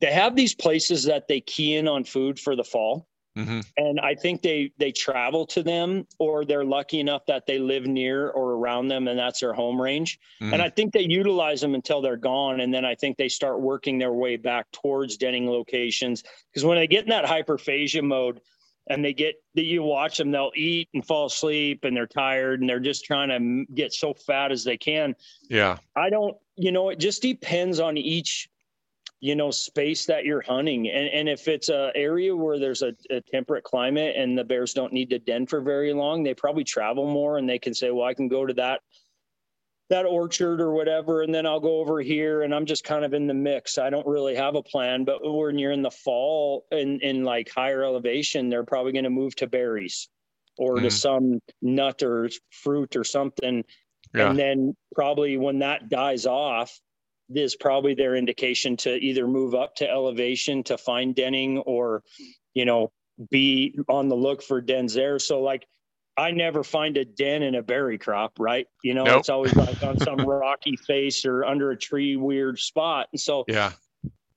they 0.00 0.12
have 0.12 0.36
these 0.36 0.54
places 0.54 1.04
that 1.04 1.28
they 1.28 1.40
key 1.40 1.76
in 1.76 1.88
on 1.88 2.04
food 2.04 2.38
for 2.38 2.56
the 2.56 2.64
fall 2.64 3.06
Mm-hmm. 3.36 3.60
And 3.76 4.00
I 4.00 4.14
think 4.14 4.42
they 4.42 4.72
they 4.78 4.90
travel 4.90 5.46
to 5.46 5.62
them 5.62 6.06
or 6.18 6.44
they're 6.44 6.64
lucky 6.64 6.98
enough 6.98 7.26
that 7.26 7.46
they 7.46 7.58
live 7.58 7.86
near 7.86 8.30
or 8.30 8.52
around 8.52 8.88
them 8.88 9.06
and 9.06 9.18
that's 9.18 9.40
their 9.40 9.52
home 9.52 9.80
range. 9.80 10.18
Mm-hmm. 10.42 10.54
And 10.54 10.62
I 10.62 10.68
think 10.68 10.92
they 10.92 11.02
utilize 11.02 11.60
them 11.60 11.74
until 11.74 12.00
they're 12.00 12.16
gone. 12.16 12.60
And 12.60 12.74
then 12.74 12.84
I 12.84 12.94
think 12.96 13.16
they 13.16 13.28
start 13.28 13.60
working 13.60 13.98
their 13.98 14.12
way 14.12 14.36
back 14.36 14.66
towards 14.72 15.16
denning 15.16 15.48
locations. 15.48 16.24
Because 16.52 16.64
when 16.64 16.76
they 16.76 16.88
get 16.88 17.04
in 17.04 17.10
that 17.10 17.24
hyperphagia 17.24 18.02
mode 18.02 18.40
and 18.88 19.04
they 19.04 19.12
get 19.12 19.36
that 19.54 19.64
you 19.64 19.84
watch 19.84 20.18
them, 20.18 20.32
they'll 20.32 20.52
eat 20.56 20.88
and 20.92 21.06
fall 21.06 21.26
asleep 21.26 21.84
and 21.84 21.96
they're 21.96 22.08
tired 22.08 22.60
and 22.60 22.68
they're 22.68 22.80
just 22.80 23.04
trying 23.04 23.28
to 23.28 23.72
get 23.72 23.92
so 23.92 24.12
fat 24.12 24.50
as 24.50 24.64
they 24.64 24.76
can. 24.76 25.14
Yeah. 25.48 25.78
I 25.94 26.10
don't, 26.10 26.36
you 26.56 26.72
know, 26.72 26.88
it 26.88 26.98
just 26.98 27.22
depends 27.22 27.78
on 27.78 27.96
each 27.96 28.48
you 29.20 29.36
know 29.36 29.50
space 29.50 30.06
that 30.06 30.24
you're 30.24 30.42
hunting 30.42 30.88
and 30.88 31.08
and 31.08 31.28
if 31.28 31.46
it's 31.46 31.68
a 31.68 31.92
area 31.94 32.34
where 32.34 32.58
there's 32.58 32.82
a, 32.82 32.94
a, 33.10 33.20
temperate 33.20 33.64
climate 33.64 34.16
and 34.16 34.36
the 34.36 34.44
bears 34.44 34.72
don't 34.72 34.92
need 34.92 35.10
to 35.10 35.18
den 35.18 35.46
for 35.46 35.60
very 35.60 35.92
long 35.92 36.22
they 36.22 36.34
probably 36.34 36.64
travel 36.64 37.06
more 37.06 37.38
and 37.38 37.48
they 37.48 37.58
can 37.58 37.74
say 37.74 37.90
well 37.90 38.06
i 38.06 38.14
can 38.14 38.28
go 38.28 38.46
to 38.46 38.54
that 38.54 38.80
that 39.90 40.06
orchard 40.06 40.60
or 40.60 40.72
whatever 40.72 41.22
and 41.22 41.34
then 41.34 41.46
i'll 41.46 41.60
go 41.60 41.80
over 41.80 42.00
here 42.00 42.42
and 42.42 42.54
i'm 42.54 42.64
just 42.64 42.84
kind 42.84 43.04
of 43.04 43.12
in 43.12 43.26
the 43.26 43.34
mix 43.34 43.76
i 43.76 43.90
don't 43.90 44.06
really 44.06 44.34
have 44.34 44.54
a 44.54 44.62
plan 44.62 45.04
but 45.04 45.18
when 45.22 45.58
you're 45.58 45.72
in 45.72 45.82
the 45.82 45.90
fall 45.90 46.64
in 46.72 46.98
in 47.00 47.22
like 47.22 47.50
higher 47.50 47.84
elevation 47.84 48.48
they're 48.48 48.64
probably 48.64 48.92
going 48.92 49.04
to 49.04 49.10
move 49.10 49.36
to 49.36 49.46
berries 49.46 50.08
or 50.58 50.76
mm. 50.76 50.82
to 50.82 50.90
some 50.90 51.40
nut 51.60 52.02
or 52.02 52.30
fruit 52.50 52.96
or 52.96 53.04
something 53.04 53.64
yeah. 54.14 54.30
and 54.30 54.38
then 54.38 54.74
probably 54.94 55.36
when 55.36 55.58
that 55.58 55.88
dies 55.88 56.24
off 56.24 56.80
is 57.34 57.56
probably 57.56 57.94
their 57.94 58.16
indication 58.16 58.76
to 58.78 58.94
either 58.96 59.26
move 59.26 59.54
up 59.54 59.74
to 59.76 59.88
elevation 59.88 60.62
to 60.64 60.76
find 60.78 61.14
denning 61.14 61.58
or, 61.58 62.02
you 62.54 62.64
know, 62.64 62.90
be 63.30 63.78
on 63.88 64.08
the 64.08 64.16
look 64.16 64.42
for 64.42 64.60
dens 64.60 64.94
there. 64.94 65.18
So 65.18 65.40
like 65.40 65.66
I 66.16 66.32
never 66.32 66.64
find 66.64 66.96
a 66.96 67.04
den 67.04 67.42
in 67.42 67.54
a 67.54 67.62
berry 67.62 67.98
crop, 67.98 68.32
right? 68.38 68.66
You 68.82 68.94
know, 68.94 69.04
nope. 69.04 69.20
it's 69.20 69.28
always 69.28 69.54
like 69.54 69.82
on 69.82 69.98
some 69.98 70.18
rocky 70.26 70.76
face 70.76 71.24
or 71.24 71.44
under 71.44 71.70
a 71.70 71.76
tree 71.76 72.16
weird 72.16 72.58
spot. 72.58 73.08
And 73.12 73.20
so 73.20 73.44
yeah. 73.48 73.72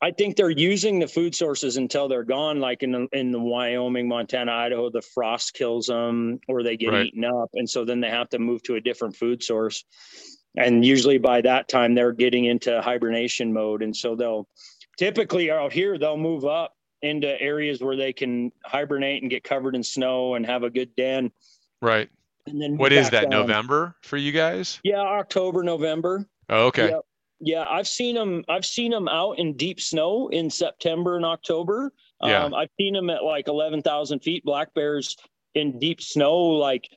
I 0.02 0.12
think 0.12 0.36
they're 0.36 0.50
using 0.50 1.00
the 1.00 1.08
food 1.08 1.34
sources 1.34 1.78
until 1.78 2.10
they're 2.10 2.26
gone. 2.26 2.60
Like 2.60 2.84
in 2.84 2.92
the, 2.92 3.08
in 3.14 3.32
the 3.32 3.40
Wyoming, 3.40 4.08
Montana, 4.08 4.52
Idaho, 4.52 4.90
the 4.90 5.02
frost 5.02 5.54
kills 5.54 5.88
them 5.88 6.40
or 6.48 6.62
they 6.62 6.76
get 6.76 6.90
right. 6.90 7.06
eaten 7.06 7.24
up, 7.24 7.50
and 7.54 7.70
so 7.70 7.86
then 7.86 8.02
they 8.02 8.10
have 8.10 8.30
to 8.30 8.40
move 8.40 8.64
to 8.64 8.76
a 8.76 8.82
different 8.82 9.16
food 9.16 9.42
source 9.42 9.86
and 10.56 10.86
usually 10.86 11.18
by 11.18 11.42
that 11.42 11.68
time 11.68 11.96
they're 11.96 12.12
getting 12.12 12.46
into 12.46 12.82
hibernation 12.82 13.54
mode. 13.54 13.82
And 13.82 13.96
so 13.96 14.16
they'll 14.16 14.48
typically 14.98 15.50
out 15.50 15.74
here 15.74 15.98
they'll 15.98 16.18
move 16.18 16.46
up 16.46 16.76
into 17.02 17.40
areas 17.42 17.82
where 17.82 17.96
they 17.96 18.14
can 18.14 18.52
hibernate 18.64 19.22
and 19.22 19.30
get 19.30 19.44
covered 19.44 19.76
in 19.76 19.84
snow 19.84 20.36
and 20.36 20.46
have 20.46 20.64
a 20.64 20.70
good 20.70 20.96
den. 20.96 21.32
Right. 21.82 22.10
And 22.46 22.62
then 22.62 22.78
what 22.78 22.92
is 22.92 23.10
that 23.10 23.30
down. 23.30 23.42
november 23.42 23.96
for 24.04 24.18
you 24.18 24.32
guys? 24.32 24.80
Yeah 24.84 25.00
october 25.00 25.64
november. 25.64 26.28
Oh, 26.50 26.68
okay. 26.68 26.90
Yeah, 26.90 27.00
yeah 27.40 27.66
i've 27.70 27.88
seen 27.88 28.16
them 28.16 28.44
i've 28.50 28.66
seen 28.66 28.92
them 28.92 29.08
out 29.08 29.40
in 29.40 29.56
deep 29.56 29.80
snow 29.80 30.30
in 30.30 30.50
september 30.50 31.16
and 31.16 31.26
october. 31.26 31.92
Yeah. 32.22 32.44
Um, 32.44 32.54
i've 32.54 32.70
seen 32.80 32.94
them 32.94 33.10
at 33.10 33.24
like 33.24 33.48
11000 33.48 34.20
feet 34.20 34.44
black 34.46 34.74
bears 34.74 35.18
in 35.56 35.80
deep 35.80 36.02
snow 36.02 36.36
like 36.38 36.88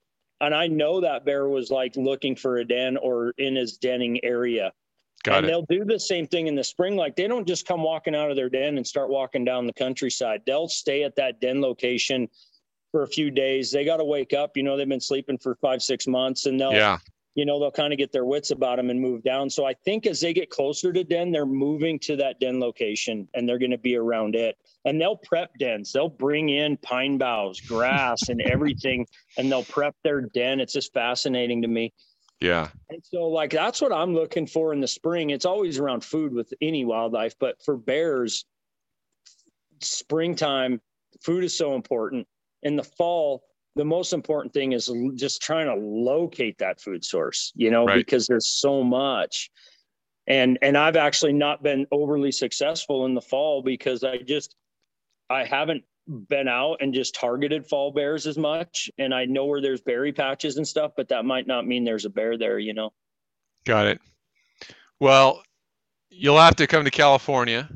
and 0.40 0.54
I 0.54 0.66
know 0.66 1.00
that 1.00 1.24
bear 1.24 1.48
was 1.48 1.70
like 1.70 1.96
looking 1.96 2.36
for 2.36 2.58
a 2.58 2.64
den 2.64 2.96
or 2.96 3.32
in 3.38 3.56
his 3.56 3.76
denning 3.76 4.22
area. 4.24 4.72
Got 5.24 5.38
and 5.38 5.46
it. 5.46 5.48
they'll 5.48 5.66
do 5.78 5.84
the 5.84 5.98
same 5.98 6.26
thing 6.26 6.46
in 6.46 6.54
the 6.54 6.64
spring. 6.64 6.96
Like 6.96 7.16
they 7.16 7.26
don't 7.26 7.46
just 7.46 7.66
come 7.66 7.82
walking 7.82 8.14
out 8.14 8.30
of 8.30 8.36
their 8.36 8.50
den 8.50 8.76
and 8.76 8.86
start 8.86 9.08
walking 9.08 9.44
down 9.44 9.66
the 9.66 9.72
countryside. 9.72 10.42
They'll 10.46 10.68
stay 10.68 11.02
at 11.02 11.16
that 11.16 11.40
den 11.40 11.60
location 11.60 12.28
for 12.92 13.02
a 13.02 13.08
few 13.08 13.30
days. 13.30 13.70
They 13.70 13.84
got 13.84 13.96
to 13.96 14.04
wake 14.04 14.32
up. 14.32 14.56
You 14.56 14.62
know, 14.62 14.76
they've 14.76 14.88
been 14.88 15.00
sleeping 15.00 15.38
for 15.38 15.56
five, 15.56 15.82
six 15.82 16.06
months, 16.06 16.46
and 16.46 16.60
they'll 16.60 16.72
yeah 16.72 16.98
you 17.36 17.44
know, 17.44 17.60
they'll 17.60 17.70
kind 17.70 17.92
of 17.92 17.98
get 17.98 18.12
their 18.12 18.24
wits 18.24 18.50
about 18.50 18.76
them 18.76 18.88
and 18.90 18.98
move 18.98 19.22
down. 19.22 19.50
So 19.50 19.66
I 19.66 19.74
think 19.84 20.06
as 20.06 20.20
they 20.20 20.32
get 20.32 20.48
closer 20.48 20.92
to 20.92 21.04
den, 21.04 21.30
they're 21.30 21.46
moving 21.46 21.98
to 22.00 22.16
that 22.16 22.40
den 22.40 22.58
location 22.58 23.28
and 23.34 23.46
they're 23.46 23.58
going 23.58 23.70
to 23.70 23.78
be 23.78 23.94
around 23.94 24.34
it. 24.34 24.56
And 24.86 24.98
they'll 25.00 25.18
prep 25.18 25.50
dens. 25.58 25.92
They'll 25.92 26.08
bring 26.08 26.48
in 26.48 26.78
pine 26.78 27.18
boughs, 27.18 27.60
grass, 27.60 28.28
and 28.30 28.40
everything, 28.50 29.06
and 29.36 29.52
they'll 29.52 29.64
prep 29.64 29.94
their 30.02 30.22
den. 30.22 30.60
It's 30.60 30.72
just 30.72 30.94
fascinating 30.94 31.60
to 31.62 31.68
me. 31.68 31.92
Yeah. 32.40 32.68
And 32.88 33.02
so, 33.04 33.28
like, 33.28 33.50
that's 33.50 33.82
what 33.82 33.92
I'm 33.92 34.14
looking 34.14 34.46
for 34.46 34.72
in 34.72 34.80
the 34.80 34.88
spring. 34.88 35.30
It's 35.30 35.44
always 35.44 35.78
around 35.78 36.04
food 36.04 36.32
with 36.32 36.52
any 36.62 36.84
wildlife, 36.84 37.34
but 37.38 37.56
for 37.64 37.76
bears, 37.76 38.46
springtime, 39.82 40.80
food 41.22 41.44
is 41.44 41.56
so 41.56 41.74
important. 41.74 42.26
In 42.62 42.76
the 42.76 42.84
fall, 42.84 43.42
the 43.76 43.84
most 43.84 44.12
important 44.12 44.52
thing 44.54 44.72
is 44.72 44.90
just 45.14 45.42
trying 45.42 45.66
to 45.66 45.74
locate 45.74 46.58
that 46.58 46.80
food 46.80 47.04
source 47.04 47.52
you 47.54 47.70
know 47.70 47.84
right. 47.84 47.96
because 47.96 48.26
there's 48.26 48.48
so 48.48 48.82
much 48.82 49.50
and 50.26 50.58
and 50.62 50.76
i've 50.76 50.96
actually 50.96 51.32
not 51.32 51.62
been 51.62 51.86
overly 51.92 52.32
successful 52.32 53.04
in 53.04 53.14
the 53.14 53.20
fall 53.20 53.62
because 53.62 54.02
i 54.02 54.16
just 54.16 54.56
i 55.30 55.44
haven't 55.44 55.82
been 56.28 56.46
out 56.46 56.76
and 56.80 56.94
just 56.94 57.14
targeted 57.14 57.66
fall 57.66 57.90
bears 57.90 58.26
as 58.26 58.38
much 58.38 58.90
and 58.98 59.12
i 59.12 59.24
know 59.24 59.44
where 59.44 59.60
there's 59.60 59.80
berry 59.80 60.12
patches 60.12 60.56
and 60.56 60.66
stuff 60.66 60.92
but 60.96 61.08
that 61.08 61.24
might 61.24 61.46
not 61.46 61.66
mean 61.66 61.84
there's 61.84 62.04
a 62.04 62.10
bear 62.10 62.38
there 62.38 62.58
you 62.58 62.72
know 62.72 62.92
got 63.64 63.86
it 63.86 64.00
well 65.00 65.42
you'll 66.08 66.38
have 66.38 66.54
to 66.54 66.66
come 66.66 66.84
to 66.84 66.90
california 66.90 67.68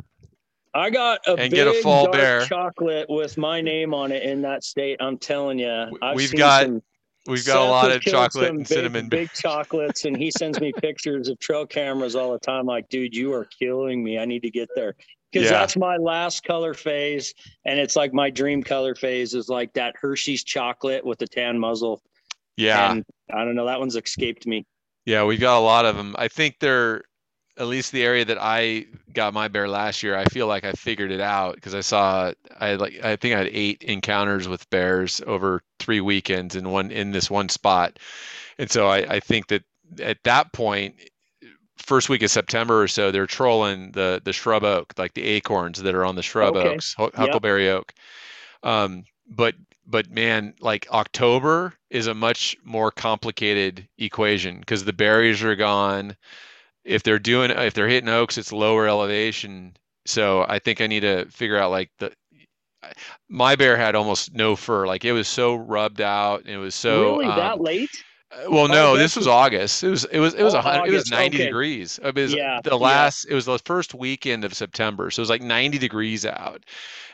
I 0.72 0.90
got 0.90 1.20
a 1.26 1.30
and 1.30 1.50
big 1.50 1.52
get 1.52 1.66
a 1.66 1.74
fall 1.82 2.04
dark 2.04 2.12
bear 2.12 2.46
chocolate 2.46 3.06
with 3.08 3.36
my 3.36 3.60
name 3.60 3.92
on 3.92 4.12
it 4.12 4.22
in 4.22 4.42
that 4.42 4.62
state. 4.62 4.98
I'm 5.00 5.18
telling 5.18 5.58
you, 5.58 5.98
I've 6.00 6.14
we've 6.14 6.32
got 6.32 6.68
we've 7.26 7.44
got 7.44 7.66
a 7.66 7.68
lot 7.68 7.90
of 7.90 8.00
chocolate 8.02 8.50
and 8.50 8.58
big, 8.58 8.66
cinnamon. 8.68 9.08
Big 9.08 9.32
chocolates, 9.34 10.04
and 10.04 10.16
he 10.16 10.30
sends 10.30 10.60
me 10.60 10.72
pictures 10.72 11.28
of 11.28 11.40
trail 11.40 11.66
cameras 11.66 12.14
all 12.14 12.32
the 12.32 12.38
time. 12.38 12.66
Like, 12.66 12.88
dude, 12.88 13.14
you 13.16 13.32
are 13.34 13.46
killing 13.46 14.04
me. 14.04 14.18
I 14.18 14.24
need 14.24 14.42
to 14.42 14.50
get 14.50 14.68
there 14.76 14.94
because 15.30 15.50
yeah. 15.50 15.58
that's 15.58 15.76
my 15.76 15.96
last 15.96 16.44
color 16.44 16.74
phase, 16.74 17.34
and 17.64 17.78
it's 17.78 17.96
like 17.96 18.12
my 18.12 18.30
dream 18.30 18.62
color 18.62 18.94
phase 18.94 19.34
is 19.34 19.48
like 19.48 19.72
that 19.74 19.94
Hershey's 20.00 20.44
chocolate 20.44 21.04
with 21.04 21.18
the 21.18 21.26
tan 21.26 21.58
muzzle. 21.58 22.02
Yeah, 22.56 22.92
and 22.92 23.04
I 23.32 23.44
don't 23.44 23.54
know. 23.54 23.66
That 23.66 23.80
one's 23.80 23.96
escaped 23.96 24.46
me. 24.46 24.66
Yeah, 25.06 25.24
we've 25.24 25.40
got 25.40 25.58
a 25.58 25.60
lot 25.60 25.86
of 25.86 25.96
them. 25.96 26.14
I 26.18 26.28
think 26.28 26.56
they're 26.60 27.02
at 27.60 27.66
least 27.66 27.92
the 27.92 28.02
area 28.02 28.24
that 28.24 28.38
I 28.40 28.86
got 29.12 29.34
my 29.34 29.48
bear 29.48 29.68
last 29.68 30.02
year, 30.02 30.16
I 30.16 30.24
feel 30.24 30.46
like 30.46 30.64
I 30.64 30.72
figured 30.72 31.10
it 31.10 31.20
out 31.20 31.56
because 31.56 31.74
I 31.74 31.82
saw 31.82 32.32
I 32.58 32.68
had 32.68 32.80
like 32.80 33.04
I 33.04 33.16
think 33.16 33.34
I 33.34 33.38
had 33.38 33.50
eight 33.52 33.82
encounters 33.82 34.48
with 34.48 34.68
bears 34.70 35.20
over 35.26 35.62
three 35.78 36.00
weekends 36.00 36.56
in 36.56 36.70
one 36.70 36.90
in 36.90 37.12
this 37.12 37.30
one 37.30 37.50
spot, 37.50 37.98
and 38.58 38.70
so 38.70 38.88
I, 38.88 38.98
I 38.98 39.20
think 39.20 39.48
that 39.48 39.62
at 40.00 40.18
that 40.24 40.52
point, 40.54 40.94
first 41.80 42.08
week 42.08 42.22
of 42.22 42.30
September 42.30 42.82
or 42.82 42.88
so, 42.88 43.10
they're 43.10 43.26
trolling 43.26 43.92
the 43.92 44.20
the 44.24 44.32
shrub 44.32 44.64
oak, 44.64 44.92
like 44.96 45.14
the 45.14 45.24
acorns 45.24 45.82
that 45.82 45.94
are 45.94 46.04
on 46.04 46.16
the 46.16 46.22
shrub 46.22 46.56
okay. 46.56 46.68
oaks, 46.68 46.94
huckleberry 46.94 47.66
yep. 47.66 47.78
oak. 47.78 47.94
Um, 48.62 49.04
but 49.28 49.54
but 49.86 50.10
man, 50.10 50.54
like 50.60 50.86
October 50.90 51.74
is 51.90 52.06
a 52.06 52.14
much 52.14 52.56
more 52.64 52.90
complicated 52.90 53.88
equation 53.98 54.60
because 54.60 54.84
the 54.84 54.92
berries 54.92 55.42
are 55.42 55.56
gone 55.56 56.16
if 56.84 57.02
they're 57.02 57.18
doing 57.18 57.50
if 57.50 57.74
they're 57.74 57.88
hitting 57.88 58.08
oaks, 58.08 58.38
it's 58.38 58.52
lower 58.52 58.88
elevation. 58.88 59.76
So 60.06 60.44
I 60.48 60.58
think 60.58 60.80
I 60.80 60.86
need 60.86 61.00
to 61.00 61.26
figure 61.30 61.58
out 61.58 61.70
like 61.70 61.90
the 61.98 62.12
my 63.28 63.56
bear 63.56 63.76
had 63.76 63.94
almost 63.94 64.34
no 64.34 64.56
fur. 64.56 64.86
Like 64.86 65.04
it 65.04 65.12
was 65.12 65.28
so 65.28 65.54
rubbed 65.54 66.00
out. 66.00 66.40
And 66.40 66.50
it 66.50 66.58
was 66.58 66.74
so 66.74 67.12
really 67.12 67.26
um, 67.26 67.36
that 67.36 67.60
late. 67.60 67.90
Uh, 68.30 68.50
well, 68.50 68.68
no, 68.68 68.96
this 68.96 69.16
was 69.16 69.26
August. 69.26 69.82
It 69.82 69.90
was 69.90 70.04
it 70.04 70.20
was 70.20 70.34
it 70.34 70.42
was 70.42 70.54
oh, 70.54 70.60
a 70.60 70.84
it 70.84 70.92
was 70.92 71.10
90 71.10 71.36
okay. 71.36 71.44
degrees. 71.46 71.98
It 72.02 72.14
was 72.14 72.32
yeah, 72.32 72.60
the 72.62 72.76
last 72.76 73.24
yeah. 73.24 73.32
it 73.32 73.34
was 73.34 73.46
the 73.46 73.58
first 73.58 73.94
weekend 73.94 74.44
of 74.44 74.54
September. 74.54 75.10
So 75.10 75.20
it 75.20 75.24
was 75.24 75.30
like 75.30 75.42
90 75.42 75.78
degrees 75.78 76.24
out. 76.24 76.64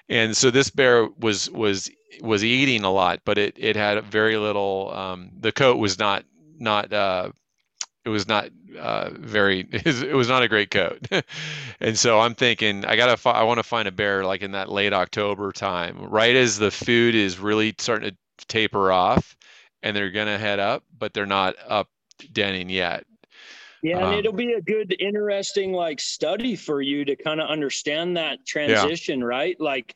And 0.09 0.37
so 0.37 0.51
this 0.51 0.71
bear 0.71 1.09
was 1.19 1.51
was 1.51 1.91
was 2.21 2.45
eating 2.45 2.85
a 2.85 2.93
lot, 2.93 3.21
but 3.25 3.39
it 3.39 3.55
it 3.57 3.77
had 3.77 4.03
very 4.05 4.37
little 4.37 4.93
um 4.95 5.31
the 5.41 5.53
coat 5.53 5.79
was 5.79 5.99
not 5.99 6.25
not 6.59 6.93
uh 6.93 7.31
it 8.05 8.11
was 8.11 8.29
not 8.29 8.49
uh, 8.79 9.11
very 9.13 9.61
it 9.73 10.15
was 10.15 10.29
not 10.29 10.43
a 10.43 10.49
great 10.49 10.71
coat 10.71 11.07
and 11.81 11.99
so 11.99 12.21
i'm 12.21 12.35
thinking 12.35 12.85
i 12.85 12.95
gotta 12.95 13.17
fi- 13.17 13.33
i 13.33 13.43
want 13.43 13.59
to 13.59 13.63
find 13.63 13.89
a 13.89 13.93
bear 13.93 14.25
like 14.25 14.43
in 14.43 14.53
that 14.53 14.71
late 14.71 14.93
october 14.93 15.51
time 15.51 15.99
right 16.09 16.37
as 16.37 16.59
the 16.59 16.71
food 16.71 17.15
is 17.15 17.39
really 17.39 17.75
starting 17.79 18.11
to 18.11 18.47
taper 18.47 18.93
off 18.93 19.37
and 19.83 19.97
they're 19.97 20.11
gonna 20.11 20.39
head 20.39 20.59
up 20.59 20.85
but 20.99 21.13
they're 21.15 21.27
not 21.27 21.55
up 21.67 21.89
denning 22.33 22.69
yet 22.69 23.05
yeah, 23.83 23.99
and 23.99 24.07
um, 24.07 24.15
it'll 24.15 24.33
be 24.33 24.55
a 24.55 24.61
good, 24.61 24.97
interesting 24.99 25.73
like 25.73 26.01
study 26.01 26.57
for 26.57 26.83
you 26.83 27.05
to 27.05 27.15
kind 27.15 27.41
of 27.41 27.49
understand 27.49 28.17
that 28.17 28.45
transition, 28.45 29.21
yeah. 29.21 29.27
right? 29.27 29.61
Like, 29.61 29.95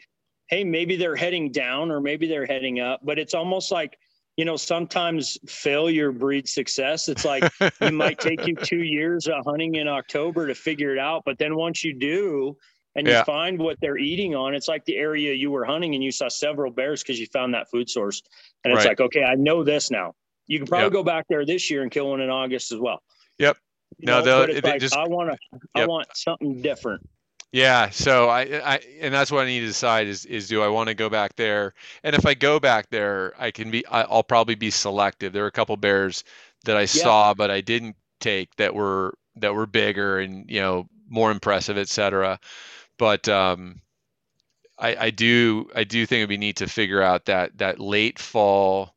hey, 0.49 0.63
maybe 0.63 0.95
they're 0.95 1.17
heading 1.17 1.51
down 1.51 1.91
or 1.91 2.01
maybe 2.01 2.29
they're 2.29 2.47
heading 2.47 2.79
up, 2.79 3.01
but 3.03 3.19
it's 3.19 3.35
almost 3.35 3.73
like 3.73 3.99
you 4.37 4.45
know, 4.47 4.57
sometimes 4.57 5.37
failure 5.47 6.13
breeds 6.13 6.55
success. 6.55 7.09
It's 7.09 7.27
like 7.27 7.53
it 7.61 7.93
might 7.93 8.19
take 8.19 8.47
you 8.47 8.55
two 8.55 8.83
years 8.83 9.27
of 9.27 9.45
hunting 9.45 9.75
in 9.75 9.87
October 9.87 10.47
to 10.47 10.55
figure 10.55 10.93
it 10.93 10.99
out, 10.99 11.25
but 11.27 11.39
then 11.39 11.57
once 11.57 11.85
you 11.85 11.93
do, 11.93 12.57
and 12.97 13.07
you 13.07 13.23
find 13.25 13.59
what 13.59 13.79
they're 13.81 13.99
eating 13.99 14.35
on. 14.35 14.55
It's 14.55 14.69
like 14.69 14.85
the 14.85 14.97
area 14.97 15.33
you 15.33 15.51
were 15.51 15.65
hunting 15.65 15.95
and 15.95 16.03
you 16.03 16.11
saw 16.11 16.29
several 16.29 16.73
bears 16.73 17.03
because 17.03 17.21
you 17.21 17.27
found 17.27 17.55
that 17.55 17.71
food 17.71 17.89
source. 17.89 18.23
And 18.65 18.73
it's 18.73 18.85
right. 18.85 18.91
like, 18.91 19.01
okay, 19.01 19.23
I 19.23 19.37
know 19.37 19.63
this 19.65 19.91
now. 19.91 20.15
You 20.47 20.59
can 20.59 20.67
probably 20.67 20.87
yep. 20.87 20.93
go 20.93 21.05
back 21.05 21.27
there 21.29 21.47
this 21.47 21.71
year 21.71 21.83
and 21.83 21.91
kill 21.91 22.11
one 22.11 22.21
in 22.21 22.31
August 22.31 22.73
as 22.73 22.79
well. 22.79 23.03
Yep. 23.39 23.57
You 23.99 24.07
no, 24.07 24.19
know, 24.19 24.47
they'll, 24.47 24.61
like, 24.63 24.81
just, 24.81 24.97
I 24.97 25.07
want 25.07 25.31
to, 25.31 25.39
yep. 25.75 25.85
I 25.85 25.87
want 25.87 26.09
something 26.15 26.61
different. 26.63 27.09
Yeah, 27.53 27.91
so 27.91 28.29
I, 28.29 28.43
I, 28.43 28.81
and 29.01 29.13
that's 29.13 29.33
what 29.33 29.43
I 29.43 29.47
need 29.47 29.61
to 29.61 29.67
decide 29.67 30.07
is, 30.07 30.25
is 30.25 30.47
do 30.47 30.63
I 30.63 30.69
want 30.69 30.89
to 30.89 30.95
go 30.95 31.09
back 31.09 31.35
there? 31.35 31.75
And 32.05 32.15
if 32.15 32.25
I 32.25 32.35
go 32.35 32.61
back 32.61 32.91
there, 32.91 33.35
I 33.39 33.51
can 33.51 33.73
be, 33.73 33.85
I'll 33.87 34.23
probably 34.23 34.55
be 34.55 34.71
selective. 34.71 35.33
There 35.33 35.43
are 35.43 35.49
a 35.49 35.53
couple 35.53 35.77
bears 35.77 36.23
that 36.65 36.77
I 36.77 36.83
yeah. 36.83 36.87
saw, 36.87 37.35
but 37.35 37.51
I 37.51 37.61
didn't 37.61 37.97
take 38.21 38.55
that 38.57 38.75
were 38.75 39.15
that 39.37 39.55
were 39.55 39.67
bigger 39.67 40.19
and 40.19 40.49
you 40.49 40.61
know 40.61 40.89
more 41.09 41.31
impressive, 41.31 41.77
etc. 41.77 42.39
But 43.01 43.31
um, 43.31 43.81
I, 44.79 45.07
I 45.07 45.11
do, 45.11 45.71
I 45.75 45.85
do 45.85 46.05
think 46.05 46.19
it'd 46.19 46.29
be 46.29 46.37
neat 46.37 46.57
to 46.57 46.67
figure 46.67 47.01
out 47.01 47.25
that 47.25 47.57
that 47.57 47.81
late 47.81 48.19
fall 48.19 48.95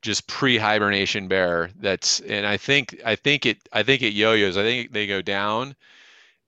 just 0.00 0.26
pre-hibernation 0.26 1.28
bear 1.28 1.70
that's 1.80 2.20
and 2.20 2.46
i 2.46 2.58
think 2.58 3.00
i 3.06 3.16
think 3.16 3.46
it 3.46 3.56
i 3.72 3.82
think 3.82 4.02
it 4.02 4.12
yo-yos. 4.12 4.58
I 4.58 4.62
think 4.62 4.92
they 4.92 5.06
go 5.06 5.22
down 5.22 5.74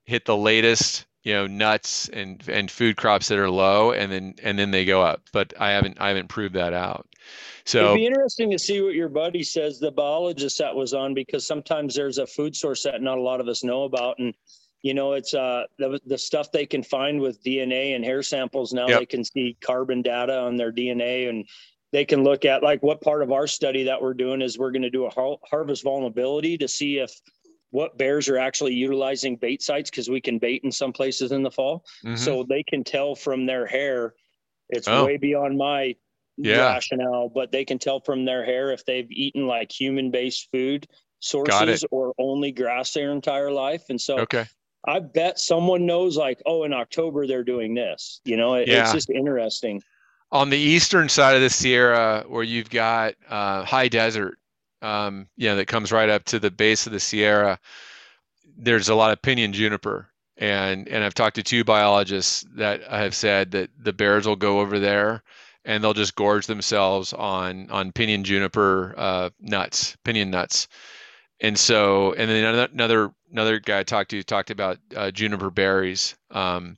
hit 0.05 0.25
the 0.25 0.37
latest 0.37 1.07
you 1.23 1.33
know 1.33 1.47
nuts 1.47 2.07
and 2.09 2.47
and 2.47 2.69
food 2.71 2.97
crops 2.97 3.27
that 3.27 3.37
are 3.37 3.49
low 3.49 3.91
and 3.91 4.11
then 4.11 4.35
and 4.43 4.57
then 4.57 4.71
they 4.71 4.85
go 4.85 5.01
up. 5.01 5.21
But 5.33 5.53
i 5.59 5.71
haven't 5.71 5.99
i 5.99 6.07
haven't 6.07 6.29
proved 6.29 6.55
that 6.55 6.73
out. 6.73 7.07
So 7.65 7.85
it'd 7.85 7.95
be 7.95 8.05
interesting 8.05 8.51
to 8.51 8.59
see 8.59 8.81
what 8.81 8.93
your 8.93 9.09
buddy 9.09 9.43
says 9.43 9.79
the 9.79 9.91
biologist 9.91 10.59
that 10.59 10.75
was 10.75 10.93
on 10.93 11.13
because 11.13 11.45
sometimes 11.45 11.95
there's 11.95 12.19
a 12.19 12.27
food 12.27 12.55
source 12.55 12.83
that 12.83 13.01
not 13.01 13.17
a 13.17 13.21
lot 13.21 13.41
of 13.41 13.47
us 13.47 13.63
know 13.63 13.83
about 13.83 14.19
and 14.19 14.33
you 14.83 14.93
know 14.93 15.13
it's 15.13 15.33
uh 15.33 15.63
the, 15.79 15.99
the 16.05 16.17
stuff 16.17 16.51
they 16.51 16.65
can 16.65 16.83
find 16.83 17.19
with 17.19 17.43
dna 17.43 17.95
and 17.95 18.05
hair 18.05 18.21
samples 18.21 18.73
now 18.73 18.87
yep. 18.87 18.99
they 18.99 19.05
can 19.05 19.23
see 19.23 19.57
carbon 19.61 20.01
data 20.01 20.39
on 20.39 20.55
their 20.55 20.71
dna 20.71 21.29
and 21.29 21.47
they 21.93 22.05
can 22.05 22.23
look 22.23 22.45
at 22.45 22.63
like 22.63 22.83
what 22.83 23.01
part 23.01 23.23
of 23.23 23.31
our 23.31 23.47
study 23.47 23.83
that 23.83 24.01
we're 24.01 24.13
doing 24.13 24.41
is 24.41 24.57
we're 24.57 24.71
going 24.71 24.81
to 24.81 24.89
do 24.89 25.05
a 25.05 25.37
harvest 25.49 25.83
vulnerability 25.83 26.57
to 26.57 26.67
see 26.67 26.97
if 26.97 27.11
what 27.71 27.97
bears 27.97 28.29
are 28.29 28.37
actually 28.37 28.73
utilizing 28.73 29.35
bait 29.35 29.61
sites 29.61 29.89
because 29.89 30.09
we 30.09 30.21
can 30.21 30.39
bait 30.39 30.61
in 30.63 30.71
some 30.71 30.93
places 30.93 31.31
in 31.31 31.43
the 31.43 31.51
fall. 31.51 31.85
Mm-hmm. 32.05 32.15
So 32.15 32.45
they 32.47 32.63
can 32.63 32.83
tell 32.83 33.15
from 33.15 33.45
their 33.45 33.65
hair. 33.65 34.13
It's 34.69 34.87
oh. 34.87 35.05
way 35.05 35.17
beyond 35.17 35.57
my 35.57 35.95
yeah. 36.37 36.73
rationale, 36.73 37.29
but 37.33 37.51
they 37.51 37.65
can 37.65 37.79
tell 37.79 37.99
from 37.99 38.25
their 38.25 38.45
hair 38.45 38.71
if 38.71 38.85
they've 38.85 39.09
eaten 39.09 39.47
like 39.47 39.71
human 39.71 40.11
based 40.11 40.49
food 40.51 40.87
sources 41.19 41.83
or 41.91 42.13
only 42.19 42.51
grass 42.51 42.93
their 42.93 43.11
entire 43.11 43.51
life. 43.51 43.83
And 43.89 43.99
so 43.99 44.19
okay. 44.19 44.45
I 44.87 44.99
bet 44.99 45.37
someone 45.37 45.85
knows 45.85 46.15
like, 46.15 46.41
oh, 46.45 46.63
in 46.63 46.73
October 46.73 47.27
they're 47.27 47.43
doing 47.43 47.75
this. 47.75 48.21
You 48.23 48.37
know, 48.37 48.55
it, 48.55 48.67
yeah. 48.67 48.83
it's 48.83 48.93
just 48.93 49.09
interesting. 49.09 49.83
On 50.31 50.49
the 50.49 50.57
eastern 50.57 51.09
side 51.09 51.35
of 51.35 51.41
the 51.41 51.49
Sierra, 51.49 52.23
where 52.27 52.43
you've 52.43 52.69
got 52.69 53.15
uh, 53.29 53.63
high 53.63 53.89
desert, 53.89 54.37
um, 54.81 55.27
you 55.35 55.49
know, 55.49 55.55
that 55.57 55.67
comes 55.67 55.91
right 55.91 56.09
up 56.09 56.23
to 56.25 56.39
the 56.39 56.51
base 56.51 56.85
of 56.85 56.93
the 56.93 56.99
Sierra, 56.99 57.59
there's 58.57 58.89
a 58.89 58.95
lot 58.95 59.11
of 59.11 59.21
pinyon 59.21 59.53
juniper. 59.53 60.09
And, 60.37 60.87
and 60.87 61.03
I've 61.03 61.13
talked 61.13 61.35
to 61.35 61.43
two 61.43 61.63
biologists 61.63 62.45
that 62.55 62.83
have 62.83 63.15
said 63.15 63.51
that 63.51 63.69
the 63.77 63.93
bears 63.93 64.27
will 64.27 64.35
go 64.35 64.59
over 64.59 64.79
there 64.79 65.23
and 65.65 65.83
they'll 65.83 65.93
just 65.93 66.15
gorge 66.15 66.47
themselves 66.47 67.11
on 67.13 67.69
on 67.69 67.91
pinyon 67.91 68.23
juniper 68.23 68.95
uh, 68.97 69.29
nuts, 69.39 69.97
pinyon 70.03 70.31
nuts. 70.31 70.67
And 71.41 71.59
so, 71.59 72.13
and 72.13 72.29
then 72.29 72.43
another 72.43 72.69
another 72.73 73.11
guy 73.33 73.79
I 73.79 73.83
talked 73.83 74.11
to 74.11 74.23
talked 74.23 74.51
about 74.51 74.77
uh, 74.95 75.11
juniper 75.11 75.49
berries. 75.49 76.15
Um, 76.31 76.77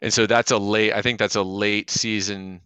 and 0.00 0.12
so 0.12 0.26
that's 0.26 0.50
a 0.50 0.58
late. 0.58 0.92
I 0.92 1.02
think 1.02 1.18
that's 1.18 1.36
a 1.36 1.42
late 1.42 1.90
season 1.90 2.60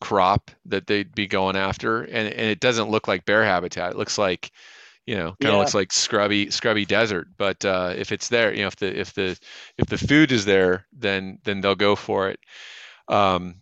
crop 0.00 0.50
that 0.66 0.86
they'd 0.86 1.14
be 1.14 1.26
going 1.26 1.56
after, 1.56 2.02
and 2.02 2.28
and 2.28 2.48
it 2.48 2.60
doesn't 2.60 2.90
look 2.90 3.08
like 3.08 3.24
bear 3.24 3.44
habitat. 3.44 3.92
It 3.92 3.98
looks 3.98 4.18
like 4.18 4.52
you 5.06 5.14
know 5.14 5.34
kind 5.40 5.50
of 5.50 5.52
yeah. 5.52 5.58
looks 5.58 5.74
like 5.74 5.92
scrubby 5.92 6.50
scrubby 6.50 6.84
desert 6.84 7.28
but 7.38 7.64
uh, 7.64 7.94
if 7.96 8.12
it's 8.12 8.28
there 8.28 8.52
you 8.52 8.62
know 8.62 8.66
if 8.66 8.76
the 8.76 8.98
if 8.98 9.14
the 9.14 9.38
if 9.78 9.86
the 9.86 9.98
food 9.98 10.32
is 10.32 10.44
there 10.44 10.86
then 10.92 11.38
then 11.44 11.60
they'll 11.60 11.74
go 11.74 11.96
for 11.96 12.28
it 12.28 12.40
um, 13.08 13.54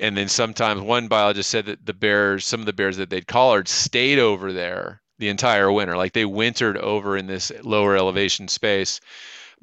and 0.00 0.16
then 0.16 0.28
sometimes 0.28 0.80
one 0.80 1.08
biologist 1.08 1.50
said 1.50 1.66
that 1.66 1.84
the 1.84 1.92
bears 1.92 2.46
some 2.46 2.60
of 2.60 2.66
the 2.66 2.72
bears 2.72 2.96
that 2.96 3.10
they'd 3.10 3.26
collared 3.26 3.68
stayed 3.68 4.18
over 4.18 4.52
there 4.52 5.01
the 5.22 5.28
entire 5.28 5.70
winter 5.70 5.96
like 5.96 6.12
they 6.12 6.24
wintered 6.24 6.76
over 6.76 7.16
in 7.16 7.28
this 7.28 7.52
lower 7.62 7.96
elevation 7.96 8.48
space 8.48 9.00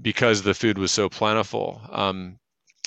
because 0.01 0.41
the 0.41 0.53
food 0.53 0.77
was 0.77 0.89
so 0.89 1.09
plentiful 1.09 1.81
um, 1.91 2.39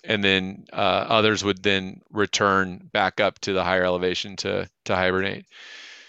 and 0.05 0.25
then 0.25 0.65
uh, 0.73 1.05
others 1.09 1.45
would 1.45 1.63
then 1.63 2.01
return 2.11 2.89
back 2.95 3.21
up 3.21 3.39
to 3.41 3.53
the 3.53 3.63
higher 3.63 3.85
elevation 3.85 4.37
to 4.37 4.67
to 4.87 4.97
hibernate. 4.97 5.45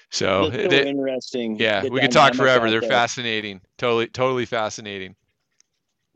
So 0.10 0.50
they, 0.50 0.88
interesting. 0.88 1.58
Yeah, 1.60 1.84
we 1.84 2.00
could 2.00 2.12
talk 2.12 2.34
forever. 2.34 2.70
They're 2.70 2.80
there. 2.80 2.90
fascinating. 2.90 3.62
Totally, 3.78 4.08
totally 4.08 4.46
fascinating. 4.46 5.16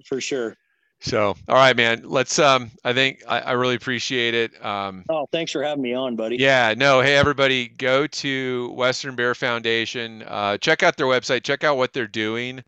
For 0.05 0.21
sure. 0.21 0.55
So, 0.99 1.35
all 1.47 1.55
right, 1.55 1.75
man. 1.75 2.01
Let's. 2.05 2.39
Um, 2.39 2.71
I 2.83 2.93
think 2.93 3.23
I, 3.27 3.39
I 3.39 3.51
really 3.51 3.75
appreciate 3.75 4.33
it. 4.33 4.65
Um, 4.65 5.03
oh, 5.09 5.27
thanks 5.31 5.51
for 5.51 5.61
having 5.61 5.83
me 5.83 5.93
on, 5.93 6.15
buddy. 6.15 6.37
Yeah. 6.37 6.73
No. 6.75 7.01
Hey, 7.01 7.15
everybody, 7.15 7.67
go 7.67 8.07
to 8.07 8.71
Western 8.71 9.15
Bear 9.15 9.35
Foundation. 9.35 10.23
Uh, 10.25 10.57
check 10.57 10.81
out 10.81 10.97
their 10.97 11.05
website. 11.05 11.43
Check 11.43 11.63
out 11.63 11.77
what 11.77 11.93
they're 11.93 12.07
doing 12.07 12.63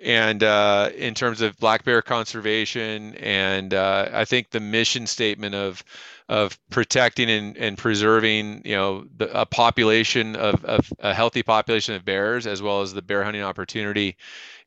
and 0.00 0.42
uh, 0.42 0.90
in 0.96 1.14
terms 1.14 1.40
of 1.40 1.56
black 1.58 1.84
bear 1.84 2.02
conservation 2.02 3.14
and 3.16 3.74
uh, 3.74 4.08
i 4.12 4.24
think 4.24 4.50
the 4.50 4.60
mission 4.60 5.06
statement 5.06 5.54
of 5.54 5.84
of 6.28 6.58
protecting 6.70 7.28
and, 7.28 7.56
and 7.56 7.76
preserving 7.76 8.62
you 8.64 8.74
know 8.74 9.04
the, 9.18 9.38
a 9.38 9.44
population 9.44 10.36
of, 10.36 10.64
of 10.64 10.90
a 11.00 11.12
healthy 11.12 11.42
population 11.42 11.94
of 11.94 12.04
bears 12.04 12.46
as 12.46 12.62
well 12.62 12.80
as 12.80 12.94
the 12.94 13.02
bear 13.02 13.22
hunting 13.22 13.42
opportunity 13.42 14.16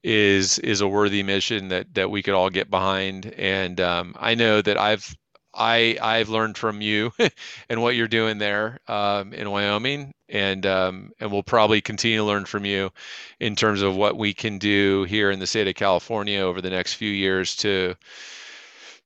is 0.03 0.59
is 0.59 0.81
a 0.81 0.87
worthy 0.87 1.23
mission 1.23 1.69
that 1.69 1.93
that 1.93 2.11
we 2.11 2.21
could 2.21 2.33
all 2.33 2.49
get 2.49 2.69
behind 2.69 3.33
and 3.37 3.79
um, 3.79 4.15
i 4.19 4.35
know 4.35 4.61
that 4.61 4.77
i've 4.77 5.15
I 5.53 5.97
I've 6.01 6.29
learned 6.29 6.57
from 6.57 6.81
you 6.81 7.13
and 7.69 7.81
what 7.81 7.95
you're 7.95 8.07
doing 8.07 8.37
there 8.39 8.79
um, 8.87 9.33
in 9.33 9.49
Wyoming, 9.49 10.13
and 10.29 10.65
um, 10.65 11.11
and 11.19 11.31
we'll 11.31 11.43
probably 11.43 11.81
continue 11.81 12.17
to 12.17 12.23
learn 12.23 12.45
from 12.45 12.65
you 12.65 12.91
in 13.39 13.55
terms 13.55 13.81
of 13.81 13.95
what 13.95 14.17
we 14.17 14.33
can 14.33 14.57
do 14.57 15.03
here 15.03 15.29
in 15.29 15.39
the 15.39 15.47
state 15.47 15.67
of 15.67 15.75
California 15.75 16.39
over 16.39 16.61
the 16.61 16.69
next 16.69 16.93
few 16.93 17.09
years 17.09 17.55
to 17.57 17.95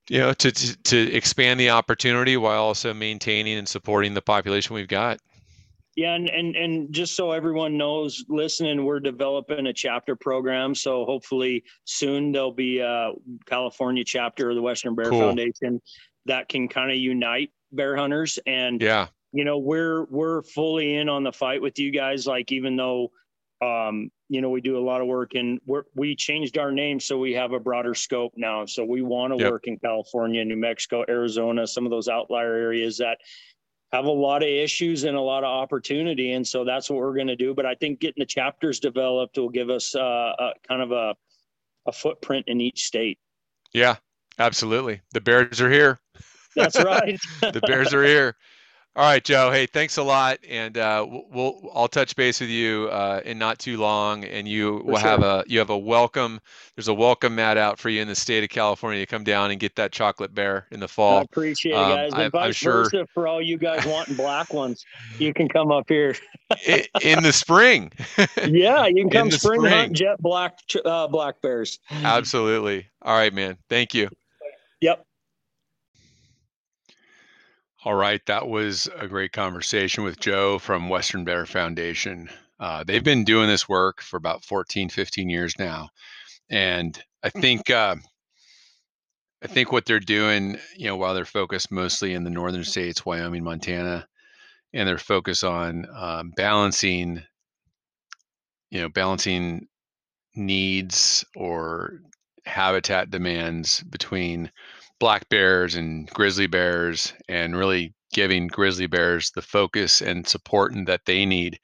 you 0.08 0.18
know 0.18 0.32
to 0.34 0.50
to, 0.50 0.76
to 0.84 1.12
expand 1.12 1.60
the 1.60 1.70
opportunity 1.70 2.36
while 2.36 2.62
also 2.62 2.94
maintaining 2.94 3.58
and 3.58 3.68
supporting 3.68 4.14
the 4.14 4.22
population 4.22 4.74
we've 4.74 4.88
got. 4.88 5.20
Yeah, 5.98 6.14
and, 6.14 6.30
and 6.30 6.54
and 6.54 6.92
just 6.92 7.16
so 7.16 7.32
everyone 7.32 7.76
knows, 7.76 8.24
listening, 8.28 8.84
we're 8.84 9.00
developing 9.00 9.66
a 9.66 9.72
chapter 9.72 10.14
program. 10.14 10.72
So 10.72 11.04
hopefully 11.04 11.64
soon 11.86 12.30
there'll 12.30 12.52
be 12.52 12.78
a 12.78 13.14
California 13.46 14.04
chapter 14.04 14.50
of 14.50 14.54
the 14.54 14.62
Western 14.62 14.94
Bear 14.94 15.10
cool. 15.10 15.18
Foundation 15.18 15.82
that 16.26 16.48
can 16.48 16.68
kind 16.68 16.92
of 16.92 16.98
unite 16.98 17.50
bear 17.72 17.96
hunters 17.96 18.38
and 18.46 18.80
yeah 18.80 19.08
you 19.32 19.44
know 19.44 19.58
we're 19.58 20.04
we're 20.04 20.42
fully 20.42 20.94
in 20.94 21.08
on 21.08 21.24
the 21.24 21.32
fight 21.32 21.60
with 21.60 21.78
you 21.78 21.90
guys 21.90 22.26
like 22.26 22.52
even 22.52 22.76
though 22.76 23.10
um 23.60 24.08
you 24.28 24.40
know 24.40 24.50
we 24.50 24.60
do 24.60 24.78
a 24.78 24.80
lot 24.80 25.00
of 25.00 25.06
work 25.06 25.34
and 25.34 25.58
we 25.66 25.80
we 25.94 26.16
changed 26.16 26.56
our 26.56 26.70
name 26.70 27.00
so 27.00 27.18
we 27.18 27.32
have 27.32 27.52
a 27.52 27.58
broader 27.58 27.94
scope 27.94 28.32
now 28.36 28.64
so 28.64 28.84
we 28.84 29.02
want 29.02 29.36
to 29.36 29.42
yep. 29.42 29.50
work 29.50 29.66
in 29.66 29.76
california 29.78 30.44
new 30.44 30.56
mexico 30.56 31.04
arizona 31.08 31.66
some 31.66 31.84
of 31.84 31.90
those 31.90 32.08
outlier 32.08 32.54
areas 32.54 32.96
that 32.96 33.18
have 33.92 34.04
a 34.04 34.10
lot 34.10 34.42
of 34.42 34.48
issues 34.48 35.04
and 35.04 35.16
a 35.16 35.20
lot 35.20 35.44
of 35.44 35.48
opportunity 35.48 36.32
and 36.32 36.46
so 36.46 36.64
that's 36.64 36.90
what 36.90 36.98
we're 36.98 37.14
going 37.14 37.26
to 37.26 37.36
do 37.36 37.54
but 37.54 37.66
i 37.66 37.74
think 37.74 38.00
getting 38.00 38.20
the 38.20 38.26
chapters 38.26 38.80
developed 38.80 39.38
will 39.38 39.48
give 39.48 39.70
us 39.70 39.94
uh, 39.94 40.32
a 40.38 40.50
kind 40.66 40.82
of 40.82 40.92
a, 40.92 41.14
a 41.86 41.92
footprint 41.92 42.44
in 42.48 42.60
each 42.60 42.84
state 42.84 43.18
yeah 43.72 43.96
absolutely 44.38 45.00
the 45.12 45.20
bears 45.20 45.60
are 45.60 45.70
here 45.70 45.98
that's 46.58 46.82
right. 46.82 47.18
the 47.40 47.60
Bears 47.66 47.94
are 47.94 48.04
here. 48.04 48.36
All 48.96 49.04
right, 49.04 49.22
Joe. 49.22 49.52
Hey, 49.52 49.66
thanks 49.66 49.96
a 49.96 50.02
lot, 50.02 50.38
and 50.48 50.76
uh, 50.76 51.06
we'll 51.08 51.70
I'll 51.72 51.86
touch 51.86 52.16
base 52.16 52.40
with 52.40 52.50
you 52.50 52.88
uh, 52.90 53.20
in 53.24 53.38
not 53.38 53.60
too 53.60 53.78
long, 53.78 54.24
and 54.24 54.48
you 54.48 54.82
will 54.84 54.98
sure. 54.98 55.08
have 55.08 55.22
a 55.22 55.44
you 55.46 55.60
have 55.60 55.70
a 55.70 55.78
welcome. 55.78 56.40
There's 56.74 56.88
a 56.88 56.94
welcome 56.94 57.36
mat 57.36 57.56
out 57.56 57.78
for 57.78 57.90
you 57.90 58.02
in 58.02 58.08
the 58.08 58.16
state 58.16 58.42
of 58.42 58.50
California 58.50 59.00
to 59.00 59.06
come 59.06 59.22
down 59.22 59.52
and 59.52 59.60
get 59.60 59.76
that 59.76 59.92
chocolate 59.92 60.34
bear 60.34 60.66
in 60.72 60.80
the 60.80 60.88
fall. 60.88 61.18
I 61.18 61.22
appreciate 61.22 61.74
um, 61.74 61.92
it, 61.92 61.94
guys. 61.94 62.12
And 62.12 62.22
I'm, 62.22 62.30
vice 62.32 62.46
I'm 62.46 62.52
sure 62.54 62.72
versa 62.84 63.06
for 63.14 63.28
all 63.28 63.40
you 63.40 63.56
guys 63.56 63.86
wanting 63.86 64.16
black 64.16 64.52
ones, 64.52 64.84
you 65.20 65.32
can 65.32 65.48
come 65.48 65.70
up 65.70 65.84
here 65.88 66.16
in 67.00 67.22
the 67.22 67.32
spring. 67.32 67.92
yeah, 68.48 68.86
you 68.86 69.02
can 69.02 69.10
come 69.10 69.30
spring, 69.30 69.60
spring, 69.60 69.72
hunt 69.72 69.92
jet 69.92 70.20
black 70.20 70.58
uh, 70.84 71.06
black 71.06 71.40
bears. 71.40 71.78
Absolutely. 71.88 72.88
All 73.02 73.16
right, 73.16 73.32
man. 73.32 73.58
Thank 73.68 73.94
you. 73.94 74.08
Yep. 74.80 75.04
All 77.84 77.94
right, 77.94 78.20
that 78.26 78.48
was 78.48 78.88
a 78.96 79.06
great 79.06 79.30
conversation 79.30 80.02
with 80.02 80.18
Joe 80.18 80.58
from 80.58 80.88
Western 80.88 81.22
Bear 81.22 81.46
Foundation. 81.46 82.28
Uh, 82.58 82.82
they've 82.82 83.04
been 83.04 83.22
doing 83.22 83.46
this 83.46 83.68
work 83.68 84.02
for 84.02 84.16
about 84.16 84.44
14, 84.44 84.88
15 84.88 85.30
years 85.30 85.56
now. 85.60 85.90
And 86.50 87.00
I 87.22 87.30
think 87.30 87.70
uh, 87.70 87.94
I 89.44 89.46
think 89.46 89.70
what 89.70 89.86
they're 89.86 90.00
doing, 90.00 90.58
you 90.76 90.86
know, 90.86 90.96
while 90.96 91.14
they're 91.14 91.24
focused 91.24 91.70
mostly 91.70 92.14
in 92.14 92.24
the 92.24 92.30
northern 92.30 92.64
states, 92.64 93.06
Wyoming, 93.06 93.44
Montana, 93.44 94.08
and 94.72 94.88
they're 94.88 94.98
focused 94.98 95.44
on 95.44 95.86
um, 95.94 96.32
balancing, 96.34 97.22
you 98.70 98.80
know, 98.80 98.88
balancing 98.88 99.68
needs 100.34 101.24
or 101.36 102.00
habitat 102.44 103.10
demands 103.10 103.84
between 103.84 104.50
black 104.98 105.28
bears 105.28 105.74
and 105.74 106.08
grizzly 106.10 106.46
bears 106.46 107.12
and 107.28 107.56
really 107.56 107.94
giving 108.12 108.46
grizzly 108.46 108.86
bears 108.86 109.30
the 109.32 109.42
focus 109.42 110.00
and 110.00 110.26
support 110.26 110.72
and 110.72 110.86
that 110.88 111.04
they 111.06 111.26
need 111.26 111.58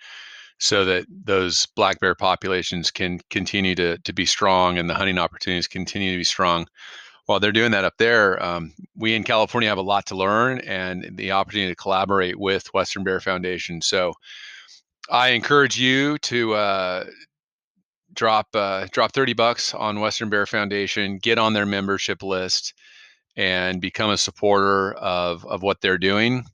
so 0.61 0.85
that 0.85 1.05
those 1.09 1.67
black 1.75 1.99
bear 2.01 2.15
populations 2.15 2.91
can 2.91 3.19
continue 3.31 3.75
to, 3.75 3.99
to 3.99 4.13
be 4.13 4.27
strong 4.27 4.79
and 4.79 4.89
the 4.89 4.95
hunting 4.95 5.19
opportunities 5.19 5.67
continue 5.67 6.13
to 6.13 6.19
be 6.19 6.25
strong. 6.25 6.67
While 7.27 7.41
they're 7.41 7.53
doing 7.53 7.73
that 7.73 7.85
up 7.85 7.95
there 7.99 8.43
um, 8.43 8.73
we 8.97 9.15
in 9.15 9.25
california 9.25 9.69
have 9.69 9.79
a 9.79 9.83
lot 9.83 10.07
to 10.07 10.15
learn 10.17 10.61
and 10.61 11.17
the 11.17 11.33
opportunity 11.33 11.73
to 11.73 11.77
collaborate 11.77 12.39
with 12.39 12.73
western 12.75 13.03
bear 13.05 13.21
foundation. 13.21 13.81
So 13.81 14.13
i 15.11 15.29
encourage 15.29 15.79
you 15.79 16.19
to 16.19 16.55
uh, 16.55 17.05
drop 18.13 18.47
uh, 18.55 18.87
drop 18.93 19.13
30 19.13 19.33
bucks 19.33 19.75
on 19.75 20.01
western 20.01 20.29
bear 20.29 20.47
foundation 20.47 21.19
get 21.19 21.39
on 21.39 21.53
their 21.53 21.67
membership 21.67 22.23
list 22.23 22.75
and 23.37 23.81
become 23.81 24.11
a 24.11 24.19
supporter 24.19 24.93
of, 24.95 25.45
of 25.47 25.63
what 25.63 25.81
they're 25.81 25.99
doing 25.99 26.45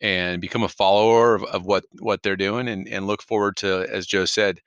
and 0.00 0.42
become 0.42 0.62
a 0.62 0.68
follower 0.68 1.34
of, 1.34 1.44
of 1.44 1.64
what, 1.64 1.84
what 2.00 2.22
they're 2.22 2.36
doing 2.36 2.68
and, 2.68 2.86
and 2.88 3.06
look 3.06 3.22
forward 3.22 3.56
to, 3.56 3.86
as 3.90 4.06
Joe 4.06 4.24
said, 4.26 4.60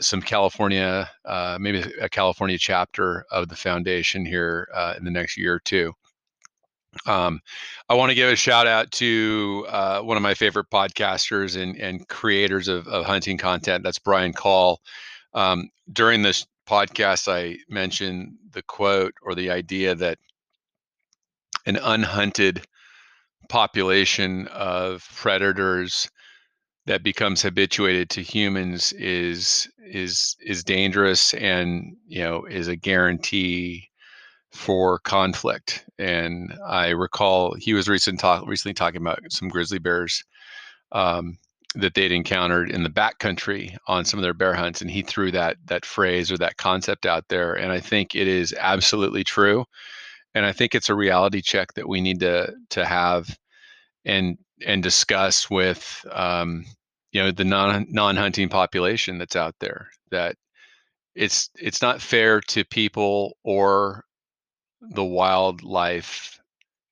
some 0.00 0.20
California, 0.20 1.08
uh, 1.24 1.58
maybe 1.60 1.84
a 2.00 2.08
California 2.08 2.58
chapter 2.58 3.24
of 3.30 3.48
the 3.48 3.56
foundation 3.56 4.24
here 4.24 4.68
uh, 4.74 4.94
in 4.96 5.04
the 5.04 5.10
next 5.10 5.36
year 5.36 5.54
or 5.54 5.60
two. 5.60 5.92
Um, 7.06 7.40
I 7.88 7.94
want 7.94 8.10
to 8.10 8.14
give 8.14 8.30
a 8.30 8.36
shout 8.36 8.66
out 8.66 8.90
to 8.92 9.66
uh, 9.68 10.00
one 10.02 10.16
of 10.16 10.22
my 10.22 10.34
favorite 10.34 10.68
podcasters 10.70 11.60
and, 11.60 11.76
and 11.76 12.06
creators 12.08 12.68
of, 12.68 12.86
of 12.86 13.06
hunting 13.06 13.38
content. 13.38 13.82
That's 13.82 13.98
Brian 13.98 14.32
Call. 14.32 14.80
Um, 15.32 15.70
during 15.90 16.22
this 16.22 16.46
podcast, 16.68 17.32
I 17.32 17.56
mentioned 17.68 18.36
the 18.52 18.62
quote 18.62 19.14
or 19.22 19.34
the 19.34 19.50
idea 19.50 19.94
that 19.94 20.18
an 21.66 21.76
unhunted 21.76 22.64
population 23.48 24.48
of 24.48 25.06
predators 25.14 26.08
that 26.86 27.02
becomes 27.02 27.42
habituated 27.42 28.10
to 28.10 28.22
humans 28.22 28.92
is 28.94 29.68
is 29.78 30.36
is 30.40 30.64
dangerous 30.64 31.34
and 31.34 31.96
you 32.06 32.22
know 32.22 32.44
is 32.46 32.68
a 32.68 32.76
guarantee 32.76 33.88
for 34.52 34.98
conflict. 35.00 35.84
And 35.98 36.52
i 36.66 36.88
recall 36.90 37.54
he 37.54 37.74
was 37.74 37.88
recent 37.88 38.20
talk, 38.20 38.46
recently 38.46 38.74
talking 38.74 39.00
about 39.00 39.20
some 39.30 39.48
grizzly 39.48 39.78
bears 39.78 40.24
um, 40.92 41.38
that 41.74 41.94
they'd 41.94 42.12
encountered 42.12 42.70
in 42.70 42.82
the 42.82 42.90
backcountry 42.90 43.76
on 43.86 44.04
some 44.04 44.18
of 44.18 44.22
their 44.22 44.34
bear 44.34 44.54
hunts 44.54 44.82
and 44.82 44.90
he 44.90 45.02
threw 45.02 45.30
that 45.30 45.56
that 45.66 45.86
phrase 45.86 46.30
or 46.30 46.38
that 46.38 46.56
concept 46.56 47.06
out 47.06 47.28
there. 47.28 47.54
And 47.54 47.72
i 47.72 47.80
think 47.80 48.14
it 48.14 48.28
is 48.28 48.54
absolutely 48.58 49.24
true 49.24 49.64
and 50.34 50.46
I 50.46 50.52
think 50.52 50.74
it's 50.74 50.88
a 50.88 50.94
reality 50.94 51.42
check 51.42 51.74
that 51.74 51.88
we 51.88 52.00
need 52.00 52.20
to 52.20 52.54
to 52.70 52.84
have 52.84 53.36
and 54.04 54.38
and 54.66 54.82
discuss 54.82 55.50
with 55.50 56.04
um, 56.10 56.64
you 57.12 57.22
know 57.22 57.30
the 57.30 57.44
non 57.44 57.86
non 57.90 58.16
hunting 58.16 58.48
population 58.48 59.18
that's 59.18 59.36
out 59.36 59.54
there 59.60 59.88
that 60.10 60.36
it's 61.14 61.50
it's 61.58 61.82
not 61.82 62.00
fair 62.00 62.40
to 62.40 62.64
people 62.64 63.36
or 63.44 64.04
the 64.80 65.04
wildlife 65.04 66.40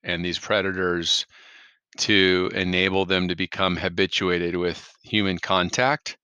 and 0.03 0.25
these 0.25 0.39
predators 0.39 1.27
to 1.99 2.51
enable 2.55 3.05
them 3.05 3.29
to 3.29 3.35
become 3.35 3.77
habituated 3.77 4.57
with 4.57 4.93
human 5.03 5.39
contact 5.39 6.17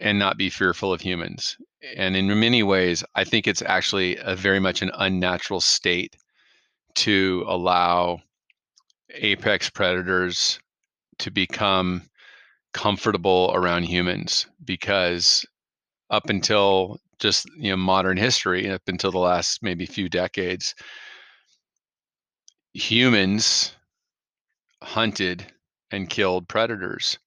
and 0.00 0.18
not 0.18 0.36
be 0.36 0.50
fearful 0.50 0.92
of 0.92 1.00
humans. 1.00 1.56
And 1.96 2.16
in 2.16 2.38
many 2.40 2.62
ways, 2.62 3.04
I 3.14 3.24
think 3.24 3.46
it's 3.46 3.62
actually 3.62 4.16
a 4.16 4.34
very 4.34 4.58
much 4.58 4.82
an 4.82 4.90
unnatural 4.94 5.60
state 5.60 6.16
to 6.94 7.44
allow 7.46 8.20
apex 9.14 9.70
predators 9.70 10.60
to 11.18 11.30
become 11.30 12.02
comfortable 12.72 13.52
around 13.54 13.84
humans 13.84 14.46
because 14.64 15.44
up 16.10 16.28
until 16.30 16.98
just 17.18 17.46
you 17.56 17.70
know 17.70 17.76
modern 17.76 18.16
history 18.16 18.70
up 18.70 18.82
until 18.86 19.10
the 19.10 19.18
last 19.18 19.62
maybe 19.62 19.86
few 19.86 20.08
decades 20.08 20.74
humans 22.72 23.72
hunted 24.82 25.46
and 25.90 26.08
killed 26.08 26.48
predators 26.48 27.18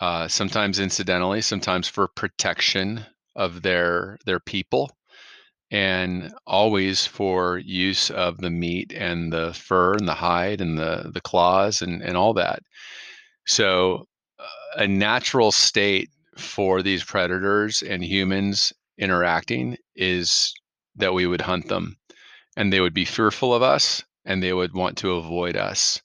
uh, 0.00 0.26
sometimes 0.26 0.80
incidentally 0.80 1.40
sometimes 1.40 1.88
for 1.88 2.08
protection 2.08 3.04
of 3.36 3.62
their 3.62 4.18
their 4.26 4.40
people 4.40 4.90
and 5.74 6.32
always 6.46 7.04
for 7.04 7.58
use 7.58 8.08
of 8.10 8.38
the 8.38 8.50
meat 8.50 8.92
and 8.92 9.32
the 9.32 9.52
fur 9.54 9.94
and 9.94 10.06
the 10.06 10.14
hide 10.14 10.60
and 10.60 10.78
the 10.78 11.10
the 11.12 11.20
claws 11.20 11.82
and 11.82 12.00
and 12.00 12.16
all 12.16 12.32
that. 12.32 12.60
So 13.48 14.06
uh, 14.38 14.82
a 14.82 14.86
natural 14.86 15.50
state 15.50 16.10
for 16.38 16.80
these 16.80 17.02
predators 17.02 17.82
and 17.82 18.04
humans 18.04 18.72
interacting 18.98 19.76
is 19.96 20.54
that 20.94 21.12
we 21.12 21.26
would 21.26 21.40
hunt 21.40 21.66
them 21.66 21.96
and 22.56 22.72
they 22.72 22.80
would 22.80 22.94
be 22.94 23.04
fearful 23.04 23.52
of 23.52 23.62
us 23.62 24.04
and 24.24 24.40
they 24.40 24.52
would 24.52 24.74
want 24.74 24.96
to 24.98 25.14
avoid 25.14 25.56
us. 25.56 26.00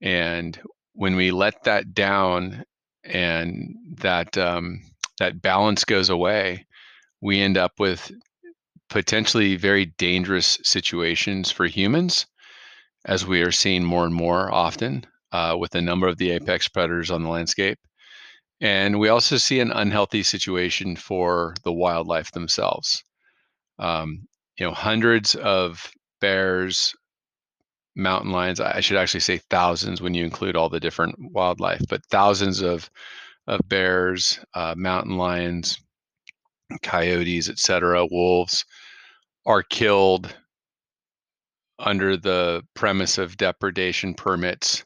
And 0.00 0.60
when 0.92 1.16
we 1.16 1.32
let 1.32 1.64
that 1.64 1.92
down 1.92 2.62
and 3.02 3.74
that 3.98 4.38
um, 4.38 4.80
that 5.18 5.42
balance 5.42 5.84
goes 5.84 6.08
away, 6.08 6.66
we 7.20 7.40
end 7.40 7.58
up 7.58 7.80
with 7.80 8.12
potentially 8.88 9.56
very 9.56 9.86
dangerous 9.98 10.58
situations 10.62 11.50
for 11.50 11.66
humans, 11.66 12.26
as 13.04 13.26
we 13.26 13.42
are 13.42 13.52
seeing 13.52 13.84
more 13.84 14.04
and 14.04 14.14
more 14.14 14.52
often 14.52 15.04
uh, 15.32 15.56
with 15.58 15.74
a 15.74 15.82
number 15.82 16.08
of 16.08 16.18
the 16.18 16.30
apex 16.30 16.68
predators 16.68 17.10
on 17.10 17.22
the 17.22 17.28
landscape. 17.28 17.78
And 18.60 18.98
we 18.98 19.08
also 19.08 19.36
see 19.36 19.60
an 19.60 19.70
unhealthy 19.70 20.22
situation 20.22 20.96
for 20.96 21.54
the 21.62 21.72
wildlife 21.72 22.32
themselves. 22.32 23.02
Um, 23.78 24.26
you 24.58 24.66
know, 24.66 24.72
hundreds 24.72 25.34
of 25.34 25.90
bears, 26.20 26.94
mountain 27.94 28.30
lions, 28.30 28.60
I 28.60 28.80
should 28.80 28.96
actually 28.96 29.20
say 29.20 29.38
thousands 29.50 30.00
when 30.00 30.14
you 30.14 30.24
include 30.24 30.56
all 30.56 30.70
the 30.70 30.80
different 30.80 31.14
wildlife, 31.18 31.82
but 31.88 32.06
thousands 32.06 32.62
of, 32.62 32.90
of 33.46 33.60
bears, 33.68 34.40
uh, 34.54 34.74
mountain 34.76 35.18
lions, 35.18 35.78
coyotes, 36.82 37.48
etc., 37.48 38.06
wolves 38.06 38.64
are 39.44 39.62
killed 39.62 40.34
under 41.78 42.16
the 42.16 42.62
premise 42.74 43.18
of 43.18 43.36
depredation 43.36 44.14
permits 44.14 44.84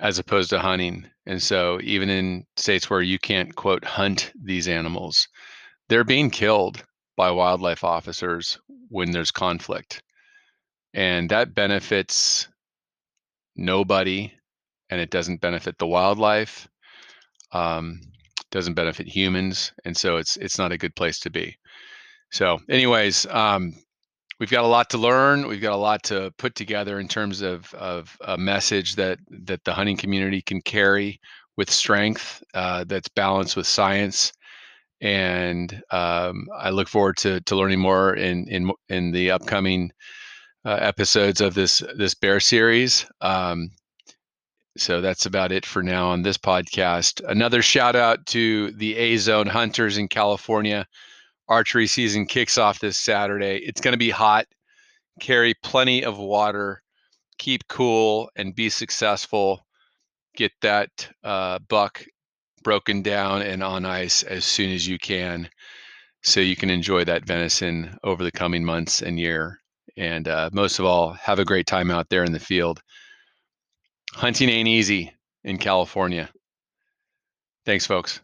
as 0.00 0.18
opposed 0.18 0.50
to 0.50 0.58
hunting. 0.58 1.06
And 1.26 1.42
so 1.42 1.78
even 1.82 2.08
in 2.08 2.44
states 2.56 2.88
where 2.88 3.02
you 3.02 3.18
can't 3.18 3.54
quote 3.54 3.84
hunt 3.84 4.32
these 4.42 4.66
animals, 4.66 5.28
they're 5.88 6.04
being 6.04 6.30
killed 6.30 6.82
by 7.16 7.30
wildlife 7.30 7.84
officers 7.84 8.58
when 8.88 9.10
there's 9.10 9.30
conflict. 9.30 10.02
And 10.94 11.30
that 11.30 11.54
benefits 11.54 12.48
nobody 13.56 14.32
and 14.88 15.00
it 15.00 15.10
doesn't 15.10 15.40
benefit 15.40 15.78
the 15.78 15.86
wildlife. 15.86 16.68
Um, 17.52 18.00
doesn't 18.50 18.74
benefit 18.74 19.08
humans, 19.08 19.72
and 19.84 19.96
so 19.96 20.16
it's 20.16 20.36
it's 20.36 20.58
not 20.58 20.72
a 20.72 20.78
good 20.78 20.94
place 20.96 21.18
to 21.20 21.30
be. 21.30 21.56
So, 22.32 22.60
anyways, 22.68 23.26
um, 23.26 23.74
we've 24.38 24.50
got 24.50 24.64
a 24.64 24.68
lot 24.68 24.90
to 24.90 24.98
learn. 24.98 25.46
We've 25.48 25.60
got 25.60 25.74
a 25.74 25.76
lot 25.76 26.02
to 26.04 26.32
put 26.38 26.54
together 26.54 26.98
in 27.00 27.08
terms 27.08 27.42
of 27.42 27.72
of 27.74 28.16
a 28.22 28.38
message 28.38 28.96
that 28.96 29.18
that 29.46 29.64
the 29.64 29.74
hunting 29.74 29.96
community 29.96 30.42
can 30.42 30.62
carry 30.62 31.20
with 31.56 31.70
strength 31.70 32.42
uh, 32.54 32.84
that's 32.84 33.08
balanced 33.08 33.56
with 33.56 33.66
science. 33.66 34.32
And 35.02 35.82
um, 35.90 36.46
I 36.58 36.70
look 36.70 36.88
forward 36.88 37.16
to 37.18 37.40
to 37.42 37.56
learning 37.56 37.80
more 37.80 38.14
in 38.14 38.46
in 38.48 38.70
in 38.88 39.12
the 39.12 39.30
upcoming 39.30 39.90
uh, 40.64 40.78
episodes 40.80 41.40
of 41.40 41.54
this 41.54 41.82
this 41.96 42.14
bear 42.14 42.40
series. 42.40 43.06
Um, 43.20 43.70
so 44.76 45.00
that's 45.00 45.26
about 45.26 45.52
it 45.52 45.66
for 45.66 45.82
now 45.82 46.08
on 46.08 46.22
this 46.22 46.38
podcast. 46.38 47.22
Another 47.28 47.62
shout 47.62 47.96
out 47.96 48.26
to 48.26 48.70
the 48.72 48.96
A 48.96 49.16
Zone 49.16 49.46
Hunters 49.46 49.98
in 49.98 50.08
California. 50.08 50.86
Archery 51.48 51.86
season 51.86 52.26
kicks 52.26 52.56
off 52.58 52.78
this 52.78 52.98
Saturday. 52.98 53.56
It's 53.64 53.80
going 53.80 53.92
to 53.92 53.98
be 53.98 54.10
hot. 54.10 54.46
Carry 55.20 55.54
plenty 55.62 56.04
of 56.04 56.18
water. 56.18 56.82
Keep 57.38 57.66
cool 57.68 58.30
and 58.36 58.54
be 58.54 58.70
successful. 58.70 59.66
Get 60.36 60.52
that 60.62 61.10
uh, 61.24 61.58
buck 61.68 62.04
broken 62.62 63.02
down 63.02 63.42
and 63.42 63.62
on 63.62 63.84
ice 63.84 64.22
as 64.22 64.44
soon 64.44 64.70
as 64.70 64.86
you 64.86 64.98
can 64.98 65.48
so 66.22 66.40
you 66.40 66.54
can 66.54 66.70
enjoy 66.70 67.04
that 67.04 67.24
venison 67.24 67.96
over 68.04 68.22
the 68.22 68.30
coming 68.30 68.64
months 68.64 69.02
and 69.02 69.18
year 69.18 69.58
And 69.96 70.28
uh, 70.28 70.50
most 70.52 70.78
of 70.78 70.84
all, 70.84 71.12
have 71.14 71.38
a 71.38 71.44
great 71.44 71.66
time 71.66 71.90
out 71.90 72.08
there 72.10 72.24
in 72.24 72.32
the 72.32 72.38
field. 72.38 72.82
Hunting 74.14 74.48
ain't 74.48 74.68
easy 74.68 75.12
in 75.44 75.58
California. 75.58 76.28
Thanks, 77.64 77.86
folks. 77.86 78.20